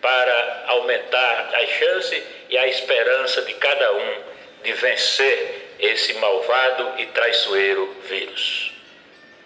para 0.00 0.64
aumentar 0.68 1.50
a 1.54 1.66
chance 1.66 2.22
e 2.48 2.56
a 2.56 2.66
esperança 2.66 3.42
de 3.42 3.54
cada 3.54 3.92
um 3.92 4.14
de 4.62 4.72
vencer 4.72 5.67
esse 5.78 6.14
malvado 6.14 6.94
e 6.98 7.06
traiçoeiro 7.06 7.96
vírus. 8.08 8.72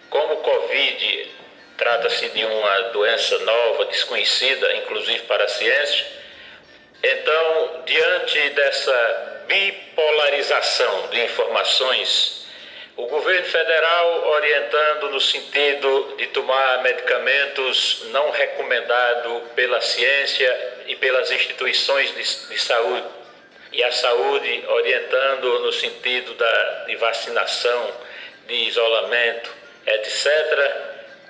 Como 0.09 0.33
o 0.33 0.37
Covid 0.37 1.31
trata-se 1.77 2.29
de 2.29 2.45
uma 2.45 2.79
doença 2.89 3.37
nova, 3.39 3.85
desconhecida, 3.85 4.75
inclusive 4.77 5.23
para 5.23 5.43
a 5.43 5.47
ciência, 5.47 6.05
então, 7.03 7.83
diante 7.85 8.49
dessa 8.51 9.43
bipolarização 9.47 11.07
de 11.07 11.21
informações 11.23 12.43
o 12.95 13.07
governo 13.07 13.45
federal 13.47 14.29
orientando 14.29 15.09
no 15.09 15.19
sentido 15.19 16.15
de 16.15 16.27
tomar 16.27 16.83
medicamentos 16.83 18.03
não 18.11 18.29
recomendados 18.29 19.51
pela 19.55 19.81
ciência 19.81 20.73
e 20.85 20.95
pelas 20.97 21.31
instituições 21.31 22.13
de, 22.13 22.53
de, 22.53 22.61
saúde. 22.61 23.07
E 23.73 23.83
a 23.83 23.91
saúde 23.91 24.63
orientando 24.67 25.59
no 25.59 25.73
sentido 25.73 26.33
da, 26.35 26.83
de 26.85 26.95
vacinação, 26.95 27.93
de 28.47 28.53
isolamento, 28.53 29.53
etc. 29.85 30.27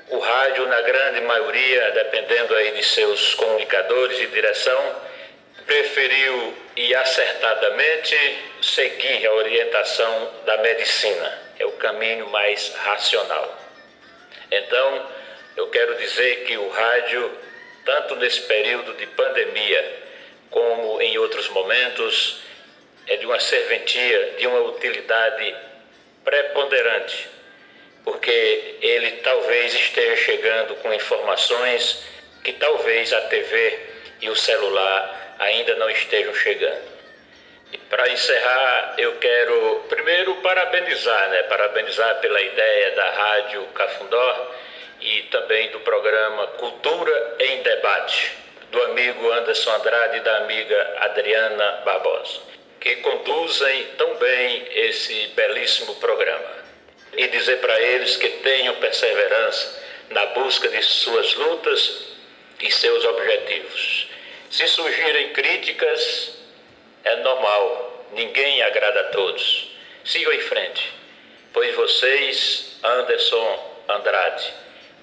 O 0.10 0.20
rádio, 0.20 0.68
na 0.68 0.82
grande 0.82 1.22
maioria, 1.22 1.92
dependendo 1.92 2.54
aí 2.56 2.72
de 2.72 2.84
seus 2.84 3.34
comunicadores 3.36 4.20
e 4.20 4.28
direção, 4.28 5.02
preferiu 5.66 6.54
e 6.76 6.94
acertadamente 6.94 8.16
seguir 8.62 9.26
a 9.26 9.34
orientação 9.34 10.34
da 10.46 10.58
medicina 10.58 11.44
é 11.60 11.66
o 11.66 11.72
caminho 11.74 12.30
mais 12.30 12.74
racional. 12.76 13.58
Então, 14.52 15.08
eu 15.56 15.70
quero 15.70 15.96
dizer 15.96 16.46
que 16.46 16.58
o 16.58 16.70
rádio, 16.70 17.32
tanto 17.86 18.16
nesse 18.16 18.42
período 18.42 18.94
de 18.94 19.08
pandemia, 19.08 20.03
como 20.54 21.02
em 21.02 21.18
outros 21.18 21.50
momentos, 21.50 22.40
é 23.08 23.18
de 23.18 23.26
uma 23.26 23.40
serventia, 23.40 24.36
de 24.38 24.46
uma 24.46 24.60
utilidade 24.60 25.56
preponderante, 26.24 27.28
porque 28.06 28.76
ele 28.80 29.14
talvez 29.24 29.74
esteja 29.74 30.16
chegando 30.18 30.76
com 30.76 30.94
informações 30.94 32.06
que 32.44 32.54
talvez 32.54 33.12
a 33.12 33.22
TV 33.22 33.80
e 34.22 34.30
o 34.30 34.36
celular 34.36 35.36
ainda 35.40 35.76
não 35.76 35.90
estejam 35.90 36.36
chegando. 36.36 36.94
Para 37.90 38.10
encerrar, 38.10 38.94
eu 39.00 39.14
quero 39.14 39.86
primeiro 39.90 40.36
parabenizar, 40.36 41.30
né? 41.30 41.44
Parabenizar 41.44 42.20
pela 42.20 42.40
ideia 42.40 42.92
da 42.92 43.10
Rádio 43.10 43.66
Cafundó 43.74 44.52
e 45.02 45.24
também 45.24 45.70
do 45.72 45.80
programa 45.80 46.48
Cultura 46.48 47.36
em 47.40 47.64
Debate, 47.64 48.43
do 48.74 48.84
amigo 48.86 49.32
Anderson 49.32 49.72
Andrade 49.72 50.18
e 50.18 50.22
da 50.22 50.38
amiga 50.38 50.96
Adriana 51.02 51.82
Barbosa, 51.86 52.42
que 52.82 52.96
conduzem 52.98 53.84
tão 54.00 54.16
bem 54.16 54.68
esse 54.72 55.28
belíssimo 55.36 55.94
programa. 55.98 56.64
E 57.16 57.28
dizer 57.28 57.60
para 57.62 57.80
eles 57.80 58.18
que 58.18 58.28
tenham 58.28 58.74
perseverança 58.78 59.84
na 60.10 60.26
busca 60.28 60.68
de 60.68 60.82
suas 60.82 61.36
lutas 61.36 62.08
e 62.60 62.72
seus 62.72 63.06
objetivos. 63.06 64.08
Se 64.50 64.68
surgirem 64.68 65.34
críticas, 65.34 66.36
é 67.04 67.16
normal, 67.18 68.08
ninguém 68.14 68.64
agrada 68.64 69.02
a 69.02 69.10
todos. 69.12 69.72
Sigam 70.04 70.34
em 70.34 70.42
frente, 70.42 70.92
pois 71.54 71.76
vocês, 71.76 72.80
Anderson 72.84 73.84
Andrade 73.88 74.52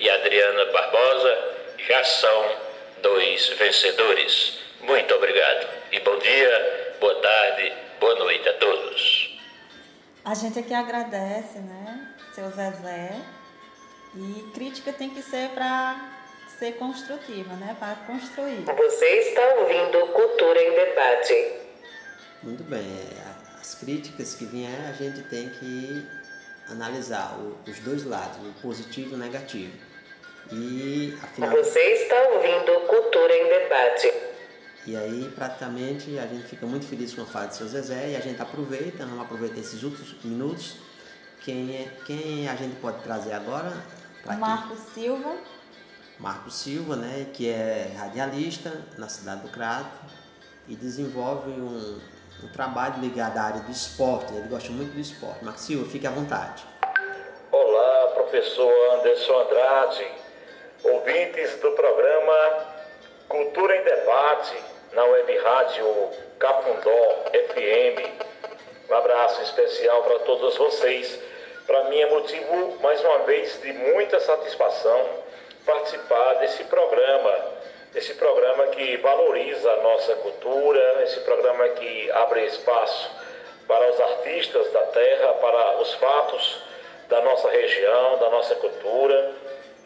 e 0.01 0.11
Adriana 0.11 0.65
Barbosa, 0.67 1.39
já 1.87 2.03
são 2.03 2.70
dois 3.03 3.49
vencedores. 3.49 4.59
Muito 4.83 5.15
obrigado 5.15 5.69
e 5.93 6.01
bom 6.01 6.19
dia, 6.19 6.97
boa 7.01 7.15
tarde, 7.17 7.73
boa 7.99 8.15
noite 8.17 8.49
a 8.49 8.55
todos. 8.55 9.39
A 10.25 10.35
gente 10.35 10.59
aqui 10.59 10.75
agradece, 10.75 11.59
né, 11.59 12.15
seu 12.35 12.51
Zezé. 12.51 13.21
E 14.15 14.43
crítica 14.55 14.93
tem 14.93 15.11
que 15.11 15.23
ser 15.23 15.51
para 15.51 16.19
ser 16.59 16.73
construtiva, 16.73 17.55
né, 17.55 17.77
para 17.79 17.95
construir. 18.07 18.65
Você 18.65 19.07
está 19.07 19.43
ouvindo 19.61 20.07
Cultura 20.13 20.61
em 20.61 20.75
Debate. 20.75 21.53
Muito 22.43 22.65
bem. 22.65 22.83
As 23.61 23.75
críticas 23.77 24.35
que 24.35 24.47
vierem, 24.47 24.87
a 24.87 24.93
gente 24.93 25.23
tem 25.29 25.49
que 25.51 26.05
analisar 26.69 27.39
os 27.67 27.79
dois 27.81 28.05
lados, 28.05 28.37
o 28.39 28.53
positivo 28.63 29.13
e 29.13 29.15
o 29.15 29.19
negativo. 29.19 29.90
E 30.53 31.17
afinal. 31.23 31.51
Você 31.51 31.81
está 31.81 32.17
ouvindo 32.35 32.87
Cultura 32.87 33.33
em 33.33 33.49
Debate. 33.49 34.13
E 34.87 34.97
aí, 34.97 35.31
praticamente, 35.35 36.19
a 36.19 36.27
gente 36.27 36.45
fica 36.47 36.67
muito 36.67 36.87
feliz 36.87 37.15
com 37.15 37.23
a 37.23 37.27
fala 37.27 37.47
do 37.47 37.55
seu 37.55 37.69
Zezé 37.69 38.11
e 38.11 38.17
a 38.17 38.21
gente 38.21 38.41
aproveita, 38.41 39.05
vamos 39.05 39.23
aproveitar 39.23 39.61
esses 39.61 39.83
últimos 39.83 40.17
minutos. 40.25 40.77
Quem, 41.45 41.77
é, 41.77 41.89
quem 42.07 42.49
a 42.49 42.57
gente 42.57 42.77
pode 42.77 43.03
trazer 43.03 43.33
agora? 43.33 43.73
Marco 44.39 44.77
Silva. 44.95 45.37
Marco 46.19 46.51
Silva, 46.51 46.97
né, 46.97 47.27
que 47.33 47.49
é 47.49 47.93
radialista 47.97 48.85
na 48.99 49.09
cidade 49.09 49.43
do 49.43 49.49
Crato 49.49 50.05
e 50.69 50.77
desenvolve 50.77 51.51
um, 51.51 51.99
um 52.45 52.49
trabalho 52.49 53.01
ligado 53.01 53.39
à 53.39 53.43
área 53.43 53.61
do 53.61 53.71
esporte, 53.71 54.35
ele 54.35 54.49
gosta 54.49 54.71
muito 54.71 54.93
do 54.93 55.01
esporte. 55.01 55.45
Max 55.45 55.63
Silva, 55.63 55.89
fique 55.89 56.07
à 56.07 56.11
vontade. 56.11 56.63
Olá, 57.51 58.13
professor 58.15 58.71
Anderson 58.99 59.41
Andrade, 59.41 60.13
ouvintes 60.85 61.57
do 61.57 61.73
programa 61.73 62.67
Cultura 63.29 63.77
em 63.77 63.83
Debate 63.83 64.57
na 64.93 65.05
Web 65.05 65.39
Rádio 65.39 66.11
Cafundó 66.39 67.25
FM. 67.33 68.27
Um 68.89 68.95
abraço 68.95 69.43
especial 69.43 70.03
para 70.03 70.19
todos 70.21 70.57
vocês. 70.57 71.21
Para 71.67 71.85
mim 71.85 72.01
é 72.01 72.07
motivo, 72.07 72.79
mais 72.81 73.01
uma 73.01 73.19
vez, 73.21 73.61
de 73.63 73.73
muita 73.73 74.19
satisfação 74.21 75.07
participar 75.65 76.35
desse 76.35 76.65
programa 76.65 77.61
esse 77.95 78.15
programa 78.15 78.69
que 78.69 78.97
valoriza 78.99 79.69
a 79.73 79.83
nossa 79.83 80.15
cultura, 80.17 81.03
esse 81.03 81.21
programa 81.21 81.69
que 81.71 82.11
abre 82.13 82.47
espaço 82.47 83.11
para 83.67 83.91
os 83.91 84.01
artistas 84.01 84.71
da 84.73 84.83
terra, 84.83 85.35
para 85.35 85.81
os 85.81 85.93
fatos 85.95 86.63
da 87.09 87.21
nossa 87.23 87.51
região, 87.51 88.19
da 88.19 88.31
nossa 88.31 88.55
cultura, 88.57 89.33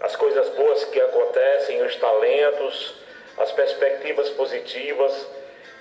as 0.04 0.14
coisas 0.16 0.50
boas 0.50 0.84
que 0.84 1.00
acontecem, 1.00 1.82
os 1.82 1.96
talentos, 1.96 2.94
as 3.38 3.50
perspectivas 3.52 4.28
positivas, 4.30 5.26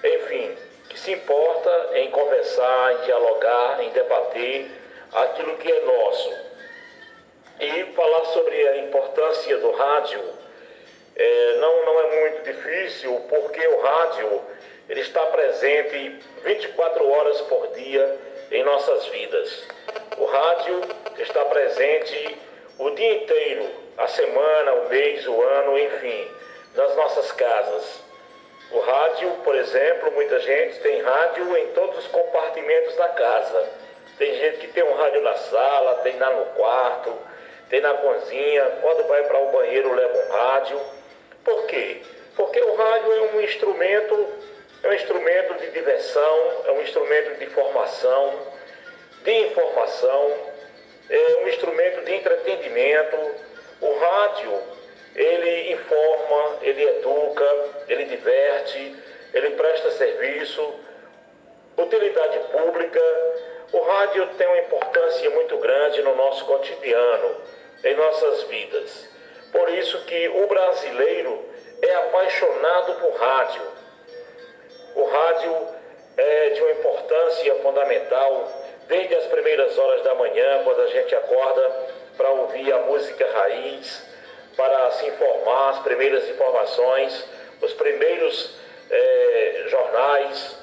enfim, 0.02 0.56
que 0.90 0.98
se 0.98 1.12
importa 1.12 1.90
em 1.96 2.10
conversar, 2.10 2.94
em 2.94 3.06
dialogar, 3.06 3.84
em 3.84 3.90
debater 3.90 4.72
aquilo 5.12 5.58
que 5.58 5.70
é 5.70 5.82
nosso. 5.82 6.34
E 7.60 7.84
falar 7.94 8.26
sobre 8.28 8.68
a 8.70 8.78
importância 8.78 9.58
do 9.58 9.72
rádio 9.72 10.22
é, 11.18 11.58
não, 11.58 11.86
não 11.86 12.00
é 12.00 12.22
muito 12.22 12.44
difícil, 12.44 13.20
porque 13.28 13.68
o 13.68 13.82
rádio 13.82 14.42
ele 14.88 15.02
está 15.02 15.26
presente 15.28 16.20
24 16.46 17.12
horas 17.12 17.42
por 17.42 17.68
dia 17.74 18.18
em 18.52 18.64
nossas 18.64 19.06
vidas. 19.08 19.68
O 20.18 20.26
rádio 20.26 20.82
está 21.20 21.44
presente 21.46 22.38
o 22.80 22.90
dia 22.92 23.16
inteiro, 23.16 23.70
a 23.98 24.08
semana, 24.08 24.74
o 24.74 24.90
mês, 24.90 25.28
o 25.28 25.42
ano, 25.42 25.78
enfim, 25.78 26.28
nas 26.76 26.96
nossas 26.96 27.32
casas. 27.34 28.04
O 28.72 28.80
rádio, 28.80 29.30
por 29.44 29.56
exemplo, 29.56 30.12
muita 30.12 30.40
gente 30.40 30.80
tem 30.80 31.02
rádio 31.02 31.56
em 31.58 31.68
todos 31.74 32.00
os 32.00 32.08
compartimentos 32.08 32.96
da 32.96 33.10
casa. 33.10 33.70
Tem 34.18 34.36
gente 34.36 34.58
que 34.58 34.68
tem 34.68 34.84
um 34.84 34.96
rádio 34.96 35.22
na 35.22 35.36
sala, 35.36 35.96
tem 36.04 36.18
lá 36.18 36.32
no 36.32 36.46
quarto, 36.56 37.14
tem 37.70 37.82
na 37.82 37.94
cozinha, 37.94 38.64
quando 38.82 39.08
vai 39.08 39.24
para 39.24 39.40
o 39.40 39.52
banheiro 39.52 39.94
leva 39.94 40.18
um 40.18 40.32
rádio. 40.32 40.82
Por 41.44 41.66
quê? 41.68 42.02
Porque 42.36 42.60
o 42.60 42.76
rádio 42.76 43.12
é 43.12 43.22
um 43.36 43.42
instrumento, 43.42 44.28
é 44.82 44.88
um 44.88 44.94
instrumento 44.94 45.54
de 45.60 45.72
diversão, 45.72 46.64
é 46.66 46.72
um 46.72 46.82
instrumento 46.82 47.38
de 47.38 47.46
formação, 47.48 48.40
de 49.24 49.32
informação, 49.32 50.53
é 51.14 51.44
um 51.44 51.48
instrumento 51.48 52.04
de 52.06 52.16
entretenimento. 52.16 53.18
O 53.80 54.00
rádio, 54.00 54.60
ele 55.16 55.74
informa, 55.74 56.58
ele 56.64 56.84
educa, 56.84 57.46
ele 57.88 58.06
diverte, 58.06 58.96
ele 59.32 59.52
presta 59.52 59.92
serviço, 59.92 60.74
utilidade 61.78 62.40
pública. 62.52 63.02
O 63.72 63.82
rádio 63.82 64.28
tem 64.38 64.48
uma 64.48 64.60
importância 64.60 65.30
muito 65.30 65.58
grande 65.58 66.02
no 66.02 66.16
nosso 66.16 66.46
cotidiano, 66.46 67.36
em 67.84 67.96
nossas 67.96 68.44
vidas. 68.44 69.10
Por 69.52 69.70
isso 69.70 70.04
que 70.06 70.30
o 70.30 70.48
brasileiro 70.48 71.46
é 71.84 71.94
apaixonado 71.94 72.94
por 72.96 73.14
rádio. 73.14 73.62
O 74.96 75.04
rádio 75.04 75.68
é 76.18 76.50
de 76.50 76.62
uma 76.62 76.72
importância 76.72 77.56
fundamental 77.56 78.63
desde 78.88 79.16
as 79.16 79.26
primeiras 79.26 79.78
horas 79.78 80.04
da 80.04 80.16
manhã, 80.16 80.62
quando 80.64 80.82
a 80.82 80.88
gente 80.88 81.16
acorda 81.16 81.72
para 82.18 82.30
ouvir 82.30 82.72
a 82.72 82.80
música 82.80 83.28
raiz, 83.34 84.04
para 84.56 84.92
se 84.92 85.08
informar, 85.08 85.70
as 85.70 85.80
primeiras 85.80 86.30
informações, 86.30 87.26
os 87.62 87.74
primeiros 87.74 88.56
é, 88.90 89.66
jornais 89.68 90.58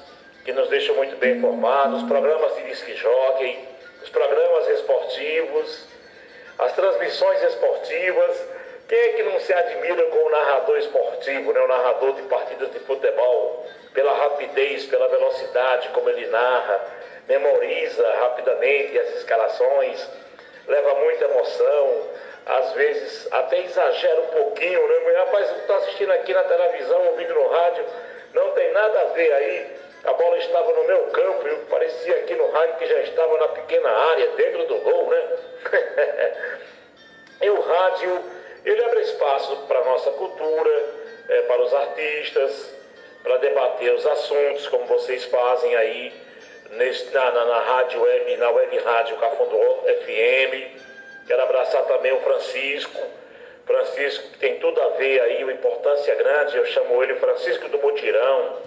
que 0.45 0.53
nos 0.53 0.69
deixam 0.69 0.95
muito 0.95 1.15
bem 1.17 1.37
informados, 1.37 2.01
os 2.01 2.07
programas 2.07 2.55
de 2.55 2.63
disque 2.63 2.95
jockey, 2.95 3.67
os 4.01 4.09
programas 4.09 4.67
esportivos, 4.69 5.85
as 6.57 6.73
transmissões 6.73 7.43
esportivas. 7.43 8.47
Quem 8.87 8.97
é 8.97 9.09
que 9.09 9.23
não 9.23 9.39
se 9.39 9.53
admira 9.53 10.03
com 10.03 10.17
o 10.17 10.29
narrador 10.29 10.77
esportivo, 10.77 11.53
né? 11.53 11.61
o 11.61 11.67
narrador 11.67 12.13
de 12.13 12.23
partidas 12.23 12.71
de 12.71 12.79
futebol, 12.79 13.65
pela 13.93 14.13
rapidez, 14.13 14.85
pela 14.85 15.07
velocidade 15.07 15.89
como 15.89 16.09
ele 16.09 16.27
narra, 16.27 16.81
memoriza 17.31 18.13
rapidamente 18.19 18.99
as 18.99 19.09
escalações, 19.15 20.09
leva 20.67 20.95
muita 20.95 21.25
emoção, 21.25 22.09
às 22.45 22.73
vezes 22.73 23.27
até 23.31 23.61
exagera 23.61 24.21
um 24.21 24.27
pouquinho, 24.27 24.87
né? 24.87 25.13
Rapaz, 25.17 25.49
eu 25.49 25.57
estou 25.57 25.75
assistindo 25.77 26.11
aqui 26.11 26.33
na 26.33 26.43
televisão, 26.43 27.07
ouvindo 27.07 27.33
no 27.33 27.47
rádio, 27.47 27.85
não 28.33 28.51
tem 28.51 28.71
nada 28.73 29.01
a 29.01 29.05
ver 29.05 29.33
aí. 29.33 29.81
A 30.03 30.13
bola 30.13 30.37
estava 30.37 30.73
no 30.73 30.83
meu 30.85 31.03
campo 31.11 31.47
e 31.47 31.55
parecia 31.69 32.15
aqui 32.15 32.33
no 32.33 32.49
rádio 32.49 32.75
que 32.77 32.87
já 32.87 32.99
estava 33.01 33.37
na 33.37 33.47
pequena 33.49 33.89
área, 33.89 34.27
dentro 34.31 34.65
do 34.65 34.75
gol, 34.79 35.07
né? 35.07 35.37
e 37.41 37.49
o 37.49 37.61
rádio, 37.61 38.23
ele 38.65 38.83
abre 38.83 39.01
espaço 39.01 39.55
para 39.67 39.79
a 39.79 39.85
nossa 39.85 40.11
cultura, 40.11 40.85
é, 41.29 41.41
para 41.43 41.61
os 41.61 41.73
artistas, 41.73 42.75
para 43.21 43.37
debater 43.37 43.93
os 43.93 44.05
assuntos, 44.07 44.67
como 44.69 44.85
vocês 44.85 45.23
fazem 45.25 45.75
aí 45.75 46.20
na, 46.71 47.31
na, 47.31 47.45
na 47.45 47.59
rádio 47.59 48.01
web, 48.01 48.37
na 48.37 48.49
web 48.49 48.77
rádio 48.79 49.17
Cafundó 49.17 49.83
FM. 49.85 50.79
Quero 51.27 51.43
abraçar 51.43 51.85
também 51.85 52.11
o 52.13 52.19
Francisco. 52.21 52.99
Francisco 53.65 54.29
que 54.31 54.39
tem 54.39 54.59
tudo 54.59 54.81
a 54.81 54.89
ver 54.89 55.21
aí, 55.21 55.43
uma 55.43 55.53
importância 55.53 56.15
grande. 56.15 56.57
Eu 56.57 56.65
chamo 56.65 57.03
ele 57.03 57.15
Francisco 57.15 57.67
do 57.69 57.77
Mutirão, 57.79 58.57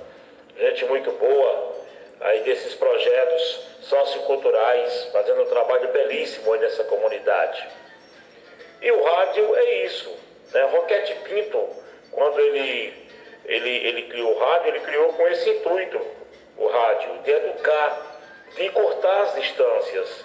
gente 0.56 0.84
muito 0.86 1.10
boa 1.12 1.74
aí 2.20 2.40
desses 2.40 2.74
projetos 2.74 3.60
socioculturais, 3.82 5.08
fazendo 5.12 5.42
um 5.42 5.46
trabalho 5.46 5.88
belíssimo 5.88 6.52
aí 6.52 6.60
nessa 6.60 6.84
comunidade. 6.84 7.68
E 8.80 8.90
o 8.90 9.02
rádio 9.02 9.56
é 9.56 9.84
isso, 9.84 10.14
né? 10.52 10.62
Roquete 10.64 11.14
Pinto, 11.24 11.68
quando 12.10 12.38
ele, 12.40 12.94
ele, 13.44 13.70
ele 13.70 14.02
criou 14.04 14.34
o 14.34 14.38
rádio, 14.38 14.68
ele 14.68 14.80
criou 14.80 15.12
com 15.12 15.26
esse 15.28 15.50
intuito, 15.50 16.00
o 16.56 16.66
rádio, 16.66 17.18
de 17.22 17.30
educar, 17.30 18.18
de 18.56 18.68
cortar 18.70 19.22
as 19.22 19.34
distâncias. 19.34 20.24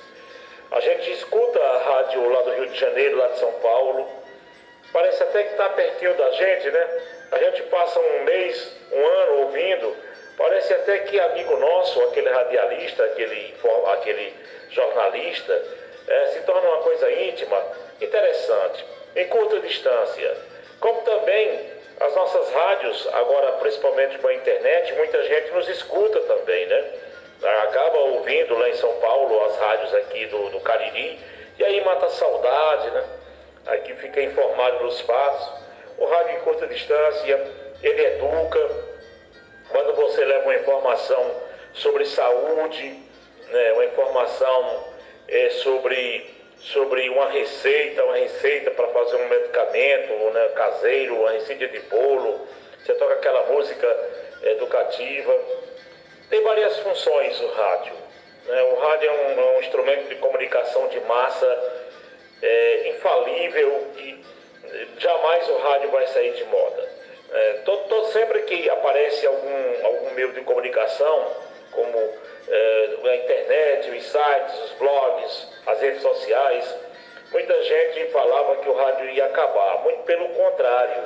A 0.71 0.79
gente 0.79 1.11
escuta 1.11 1.59
a 1.59 1.77
rádio 1.77 2.29
lá 2.29 2.41
do 2.41 2.51
Rio 2.51 2.67
de 2.67 2.79
Janeiro, 2.79 3.17
lá 3.17 3.27
de 3.29 3.39
São 3.39 3.51
Paulo, 3.53 4.07
parece 4.93 5.23
até 5.23 5.43
que 5.43 5.51
está 5.51 5.69
pertinho 5.69 6.13
da 6.13 6.31
gente, 6.31 6.69
né? 6.69 6.87
A 7.31 7.37
gente 7.39 7.63
passa 7.63 7.99
um 7.99 8.23
mês, 8.23 8.77
um 8.91 9.05
ano 9.05 9.33
ouvindo, 9.41 9.95
parece 10.37 10.73
até 10.73 10.99
que 10.99 11.19
amigo 11.19 11.57
nosso, 11.57 12.01
aquele 12.05 12.29
radialista, 12.29 13.03
aquele, 13.03 13.55
aquele 13.93 14.33
jornalista, 14.69 15.63
é, 16.07 16.25
se 16.27 16.41
torna 16.41 16.67
uma 16.67 16.83
coisa 16.83 17.11
íntima, 17.11 17.63
interessante, 18.01 18.85
em 19.15 19.27
curta 19.27 19.59
distância. 19.59 20.37
Como 20.79 21.01
também 21.01 21.78
as 21.99 22.15
nossas 22.15 22.49
rádios, 22.51 23.07
agora 23.13 23.51
principalmente 23.53 24.17
com 24.19 24.27
a 24.27 24.33
internet, 24.33 24.93
muita 24.93 25.23
gente 25.23 25.51
nos 25.51 25.67
escuta 25.67 26.19
também, 26.21 26.65
né? 26.65 26.91
Acaba 27.63 27.97
ouvindo 27.97 28.57
lá 28.57 28.69
em 28.69 28.75
São 28.75 28.93
Paulo 28.95 29.43
as 29.45 29.57
rádios 29.57 29.93
aqui 29.95 30.25
do, 30.27 30.49
do 30.49 30.59
Cariri, 30.61 31.19
e 31.57 31.63
aí 31.63 31.83
mata 31.83 32.05
a 32.05 32.09
saudade, 32.09 32.91
né? 32.91 33.03
Aqui 33.67 33.93
fica 33.95 34.21
informado 34.21 34.79
dos 34.79 35.01
fatos. 35.01 35.51
O 35.97 36.05
rádio 36.05 36.37
em 36.37 36.39
curta 36.39 36.67
distância, 36.67 37.51
ele 37.83 38.05
educa. 38.05 38.89
Quando 39.69 39.93
você 39.95 40.23
leva 40.23 40.45
uma 40.45 40.55
informação 40.55 41.35
sobre 41.73 42.05
saúde, 42.05 43.03
né? 43.49 43.73
uma 43.73 43.85
informação 43.85 44.85
é, 45.27 45.49
sobre 45.49 46.38
sobre 46.61 47.09
uma 47.09 47.29
receita, 47.29 48.03
uma 48.03 48.17
receita 48.17 48.71
para 48.71 48.87
fazer 48.87 49.15
um 49.15 49.29
medicamento 49.29 50.13
né, 50.33 50.47
caseiro, 50.49 51.15
uma 51.15 51.31
receita 51.31 51.67
de 51.67 51.79
bolo, 51.81 52.47
você 52.83 52.93
toca 52.95 53.13
aquela 53.13 53.43
música 53.45 53.87
educativa. 54.43 55.35
Tem 56.29 56.41
várias 56.43 56.77
funções 56.79 57.39
o 57.41 57.47
rádio. 57.47 57.93
Né? 58.45 58.63
O 58.63 58.75
rádio 58.79 59.09
é 59.09 59.11
um, 59.11 59.39
é 59.39 59.57
um, 59.57 59.59
instrumento 59.61 60.09
de 60.09 60.15
comunicação 60.15 60.87
de 60.89 60.99
massa 61.01 61.83
é, 62.41 62.89
infalível 62.89 63.87
e 63.97 64.23
jamais 64.97 65.49
o 65.49 65.57
rádio 65.57 65.89
vai 65.91 66.07
sair 66.07 66.33
de 66.33 66.43
moda. 66.45 66.89
É, 67.31 67.53
todo, 67.65 67.87
todo, 67.87 68.07
sempre 68.11 68.41
que 68.43 68.69
aparece 68.69 69.25
algum, 69.27 69.85
algum 69.85 70.11
meio 70.11 70.33
de 70.33 70.41
comunicação, 70.41 71.31
como 71.71 72.13
a 72.47 73.15
internet, 73.15 73.89
os 73.91 74.03
sites, 74.05 74.59
os 74.63 74.71
blogs, 74.73 75.47
as 75.67 75.79
redes 75.81 76.01
sociais, 76.01 76.75
muita 77.31 77.63
gente 77.63 78.11
falava 78.11 78.55
que 78.57 78.69
o 78.69 78.73
rádio 78.73 79.09
ia 79.09 79.25
acabar. 79.25 79.83
Muito 79.83 80.03
pelo 80.03 80.29
contrário, 80.29 81.03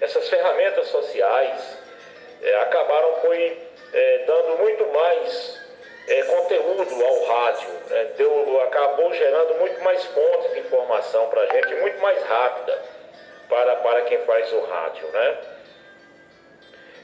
essas 0.00 0.28
ferramentas 0.28 0.88
sociais 0.88 1.78
é, 2.42 2.56
acabaram 2.56 3.16
foi 3.20 3.58
é, 3.92 4.24
dando 4.26 4.58
muito 4.58 4.86
mais 4.86 5.62
conteúdo 6.26 7.04
ao 7.04 7.24
rádio, 7.24 7.68
né? 7.88 8.04
Deu, 8.16 8.60
acabou 8.62 9.12
gerando 9.14 9.54
muito 9.54 9.80
mais 9.82 10.04
fontes 10.06 10.52
de 10.52 10.58
informação 10.58 11.28
para 11.28 11.42
a 11.42 11.46
gente, 11.46 11.74
muito 11.76 12.00
mais 12.00 12.20
rápida 12.24 12.82
para, 13.48 13.76
para 13.76 14.02
quem 14.02 14.18
faz 14.24 14.52
o 14.52 14.60
rádio, 14.60 15.06
né? 15.08 15.38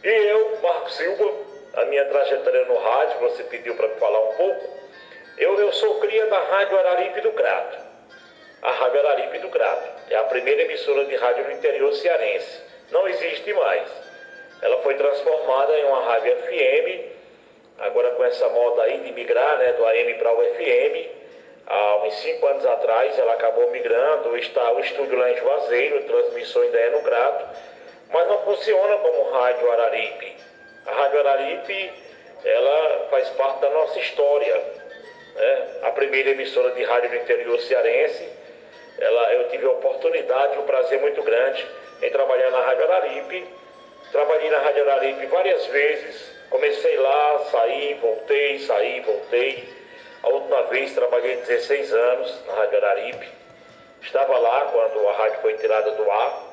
E 0.03 0.09
eu, 0.09 0.59
Marco 0.63 0.91
Silva, 0.91 1.48
a 1.75 1.85
minha 1.85 2.05
trajetória 2.07 2.65
no 2.65 2.77
rádio, 2.77 3.21
você 3.21 3.45
pediu 3.45 3.75
para 3.77 3.89
falar 3.91 4.21
um 4.21 4.35
pouco. 4.35 4.79
Eu, 5.37 5.59
eu 5.61 5.73
sou 5.73 6.01
cria 6.01 6.27
da 6.27 6.41
Rádio 6.41 6.79
Araripe 6.79 7.21
do 7.21 7.33
Crato. 7.33 7.79
A 8.63 8.73
Rádio 8.73 9.07
Araripe 9.07 9.39
do 9.39 9.49
Crato 9.51 9.89
é 10.11 10.17
a 10.17 10.25
primeira 10.25 10.63
emissora 10.63 11.05
de 11.05 11.15
rádio 11.15 11.45
no 11.45 11.53
interior 11.53 11.93
cearense. 11.95 12.61
Não 12.91 13.07
existe 13.07 13.53
mais. 13.53 13.89
Ela 14.61 14.83
foi 14.83 14.95
transformada 14.95 15.79
em 15.79 15.85
uma 15.85 16.05
rádio 16.07 16.37
FM, 16.37 17.13
agora 17.79 18.11
com 18.11 18.25
essa 18.25 18.49
moda 18.49 18.83
aí 18.83 18.99
de 18.99 19.13
migrar 19.13 19.59
né, 19.59 19.73
do 19.75 19.87
AM 19.87 20.15
para 20.15 20.33
o 20.33 20.43
FM. 20.43 21.19
A 21.69 22.11
cinco 22.11 22.47
anos 22.47 22.65
atrás, 22.65 23.19
ela 23.19 23.35
acabou 23.35 23.71
migrando, 23.71 24.37
está 24.39 24.73
o 24.73 24.81
estúdio 24.81 25.19
lá 25.19 25.31
em 25.31 25.37
Juazeiro, 25.37 26.05
transmissão 26.05 26.63
ainda 26.63 26.79
é 26.79 26.91
no 26.91 27.03
Grato, 27.03 27.47
mas 28.11 28.27
não 28.27 28.39
funciona 28.39 28.97
como 28.97 29.31
Rádio 29.33 29.71
Araripe. 29.71 30.38
A 30.89 30.93
Rádio 30.93 31.21
Araripe, 31.21 31.93
ela 32.45 33.07
faz 33.11 33.29
parte 33.31 33.61
da 33.61 33.71
nossa 33.71 33.99
história. 33.99 34.57
Né? 35.35 35.69
A 35.83 35.91
primeira 35.91 36.31
emissora 36.31 36.71
de 36.71 36.83
rádio 36.83 37.11
do 37.11 37.17
interior 37.17 37.61
cearense, 37.61 38.27
ela, 38.99 39.35
eu 39.35 39.49
tive 39.51 39.67
a 39.67 39.71
oportunidade 39.71 40.59
um 40.59 40.63
prazer 40.63 40.99
muito 41.01 41.23
grande 41.23 41.67
em 42.01 42.11
trabalhar 42.11 42.51
na 42.51 42.61
Rádio 42.61 42.91
Araripe. 42.91 43.47
Trabalhei 44.11 44.51
na 44.51 44.61
Rádio 44.61 44.91
Araripe 44.91 45.27
várias 45.27 45.67
vezes, 45.67 46.33
comecei 46.49 46.97
lá, 46.97 47.39
saí, 47.51 47.95
voltei, 48.01 48.59
saí, 48.61 49.01
voltei. 49.01 49.69
A 50.23 50.29
última 50.31 50.63
vez 50.63 50.95
trabalhei 50.95 51.37
16 51.37 51.93
anos 51.93 52.47
na 52.47 52.55
Rádio 52.55 52.79
Araripe. 52.79 53.29
Estava 54.01 54.39
lá 54.39 54.71
quando 54.73 55.07
a 55.07 55.13
rádio 55.13 55.41
foi 55.43 55.53
tirada 55.59 55.91
do 55.91 56.11
ar. 56.11 56.48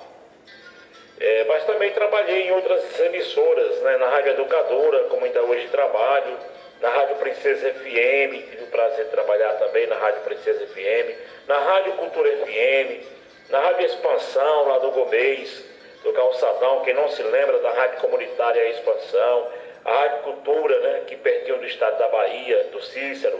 É, 1.19 1.45
mas 1.45 1.63
também 1.63 1.91
trabalhei 1.91 2.47
em 2.47 2.51
outras 2.51 2.99
emissoras, 2.99 3.79
né, 3.81 3.97
na 3.97 4.09
Rádio 4.09 4.33
Educadora, 4.33 5.05
como 5.05 5.25
ainda 5.25 5.41
hoje 5.43 5.67
trabalho, 5.69 6.37
na 6.81 6.89
Rádio 6.89 7.15
Princesa 7.15 7.73
FM, 7.73 8.49
tive 8.49 8.63
o 8.63 8.67
prazer 8.67 9.05
de 9.05 9.11
trabalhar 9.11 9.53
também 9.53 9.87
na 9.87 9.95
Rádio 9.95 10.21
Princesa 10.23 10.67
FM, 10.67 11.15
na 11.47 11.57
Rádio 11.57 11.93
Cultura 11.93 12.29
FM, 12.29 13.05
na 13.49 13.59
Rádio 13.59 13.85
Expansão, 13.85 14.67
lá 14.67 14.79
do 14.79 14.91
Gomês, 14.91 15.63
do 16.03 16.11
Calçadão, 16.11 16.81
quem 16.81 16.93
não 16.93 17.07
se 17.09 17.23
lembra 17.23 17.59
da 17.59 17.71
Rádio 17.71 18.01
Comunitária 18.01 18.69
Expansão, 18.71 19.47
a 19.85 19.93
Rádio 19.93 20.17
Cultura, 20.23 20.79
né, 20.81 21.03
que 21.07 21.15
pertinho 21.15 21.59
do 21.59 21.65
estado 21.65 21.97
da 21.97 22.09
Bahia, 22.09 22.65
do 22.71 22.81
Cícero, 22.83 23.39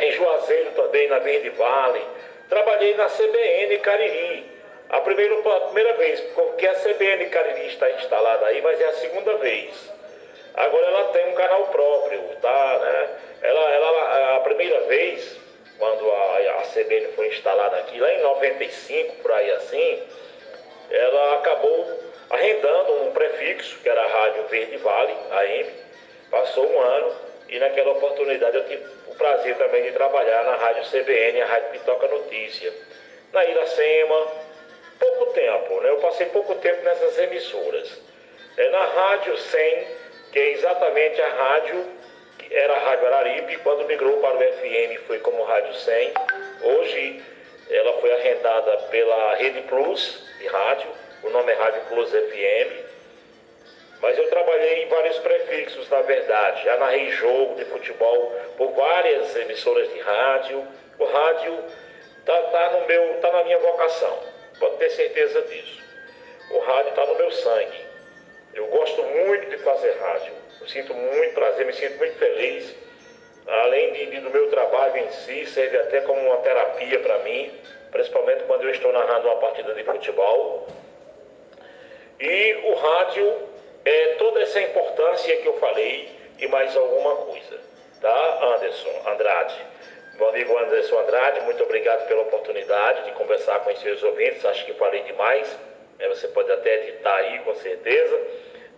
em 0.00 0.10
Juazeiro 0.10 0.72
também, 0.72 1.08
na 1.08 1.20
Verde 1.20 1.50
Vale, 1.50 2.02
trabalhei 2.48 2.94
na 2.96 3.08
CBN 3.08 3.78
Cariri, 3.78 4.53
a 4.94 5.00
primeira, 5.00 5.34
a 5.38 5.60
primeira 5.60 5.94
vez, 5.94 6.20
porque 6.34 6.66
a 6.66 6.74
CBN 6.74 7.26
Cariri 7.26 7.66
está 7.66 7.90
instalada 7.90 8.46
aí, 8.46 8.62
mas 8.62 8.80
é 8.80 8.84
a 8.84 8.92
segunda 8.92 9.36
vez. 9.38 9.92
Agora 10.54 10.86
ela 10.86 11.04
tem 11.08 11.30
um 11.30 11.34
canal 11.34 11.66
próprio, 11.66 12.20
tá? 12.40 12.78
Né? 12.78 13.08
Ela, 13.42 13.70
ela, 13.70 14.36
a 14.36 14.40
primeira 14.40 14.80
vez, 14.82 15.36
quando 15.78 16.08
a, 16.12 16.60
a 16.60 16.62
CBN 16.62 17.08
foi 17.16 17.26
instalada 17.26 17.76
aqui, 17.78 17.98
lá 17.98 18.12
em 18.12 18.22
95, 18.22 19.16
por 19.16 19.32
aí 19.32 19.50
assim, 19.50 20.02
ela 20.90 21.34
acabou 21.34 22.00
arrendando 22.30 23.02
um 23.02 23.12
prefixo, 23.12 23.80
que 23.80 23.88
era 23.88 24.00
a 24.00 24.06
Rádio 24.06 24.44
Verde 24.44 24.76
Vale, 24.76 25.14
AM, 25.32 25.66
passou 26.30 26.70
um 26.70 26.80
ano 26.80 27.16
e 27.48 27.58
naquela 27.58 27.92
oportunidade 27.92 28.56
eu 28.56 28.64
tive 28.64 28.84
o 29.08 29.14
prazer 29.16 29.56
também 29.56 29.82
de 29.82 29.92
trabalhar 29.92 30.44
na 30.44 30.54
Rádio 30.54 30.84
CBN, 30.84 31.42
a 31.42 31.46
Rádio 31.46 31.70
Pitoca 31.70 32.06
Notícia, 32.06 32.72
na 33.32 33.44
Iracema, 33.44 34.43
pouco 34.98 35.32
tempo, 35.32 35.80
né? 35.80 35.90
Eu 35.90 35.98
passei 35.98 36.26
pouco 36.26 36.54
tempo 36.56 36.82
nessas 36.82 37.18
emissoras. 37.18 38.00
É, 38.56 38.70
na 38.70 38.84
Rádio 38.84 39.36
100, 39.36 39.86
que 40.32 40.38
é 40.38 40.52
exatamente 40.52 41.20
a 41.20 41.28
rádio, 41.28 41.86
que 42.38 42.54
era 42.54 42.74
a 42.74 42.78
Rádio 42.78 43.06
Araripe, 43.06 43.56
quando 43.58 43.86
migrou 43.86 44.18
para 44.20 44.36
o 44.36 44.40
FM 44.40 45.06
foi 45.06 45.18
como 45.20 45.42
Rádio 45.44 45.74
100. 45.74 46.12
Hoje 46.62 47.22
ela 47.70 48.00
foi 48.00 48.12
arrendada 48.12 48.76
pela 48.90 49.34
Rede 49.34 49.62
Plus 49.62 50.22
de 50.38 50.46
rádio, 50.46 50.90
o 51.22 51.30
nome 51.30 51.52
é 51.52 51.54
Rádio 51.54 51.82
Plus 51.88 52.10
FM. 52.10 52.84
Mas 54.00 54.18
eu 54.18 54.28
trabalhei 54.28 54.84
em 54.84 54.88
vários 54.88 55.18
prefixos, 55.18 55.88
na 55.88 56.02
verdade. 56.02 56.62
Já 56.62 56.76
narrei 56.76 57.10
jogo 57.12 57.54
de 57.54 57.64
futebol 57.64 58.32
por 58.56 58.72
várias 58.72 59.34
emissoras 59.34 59.90
de 59.92 59.98
rádio. 60.00 60.66
O 60.98 61.04
rádio 61.06 61.58
tá, 62.26 62.38
tá 62.42 62.70
no 62.78 62.86
meu, 62.86 63.14
tá 63.20 63.32
na 63.32 63.44
minha 63.44 63.58
vocação. 63.58 64.33
Pode 64.58 64.76
ter 64.76 64.90
certeza 64.90 65.42
disso. 65.42 65.82
O 66.50 66.58
rádio 66.60 66.90
está 66.90 67.06
no 67.06 67.14
meu 67.16 67.30
sangue. 67.30 67.84
Eu 68.54 68.66
gosto 68.66 69.02
muito 69.02 69.50
de 69.50 69.58
fazer 69.58 69.92
rádio. 69.98 70.32
Eu 70.60 70.68
sinto 70.68 70.94
muito 70.94 71.34
prazer, 71.34 71.66
me 71.66 71.72
sinto 71.72 71.98
muito 71.98 72.16
feliz. 72.18 72.74
Além 73.46 73.92
de, 73.92 74.06
de, 74.06 74.20
do 74.20 74.30
meu 74.30 74.48
trabalho 74.50 74.96
em 74.96 75.10
si, 75.10 75.46
serve 75.46 75.76
até 75.76 76.00
como 76.02 76.20
uma 76.20 76.36
terapia 76.38 76.98
para 77.00 77.18
mim, 77.18 77.52
principalmente 77.90 78.44
quando 78.44 78.62
eu 78.62 78.70
estou 78.70 78.92
narrando 78.92 79.28
uma 79.28 79.36
partida 79.36 79.74
de 79.74 79.82
futebol. 79.84 80.66
E 82.20 82.54
o 82.64 82.74
rádio 82.74 83.36
é 83.84 84.06
toda 84.14 84.40
essa 84.40 84.60
importância 84.60 85.36
que 85.36 85.46
eu 85.46 85.58
falei 85.58 86.08
e 86.38 86.46
mais 86.48 86.74
alguma 86.76 87.16
coisa. 87.16 87.60
Tá, 88.00 88.54
Anderson 88.54 89.02
Andrade? 89.06 89.73
Meu 90.16 90.28
amigo 90.28 90.56
Anderson 90.56 91.00
Andrade, 91.00 91.40
muito 91.40 91.64
obrigado 91.64 92.06
pela 92.06 92.22
oportunidade 92.22 93.04
de 93.04 93.12
conversar 93.12 93.58
com 93.64 93.72
os 93.72 93.80
seus 93.80 94.00
ouvintes. 94.00 94.44
Acho 94.44 94.64
que 94.64 94.72
falei 94.74 95.02
demais. 95.02 95.58
Né? 95.98 96.08
Você 96.08 96.28
pode 96.28 96.52
até 96.52 96.82
editar 96.84 97.16
aí, 97.16 97.40
com 97.40 97.52
certeza. 97.56 98.20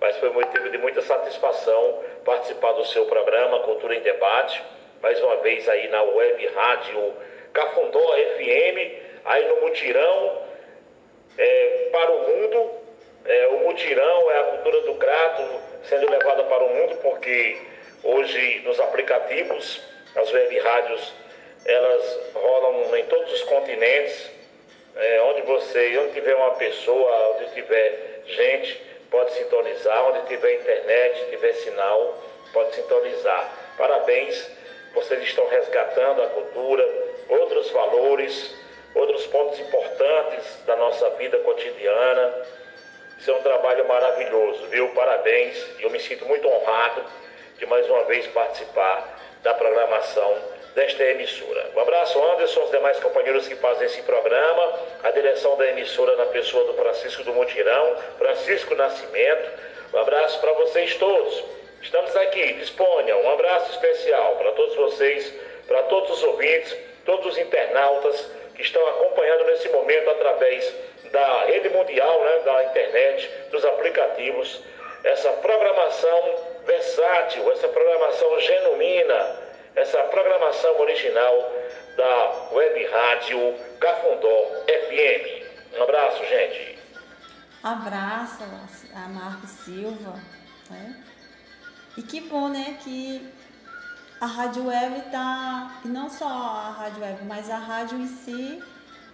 Mas 0.01 0.17
foi 0.17 0.31
motivo 0.31 0.71
de 0.71 0.79
muita 0.79 1.03
satisfação 1.03 2.03
participar 2.25 2.73
do 2.73 2.87
seu 2.87 3.05
programa 3.05 3.61
Cultura 3.61 3.95
em 3.95 4.01
Debate. 4.01 4.63
Mais 5.03 5.23
uma 5.23 5.37
vez 5.37 5.69
aí 5.69 5.89
na 5.89 6.03
web 6.05 6.47
rádio 6.55 7.13
Cafundó 7.53 8.01
FM, 8.01 8.95
aí 9.27 9.47
no 9.47 9.61
Mutirão 9.61 10.43
é, 11.37 11.89
para 11.93 12.13
o 12.13 12.19
mundo. 12.29 12.71
É, 13.27 13.47
o 13.49 13.59
Mutirão 13.59 14.31
é 14.31 14.39
a 14.39 14.45
cultura 14.45 14.81
do 14.83 14.95
crato 14.95 15.43
sendo 15.85 16.11
levada 16.11 16.45
para 16.45 16.65
o 16.65 16.75
mundo, 16.75 16.97
porque 17.03 17.59
hoje 18.03 18.61
nos 18.65 18.81
aplicativos, 18.81 19.83
as 20.15 20.33
web 20.33 20.59
rádios 20.61 21.26
elas 21.67 22.21
rolam 22.35 22.97
em 22.97 23.05
todos 23.07 23.33
os 23.33 23.43
continentes. 23.43 24.31
É, 24.95 25.21
onde 25.23 25.43
você, 25.43 25.99
onde 25.99 26.15
tiver 26.15 26.35
uma 26.35 26.53
pessoa, 26.53 27.37
onde 27.37 27.53
tiver 27.53 28.23
gente, 28.27 28.81
pode 29.11 29.33
sintonizar. 29.33 30.09
Onde 30.09 30.27
tiver 30.27 30.55
internet, 30.55 31.31
tiver 31.31 31.53
sinal, 31.55 32.19
pode 32.53 32.75
sintonizar. 32.75 33.53
Parabéns, 33.77 34.51
vocês 34.95 35.23
estão 35.23 35.47
resgatando 35.49 36.23
a 36.23 36.27
cultura, 36.29 36.89
outros 37.29 37.71
valores, 37.71 38.55
outros 38.95 39.27
pontos 39.27 39.61
importantes 39.61 40.65
da 40.65 40.77
nossa 40.77 41.11
vida 41.11 41.37
cotidiana. 41.39 42.47
Isso 43.19 43.31
é 43.31 43.35
um 43.35 43.43
trabalho 43.43 43.87
maravilhoso, 43.87 44.67
viu? 44.69 44.89
Parabéns. 44.95 45.63
Eu 45.81 45.91
me 45.91 46.01
sinto 46.01 46.25
muito 46.25 46.49
honrado 46.49 47.05
de 47.59 47.67
mais 47.67 47.87
uma 47.89 48.05
vez 48.05 48.27
participar 48.29 49.19
da 49.43 49.53
programação 49.55 50.56
desta 50.77 51.03
emissora. 51.03 51.71
Um 51.75 51.81
abraço, 51.81 52.23
Anderson, 52.23 52.61
aos 52.61 52.71
demais 52.71 53.01
companheiros 53.01 53.49
que 53.49 53.57
fazem 53.57 53.87
esse 53.87 54.03
programa, 54.03 54.79
a 55.03 55.11
direção 55.11 55.57
da 55.57 55.67
emissora 55.69 56.15
na 56.17 56.27
pessoa 56.27 56.65
do 56.67 56.75
Francisco 56.75 57.25
do 57.25 57.33
Mutirão, 57.33 57.97
Francisco 58.19 58.75
Nascimento. 58.75 59.51
Um 59.95 59.99
abraço 59.99 60.39
para 60.39 60.53
vocês 60.53 60.95
todos. 60.97 61.43
Estamos 61.81 62.15
aqui, 62.17 62.53
disponham. 62.55 63.23
Um 63.23 63.31
abraço 63.31 63.71
especial 63.71 64.37
para 64.37 64.53
todos 64.53 64.77
vocês, 64.77 65.33
para 65.67 65.83
todos 65.85 66.11
os 66.11 66.23
ouvintes, 66.25 66.77
todos 67.07 67.27
os 67.27 67.39
internautas 67.39 68.31
que 68.55 68.61
estão 68.61 68.87
acompanhando 68.87 69.47
nesse 69.47 69.71
momento 69.71 70.11
através 70.11 70.75
da 71.11 71.41
rede 71.47 71.71
mundial, 71.71 72.21
né, 72.21 72.39
da 72.45 72.65
internet, 72.65 73.31
dos 73.51 73.65
aplicativos, 73.65 74.61
essa 75.05 75.33
programação 75.35 76.35
versátil, 76.67 77.51
essa 77.53 77.69
programação 77.69 78.41
genuína 78.41 79.46
essa 79.77 80.03
programação 80.05 80.81
original 80.81 81.53
da 81.97 82.49
Web 82.53 82.87
Rádio 82.87 83.55
Cafundó 83.79 84.65
FM. 84.67 85.77
Um 85.79 85.83
abraço, 85.83 86.25
gente. 86.25 86.79
Abraço 87.63 88.43
a 88.95 89.09
Marco 89.09 89.47
Silva. 89.47 90.15
Né? 90.71 91.05
E 91.97 92.03
que 92.03 92.23
bom, 92.23 92.49
né, 92.49 92.79
que 92.83 93.31
a 94.21 94.27
Rádio 94.27 94.67
Web 94.67 94.99
está, 94.99 95.81
e 95.85 95.89
não 95.89 96.09
só 96.09 96.27
a 96.27 96.71
Rádio 96.79 97.03
Web, 97.03 97.25
mas 97.27 97.51
a 97.51 97.59
rádio 97.59 97.99
em 97.99 98.09
si 98.09 98.63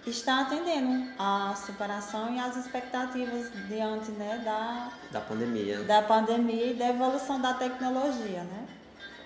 está 0.06 0.42
atendendo 0.42 1.12
a 1.18 1.54
superação 1.56 2.34
e 2.34 2.38
as 2.38 2.56
expectativas 2.56 3.50
diante 3.68 4.12
né, 4.12 4.40
da, 4.44 4.92
da 5.10 5.20
pandemia. 5.20 5.80
Da 5.80 6.02
pandemia 6.02 6.66
e 6.66 6.74
da 6.74 6.88
evolução 6.88 7.40
da 7.40 7.54
tecnologia, 7.54 8.44
né? 8.44 8.66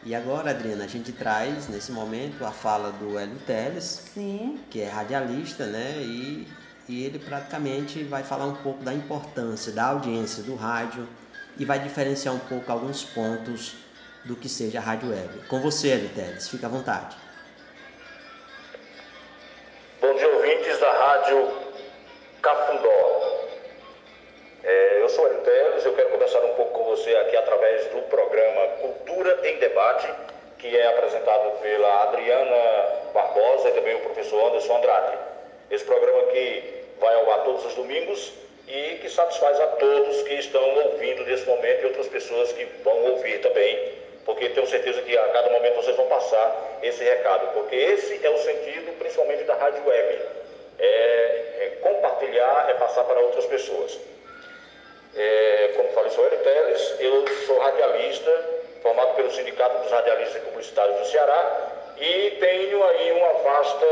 E 0.06 0.14
agora, 0.14 0.50
Adriana, 0.50 0.84
a 0.84 0.86
gente 0.86 1.10
traz 1.10 1.68
nesse 1.68 1.90
momento 1.90 2.44
a 2.46 2.52
fala 2.52 2.92
do 2.92 3.18
Hélio 3.18 3.40
Teles, 3.44 4.04
Sim. 4.14 4.56
que 4.70 4.80
é 4.80 4.88
radialista, 4.88 5.66
né? 5.66 5.96
E, 5.98 6.46
e 6.88 7.04
ele 7.04 7.18
praticamente 7.18 8.04
vai 8.04 8.22
falar 8.22 8.46
um 8.46 8.54
pouco 8.54 8.84
da 8.84 8.94
importância 8.94 9.72
da 9.72 9.86
audiência 9.86 10.44
do 10.44 10.54
rádio 10.54 11.08
e 11.58 11.64
vai 11.64 11.80
diferenciar 11.80 12.32
um 12.32 12.38
pouco 12.38 12.70
alguns 12.70 13.02
pontos 13.02 13.74
do 14.24 14.36
que 14.36 14.48
seja 14.48 14.78
a 14.78 14.80
rádio 14.80 15.10
web. 15.10 15.40
Com 15.48 15.60
você, 15.60 15.88
Hélio 15.88 16.10
Teles, 16.10 16.48
fica 16.48 16.68
à 16.68 16.70
vontade. 16.70 17.16
Bom 20.00 20.14
dia, 20.14 20.28
ouvintes 20.36 20.78
da 20.78 20.92
Rádio 20.92 21.52
Cafundó. 22.40 23.45
É, 24.68 24.98
eu 25.00 25.08
sou 25.08 25.24
Hélio 25.28 25.42
Teles, 25.42 25.84
eu 25.84 25.94
quero 25.94 26.08
conversar 26.08 26.40
um 26.40 26.54
pouco 26.54 26.72
com 26.72 26.84
você 26.86 27.14
aqui 27.18 27.36
através 27.36 27.86
do 27.86 28.02
programa 28.10 28.66
Cultura 28.80 29.38
em 29.44 29.58
Debate, 29.58 30.12
que 30.58 30.76
é 30.76 30.88
apresentado 30.88 31.60
pela 31.60 32.02
Adriana 32.02 33.12
Barbosa 33.14 33.72
Esse 35.70 35.84
programa 35.84 36.20
que 36.32 36.82
vai 36.98 37.14
ao 37.14 37.30
ar 37.30 37.44
todos 37.44 37.64
os 37.64 37.74
domingos 37.76 38.32
e 38.66 38.96
que 38.96 39.08
satisfaz 39.08 39.60
a 39.60 39.68
todos 39.68 40.22
que 40.22 40.34
estão 40.34 40.68
ouvindo 40.86 41.24
nesse 41.24 41.46
momento 41.46 41.82
e 41.82 41.86
outras 41.86 42.08
pessoas 42.08 42.50
que 42.50 42.64
vão 42.82 43.12
ouvir 43.12 43.40
também, 43.42 43.92
porque 44.24 44.48
tenho 44.48 44.66
certeza 44.66 45.00
que 45.02 45.16
a 45.16 45.28
cada 45.28 45.48
momento 45.48 45.76
vocês 45.76 45.96
vão 45.96 46.08
passar 46.08 46.80
esse 46.82 47.04
recado, 47.04 47.54
porque 47.54 47.76
esse 47.76 48.26
é 48.26 48.30
o 48.30 48.38
sentido 48.38 48.98
principalmente 48.98 49.44
da 49.44 49.54
rádio 49.54 49.86
web, 49.86 50.22
é, 50.80 50.84
é 50.84 51.78
compartilhar, 51.80 52.66
é 52.68 52.74
passar 52.74 53.04
para 53.04 53.20
outras 53.20 53.46
pessoas. 53.46 54.15
É, 55.16 55.72
como 55.76 55.88
falei, 55.90 56.10
sou 56.10 56.26
Hélio 56.26 56.38
Teles, 56.40 56.94
eu 57.00 57.26
sou 57.46 57.58
radialista, 57.58 58.30
formado 58.82 59.14
pelo 59.14 59.30
Sindicato 59.30 59.82
dos 59.82 59.90
Radialistas 59.90 60.42
e 60.42 60.46
Publicitários 60.46 60.98
do 60.98 61.06
Ceará 61.06 61.72
e 61.98 62.36
tenho 62.38 62.84
aí 62.84 63.12
uma 63.12 63.32
vasta 63.42 63.86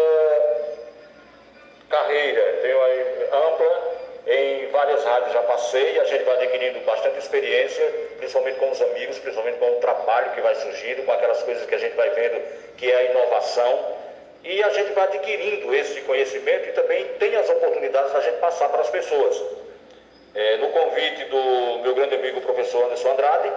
carreira, 1.89 2.59
tenho 2.61 2.83
aí 2.83 3.29
ampla 3.33 3.95
em 4.27 4.67
várias 4.69 5.05
rádios 5.05 5.33
já 5.33 5.43
passei, 5.43 6.01
a 6.01 6.05
gente 6.05 6.25
vai 6.25 6.37
adquirindo 6.37 6.81
bastante 6.81 7.19
experiência, 7.19 7.85
principalmente 8.19 8.59
com 8.59 8.71
os 8.71 8.81
amigos, 8.81 9.19
principalmente 9.19 9.59
com 9.59 9.71
o 9.71 9.81
trabalho 9.81 10.33
que 10.33 10.41
vai 10.41 10.55
surgindo, 10.55 11.05
com 11.05 11.13
aquelas 11.13 11.43
coisas 11.43 11.67
que 11.67 11.75
a 11.75 11.79
gente 11.79 11.95
vai 11.95 12.11
vendo 12.11 12.43
que 12.77 12.91
é 12.91 12.97
a 12.97 13.03
inovação. 13.05 14.05
E 14.43 14.63
a 14.63 14.69
gente 14.71 14.93
vai 14.93 15.05
adquirindo 15.05 15.75
esse 15.75 16.03
conhecimento 16.03 16.69
e 16.69 16.73
também 16.73 17.05
tem 17.19 17.35
as 17.35 17.49
oportunidades 17.49 18.13
da 18.13 18.21
gente 18.21 18.39
passar 18.41 18.69
para 18.69 18.83
as 18.83 18.91
pessoas. 18.91 19.64
É, 20.35 20.57
no 20.57 20.69
convite 20.69 21.25
do 21.27 21.79
meu 21.83 21.95
grande 21.95 22.17
amigo 22.17 22.41
professor 22.41 22.85
Anderson 22.85 23.13
Andrade, 23.13 23.53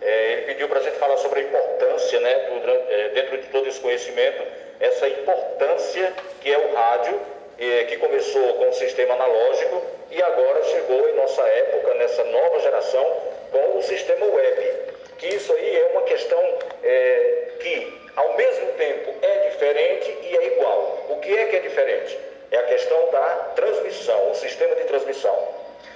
é, 0.00 0.32
ele 0.32 0.42
pediu 0.42 0.68
para 0.68 0.80
a 0.80 0.82
gente 0.82 0.96
falar 0.96 1.16
sobre 1.18 1.40
a 1.40 1.42
importância, 1.42 2.18
né, 2.20 2.34
do, 2.34 2.70
é, 2.90 3.08
dentro 3.10 3.38
de 3.38 3.48
todo 3.48 3.68
esse 3.68 3.78
conhecimento, 3.80 4.42
essa 4.80 5.08
importância 5.08 6.12
que 6.40 6.52
é 6.52 6.58
o 6.58 6.74
rádio, 6.74 7.20
é, 7.58 7.84
que 7.84 7.98
começou 7.98 8.54
com 8.54 8.68
o 8.68 8.72
sistema 8.72 9.14
analógico 9.14 9.82
e 10.10 10.22
agora 10.22 10.64
chegou 10.64 11.08
em 11.08 11.14
nossa 11.14 11.42
época, 11.42 11.94
nessa 11.94 12.24
nova 12.24 12.60
geração, 12.60 13.16
com 13.52 13.78
o 13.78 13.82
sistema 13.82 14.26
web. 14.26 14.72
Que 15.18 15.28
isso 15.28 15.52
aí 15.52 15.76
é 15.76 15.86
uma 15.92 16.02
questão 16.02 16.42
é, 16.82 17.48
que, 17.60 18.00
ao 18.16 18.36
mesmo 18.36 18.66
tempo, 18.72 19.14
é 19.22 19.48
diferente 19.50 20.18
e 20.22 20.36
é 20.36 20.46
igual. 20.56 21.06
O 21.10 21.20
que 21.20 21.36
é 21.36 21.46
que 21.46 21.56
é 21.56 21.60
diferente? 21.60 22.18
É 22.50 22.56
a 22.56 22.62
questão 22.64 23.10
da 23.10 23.52
transmissão, 23.54 24.30
o 24.30 24.34
sistema 24.34 24.74
de 24.74 24.84
transmissão. 24.84 25.51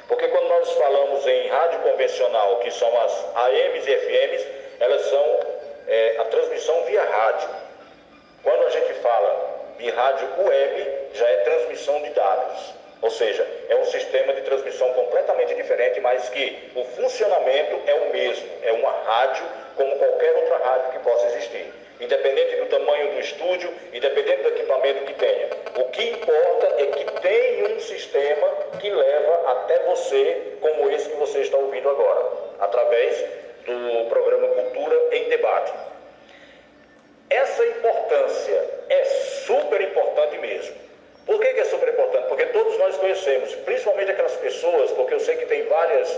Porque 0.09 0.29
quando 0.29 0.49
nós 0.49 0.73
falamos 0.73 1.27
em 1.27 1.49
rádio 1.49 1.81
convencional, 1.81 2.59
que 2.61 2.71
são 2.71 3.01
as 3.01 3.13
AMs 3.35 3.87
e 3.87 3.97
FMs, 3.97 4.47
elas 4.79 5.03
são 5.03 5.41
é, 5.89 6.17
a 6.19 6.25
transmissão 6.25 6.85
via 6.85 7.05
rádio. 7.05 7.49
Quando 8.43 8.67
a 8.67 8.71
gente 8.71 8.95
fala 8.95 9.75
de 9.79 9.91
rádio 9.91 10.29
web, 10.39 10.99
já 11.13 11.29
é 11.29 11.37
transmissão 11.39 12.01
de 12.03 12.11
dados. 12.11 12.75
Ou 13.03 13.11
seja, 13.11 13.47
é 13.69 13.77
um 13.77 13.85
sistema 13.85 14.33
de 14.33 14.43
transmissão 14.43 14.93
completamente 14.95 15.55
diferente, 15.55 16.01
mas 16.01 16.29
que 16.29 16.71
o 16.75 16.85
funcionamento 16.85 17.81
é 17.87 17.95
o 17.95 18.11
mesmo. 18.11 18.49
É 18.63 18.73
uma 18.73 18.91
rádio 18.91 19.45
como 19.77 19.97
qualquer 19.97 20.35
outra 20.37 20.59
rádio 20.59 20.93
que 20.93 20.99
possa 21.01 21.27
existir 21.27 21.86
independente 22.01 22.57
do 22.57 22.67
tamanho 22.67 23.13
do 23.13 23.21
estúdio, 23.21 23.73
independente 23.93 24.43
do 24.43 24.49
equipamento 24.49 25.05
que 25.05 25.15
tenha. 25.15 25.49
O 25.79 25.85
que 25.91 26.03
importa 26.11 26.75
é 26.79 26.87
que 26.87 27.21
tem 27.21 27.75
um 27.75 27.81
sistema 27.81 28.49
que 28.81 28.91
leva 28.91 29.51
até 29.53 29.79
você, 29.85 30.43
como 30.61 30.91
esse 30.91 31.09
que 31.09 31.17
você 31.17 31.41
está 31.41 31.57
ouvindo 31.57 31.89
agora, 31.89 32.31
através 32.61 33.25
do 33.65 34.09
programa 34.09 34.49
Cultura 34.49 34.97
em 35.13 35.29
Debate. 35.29 35.73
Essa 37.29 37.67
importância 37.67 38.71
é 38.89 39.05
super 39.47 39.81
importante 39.81 40.39
mesmo. 40.39 40.77
Por 41.27 41.41
que, 41.41 41.55
que 41.55 41.61
é 41.61 41.65
super 41.65 41.89
importante? 41.89 42.29
Porque 42.29 42.47
todos 42.47 42.79
nós 42.79 42.97
conhecemos, 42.99 43.53
principalmente 43.57 44.13
aquelas 44.13 44.37
pessoas, 44.37 44.93
porque 44.93 45.15
eu 45.15 45.21
sei 45.21 45.37
que 45.37 45.47
tem 45.47 45.65
várias, 45.65 46.09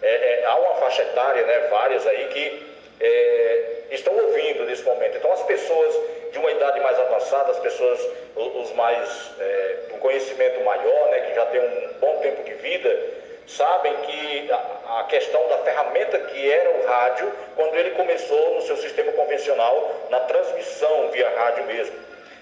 é, 0.00 0.40
é, 0.40 0.44
há 0.44 0.54
uma 0.54 0.74
faixa 0.74 1.02
etária, 1.02 1.44
né, 1.44 1.66
várias 1.68 2.06
aí 2.06 2.28
que 2.28 2.71
é, 3.00 3.74
estão 3.90 4.14
ouvindo 4.14 4.64
nesse 4.64 4.82
momento. 4.84 5.16
Então, 5.16 5.32
as 5.32 5.42
pessoas 5.44 6.00
de 6.32 6.38
uma 6.38 6.50
idade 6.50 6.80
mais 6.80 6.98
avançada, 6.98 7.52
as 7.52 7.58
pessoas, 7.58 8.00
os 8.36 8.72
mais, 8.72 9.30
é, 9.38 9.76
conhecimento 10.02 10.60
maior, 10.64 11.10
né, 11.10 11.20
que 11.20 11.34
já 11.34 11.46
têm 11.46 11.60
um 11.60 11.92
bom 12.00 12.18
tempo 12.18 12.42
de 12.42 12.54
vida, 12.54 13.00
sabem 13.46 13.94
que 13.96 14.50
a, 14.50 15.00
a 15.00 15.04
questão 15.04 15.46
da 15.48 15.58
ferramenta 15.58 16.18
que 16.18 16.50
era 16.50 16.70
o 16.70 16.86
rádio, 16.86 17.32
quando 17.56 17.74
ele 17.76 17.90
começou 17.90 18.54
no 18.54 18.62
seu 18.62 18.76
sistema 18.76 19.12
convencional, 19.12 19.90
na 20.10 20.20
transmissão 20.20 21.10
via 21.10 21.30
rádio 21.30 21.64
mesmo. 21.64 21.94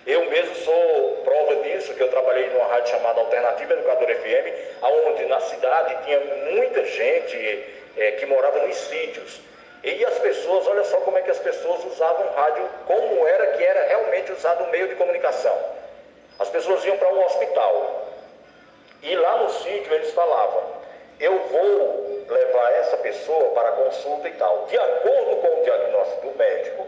Eu 0.06 0.24
mesmo 0.31 0.55
sou 0.56 1.22
prova 1.24 1.56
disso, 1.56 1.94
que 1.94 2.02
eu 2.02 2.09
trabalhei 2.09 2.48
numa 2.48 2.66
rádio 2.68 2.90
chamada 2.90 3.20
Alternativa 3.20 3.74
Educador 3.74 4.09
FM, 4.09 4.82
onde 4.82 5.27
na 5.27 5.40
cidade 5.40 6.05
tinha 6.05 6.20
muita 6.52 6.85
gente 6.86 7.64
é, 7.98 8.12
que 8.12 8.27
morava 8.27 8.66
nos 8.66 8.77
sítios. 8.77 9.40
E 9.82 10.05
as 10.05 10.19
pessoas, 10.19 10.66
olha 10.66 10.85
só 10.85 10.98
como 10.98 11.16
é 11.16 11.23
que 11.23 11.31
as 11.31 11.39
pessoas 11.39 11.85
usavam 11.86 12.31
rádio, 12.35 12.69
como 12.86 13.27
era 13.27 13.47
que 13.48 13.65
era 13.65 13.82
realmente 13.85 14.32
usado 14.32 14.65
o 14.65 14.69
meio 14.69 14.89
de 14.89 14.94
comunicação. 14.97 15.57
As 16.39 16.48
pessoas 16.51 16.85
iam 16.85 16.98
para 16.98 17.12
um 17.12 17.24
hospital 17.24 18.07
e 19.02 19.16
lá 19.16 19.39
no 19.39 19.51
sítio 19.51 19.94
eles 19.94 20.11
falavam: 20.12 20.62
Eu 21.19 21.39
vou 21.39 22.24
levar 22.28 22.73
essa 22.74 22.97
pessoa 22.98 23.51
para 23.51 23.73
consulta 23.73 24.28
e 24.28 24.32
tal. 24.32 24.66
De 24.66 24.77
acordo 24.77 25.36
com 25.36 25.61
o 25.61 25.65
diagnóstico 25.65 26.28
do 26.28 26.39
médico, 26.39 26.86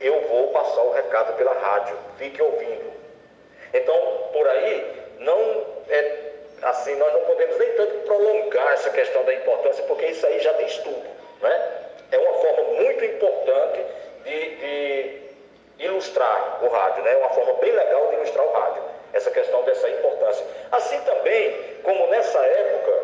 eu 0.00 0.20
vou 0.28 0.48
passar 0.48 0.82
o 0.82 0.92
recado 0.92 1.36
pela 1.36 1.52
rádio. 1.52 1.96
Fique 2.18 2.42
ouvindo. 2.42 2.92
Então, 3.72 3.96
por 4.32 4.46
aí, 4.48 5.02
não 5.18 5.66
é 5.88 6.32
assim, 6.62 6.94
nós 6.96 7.12
não 7.12 7.22
podemos 7.22 7.58
nem 7.58 7.72
tanto 7.72 7.94
prolongar 8.06 8.72
essa 8.74 8.90
questão 8.90 9.24
da 9.24 9.34
importância, 9.34 9.82
porque 9.84 10.06
isso 10.06 10.24
aí 10.26 10.38
já 10.40 10.52
diz 10.52 10.78
tudo, 10.78 11.08
né? 11.40 11.81
É 12.12 12.18
uma 12.18 12.34
forma 12.34 12.62
muito 12.74 13.04
importante 13.04 13.80
de, 14.24 14.56
de 14.56 15.22
ilustrar 15.80 16.60
o 16.62 16.68
rádio, 16.68 17.02
né? 17.02 17.12
É 17.14 17.16
uma 17.16 17.30
forma 17.30 17.54
bem 17.54 17.72
legal 17.72 18.06
de 18.08 18.14
ilustrar 18.16 18.46
o 18.46 18.52
rádio, 18.52 18.82
essa 19.12 19.30
questão 19.30 19.62
dessa 19.62 19.88
importância. 19.88 20.46
Assim 20.70 21.00
também, 21.00 21.56
como 21.82 22.06
nessa 22.08 22.38
época, 22.38 23.02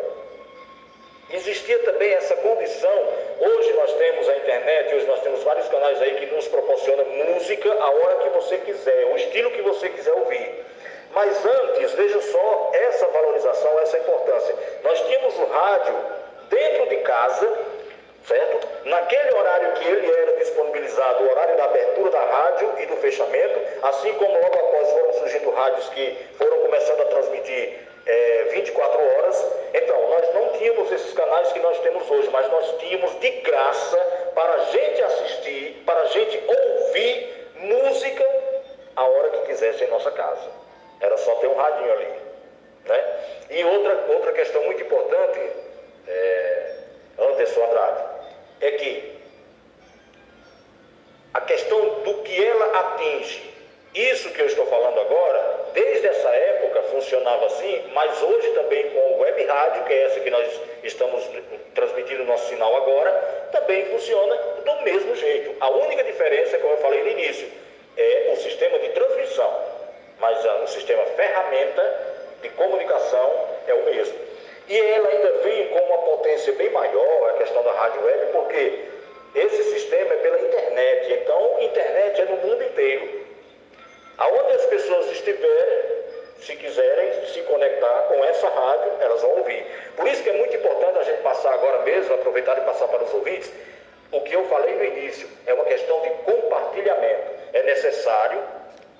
existia 1.31 1.79
também 1.79 2.13
essa 2.13 2.35
condição, 2.37 3.07
hoje 3.39 3.73
nós 3.73 3.93
temos 3.93 4.29
a 4.29 4.37
internet, 4.37 4.95
hoje 4.95 5.05
nós 5.07 5.21
temos 5.21 5.43
vários 5.43 5.67
canais 5.67 6.01
aí 6.01 6.15
que 6.15 6.25
nos 6.27 6.47
proporcionam 6.47 7.05
música 7.05 7.71
a 7.73 7.89
hora 7.89 8.15
que 8.23 8.29
você 8.29 8.57
quiser, 8.59 9.05
o 9.05 9.15
estilo 9.17 9.51
que 9.51 9.61
você 9.61 9.89
quiser 9.89 10.13
ouvir. 10.13 10.65
Mas 11.11 11.43
antes, 11.43 11.91
veja 11.93 12.21
só 12.21 12.71
essa 12.73 13.07
valorização, 13.07 13.79
essa 13.79 13.97
importância. 13.97 14.55
Nós 14.83 15.01
tínhamos 15.01 15.37
o 15.39 15.45
rádio 15.45 15.95
dentro 16.49 16.87
de 16.87 16.97
casa, 16.97 17.57
certo? 18.29 18.67
Naquele 18.85 19.35
horário 19.35 19.73
que 19.73 19.87
ele 19.87 20.11
era 20.11 20.37
disponibilizado, 20.37 21.23
o 21.23 21.31
horário 21.31 21.57
da 21.57 21.65
abertura 21.65 22.11
da 22.11 22.23
rádio 22.23 22.73
e 22.79 22.85
do 22.85 22.95
fechamento, 22.97 23.59
assim 23.81 24.13
como 24.13 24.39
logo 24.39 24.53
após 24.53 24.91
foram 24.91 25.13
surgindo 25.13 25.49
rádios 25.49 25.89
que 25.89 26.17
foram 26.37 26.61
começando 26.61 27.01
a 27.01 27.05
transmitir 27.05 27.79
é, 28.05 28.43
24 28.51 29.01
horas. 29.01 29.45
Então, 29.73 30.09
nós 30.09 30.33
não 30.35 30.49
tínhamos 30.59 30.91
esses 30.91 31.13
canais 31.13 31.51
que 31.51 31.59
nós 31.59 31.79
temos 31.79 32.09
hoje, 32.09 32.29
mas 32.29 32.49
nós 32.51 32.77
tínhamos 32.77 33.19
de 33.19 33.29
graça 33.41 33.97
para 34.35 34.53
a 34.53 34.59
gente 34.65 35.03
assistir, 35.03 35.83
para 35.85 35.99
a 35.99 36.05
gente 36.05 36.43
ouvir 36.47 37.49
música 37.55 38.25
a 38.95 39.03
hora 39.05 39.29
que 39.31 39.47
quisesse 39.47 39.83
em 39.83 39.87
nossa 39.87 40.11
casa. 40.11 40.49
Era 41.01 41.17
só 41.17 41.35
ter 41.35 41.47
um 41.47 41.55
radinho 41.55 41.91
ali. 41.91 42.13
Né? 42.85 43.03
E 43.49 43.63
outra, 43.63 44.05
outra 44.09 44.31
questão 44.33 44.63
muito 44.63 44.83
importante, 44.83 45.39
é, 46.07 46.75
Anderson 47.17 47.63
Andrade, 47.65 48.08
é 48.61 48.71
que 48.71 49.19
a 51.33 51.41
questão 51.41 51.79
do 52.01 52.15
que 52.23 52.43
ela 52.43 52.79
atinge, 52.79 53.49
isso 53.93 54.29
que 54.31 54.41
eu 54.41 54.45
estou 54.45 54.65
falando 54.67 54.99
agora, 54.99 55.69
desde 55.73 56.07
essa 56.07 56.29
época 56.29 56.81
funcionava 56.83 57.45
assim, 57.45 57.83
mas 57.93 58.21
hoje 58.21 58.49
também 58.51 58.89
com 58.91 58.99
o 58.99 59.19
web 59.19 59.45
rádio, 59.45 59.83
que 59.85 59.93
é 59.93 60.03
essa 60.03 60.19
que 60.19 60.29
nós 60.29 60.61
estamos 60.83 61.23
transmitindo 61.73 62.23
o 62.23 62.25
nosso 62.25 62.47
sinal 62.49 62.75
agora, 62.75 63.11
também 63.51 63.85
funciona 63.85 64.35
do 64.65 64.81
mesmo 64.81 65.15
jeito. 65.15 65.55
A 65.59 65.69
única 65.69 66.03
diferença, 66.03 66.57
como 66.59 66.73
eu 66.73 66.77
falei 66.77 67.03
no 67.03 67.09
início, 67.09 67.47
é 67.97 68.31
o 68.33 68.37
sistema 68.37 68.79
de 68.79 68.89
transmissão, 68.89 69.65
mas 70.19 70.43
o 70.45 70.67
sistema 70.67 71.03
ferramenta 71.15 72.09
de 72.41 72.49
comunicação 72.49 73.47
é 73.67 73.73
o 73.73 73.85
mesmo. 73.85 74.28
E 74.69 74.79
ela 74.79 75.09
ainda 75.09 75.31
vem 75.39 75.67
com 75.69 75.79
uma 75.79 75.97
potência 76.03 76.53
bem 76.53 76.69
maior, 76.69 77.29
a 77.31 77.33
questão 77.39 77.63
da 77.63 77.71
rádio 77.71 78.05
web, 78.05 78.31
porque 78.31 78.79
esse 79.33 79.63
sistema 79.63 80.13
é 80.13 80.17
pela 80.17 80.39
internet. 80.41 81.13
Então, 81.13 81.57
internet 81.59 82.21
é 82.21 82.25
no 82.25 82.37
mundo 82.37 82.63
inteiro. 82.63 83.25
Aonde 84.19 84.53
as 84.53 84.65
pessoas 84.67 85.11
estiverem, 85.11 85.79
se 86.41 86.55
quiserem 86.55 87.25
se 87.25 87.41
conectar 87.41 88.01
com 88.09 88.23
essa 88.25 88.47
rádio, 88.47 88.91
elas 88.99 89.21
vão 89.21 89.37
ouvir. 89.37 89.65
Por 89.95 90.07
isso 90.07 90.21
que 90.21 90.29
é 90.29 90.33
muito 90.33 90.55
importante 90.55 90.99
a 90.99 91.03
gente 91.03 91.21
passar 91.21 91.53
agora 91.53 91.79
mesmo, 91.79 92.13
aproveitar 92.13 92.57
e 92.59 92.61
passar 92.61 92.87
para 92.89 93.03
os 93.03 93.13
ouvintes, 93.13 93.51
o 94.11 94.21
que 94.21 94.33
eu 94.35 94.45
falei 94.45 94.75
no 94.75 94.83
início, 94.83 95.27
é 95.47 95.53
uma 95.53 95.65
questão 95.65 95.99
de 96.01 96.09
compartilhamento. 96.09 97.31
É 97.53 97.63
necessário 97.63 98.39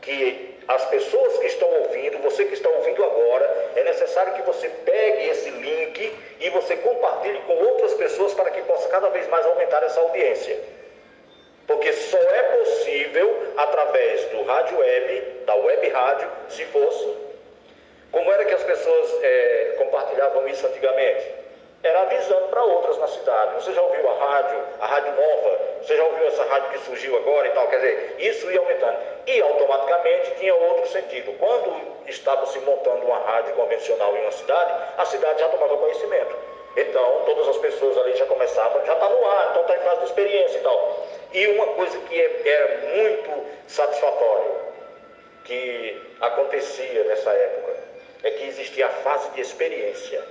que 0.02 0.49
as 0.70 0.86
pessoas 0.86 1.40
que 1.40 1.48
estão 1.48 1.68
ouvindo, 1.68 2.20
você 2.20 2.46
que 2.46 2.54
está 2.54 2.70
ouvindo 2.70 3.04
agora, 3.04 3.72
é 3.76 3.84
necessário 3.86 4.34
que 4.34 4.44
você 4.44 4.70
pegue 4.70 5.30
esse 5.30 5.50
link 5.50 6.16
e 6.40 6.50
você 6.52 6.76
compartilhe 6.78 7.40
com 7.40 7.54
outras 7.54 7.96
pessoas 7.96 8.36
para 8.36 8.52
que 8.52 8.62
possa 8.62 8.88
cada 8.90 9.10
vez 9.10 9.28
mais 9.30 9.44
aumentar 9.48 9.82
essa 9.82 10.00
audiência. 10.00 10.60
Porque 11.66 11.92
só 11.94 12.20
é 12.20 12.44
possível 12.58 13.54
através 13.58 14.26
do 14.26 14.44
rádio 14.44 14.78
web, 14.78 15.22
da 15.48 15.56
web 15.56 15.90
rádio, 15.90 16.30
se 16.50 16.64
fosse. 16.66 17.18
Como 18.12 18.32
era 18.32 18.46
que 18.46 18.54
as 18.54 18.64
pessoas 18.64 19.24
é, 19.24 19.76
compartilhavam 19.80 20.48
isso 20.50 20.68
antigamente? 20.68 21.34
Era 21.82 22.02
avisando 22.02 22.48
para 22.50 22.64
outras 22.64 22.96
na 23.00 23.08
cidade. 23.08 23.56
Você 23.56 23.74
já 23.74 23.82
ouviu 23.82 24.08
a 24.08 24.14
rádio, 24.14 24.64
a 24.82 24.86
rádio 24.86 25.14
nova? 25.14 25.60
Você 25.90 25.98
já 25.98 26.04
ouviu 26.04 26.28
essa 26.28 26.44
rádio 26.44 26.70
que 26.70 26.86
surgiu 26.86 27.18
agora 27.18 27.48
e 27.48 27.50
tal? 27.50 27.68
Quer 27.68 27.78
dizer, 27.78 28.16
isso 28.20 28.52
ia 28.52 28.60
aumentando. 28.60 28.96
E 29.26 29.42
automaticamente 29.42 30.36
tinha 30.36 30.54
outro 30.54 30.88
sentido. 30.88 31.36
Quando 31.40 31.82
estava 32.06 32.46
se 32.46 32.60
montando 32.60 33.08
uma 33.08 33.18
rádio 33.18 33.56
convencional 33.56 34.16
em 34.16 34.22
uma 34.22 34.32
cidade, 34.32 34.72
a 35.00 35.06
cidade 35.06 35.40
já 35.40 35.50
tomava 35.50 35.76
conhecimento. 35.78 36.36
Então, 36.78 37.24
todas 37.26 37.48
as 37.48 37.58
pessoas 37.58 37.98
ali 37.98 38.16
já 38.16 38.28
começavam, 38.28 38.86
já 38.86 38.94
está 38.94 39.10
no 39.10 39.26
ar, 39.26 39.48
então 39.50 39.64
está 39.64 39.78
em 39.78 39.80
fase 39.80 39.98
de 40.02 40.06
experiência 40.06 40.58
e 40.60 40.62
tal. 40.62 41.08
E 41.34 41.48
uma 41.48 41.66
coisa 41.70 41.98
que 42.02 42.22
é, 42.22 42.48
é 42.48 42.78
muito 42.96 43.46
satisfatório, 43.66 44.58
que 45.44 46.02
acontecia 46.22 47.04
nessa 47.06 47.32
época, 47.32 47.78
é 48.26 48.30
que 48.30 48.44
existia 48.44 48.86
a 48.86 48.90
fase 48.90 49.32
de 49.32 49.42
experiência. 49.42 50.24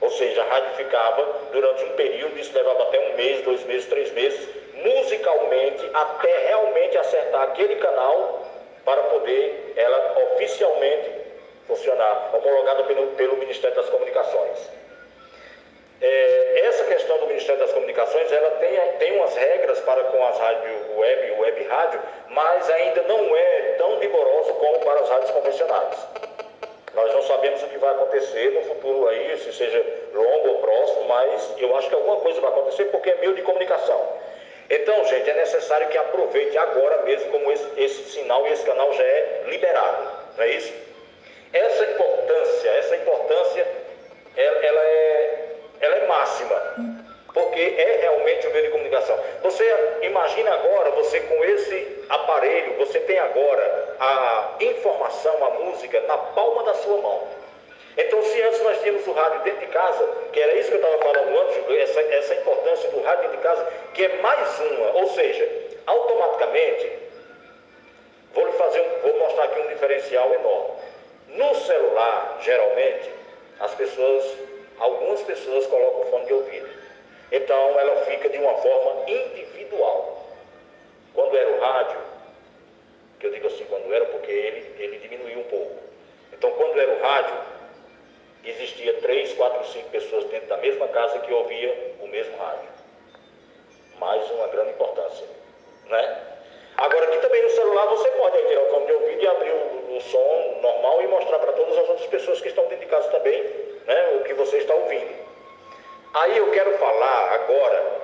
Ou 0.00 0.10
seja, 0.10 0.42
a 0.42 0.46
rádio 0.46 0.74
ficava 0.76 1.22
durante 1.52 1.84
um 1.84 1.90
período, 1.90 2.38
isso 2.38 2.56
levava 2.56 2.84
até 2.84 2.98
um 3.10 3.16
mês, 3.16 3.42
dois 3.42 3.62
meses, 3.64 3.86
três 3.86 4.10
meses, 4.12 4.48
musicalmente, 4.74 5.90
até 5.92 6.46
realmente 6.48 6.96
acertar 6.96 7.42
aquele 7.42 7.76
canal 7.76 8.46
para 8.84 9.02
poder 9.04 9.74
ela 9.76 10.18
oficialmente 10.32 11.10
funcionar, 11.66 12.30
homologada 12.34 12.84
pelo, 12.84 13.08
pelo 13.08 13.36
Ministério 13.36 13.76
das 13.76 13.88
Comunicações. 13.90 14.70
É, 16.00 16.60
essa 16.64 16.84
questão 16.84 17.18
do 17.18 17.26
Ministério 17.26 17.60
das 17.60 17.72
Comunicações, 17.72 18.32
ela 18.32 18.50
tem, 18.52 18.74
tem 18.98 19.18
umas 19.18 19.36
regras 19.36 19.80
para 19.80 20.02
com 20.04 20.26
as 20.26 20.38
rádios 20.38 20.96
web 20.96 21.28
e 21.28 21.40
web 21.40 21.64
rádio, 21.64 22.00
mas 22.30 22.70
ainda 22.70 23.02
não 23.02 23.36
é 23.36 23.74
tão 23.76 23.98
rigoroso 23.98 24.54
como 24.54 24.80
para 24.80 25.00
as 25.00 25.10
rádios 25.10 25.30
convencionais. 25.30 26.29
Nós 26.94 27.12
não 27.14 27.22
sabemos 27.22 27.62
o 27.62 27.66
que 27.68 27.78
vai 27.78 27.90
acontecer 27.90 28.50
no 28.50 28.62
futuro 28.62 29.08
aí, 29.08 29.38
se 29.38 29.52
seja 29.52 29.84
longo 30.12 30.48
ou 30.48 30.58
próximo, 30.58 31.04
mas 31.04 31.54
eu 31.58 31.76
acho 31.76 31.88
que 31.88 31.94
alguma 31.94 32.16
coisa 32.16 32.40
vai 32.40 32.50
acontecer 32.50 32.84
porque 32.86 33.10
é 33.10 33.16
meio 33.16 33.34
de 33.34 33.42
comunicação. 33.42 34.00
Então, 34.68 35.04
gente, 35.06 35.28
é 35.28 35.34
necessário 35.34 35.88
que 35.88 35.98
aproveite 35.98 36.56
agora 36.58 37.02
mesmo, 37.02 37.30
como 37.30 37.50
esse, 37.52 37.66
esse 37.76 38.10
sinal 38.10 38.46
e 38.46 38.52
esse 38.52 38.64
canal 38.64 38.92
já 38.92 39.02
é 39.02 39.42
liberado, 39.46 40.10
não 40.36 40.44
é 40.44 40.48
isso? 40.50 40.72
Essa 41.52 41.84
importância, 41.84 42.68
essa 42.70 42.96
importância, 42.96 43.66
ela, 44.36 44.64
ela 44.64 44.80
é, 44.80 45.48
ela 45.80 45.96
é 45.96 46.06
máxima 46.06 47.00
porque 47.32 47.60
é 47.60 47.98
realmente 48.02 48.46
um 48.46 48.52
meio 48.52 48.64
de 48.66 48.70
comunicação. 48.70 49.18
Você 49.42 49.64
imagina 50.02 50.52
agora, 50.52 50.90
você 50.90 51.20
com 51.20 51.44
esse 51.44 51.99
aparelho, 52.10 52.76
você 52.76 53.00
tem 53.00 53.18
agora 53.18 53.96
a 53.98 54.54
informação, 54.60 55.44
a 55.44 55.50
música 55.50 56.00
na 56.02 56.18
palma 56.18 56.64
da 56.64 56.74
sua 56.74 56.96
mão. 56.98 57.28
Então, 57.96 58.22
se 58.22 58.42
antes 58.42 58.62
nós 58.62 58.80
tínhamos 58.80 59.06
o 59.06 59.12
rádio 59.12 59.40
dentro 59.42 59.60
de 59.60 59.66
casa, 59.66 60.06
que 60.32 60.40
era 60.40 60.54
isso 60.54 60.70
que 60.70 60.76
eu 60.76 60.80
estava 60.80 60.98
falando 60.98 61.40
antes, 61.40 61.76
essa, 61.76 62.00
essa 62.00 62.34
importância 62.34 62.90
do 62.90 63.02
rádio 63.02 63.22
dentro 63.22 63.36
de 63.36 63.42
casa, 63.42 63.72
que 63.94 64.04
é 64.04 64.16
mais 64.20 64.60
uma, 64.60 64.92
ou 65.00 65.08
seja, 65.08 65.48
automaticamente, 65.86 66.98
vou 68.32 68.46
lhe 68.46 68.52
fazer, 68.52 68.82
vou 69.02 69.18
mostrar 69.18 69.44
aqui 69.44 69.60
um 69.60 69.68
diferencial 69.68 70.32
enorme. 70.32 70.70
No 71.28 71.54
celular, 71.54 72.38
geralmente, 72.42 73.10
as 73.60 73.74
pessoas, 73.74 74.24
algumas 74.78 75.20
pessoas 75.22 75.66
colocam 75.66 76.00
o 76.00 76.06
fone 76.06 76.26
de 76.26 76.32
ouvido. 76.32 76.68
Então 77.32 77.78
ela 77.78 78.04
fica 78.06 78.28
de 78.28 78.38
uma 78.38 78.54
forma 78.54 79.08
individual. 79.08 80.19
Quando 81.14 81.36
era 81.36 81.50
o 81.50 81.60
rádio, 81.60 81.98
que 83.18 83.26
eu 83.26 83.32
digo 83.32 83.46
assim 83.46 83.64
quando 83.64 83.92
era 83.92 84.06
porque 84.06 84.30
ele, 84.30 84.74
ele 84.78 84.98
diminuiu 84.98 85.40
um 85.40 85.44
pouco. 85.44 85.76
Então 86.32 86.50
quando 86.52 86.80
era 86.80 86.92
o 86.92 87.00
rádio, 87.02 87.36
existia 88.44 88.94
três, 89.00 89.32
quatro, 89.34 89.66
cinco 89.68 89.90
pessoas 89.90 90.24
dentro 90.26 90.48
da 90.48 90.56
mesma 90.56 90.88
casa 90.88 91.18
que 91.20 91.32
ouvia 91.32 91.94
o 92.00 92.06
mesmo 92.08 92.36
rádio. 92.38 92.68
Mais 93.98 94.30
uma 94.30 94.48
grande 94.48 94.70
importância. 94.70 95.26
Né? 95.86 96.18
Agora 96.76 97.04
aqui 97.06 97.18
também 97.18 97.42
no 97.42 97.50
celular 97.50 97.86
você 97.86 98.08
pode 98.10 98.38
tirar 98.46 98.62
o 98.62 98.70
fone 98.70 98.86
de 98.86 98.92
ouvido 98.92 99.22
e 99.22 99.26
abrir 99.26 99.50
o, 99.50 99.96
o 99.96 100.00
som 100.00 100.58
normal 100.62 101.02
e 101.02 101.06
mostrar 101.08 101.38
para 101.40 101.52
todas 101.52 101.76
as 101.76 101.88
outras 101.88 102.06
pessoas 102.06 102.40
que 102.40 102.48
estão 102.48 102.64
dentro 102.68 102.86
de 102.86 102.90
casa 102.90 103.10
também 103.10 103.42
né, 103.86 104.16
o 104.20 104.24
que 104.24 104.34
você 104.34 104.58
está 104.58 104.74
ouvindo. 104.74 105.20
Aí 106.14 106.38
eu 106.38 106.50
quero 106.50 106.76
falar 106.78 107.32
agora, 107.34 107.99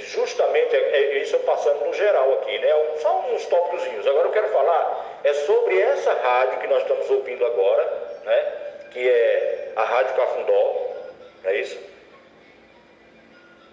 justamente, 0.00 0.74
é, 0.74 0.78
é 0.78 1.18
isso 1.18 1.36
eu 1.36 1.40
passando 1.40 1.84
no 1.84 1.92
geral 1.92 2.32
aqui, 2.34 2.58
né? 2.58 2.68
Só 2.98 3.24
uns 3.32 3.46
tópicos. 3.46 4.06
Agora 4.06 4.28
eu 4.28 4.32
quero 4.32 4.48
falar 4.48 5.20
é 5.24 5.32
sobre 5.32 5.80
essa 5.80 6.12
rádio 6.12 6.60
que 6.60 6.66
nós 6.66 6.82
estamos 6.82 7.10
ouvindo 7.10 7.44
agora, 7.44 7.82
né? 8.24 8.52
Que 8.92 9.08
é 9.08 9.72
a 9.74 9.82
Rádio 9.82 10.14
Cafundó, 10.14 10.90
é 11.44 11.56
isso? 11.56 11.78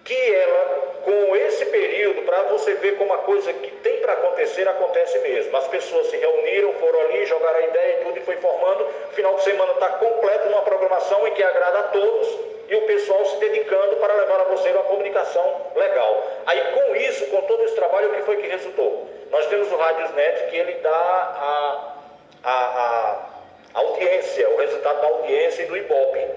Que 0.04 0.34
ela, 0.34 1.00
com 1.04 1.36
esse 1.36 1.64
período, 1.66 2.22
para 2.22 2.42
você 2.44 2.74
ver 2.74 2.96
como 2.96 3.12
a 3.12 3.18
coisa 3.18 3.52
que 3.52 3.70
tem 3.70 4.00
para 4.00 4.14
acontecer, 4.14 4.66
acontece 4.66 5.18
mesmo. 5.20 5.56
As 5.56 5.68
pessoas 5.68 6.08
se 6.08 6.16
reuniram, 6.16 6.72
foram 6.74 7.00
ali, 7.02 7.24
jogaram 7.26 7.58
a 7.58 7.62
ideia 7.62 8.00
e 8.00 8.04
tudo, 8.04 8.18
e 8.18 8.22
foi 8.22 8.36
formando. 8.36 8.86
Final 9.12 9.36
de 9.36 9.44
semana 9.44 9.72
está 9.72 9.90
completo 9.90 10.48
numa 10.48 10.62
programação 10.62 11.28
em 11.28 11.34
que 11.34 11.42
agrada 11.42 11.78
a 11.80 11.82
todos 11.84 12.52
e 12.68 12.74
o 12.74 12.82
pessoal 12.82 13.24
se 13.26 13.36
dedicando 13.36 13.96
para 13.96 14.14
levar 14.14 14.40
a 14.40 14.44
você 14.44 14.70
uma 14.70 14.84
comunicação 14.84 15.72
legal. 15.74 16.26
Aí 16.46 16.60
com 16.72 16.96
isso, 16.96 17.26
com 17.26 17.40
todo 17.42 17.64
esse 17.64 17.74
trabalho, 17.74 18.10
o 18.10 18.14
que 18.14 18.22
foi 18.22 18.36
que 18.36 18.46
resultou? 18.48 19.08
Nós 19.30 19.46
temos 19.46 19.70
o 19.70 19.76
Radiosnet 19.76 20.50
que 20.50 20.56
ele 20.56 20.74
dá 20.74 20.90
a, 20.90 21.94
a, 22.44 22.52
a 23.74 23.78
audiência, 23.78 24.48
o 24.50 24.56
resultado 24.56 25.00
da 25.00 25.06
audiência 25.08 25.62
e 25.62 25.66
do 25.66 25.76
Ibope, 25.76 26.28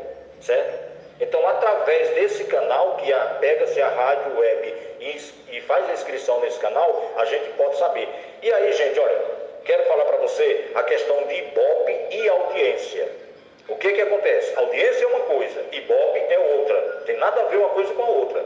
certo? 0.42 0.86
Então, 1.20 1.48
através 1.48 2.10
desse 2.10 2.44
canal, 2.46 2.98
que 2.98 3.14
pega-se 3.40 3.82
a 3.82 3.88
rádio 3.88 4.38
web 4.38 4.74
e, 5.00 5.56
e 5.56 5.62
faz 5.62 5.90
a 5.90 5.94
inscrição 5.94 6.42
nesse 6.42 6.60
canal, 6.60 7.14
a 7.18 7.26
gente 7.26 7.50
pode 7.52 7.78
saber. 7.78 8.08
E 8.42 8.52
aí, 8.52 8.74
gente, 8.74 9.00
olha, 9.00 9.22
quero 9.64 9.84
falar 9.86 10.06
para 10.06 10.18
você 10.18 10.72
a 10.76 10.84
questão 10.84 11.24
de 11.24 11.36
Ibope 11.36 12.08
e 12.12 12.30
audiência. 12.30 13.25
O 13.68 13.76
que 13.78 13.94
que 13.94 14.02
acontece? 14.02 14.58
Audiência 14.58 15.04
é 15.04 15.08
uma 15.08 15.22
coisa, 15.22 15.66
Ibope 15.72 16.20
é 16.20 16.40
outra. 16.58 16.76
Tem 17.06 17.18
nada 17.18 17.42
a 17.42 17.46
ver 17.46 17.58
uma 17.58 17.70
coisa 17.70 17.94
com 17.94 18.04
a 18.04 18.10
outra. 18.10 18.46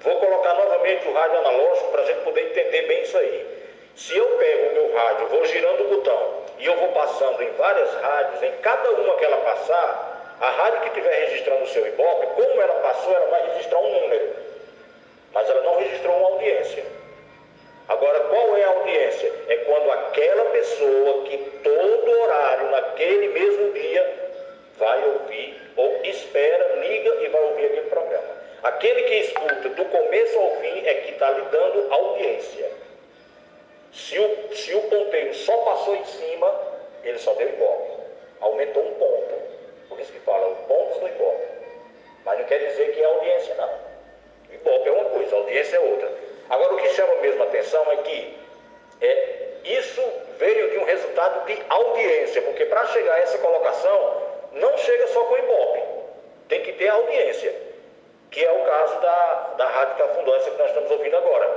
Vou 0.00 0.16
colocar 0.16 0.54
novamente 0.54 1.08
o 1.08 1.12
rádio 1.12 1.38
analógico 1.38 1.90
para 1.90 2.02
a 2.02 2.04
gente 2.04 2.20
poder 2.20 2.50
entender 2.50 2.82
bem 2.82 3.02
isso 3.02 3.16
aí. 3.18 3.46
Se 3.94 4.16
eu 4.16 4.26
pego 4.38 4.70
o 4.70 4.72
meu 4.72 4.94
rádio, 4.94 5.26
vou 5.26 5.44
girando 5.46 5.84
o 5.84 5.96
botão 5.96 6.44
e 6.58 6.66
eu 6.66 6.76
vou 6.76 6.88
passando 6.88 7.42
em 7.42 7.50
várias 7.52 7.92
rádios, 7.94 8.42
em 8.42 8.52
cada 8.60 8.90
uma 8.90 9.14
que 9.16 9.24
ela 9.24 9.36
passar, 9.38 10.36
a 10.40 10.50
rádio 10.50 10.80
que 10.80 10.88
estiver 10.88 11.26
registrando 11.26 11.64
o 11.64 11.68
seu 11.68 11.86
Ibope, 11.86 12.26
como 12.26 12.62
ela 12.62 12.74
passou, 12.74 13.14
ela 13.14 13.26
vai 13.26 13.48
registrar 13.48 13.78
um 13.78 14.00
número. 14.00 14.36
Mas 15.32 15.50
ela 15.50 15.62
não 15.62 15.78
registrou 15.78 16.16
uma 16.16 16.28
audiência. 16.28 16.84
Agora, 17.88 18.20
qual 18.20 18.56
é 18.56 18.64
a 18.64 18.68
audiência? 18.68 19.32
É 19.48 19.56
quando 19.56 19.90
aquela 19.90 20.44
pessoa 20.50 21.24
que 21.24 21.38
todo 21.62 22.20
horário, 22.20 22.70
naquele 22.70 23.28
mesmo 23.28 23.72
dia, 23.72 24.30
vai 24.76 25.08
ouvir, 25.08 25.60
ou 25.74 26.00
espera, 26.04 26.76
liga 26.76 27.14
e 27.22 27.28
vai 27.28 27.42
ouvir 27.44 27.64
aquele 27.64 27.88
programa. 27.88 28.38
Aquele 28.62 29.02
que 29.02 29.14
escuta 29.14 29.68
do 29.70 29.84
começo 29.86 30.38
ao 30.38 30.56
fim 30.56 30.86
é 30.86 30.94
que 30.94 31.12
está 31.12 31.30
lhe 31.30 31.42
dando 31.50 31.92
audiência. 31.92 32.70
Se 33.92 34.18
o, 34.18 34.54
se 34.54 34.74
o 34.74 34.82
ponteiro 34.82 35.34
só 35.34 35.56
passou 35.58 35.96
em 35.96 36.04
cima, 36.04 36.60
ele 37.04 37.18
só 37.18 37.32
deu 37.34 37.48
ibope. 37.48 38.02
Aumentou 38.40 38.82
um 38.82 38.94
ponto. 38.94 39.34
Por 39.88 39.98
isso 39.98 40.12
que 40.12 40.20
fala 40.20 40.54
pontos 40.66 40.98
do 40.98 41.08
ibope. 41.08 41.46
Mas 42.24 42.38
não 42.38 42.44
quer 42.46 42.58
dizer 42.58 42.92
que 42.92 43.00
é 43.00 43.04
audiência, 43.04 43.54
não. 43.54 43.70
Ibope 44.52 44.88
é 44.88 44.92
uma 44.92 45.04
coisa, 45.06 45.36
audiência 45.36 45.76
é 45.76 45.80
outra. 45.80 46.27
Agora, 46.48 46.74
o 46.74 46.76
que 46.78 46.88
chama 46.90 47.14
mesmo 47.16 47.42
a 47.42 47.46
atenção 47.46 47.84
é 47.92 47.96
que 47.96 48.38
é, 49.00 49.48
isso 49.64 50.02
veio 50.38 50.70
de 50.70 50.78
um 50.78 50.84
resultado 50.84 51.46
de 51.46 51.62
audiência, 51.68 52.42
porque 52.42 52.64
para 52.66 52.86
chegar 52.86 53.14
a 53.14 53.18
essa 53.20 53.38
colocação, 53.38 54.22
não 54.52 54.76
chega 54.78 55.06
só 55.08 55.24
com 55.24 55.36
Ibope, 55.36 55.82
tem 56.48 56.62
que 56.62 56.72
ter 56.72 56.88
audiência, 56.88 57.54
que 58.30 58.44
é 58.44 58.50
o 58.50 58.64
caso 58.64 59.00
da, 59.00 59.54
da 59.58 59.66
Rádio 59.66 59.96
Cafundó, 59.96 60.36
essa 60.36 60.50
que 60.50 60.58
nós 60.58 60.68
estamos 60.68 60.90
ouvindo 60.90 61.16
agora. 61.16 61.48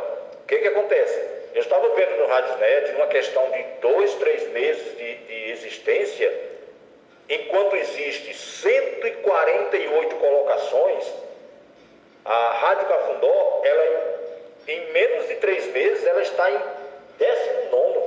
O 0.43 0.47
que, 0.47 0.57
que 0.57 0.67
acontece? 0.67 1.41
Eu 1.53 1.61
estava 1.61 1.87
vendo 1.95 2.17
no 2.17 2.27
Radiosnet, 2.27 2.91
numa 2.93 3.07
questão 3.07 3.49
de 3.51 3.63
dois, 3.81 4.13
três 4.15 4.47
meses 4.49 4.97
de, 4.97 5.15
de 5.15 5.51
existência, 5.51 6.33
enquanto 7.29 7.75
existe 7.75 8.33
148 8.33 10.15
colocações, 10.15 11.13
a 12.23 12.51
Rádio 12.51 12.87
Cafundó, 12.87 13.61
ela 13.63 13.80
menos 15.01 15.27
de 15.27 15.35
três 15.35 15.65
meses, 15.67 16.05
ela 16.05 16.21
está 16.21 16.51
em 16.51 16.61
19. 17.17 18.01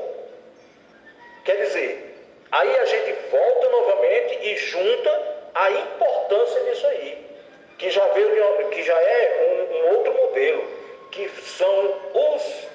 Aí 2.52 2.78
a 2.78 2.84
gente 2.84 3.12
volta 3.32 3.68
novamente 3.68 4.38
e 4.42 4.56
junta 4.56 5.50
a 5.56 5.70
importância 5.72 6.60
disso 6.62 6.86
aí, 6.86 7.26
que 7.78 7.90
já, 7.90 8.06
veio, 8.08 8.68
que 8.70 8.82
já 8.84 8.94
é 8.94 9.68
um, 9.70 9.76
um 9.76 9.96
outro 9.96 10.14
modelo, 10.14 10.64
que 11.10 11.28
são 11.42 12.00
os 12.14 12.68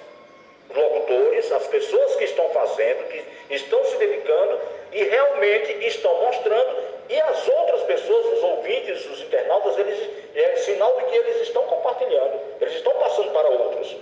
locutores, 0.75 1.49
as 1.51 1.67
pessoas 1.67 2.15
que 2.17 2.25
estão 2.25 2.49
fazendo, 2.49 3.07
que 3.07 3.23
estão 3.55 3.85
se 3.85 3.97
dedicando 3.97 4.59
e 4.91 5.03
realmente 5.03 5.87
estão 5.87 6.13
mostrando, 6.25 6.88
e 7.09 7.19
as 7.19 7.47
outras 7.47 7.81
pessoas, 7.83 8.37
os 8.37 8.43
ouvintes, 8.43 9.05
os 9.07 9.21
internautas, 9.21 9.77
eles 9.79 10.09
é 10.35 10.55
sinal 10.57 10.95
de 10.97 11.05
que 11.05 11.17
eles 11.17 11.41
estão 11.41 11.63
compartilhando, 11.63 12.39
eles 12.61 12.75
estão 12.75 12.93
passando 12.95 13.31
para 13.31 13.49
outros. 13.49 13.97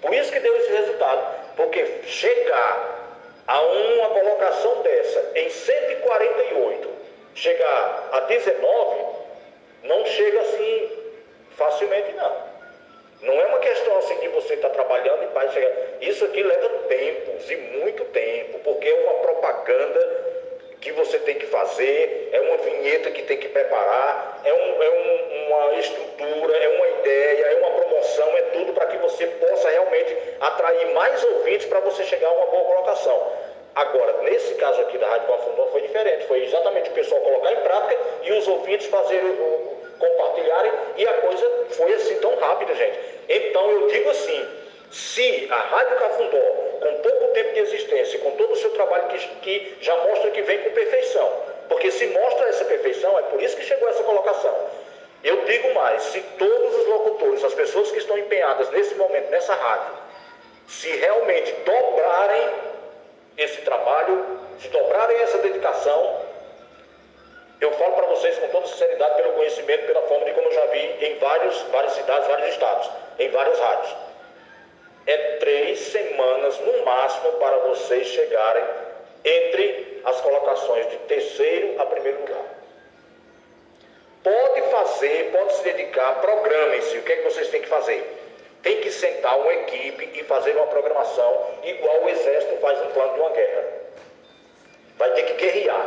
Por 0.00 0.14
isso 0.14 0.30
que 0.30 0.38
deu 0.38 0.56
esse 0.56 0.72
resultado, 0.72 1.54
porque 1.56 1.84
chegar 2.06 3.18
a 3.48 3.60
uma 3.60 4.08
colocação 4.10 4.82
dessa 4.82 5.32
em 5.34 5.50
148, 5.50 6.88
chegar 7.34 8.08
a 8.12 8.20
19, 8.20 9.06
não 9.82 10.06
chega 10.06 10.40
assim 10.40 10.90
facilmente 11.56 12.12
não. 12.12 12.52
Não 13.22 13.34
é 13.40 13.46
uma 13.46 13.58
questão 13.58 13.98
assim 13.98 14.18
de 14.20 14.28
você 14.28 14.54
estar 14.54 14.68
tá 14.68 14.74
trabalhando 14.74 15.24
e 15.24 15.34
vai 15.34 15.48
chegar. 15.50 15.72
Isso 16.00 16.24
aqui 16.24 16.42
leva 16.42 16.68
tempos 16.88 17.50
e 17.50 17.56
muito 17.56 18.04
tempo, 18.06 18.60
porque 18.60 18.88
é 18.88 18.94
uma 18.94 19.14
propaganda 19.14 20.31
que 20.82 20.90
você 20.92 21.16
tem 21.20 21.36
que 21.36 21.46
fazer, 21.46 22.28
é 22.32 22.40
uma 22.40 22.56
vinheta 22.58 23.10
que 23.12 23.22
tem 23.22 23.38
que 23.38 23.48
preparar, 23.48 24.40
é, 24.44 24.52
um, 24.52 24.82
é 24.82 24.90
um, 24.90 25.46
uma 25.46 25.74
estrutura, 25.78 26.56
é 26.56 26.68
uma 26.76 26.88
ideia, 26.98 27.44
é 27.46 27.56
uma 27.60 27.70
promoção, 27.70 28.28
é 28.36 28.42
tudo 28.52 28.72
para 28.72 28.86
que 28.86 28.96
você 28.98 29.26
possa 29.26 29.70
realmente 29.70 30.16
atrair 30.40 30.92
mais 30.92 31.22
ouvintes 31.22 31.66
para 31.66 31.78
você 31.80 32.02
chegar 32.02 32.28
a 32.28 32.32
uma 32.32 32.46
boa 32.46 32.64
colocação. 32.64 33.32
Agora, 33.76 34.22
nesse 34.24 34.54
caso 34.56 34.80
aqui 34.82 34.98
da 34.98 35.06
Rádio 35.08 35.28
Confundão 35.28 35.68
foi 35.70 35.82
diferente, 35.82 36.26
foi 36.26 36.44
exatamente 36.44 36.90
o 36.90 36.94
pessoal 36.94 37.20
colocar 37.20 37.52
em 37.52 37.60
prática 37.60 37.96
e 38.24 38.32
os 38.32 38.48
ouvintes 38.48 38.86
fazerem 38.88 39.30
o, 39.30 39.76
compartilharem 40.00 40.72
e 40.96 41.06
a 41.06 41.12
coisa 41.14 41.66
foi 41.70 41.94
assim 41.94 42.16
tão 42.18 42.34
rápida, 42.40 42.74
gente. 42.74 42.98
Então 43.28 43.70
eu 43.70 43.86
digo 43.86 44.10
assim, 44.10 44.48
se 44.92 45.48
a 45.50 45.56
Rádio 45.56 45.96
Cafundó, 45.96 46.38
com 46.80 46.94
pouco 47.02 47.28
tempo 47.28 47.54
de 47.54 47.60
existência, 47.60 48.18
com 48.18 48.32
todo 48.32 48.52
o 48.52 48.56
seu 48.56 48.70
trabalho 48.70 49.08
que, 49.08 49.18
que 49.18 49.78
já 49.80 49.96
mostra 49.96 50.30
que 50.30 50.42
vem 50.42 50.58
com 50.58 50.70
perfeição, 50.70 51.32
porque 51.68 51.90
se 51.90 52.06
mostra 52.08 52.48
essa 52.48 52.64
perfeição, 52.66 53.18
é 53.18 53.22
por 53.22 53.42
isso 53.42 53.56
que 53.56 53.64
chegou 53.64 53.88
essa 53.88 54.02
colocação. 54.02 54.54
Eu 55.24 55.44
digo 55.44 55.72
mais, 55.74 56.02
se 56.02 56.20
todos 56.38 56.76
os 56.76 56.86
locutores, 56.86 57.42
as 57.42 57.54
pessoas 57.54 57.90
que 57.90 57.98
estão 57.98 58.18
empenhadas 58.18 58.68
nesse 58.70 58.94
momento, 58.96 59.30
nessa 59.30 59.54
rádio, 59.54 59.94
se 60.68 60.88
realmente 60.96 61.52
dobrarem 61.64 62.50
esse 63.38 63.62
trabalho, 63.62 64.40
se 64.60 64.68
dobrarem 64.68 65.16
essa 65.22 65.38
dedicação, 65.38 66.20
eu 67.62 67.70
falo 67.72 67.94
para 67.94 68.06
vocês 68.08 68.36
com 68.38 68.48
toda 68.48 68.66
sinceridade, 68.66 69.22
pelo 69.22 69.32
conhecimento, 69.34 69.86
pela 69.86 70.02
forma 70.02 70.24
de 70.26 70.32
como 70.32 70.48
eu 70.48 70.52
já 70.52 70.66
vi 70.66 71.06
em 71.06 71.18
vários, 71.18 71.62
várias 71.70 71.92
cidades, 71.92 72.28
vários 72.28 72.48
estados, 72.48 72.90
em 73.18 73.30
várias 73.30 73.58
rádios. 73.58 74.11
É 75.06 75.16
três 75.38 75.78
semanas 75.78 76.58
no 76.60 76.84
máximo 76.84 77.32
para 77.32 77.56
vocês 77.58 78.06
chegarem 78.06 78.64
entre 79.24 80.00
as 80.04 80.20
colocações 80.20 80.90
de 80.90 80.96
terceiro 80.98 81.80
a 81.80 81.86
primeiro 81.86 82.20
lugar. 82.20 82.44
Pode 84.22 84.62
fazer, 84.70 85.30
pode 85.32 85.54
se 85.54 85.64
dedicar, 85.64 86.20
programem-se. 86.20 86.98
O 86.98 87.02
que 87.02 87.12
é 87.12 87.16
que 87.16 87.24
vocês 87.24 87.48
têm 87.48 87.62
que 87.62 87.68
fazer? 87.68 88.04
Tem 88.62 88.80
que 88.80 88.90
sentar 88.92 89.36
uma 89.38 89.52
equipe 89.52 90.10
e 90.14 90.22
fazer 90.24 90.54
uma 90.54 90.66
programação 90.68 91.46
igual 91.64 92.04
o 92.04 92.08
exército 92.08 92.56
faz 92.60 92.80
um 92.82 92.90
plano 92.92 93.14
de 93.14 93.20
uma 93.20 93.30
guerra. 93.30 93.64
Vai 94.96 95.12
ter 95.14 95.22
que 95.24 95.32
guerrear. 95.34 95.86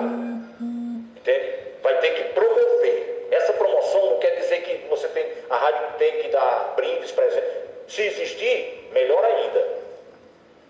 Entende? 1.16 1.54
Vai 1.82 1.98
ter 2.00 2.10
que 2.16 2.24
promover. 2.34 3.28
Essa 3.32 3.54
promoção 3.54 4.12
não 4.12 4.20
quer 4.20 4.32
dizer 4.32 4.62
que 4.64 4.88
você 4.90 5.08
tem, 5.10 5.26
a 5.50 5.56
rádio 5.56 5.88
tem 5.98 6.22
que 6.22 6.28
dar 6.30 6.74
brindes, 6.76 7.12
presentes. 7.12 7.66
Se 7.88 8.02
existir, 8.02 8.85
melhor 8.96 9.24
ainda. 9.24 9.68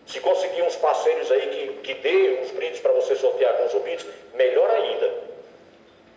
Se 0.07 0.19
conseguir 0.19 0.63
uns 0.63 0.75
parceiros 0.75 1.31
aí 1.31 1.47
que, 1.47 1.67
que 1.81 1.93
dê 2.01 2.39
os 2.43 2.51
brindes 2.51 2.79
para 2.79 2.91
você 2.91 3.15
sortear 3.15 3.53
com 3.53 3.65
os 3.65 3.73
ouvintes, 3.73 4.05
melhor 4.33 4.69
ainda. 4.71 5.13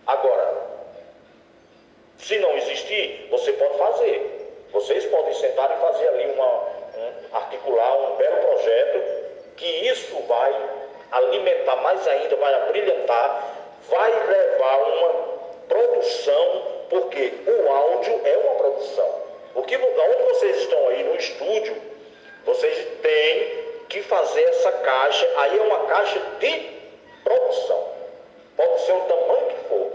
Agora, 0.06 0.66
se 2.18 2.39
não 2.39 2.56
existir, 2.56 3.28
você 3.30 3.52
pode 3.52 3.78
fazer. 3.78 4.39
Vocês 4.72 5.05
podem 5.06 5.35
sentar 5.35 5.70
e 5.70 5.80
fazer 5.80 6.09
ali 6.09 6.32
uma, 6.32 6.47
um, 6.47 7.36
articular 7.36 7.97
um 7.97 8.16
belo 8.16 8.36
projeto 8.36 9.28
que 9.56 9.66
isso 9.66 10.16
vai 10.26 10.55
alimentar 11.10 11.76
mais 11.76 12.06
ainda, 12.06 12.36
vai 12.36 12.55
abrilhantar, 12.55 13.55
vai 13.89 14.10
levar 14.28 14.76
uma 14.76 15.39
produção, 15.68 16.62
porque 16.90 17.32
o 17.47 17.72
áudio 17.72 18.20
é 18.24 18.36
uma 18.39 18.55
produção. 18.56 19.28
O 19.55 19.62
que, 19.62 19.76
onde 19.76 20.22
vocês 20.35 20.59
estão 20.59 20.89
aí 20.89 21.02
no 21.05 21.16
estúdio, 21.16 21.88
vocês 22.48 22.86
têm 23.02 23.64
que 23.90 24.02
fazer 24.02 24.42
essa 24.42 24.72
caixa, 24.72 25.28
aí 25.36 25.58
é 25.58 25.62
uma 25.62 25.86
caixa 25.86 26.18
de 26.40 26.70
produção. 27.22 27.92
Pode 28.56 28.80
ser 28.80 28.92
o 28.92 29.00
tamanho 29.00 29.46
que 29.48 29.68
for. 29.68 29.92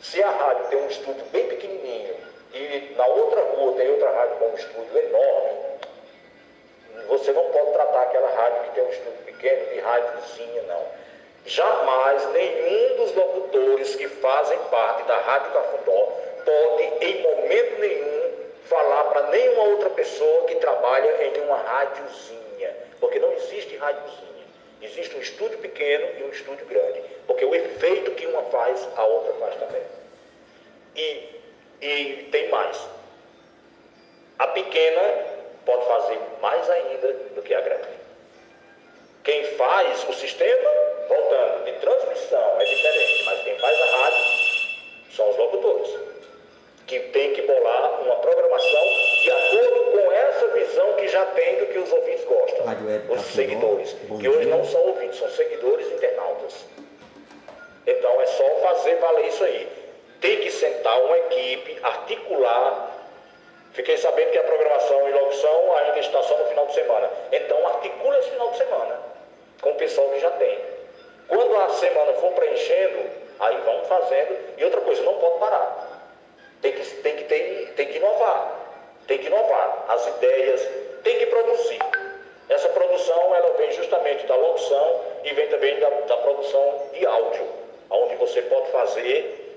Se 0.00 0.22
a 0.22 0.30
rádio 0.30 0.66
tem 0.66 0.78
um 0.80 0.88
estúdio 0.88 1.24
bem 1.26 1.46
pequenininho 1.46 2.16
e 2.52 2.94
na 2.96 3.06
outra 3.06 3.42
rua 3.42 3.74
tem 3.74 3.88
outra 3.90 4.10
rádio 4.10 4.36
com 4.36 4.46
um 4.46 4.54
estúdio 4.54 4.98
enorme, 4.98 5.52
você 7.08 7.32
não 7.32 7.44
pode 7.44 7.72
tratar 7.72 8.02
aquela 8.02 8.30
rádio 8.30 8.62
que 8.64 8.70
tem 8.74 8.84
um 8.84 8.90
estúdio 8.90 9.18
pequeno 9.24 9.66
de 9.66 9.80
rádiozinha, 9.80 10.62
não. 10.62 10.82
Jamais 11.46 12.32
nenhum 12.32 12.96
dos 12.96 13.14
locutores 13.14 13.94
que 13.94 14.08
fazem 14.08 14.58
parte 14.70 15.04
da 15.04 15.18
Rádio 15.18 15.52
Cafundó 15.52 16.12
pode, 16.44 17.04
em 17.04 17.22
momento 17.22 17.80
nenhum, 17.80 18.31
falar 18.72 19.04
para 19.04 19.26
nenhuma 19.28 19.64
outra 19.64 19.90
pessoa 19.90 20.46
que 20.46 20.54
trabalha 20.56 21.26
em 21.26 21.40
uma 21.42 21.58
rádiozinha, 21.58 22.74
porque 22.98 23.18
não 23.18 23.32
existe 23.34 23.76
rádiozinha. 23.76 24.32
Existe 24.80 25.14
um 25.16 25.20
estúdio 25.20 25.58
pequeno 25.58 26.06
e 26.18 26.24
um 26.24 26.30
estúdio 26.30 26.66
grande, 26.66 27.02
porque 27.26 27.44
o 27.44 27.54
efeito 27.54 28.10
que 28.12 28.26
uma 28.26 28.42
faz, 28.44 28.88
a 28.96 29.04
outra 29.04 29.34
faz 29.34 29.54
também. 29.56 29.82
E, 30.96 31.40
e 31.80 32.28
tem 32.32 32.48
mais. 32.48 32.76
A 34.38 34.48
pequena 34.48 35.02
pode 35.64 35.86
fazer 35.86 36.18
mais 36.40 36.68
ainda 36.68 37.12
do 37.34 37.42
que 37.42 37.54
a 37.54 37.60
grande. 37.60 38.02
Quem 39.22 39.44
faz 39.56 40.08
o 40.08 40.12
sistema, 40.14 40.70
voltando, 41.06 41.64
de 41.64 41.72
transmissão 41.74 42.60
é 42.60 42.64
diferente, 42.64 43.24
mas 43.24 43.42
quem 43.44 43.58
faz 43.58 43.80
a 43.80 43.96
rádio 43.98 44.24
são 45.14 45.30
os 45.30 45.36
locutores 45.36 46.11
que 46.86 46.98
tem 46.98 47.32
que 47.32 47.42
bolar 47.42 48.02
uma 48.02 48.16
programação 48.16 48.84
de 49.22 49.30
acordo 49.30 49.92
com 49.92 50.12
essa 50.12 50.48
visão 50.48 50.92
que 50.94 51.08
já 51.08 51.24
tem 51.26 51.56
do 51.56 51.66
que 51.66 51.78
os 51.78 51.92
ouvintes 51.92 52.24
gostam. 52.24 52.66
Web, 52.66 53.12
os 53.12 53.20
seguidores, 53.22 53.92
Bom 54.08 54.16
que 54.16 54.22
dia. 54.22 54.30
hoje 54.30 54.48
não 54.48 54.64
são 54.64 54.80
ouvintes, 54.88 55.18
são 55.18 55.28
seguidores 55.30 55.86
internautas. 55.92 56.64
Então 57.86 58.20
é 58.20 58.26
só 58.26 58.44
fazer 58.62 58.96
valer 58.96 59.26
isso 59.28 59.44
aí. 59.44 59.68
Tem 60.20 60.38
que 60.38 60.50
sentar 60.50 61.00
uma 61.02 61.18
equipe, 61.18 61.78
articular. 61.82 62.90
Fiquei 63.72 63.96
sabendo 63.96 64.30
que 64.30 64.38
a 64.38 64.44
programação 64.44 65.08
e 65.08 65.12
locução 65.12 65.76
ainda 65.76 65.98
está 65.98 66.22
só 66.22 66.36
no 66.38 66.44
final 66.46 66.66
de 66.66 66.74
semana. 66.74 67.10
Então 67.32 67.66
articula 67.68 68.18
esse 68.18 68.30
final 68.30 68.50
de 68.50 68.58
semana 68.58 69.00
com 69.60 69.70
o 69.70 69.74
pessoal 69.76 70.08
que 70.10 70.20
já 70.20 70.30
tem. 70.32 70.58
Quando 71.28 71.56
a 71.56 71.68
semana 71.70 72.12
for 72.14 72.32
preenchendo, 72.32 73.10
aí 73.40 73.56
vamos 73.64 73.86
fazendo. 73.88 74.36
E 74.58 74.64
outra 74.64 74.80
coisa, 74.82 75.02
não 75.02 75.14
pode 75.14 75.38
parar. 75.38 75.81
Tem 76.62 76.72
que, 76.72 76.86
tem 76.86 77.16
que, 77.16 77.24
ter, 77.24 77.72
tem 77.76 77.86
que 77.88 77.96
inovar, 77.96 78.60
tem 79.08 79.18
que 79.18 79.26
inovar 79.26 79.84
as 79.88 80.06
ideias, 80.06 80.68
tem 81.02 81.18
que 81.18 81.26
produzir. 81.26 81.80
Essa 82.48 82.68
produção 82.68 83.34
ela 83.34 83.56
vem 83.56 83.72
justamente 83.72 84.26
da 84.26 84.36
locução 84.36 85.00
e 85.24 85.34
vem 85.34 85.48
também 85.48 85.78
da, 85.80 85.88
da 85.88 86.16
produção 86.18 86.88
de 86.92 87.04
áudio, 87.04 87.46
onde 87.90 88.14
você 88.14 88.42
pode 88.42 88.70
fazer 88.70 89.56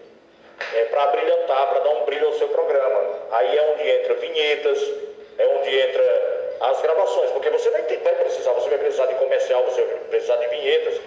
é, 0.73 0.85
para 0.85 1.07
brilhantar, 1.07 1.67
para 1.69 1.79
dar 1.79 1.89
um 1.91 2.05
brilho 2.05 2.27
ao 2.27 2.33
seu 2.33 2.47
programa. 2.49 3.19
Aí 3.31 3.55
é 3.55 3.71
onde 3.73 3.89
entra 3.89 4.13
vinhetas, 4.15 4.91
é 5.37 5.47
onde 5.47 5.79
entra 5.79 6.57
as 6.61 6.81
gravações, 6.81 7.31
porque 7.31 7.49
você 7.49 7.69
vai, 7.69 7.83
ter, 7.83 7.97
vai 7.97 8.15
precisar, 8.15 8.51
você 8.53 8.69
vai 8.69 8.79
precisar 8.79 9.05
de 9.05 9.15
comercial, 9.15 9.63
você 9.63 9.83
vai 9.83 9.95
precisar 10.09 10.37
de 10.37 10.47
vinhetas. 10.47 11.01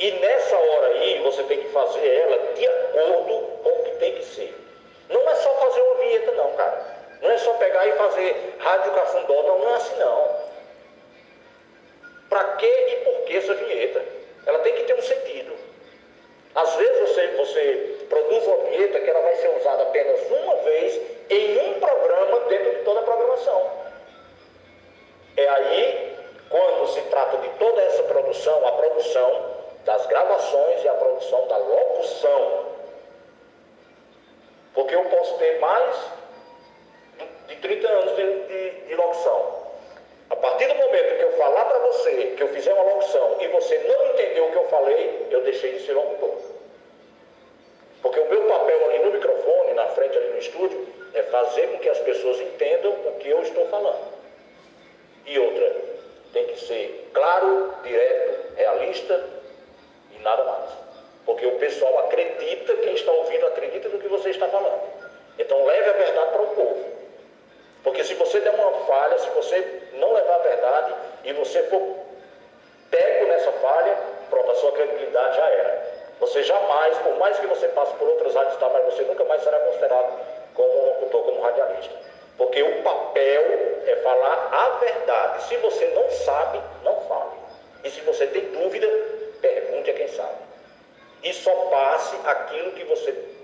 E 0.00 0.10
nessa 0.10 0.56
hora 0.56 0.86
aí 0.88 1.20
você 1.22 1.42
tem 1.44 1.60
que 1.60 1.68
fazer 1.68 2.06
ela 2.06 2.52
de 2.54 2.66
acordo 2.66 3.46
com 3.62 3.68
o 3.68 3.84
que 3.84 3.90
tem 3.92 4.14
que 4.14 4.24
ser. 4.24 4.65
Não 5.08 5.30
é 5.30 5.34
só 5.36 5.54
fazer 5.54 5.80
uma 5.80 5.94
vinheta, 5.96 6.32
não, 6.32 6.52
cara. 6.52 6.96
Não 7.20 7.30
é 7.30 7.38
só 7.38 7.54
pegar 7.54 7.86
e 7.86 7.92
fazer 7.92 8.56
rádio 8.58 8.92
cafundó, 8.92 9.42
não, 9.42 9.58
não 9.58 9.70
é 9.70 9.74
assim, 9.74 9.96
não. 9.98 10.46
Para 12.28 12.44
que 12.56 12.66
e 12.66 12.96
por 13.04 13.24
que 13.24 13.36
essa 13.36 13.54
vinheta? 13.54 14.04
Ela 14.46 14.58
tem 14.60 14.74
que 14.74 14.84
ter 14.84 14.94
um 14.94 15.02
sentido. 15.02 15.56
Às 16.54 16.74
vezes 16.74 17.10
você, 17.10 17.26
você 17.36 18.06
produz 18.08 18.46
uma 18.46 18.56
vinheta 18.64 19.00
que 19.00 19.10
ela 19.10 19.20
vai 19.20 19.36
ser 19.36 19.48
usada 19.58 19.82
apenas 19.82 20.20
uma 20.30 20.56
vez 20.56 21.00
em 21.28 21.58
um 21.58 21.80
programa 21.80 22.40
dentro 22.48 22.70
de 22.70 22.84
toda 22.84 23.00
a 23.00 23.02
programação. 23.02 23.70
É 25.36 25.48
aí, 25.48 26.16
quando 26.48 26.88
se 26.88 27.00
trata 27.02 27.36
de 27.38 27.48
toda 27.58 27.82
essa 27.82 28.02
produção, 28.04 28.66
a 28.66 28.72
produção 28.72 29.56
das 29.84 30.06
gravações 30.06 30.82
e 30.82 30.88
a 30.88 30.94
produção 30.94 31.46
da 31.46 31.56
locução. 31.58 32.65
Porque 34.76 34.94
eu 34.94 35.04
posso 35.06 35.38
ter 35.38 35.58
mais 35.58 35.96
de 37.48 37.56
30 37.56 37.88
anos 37.88 38.14
de, 38.14 38.42
de, 38.46 38.70
de 38.88 38.94
locução. 38.94 39.66
A 40.28 40.36
partir 40.36 40.68
do 40.68 40.74
momento 40.74 41.16
que 41.16 41.24
eu 41.24 41.32
falar 41.38 41.64
para 41.64 41.78
você 41.78 42.34
que 42.36 42.42
eu 42.42 42.48
fizer 42.48 42.74
uma 42.74 42.82
locução 42.82 43.36
e 43.40 43.48
você 43.48 43.78
não 43.78 44.06
entendeu 44.12 44.46
o 44.46 44.52
que 44.52 44.58
eu 44.58 44.68
falei, 44.68 45.26
eu 45.30 45.42
deixei 45.44 45.72
de 45.72 45.86
ser 45.86 45.94
locutor. 45.94 46.36
Porque 48.02 48.20
o 48.20 48.28
meu 48.28 48.42
papel 48.42 48.84
ali 48.84 48.98
no 48.98 49.12
microfone, 49.12 49.72
na 49.72 49.86
frente 49.86 50.14
ali 50.14 50.28
no 50.28 50.38
estúdio, 50.38 50.86
é 51.14 51.22
fazer 51.22 51.68
com 51.68 51.78
que 51.78 51.88
as 51.88 51.98
pessoas 52.00 52.38
entendam 52.40 52.92
o 52.92 53.12
que 53.18 53.30
eu 53.30 53.40
estou 53.42 53.66
falando. 53.68 54.12
E 55.24 55.38
outra, 55.38 55.74
tem 56.34 56.46
que 56.48 56.60
ser 56.66 57.08
claro, 57.14 57.74
direto, 57.82 58.54
realista 58.56 59.26
e 60.14 60.18
nada 60.18 60.44
mais. 60.44 60.85
Porque 61.26 61.44
o 61.44 61.58
pessoal 61.58 61.98
acredita, 61.98 62.76
quem 62.76 62.94
está 62.94 63.10
ouvindo 63.10 63.46
acredita 63.48 63.88
no 63.88 63.98
que 63.98 64.08
você 64.08 64.30
está 64.30 64.48
falando. 64.48 64.80
Então 65.38 65.64
leve 65.66 65.90
a 65.90 65.92
verdade 65.92 66.30
para 66.30 66.42
o 66.42 66.46
povo. 66.54 66.84
Porque 67.82 68.04
se 68.04 68.14
você 68.14 68.40
der 68.40 68.54
uma 68.54 68.72
falha, 68.86 69.18
se 69.18 69.28
você 69.30 69.82
não 69.94 70.12
levar 70.12 70.36
a 70.36 70.38
verdade 70.38 70.94
e 71.24 71.32
você 71.32 71.62
for 71.64 71.82
pego 72.90 73.26
nessa 73.26 73.52
falha, 73.52 73.96
pronto, 74.30 74.50
a 74.50 74.54
sua 74.54 74.72
credibilidade 74.72 75.36
já 75.36 75.48
era. 75.48 75.96
Você 76.20 76.42
jamais, 76.44 76.96
por 76.98 77.16
mais 77.16 77.38
que 77.38 77.46
você 77.46 77.68
passe 77.68 77.92
por 77.94 78.08
outras 78.08 78.34
rádios, 78.34 78.56
tá, 78.56 78.68
mas 78.70 78.84
você 78.86 79.02
nunca 79.02 79.24
mais 79.24 79.42
será 79.42 79.58
considerado 79.60 80.18
como 80.54 80.86
locutor, 80.86 81.22
como 81.24 81.42
radialista. 81.42 81.94
Porque 82.38 82.62
o 82.62 82.82
papel 82.82 83.42
é 83.86 83.96
falar 84.02 84.48
a 84.52 84.68
verdade. 84.78 85.42
Se 85.44 85.56
você 85.58 85.86
não 85.88 86.10
sabe, 86.10 86.60
não 86.82 87.00
fale. 87.02 87.36
E 87.84 87.90
se 87.90 88.00
você 88.02 88.26
tem 88.26 88.44
dúvida, 88.46 88.86
pergunte 89.40 89.90
a 89.90 89.94
quem 89.94 90.08
sabe. 90.08 90.45
E 91.22 91.32
só 91.32 91.54
passe 91.66 92.16
aquilo 92.24 92.72
que 92.72 92.84
você 92.84 93.36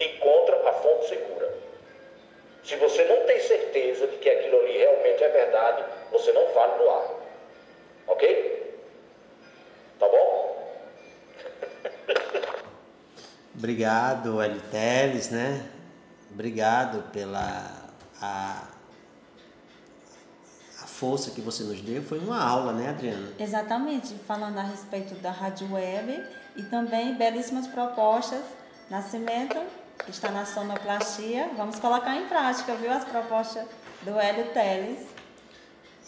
encontra 0.00 0.68
a 0.68 0.72
fonte 0.74 1.08
segura. 1.08 1.58
Se 2.64 2.76
você 2.76 3.04
não 3.04 3.26
tem 3.26 3.40
certeza 3.40 4.06
de 4.06 4.16
que 4.18 4.28
aquilo 4.28 4.58
ali 4.60 4.78
realmente 4.78 5.24
é 5.24 5.28
verdade, 5.28 5.84
você 6.12 6.32
não 6.32 6.48
fale 6.48 6.82
no 6.82 6.90
ar. 6.90 7.10
Ok? 8.08 8.82
Tá 9.98 10.08
bom? 10.08 10.76
Obrigado, 13.56 14.40
Hélio 14.40 14.60
Teles, 14.70 15.30
né? 15.30 15.68
Obrigado 16.30 17.10
pela 17.10 17.88
a, 18.20 18.68
a 20.82 20.86
força 20.86 21.30
que 21.30 21.40
você 21.40 21.62
nos 21.64 21.80
deu. 21.80 22.02
Foi 22.02 22.18
uma 22.18 22.42
aula, 22.42 22.72
né, 22.72 22.90
Adriana? 22.90 23.32
Exatamente, 23.38 24.14
falando 24.26 24.58
a 24.58 24.62
respeito 24.62 25.14
da 25.16 25.30
rádio 25.30 25.72
web 25.72 26.24
e 26.58 26.62
também 26.64 27.14
belíssimas 27.14 27.68
propostas. 27.68 28.42
Nascimento 28.90 29.56
está 30.08 30.30
na 30.30 30.44
sonoplastia. 30.44 31.48
Vamos 31.56 31.78
colocar 31.78 32.16
em 32.16 32.26
prática, 32.26 32.74
viu, 32.74 32.92
as 32.92 33.04
propostas 33.04 33.64
do 34.02 34.18
Hélio 34.18 34.52
Teles. 34.52 35.06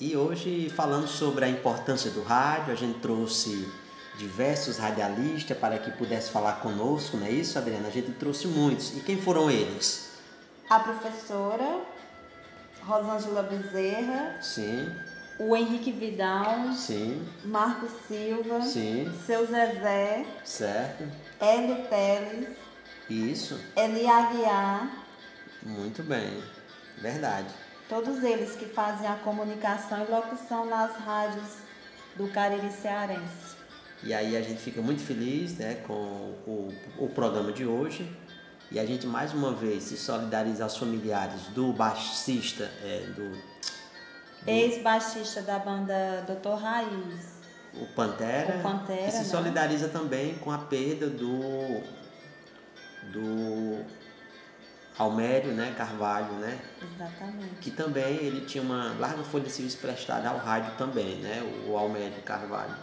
E 0.00 0.16
hoje, 0.16 0.68
falando 0.70 1.06
sobre 1.06 1.44
a 1.44 1.48
importância 1.48 2.10
do 2.10 2.22
rádio, 2.22 2.72
a 2.72 2.76
gente 2.76 2.98
trouxe 2.98 3.70
diversos 4.18 4.76
radialistas 4.76 5.56
para 5.56 5.78
que 5.78 5.90
pudesse 5.92 6.30
falar 6.30 6.54
conosco, 6.54 7.16
não 7.16 7.26
é 7.26 7.30
isso, 7.30 7.56
Adriana? 7.56 7.88
A 7.88 7.90
gente 7.90 8.10
trouxe 8.12 8.48
muitos. 8.48 8.96
E 8.96 9.00
quem 9.00 9.20
foram 9.20 9.50
eles? 9.50 10.10
A 10.68 10.80
professora 10.80 11.80
Rosângela 12.82 13.42
Bezerra. 13.42 14.38
Sim. 14.42 14.90
O 15.40 15.56
Henrique 15.56 15.90
Vidal. 15.90 16.70
Sim. 16.74 17.26
Marco 17.46 17.88
Silva. 18.06 18.60
Sim. 18.60 19.10
Seu 19.24 19.46
Zezé. 19.46 20.26
Certo. 20.44 21.04
Hélio 21.40 21.76
Teles. 21.88 22.48
Isso. 23.08 23.58
Eli 23.74 24.06
Aguiar. 24.06 25.02
Muito 25.62 26.02
bem. 26.02 26.42
Verdade. 26.98 27.48
Todos 27.88 28.22
eles 28.22 28.54
que 28.54 28.66
fazem 28.66 29.08
a 29.08 29.14
comunicação 29.14 30.04
e 30.04 30.10
locução 30.10 30.66
nas 30.66 30.94
rádios 30.96 31.56
do 32.16 32.28
Cariri 32.28 32.70
Cearense. 32.70 33.56
E 34.02 34.12
aí 34.12 34.36
a 34.36 34.42
gente 34.42 34.60
fica 34.60 34.82
muito 34.82 35.00
feliz 35.00 35.56
né, 35.56 35.76
com 35.86 35.94
o, 36.46 36.68
o 36.98 37.08
programa 37.08 37.50
de 37.50 37.64
hoje. 37.64 38.14
E 38.70 38.78
a 38.78 38.84
gente 38.84 39.06
mais 39.06 39.32
uma 39.32 39.54
vez 39.54 39.84
se 39.84 39.96
solidariza 39.96 40.64
aos 40.64 40.76
familiares 40.76 41.40
do 41.54 41.72
baixista, 41.72 42.70
é, 42.84 43.06
do, 43.16 43.30
do 43.30 43.49
ex-baixista 44.46 45.42
da 45.42 45.58
banda 45.58 46.24
Doutor 46.26 46.56
Raiz. 46.56 47.40
O 47.74 47.86
Pantera. 47.94 48.58
O 48.58 48.62
Pantera. 48.62 49.06
E 49.06 49.10
se 49.10 49.18
né? 49.18 49.24
solidariza 49.24 49.88
também 49.88 50.34
com 50.36 50.50
a 50.50 50.58
perda 50.58 51.08
do 51.08 51.82
do 53.12 53.84
Almério, 54.98 55.52
né, 55.52 55.74
Carvalho, 55.76 56.32
né? 56.34 56.60
Exatamente. 56.82 57.54
Que 57.60 57.70
também 57.70 58.16
ele 58.16 58.44
tinha 58.44 58.62
uma 58.62 58.94
larga 58.98 59.22
folha 59.22 59.44
de 59.44 59.50
serviço 59.50 59.78
prestada 59.78 60.28
ao 60.28 60.36
rádio 60.36 60.72
também, 60.76 61.16
né? 61.16 61.42
O 61.66 61.76
Almério 61.76 62.20
Carvalho. 62.22 62.76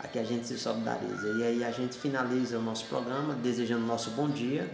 Aqui 0.00 0.18
a 0.18 0.24
gente 0.24 0.46
se 0.46 0.58
solidariza. 0.58 1.28
E 1.38 1.44
aí 1.44 1.64
a 1.64 1.70
gente 1.70 1.96
finaliza 1.98 2.58
o 2.58 2.62
nosso 2.62 2.84
programa 2.86 3.34
desejando 3.34 3.84
nosso 3.84 4.10
bom 4.10 4.28
dia 4.28 4.68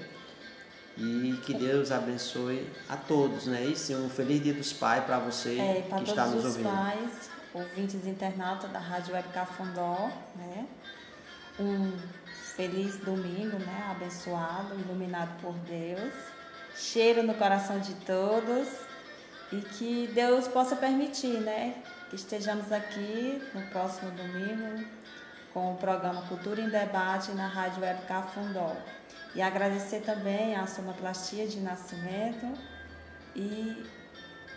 e 0.96 1.38
que 1.44 1.54
Deus 1.54 1.90
abençoe 1.90 2.70
a 2.88 2.96
todos, 2.96 3.46
né? 3.46 3.64
E 3.64 3.76
sim, 3.76 3.96
um 3.96 4.08
feliz 4.08 4.42
dia 4.42 4.54
dos 4.54 4.72
pais 4.72 5.04
para 5.04 5.18
você 5.18 5.58
É, 5.58 5.82
para 5.88 5.98
que 5.98 6.04
todos 6.06 6.08
está 6.10 6.26
nos 6.26 6.44
os 6.44 6.56
ouvindo. 6.56 6.68
pais, 6.70 7.30
ouvintes 7.52 8.06
internautas 8.06 8.70
da 8.70 8.78
Rádio 8.78 9.14
Web 9.14 9.28
Cafundó, 9.30 10.10
né? 10.36 10.66
Um 11.58 11.92
feliz 12.56 12.96
domingo, 12.98 13.58
né? 13.58 13.88
Abençoado, 13.90 14.74
iluminado 14.78 15.40
por 15.40 15.54
Deus. 15.68 16.12
Cheiro 16.76 17.22
no 17.22 17.34
coração 17.34 17.78
de 17.80 17.94
todos 17.96 18.68
e 19.52 19.56
que 19.60 20.08
Deus 20.14 20.46
possa 20.48 20.76
permitir, 20.76 21.40
né? 21.40 21.74
Que 22.10 22.16
estejamos 22.16 22.70
aqui 22.72 23.42
no 23.54 23.62
próximo 23.70 24.10
domingo 24.12 24.84
com 25.52 25.72
o 25.72 25.76
programa 25.76 26.22
Cultura 26.22 26.60
em 26.60 26.68
Debate 26.68 27.30
na 27.32 27.46
Rádio 27.46 27.82
Web 27.82 28.02
Cafundó. 28.06 28.76
E 29.34 29.42
agradecer 29.42 30.00
também 30.00 30.54
à 30.54 30.66
Sonoplastia 30.66 31.46
de 31.46 31.60
Nascimento 31.60 32.46
e 33.34 33.84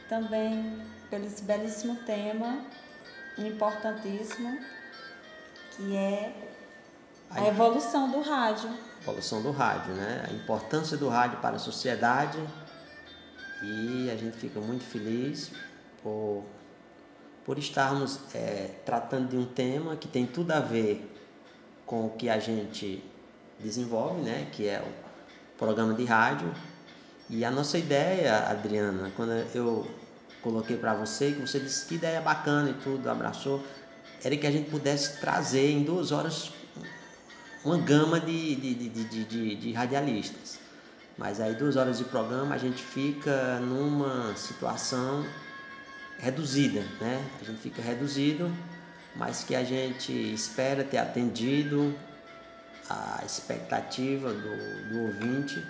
também 0.08 0.82
pelo 1.10 1.26
esse 1.26 1.42
belíssimo 1.44 1.96
tema, 2.06 2.60
importantíssimo, 3.38 4.60
que 5.72 5.96
é 5.96 6.34
a 7.30 7.42
Aí- 7.42 7.48
evolução 7.48 8.10
do 8.12 8.22
rádio. 8.22 8.70
evolução 9.02 9.42
do 9.42 9.52
rádio, 9.52 9.94
né? 9.94 10.26
A 10.30 10.34
importância 10.34 10.96
do 10.98 11.08
rádio 11.10 11.40
para 11.40 11.56
a 11.56 11.60
sociedade 11.60 12.38
e 13.64 14.10
a 14.12 14.16
gente 14.18 14.38
fica 14.38 14.60
muito 14.60 14.84
feliz 14.84 15.52
por, 16.04 16.44
por 17.46 17.58
estarmos 17.58 18.20
eh, 18.36 18.70
tratando 18.86 19.30
de 19.30 19.38
um 19.38 19.46
tema 19.46 19.96
que 19.96 20.08
tem 20.08 20.26
tudo 20.28 20.52
a 20.52 20.60
ver 20.60 21.10
com 21.86 22.06
o 22.06 22.10
que 22.12 22.30
a 22.30 22.38
gente 22.40 23.04
desenvolve, 23.60 24.22
né? 24.22 24.48
Que 24.52 24.68
é 24.68 24.80
o 24.82 25.58
programa 25.58 25.94
de 25.94 26.06
rádio. 26.06 26.52
E 27.30 27.44
a 27.44 27.52
nossa 27.52 27.78
ideia, 27.78 28.50
Adriana, 28.50 29.12
quando 29.16 29.32
eu 29.54 29.86
coloquei 30.42 30.78
para 30.78 30.94
você, 30.94 31.32
que 31.32 31.42
você 31.42 31.60
disse 31.60 31.86
que 31.86 31.96
ideia 31.96 32.22
bacana 32.22 32.70
e 32.70 32.74
tudo, 32.76 33.10
abraçou, 33.10 33.62
era 34.24 34.36
que 34.36 34.48
a 34.48 34.52
gente 34.52 34.70
pudesse 34.70 35.20
trazer 35.20 35.72
em 35.72 35.84
duas 35.84 36.12
horas 36.12 36.52
uma 37.66 37.78
gama 37.78 38.20
de, 38.20 38.56
de, 38.56 38.74
de, 38.76 39.24
de, 39.26 39.56
de, 39.56 39.74
radialistas. 39.74 40.60
Mas 41.18 41.42
aí 41.42 41.54
duas 41.56 41.76
horas 41.76 41.98
de 41.98 42.06
programa 42.06 42.56
a 42.56 42.58
gente 42.58 42.82
fica 42.82 43.60
numa 43.60 44.36
situação 44.36 45.26
reduzida, 46.20 46.82
né? 47.02 47.24
A 47.42 47.44
gente 47.44 47.60
fica 47.60 47.82
reduzido, 47.82 48.50
mas 49.16 49.44
que 49.44 49.56
a 49.56 49.64
gente 49.64 50.14
espera 50.14 50.84
ter 50.84 50.98
atendido 50.98 51.94
a 52.90 53.24
expectativa 53.26 54.34
do, 54.34 54.90
do 54.90 55.02
ouvinte 55.04 55.66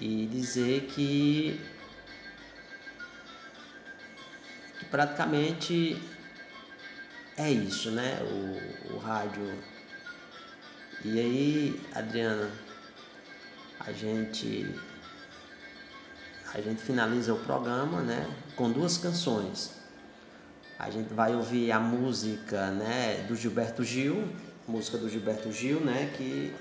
e 0.00 0.26
dizer 0.26 0.86
que, 0.86 1.60
que 4.78 4.84
praticamente 4.86 6.02
é 7.36 7.50
isso, 7.50 7.90
né? 7.90 8.18
O, 8.22 8.94
o 8.94 8.98
rádio. 8.98 9.58
E 11.04 11.18
aí, 11.18 11.80
Adriana, 11.94 12.50
a 13.80 13.92
gente 13.92 14.74
a 16.54 16.60
gente 16.60 16.80
finaliza 16.82 17.34
o 17.34 17.38
programa, 17.40 18.00
né, 18.00 18.30
com 18.54 18.70
duas 18.70 18.96
canções. 18.96 19.72
A 20.78 20.88
gente 20.88 21.12
vai 21.12 21.34
ouvir 21.34 21.72
a 21.72 21.80
música, 21.80 22.70
né, 22.70 23.24
do 23.26 23.34
Gilberto 23.34 23.82
Gil, 23.82 24.28
música 24.66 24.98
do 24.98 25.08
Gilberto 25.08 25.52
Gil, 25.52 25.78
né, 25.80 26.12
que 26.16 26.52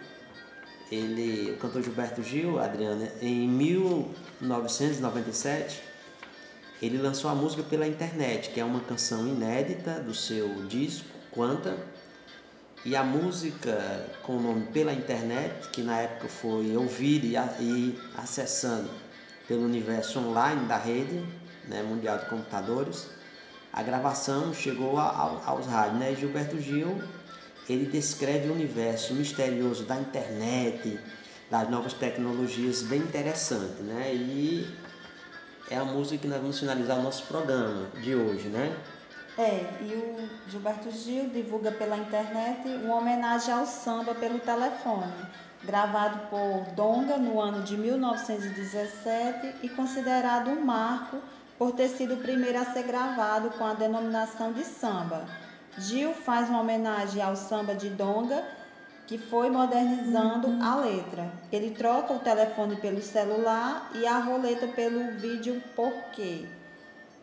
ele, 0.91 1.51
o 1.51 1.57
cantor 1.57 1.81
Gilberto 1.81 2.21
Gil, 2.21 2.59
Adriana, 2.59 3.09
em 3.21 3.47
1997, 3.47 5.81
ele 6.81 6.97
lançou 6.97 7.29
a 7.29 7.35
música 7.35 7.63
pela 7.63 7.87
internet, 7.87 8.49
que 8.49 8.59
é 8.59 8.65
uma 8.65 8.81
canção 8.81 9.25
inédita 9.27 10.01
do 10.01 10.13
seu 10.13 10.65
disco 10.67 11.13
Quanta, 11.33 11.75
E 12.85 12.95
a 12.95 13.03
música 13.03 14.07
com 14.23 14.37
o 14.37 14.41
nome 14.41 14.67
Pela 14.67 14.93
Internet, 14.93 15.69
que 15.69 15.81
na 15.81 16.01
época 16.01 16.27
foi 16.27 16.75
ouvida 16.75 17.55
e, 17.59 17.63
e 17.63 17.99
acessando 18.15 18.89
pelo 19.47 19.63
universo 19.63 20.19
online 20.19 20.67
da 20.67 20.77
rede 20.77 21.25
né, 21.67 21.81
mundial 21.81 22.19
de 22.19 22.25
computadores, 22.25 23.09
a 23.71 23.81
gravação 23.81 24.53
chegou 24.53 24.99
a, 24.99 25.41
aos 25.45 25.65
rádios. 25.65 25.99
Né? 25.99 26.13
Gilberto 26.13 26.59
Gil 26.59 27.01
ele 27.69 27.85
descreve 27.85 28.49
o 28.49 28.53
universo 28.53 29.13
misterioso 29.13 29.83
da 29.83 29.99
internet, 29.99 30.99
das 31.49 31.69
novas 31.69 31.93
tecnologias, 31.93 32.81
bem 32.83 32.99
interessante. 32.99 33.81
Né? 33.81 34.13
E 34.13 34.67
é 35.69 35.77
a 35.77 35.85
música 35.85 36.17
que 36.17 36.27
nós 36.27 36.41
vamos 36.41 36.59
finalizar 36.59 36.99
o 36.99 37.03
nosso 37.03 37.25
programa 37.25 37.87
de 38.01 38.15
hoje, 38.15 38.49
né? 38.49 38.75
É, 39.37 39.65
e 39.81 39.95
o 39.95 40.29
Gilberto 40.47 40.91
Gil 40.91 41.29
divulga 41.29 41.71
pela 41.71 41.97
internet 41.97 42.67
uma 42.83 42.97
homenagem 42.97 43.51
ao 43.51 43.65
samba 43.65 44.13
pelo 44.13 44.37
telefone, 44.39 45.11
gravado 45.63 46.27
por 46.29 46.71
Donga 46.75 47.17
no 47.17 47.41
ano 47.41 47.63
de 47.63 47.75
1917 47.75 49.55
e 49.63 49.69
considerado 49.69 50.51
um 50.51 50.63
marco 50.63 51.17
por 51.57 51.71
ter 51.71 51.89
sido 51.89 52.13
o 52.13 52.17
primeiro 52.17 52.59
a 52.59 52.65
ser 52.65 52.83
gravado 52.83 53.49
com 53.51 53.65
a 53.65 53.73
denominação 53.73 54.53
de 54.53 54.63
samba. 54.63 55.25
Gil 55.77 56.13
faz 56.13 56.49
uma 56.49 56.61
homenagem 56.61 57.21
ao 57.21 57.35
samba 57.35 57.73
de 57.73 57.89
Donga, 57.89 58.43
que 59.07 59.17
foi 59.17 59.49
modernizando 59.49 60.63
a 60.63 60.75
letra. 60.75 61.31
Ele 61.51 61.71
troca 61.71 62.13
o 62.13 62.19
telefone 62.19 62.75
pelo 62.77 63.01
celular 63.01 63.91
e 63.95 64.05
a 64.05 64.19
roleta 64.19 64.67
pelo 64.67 65.19
vídeo 65.19 65.61
porquê. 65.75 66.45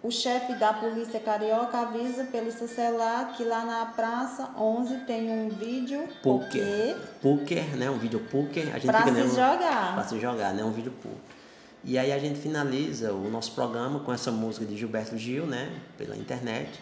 O 0.02 0.10
chefe 0.10 0.54
da 0.54 0.72
polícia 0.72 1.20
carioca 1.20 1.78
avisa 1.78 2.24
pelo 2.24 2.50
seu 2.50 2.66
celular 2.66 3.34
que 3.36 3.44
lá 3.44 3.64
na 3.66 3.84
praça 3.86 4.48
11 4.58 5.00
tem 5.00 5.30
um 5.30 5.50
vídeo 5.50 6.08
poker, 6.22 6.96
poker, 7.20 7.76
né? 7.76 7.90
Um 7.90 7.98
vídeo 7.98 8.20
poker. 8.30 8.74
A 8.74 8.78
gente 8.78 8.86
pra 8.86 9.04
se 9.04 9.28
jogar. 9.28 9.94
Para 9.94 10.04
se 10.04 10.18
jogar, 10.18 10.54
né? 10.54 10.64
Um 10.64 10.72
vídeo 10.72 10.92
poker. 11.02 11.18
E 11.84 11.98
aí 11.98 12.12
a 12.12 12.18
gente 12.18 12.38
finaliza 12.38 13.12
o 13.12 13.30
nosso 13.30 13.52
programa 13.52 14.00
com 14.00 14.12
essa 14.12 14.30
música 14.30 14.64
de 14.64 14.76
Gilberto 14.76 15.18
Gil, 15.18 15.46
né? 15.46 15.70
Pela 15.98 16.16
internet. 16.16 16.80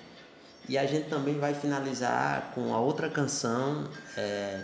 E 0.69 0.77
a 0.77 0.85
gente 0.85 1.09
também 1.09 1.39
vai 1.39 1.55
finalizar 1.55 2.53
com 2.55 2.75
a 2.75 2.79
outra 2.79 3.09
canção, 3.09 3.89
é, 4.17 4.61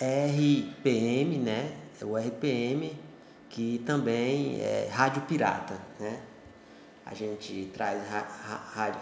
RPM, 0.00 1.38
né? 1.38 1.72
O 2.00 2.16
RPM, 2.16 2.98
que 3.50 3.82
também 3.84 4.60
é 4.60 4.88
Rádio 4.90 5.22
Pirata, 5.22 5.74
né? 6.00 6.20
A 7.04 7.14
gente 7.14 7.70
traz 7.74 8.02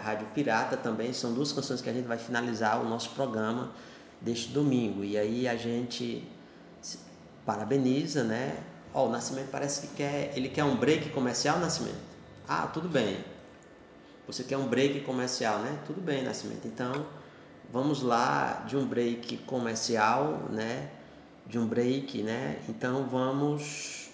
Rádio, 0.03 0.27
Pirata 0.33 0.77
também, 0.77 1.11
são 1.13 1.33
duas 1.33 1.51
canções 1.51 1.81
que 1.81 1.89
a 1.89 1.93
gente 1.93 2.05
vai 2.07 2.17
finalizar 2.17 2.79
o 2.79 2.87
nosso 2.87 3.11
programa 3.11 3.71
deste 4.21 4.49
domingo. 4.49 5.03
E 5.03 5.17
aí 5.17 5.47
a 5.47 5.55
gente 5.55 6.27
parabeniza, 7.45 8.23
né? 8.23 8.57
Ó, 8.93 9.05
oh, 9.05 9.07
o 9.07 9.11
Nascimento 9.11 9.49
parece 9.49 9.87
que 9.87 9.95
quer, 9.95 10.33
ele 10.35 10.49
quer 10.49 10.63
um 10.63 10.75
break 10.75 11.09
comercial, 11.09 11.57
Nascimento. 11.57 11.99
Ah, 12.47 12.67
tudo 12.67 12.87
bem. 12.87 13.34
Você 14.27 14.43
quer 14.43 14.57
um 14.57 14.67
break 14.67 15.01
comercial, 15.01 15.59
né? 15.59 15.77
Tudo 15.85 16.01
bem, 16.01 16.23
Nascimento. 16.23 16.67
Então, 16.67 17.05
vamos 17.71 18.01
lá 18.01 18.63
de 18.67 18.75
um 18.75 18.85
break 18.85 19.37
comercial, 19.39 20.47
né? 20.49 20.89
De 21.45 21.59
um 21.59 21.67
break, 21.67 22.23
né? 22.23 22.57
Então, 22.67 23.07
vamos 23.07 24.09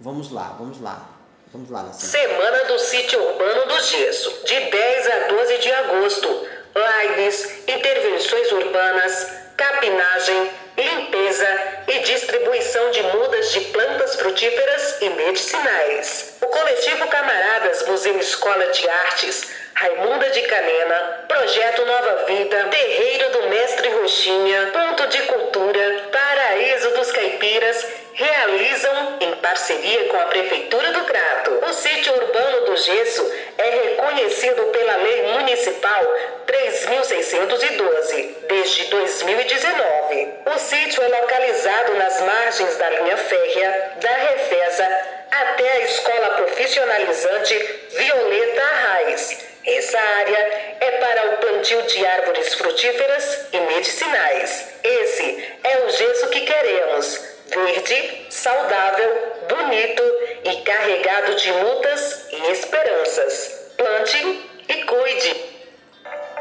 vamos 0.00 0.30
lá, 0.30 0.54
vamos 0.58 0.80
lá. 0.80 1.10
Vamos 1.52 1.70
lá, 1.70 1.82
Nascimento. 1.82 2.12
Semana 2.12 2.64
do 2.64 2.78
Sítio 2.78 3.20
Urbano 3.22 3.66
do 3.66 3.82
Gesso, 3.82 4.44
de 4.44 4.60
10 4.70 5.06
a 5.06 5.18
12 5.28 5.58
de 5.58 5.72
agosto. 5.72 6.48
Lives, 6.74 7.68
intervenções 7.68 8.50
urbanas, 8.50 9.28
capinagem, 9.56 10.50
limpeza 10.76 11.82
e 11.88 11.98
distribuição 12.00 12.90
de 12.90 13.02
mudas 13.02 13.52
de 13.52 13.60
plantas 13.60 14.16
frutíferas 14.16 15.00
e 15.00 15.10
medicinais. 15.10 16.36
O 16.40 16.46
coletivo 16.46 17.06
Camaradas 17.08 17.86
Museu 17.86 18.18
Escola 18.18 18.66
de 18.66 18.88
Artes, 18.88 19.48
Raimunda 19.74 20.30
de 20.30 20.42
Canena, 20.42 21.24
Projeto 21.28 21.84
Nova 21.84 22.24
Vida, 22.26 22.68
Terreiro 22.70 23.30
do 23.30 23.48
Mestre 23.48 23.88
Roxinha, 23.88 24.70
Ponto 24.72 25.06
de 25.08 25.22
Cultura, 25.22 26.08
Paraíso 26.12 26.90
dos 26.90 27.10
Caipiras 27.12 27.86
realizam, 28.14 29.18
em 29.20 29.34
parceria 29.36 30.04
com 30.04 30.16
a 30.16 30.26
Prefeitura 30.26 30.92
do 30.92 31.04
Crato, 31.04 31.50
o 31.68 31.72
sítio 31.72 32.14
urbano 32.14 32.66
do 32.66 32.76
Gesso 32.76 33.32
é 33.58 33.70
reconhecido 33.70 34.62
pela 34.66 34.96
Lei 34.96 35.22
Municipal 35.32 36.04
3612 36.46 38.36
desde 38.48 38.84
2019. 38.84 40.34
O 40.46 40.58
sítio 40.58 41.02
é 41.02 41.08
localizado 41.08 41.94
nas 41.94 42.20
margens 42.20 42.76
da 42.76 42.90
linha 42.90 43.16
férrea 43.16 43.92
da 44.00 44.12
Refesa 44.12 44.88
até 45.30 45.72
a 45.72 45.80
Escola 45.80 46.30
Profissionalizante 46.36 47.54
Violeta 47.96 48.62
Arraes. 48.62 49.44
Essa 49.66 49.98
área 49.98 50.76
é 50.80 50.90
para 51.00 51.30
o 51.30 51.38
plantio 51.38 51.82
de 51.82 52.06
árvores 52.06 52.54
frutíferas 52.54 53.46
e 53.52 53.60
medicinais. 53.60 54.68
Esse 54.84 55.58
é 55.64 55.78
o 55.78 55.90
gesso 55.90 56.28
que 56.28 56.42
queremos 56.42 57.33
verde, 57.54 58.26
saudável, 58.30 59.32
bonito 59.48 60.02
e 60.44 60.62
carregado 60.62 61.34
de 61.36 61.52
lutas 61.52 62.26
e 62.32 62.50
esperanças. 62.50 63.72
Plante 63.76 64.50
e 64.68 64.84
cuide. 64.84 65.54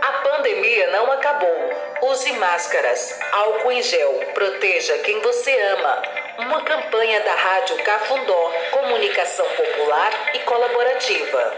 A 0.02 0.11
pandemia 0.23 0.88
não 0.88 1.11
acabou. 1.11 1.84
Use 2.02 2.34
máscaras, 2.34 3.18
álcool 3.31 3.72
em 3.72 3.81
gel, 3.81 4.14
proteja 4.34 4.98
quem 4.99 5.22
você 5.22 5.52
ama. 5.61 6.02
Uma 6.40 6.61
campanha 6.64 7.22
da 7.22 7.35
Rádio 7.35 7.77
Cafundó, 7.84 8.52
comunicação 8.72 9.45
popular 9.45 10.31
e 10.34 10.40
colaborativa. 10.40 11.53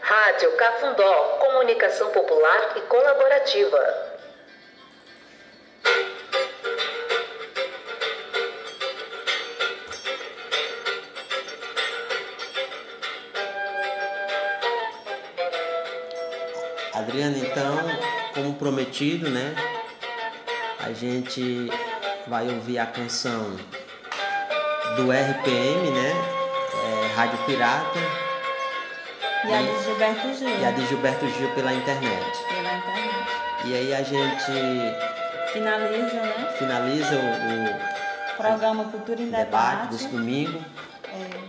Rádio 0.00 0.52
Cafundó, 0.56 1.38
comunicação 1.40 2.10
popular 2.10 2.74
e 2.76 2.80
colaborativa. 2.82 4.16
Adriana, 17.16 17.38
então, 17.38 17.78
como 18.34 18.54
prometido, 18.54 19.30
né? 19.30 19.54
A 20.80 20.92
gente 20.92 21.70
vai 22.26 22.46
ouvir 22.46 22.78
a 22.78 22.84
canção 22.84 23.56
do 24.96 25.10
RPM, 25.10 25.90
né? 25.92 26.12
É, 26.84 27.14
Rádio 27.14 27.38
Pirata. 27.46 27.98
E, 29.44 29.48
e, 29.48 29.54
a 29.54 29.62
de 29.62 29.84
Gilberto 29.84 30.34
Gil. 30.34 30.60
E 30.60 30.64
a 30.64 30.70
de 30.72 30.86
Gilberto 30.86 31.28
Gil 31.30 31.50
pela 31.54 31.72
internet. 31.72 32.38
Pela 32.48 32.76
internet. 32.76 33.28
E 33.64 33.74
aí 33.74 33.94
a 33.94 34.02
gente 34.02 34.52
finaliza, 35.54 36.20
né? 36.20 36.54
Finaliza 36.58 37.16
o, 37.16 38.34
o 38.34 38.36
programa 38.36 38.84
Cultura 38.84 39.22
em 39.22 39.30
Debate, 39.30 39.46
debate 39.46 39.88
desse 39.90 40.08
domingo. 40.08 40.62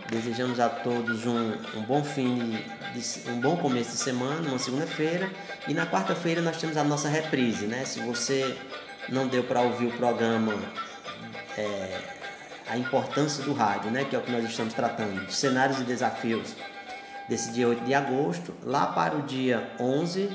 Desejamos 0.09 0.59
a 0.59 0.69
todos 0.69 1.25
um, 1.25 1.51
um 1.75 1.81
bom 1.81 2.03
fim 2.03 2.63
de, 2.93 3.29
um 3.29 3.41
bom 3.41 3.57
começo 3.57 3.91
de 3.91 3.97
semana, 3.97 4.47
uma 4.47 4.59
segunda-feira. 4.59 5.29
E 5.67 5.73
na 5.73 5.85
quarta-feira 5.85 6.41
nós 6.41 6.57
temos 6.57 6.77
a 6.77 6.83
nossa 6.83 7.09
reprise, 7.09 7.65
né? 7.65 7.83
Se 7.83 7.99
você 7.99 8.57
não 9.09 9.27
deu 9.27 9.43
para 9.43 9.61
ouvir 9.61 9.87
o 9.87 9.97
programa 9.97 10.53
é, 11.57 11.99
A 12.69 12.77
Importância 12.77 13.43
do 13.43 13.53
Rádio, 13.53 13.91
né? 13.91 14.05
Que 14.05 14.15
é 14.15 14.19
o 14.19 14.21
que 14.21 14.31
nós 14.31 14.45
estamos 14.45 14.73
tratando, 14.73 15.25
de 15.25 15.33
cenários 15.33 15.79
e 15.79 15.83
desafios 15.83 16.55
desse 17.27 17.51
dia 17.51 17.67
8 17.67 17.83
de 17.83 17.93
agosto, 17.93 18.53
lá 18.63 18.87
para 18.87 19.15
o 19.15 19.23
dia 19.23 19.69
11, 19.77 20.29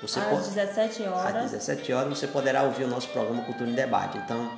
você 0.00 0.18
às 0.18 0.26
pode, 0.26 0.50
17 0.50 1.02
horas. 1.04 1.36
Às 1.36 1.50
17 1.50 1.92
horas 1.92 2.18
você 2.18 2.26
poderá 2.26 2.62
ouvir 2.62 2.84
o 2.84 2.88
nosso 2.88 3.08
programa 3.08 3.42
Cultura 3.42 3.70
em 3.70 3.74
Debate. 3.74 4.18
Então, 4.18 4.50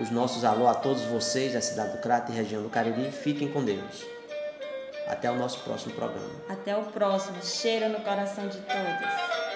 os 0.00 0.10
nossos 0.10 0.44
alô 0.44 0.68
a 0.68 0.74
todos 0.74 1.02
vocês 1.02 1.52
da 1.52 1.60
cidade 1.60 1.92
do 1.92 1.98
Crato 1.98 2.30
e 2.30 2.34
região 2.34 2.62
do 2.62 2.68
Cariri, 2.68 3.10
fiquem 3.10 3.50
com 3.50 3.64
Deus. 3.64 4.06
Até 5.06 5.30
o 5.30 5.36
nosso 5.36 5.60
próximo 5.60 5.94
programa. 5.94 6.30
Até 6.48 6.76
o 6.76 6.84
próximo. 6.84 7.42
Cheiro 7.42 7.88
no 7.88 8.00
coração 8.00 8.46
de 8.46 8.58
todos. 8.58 9.47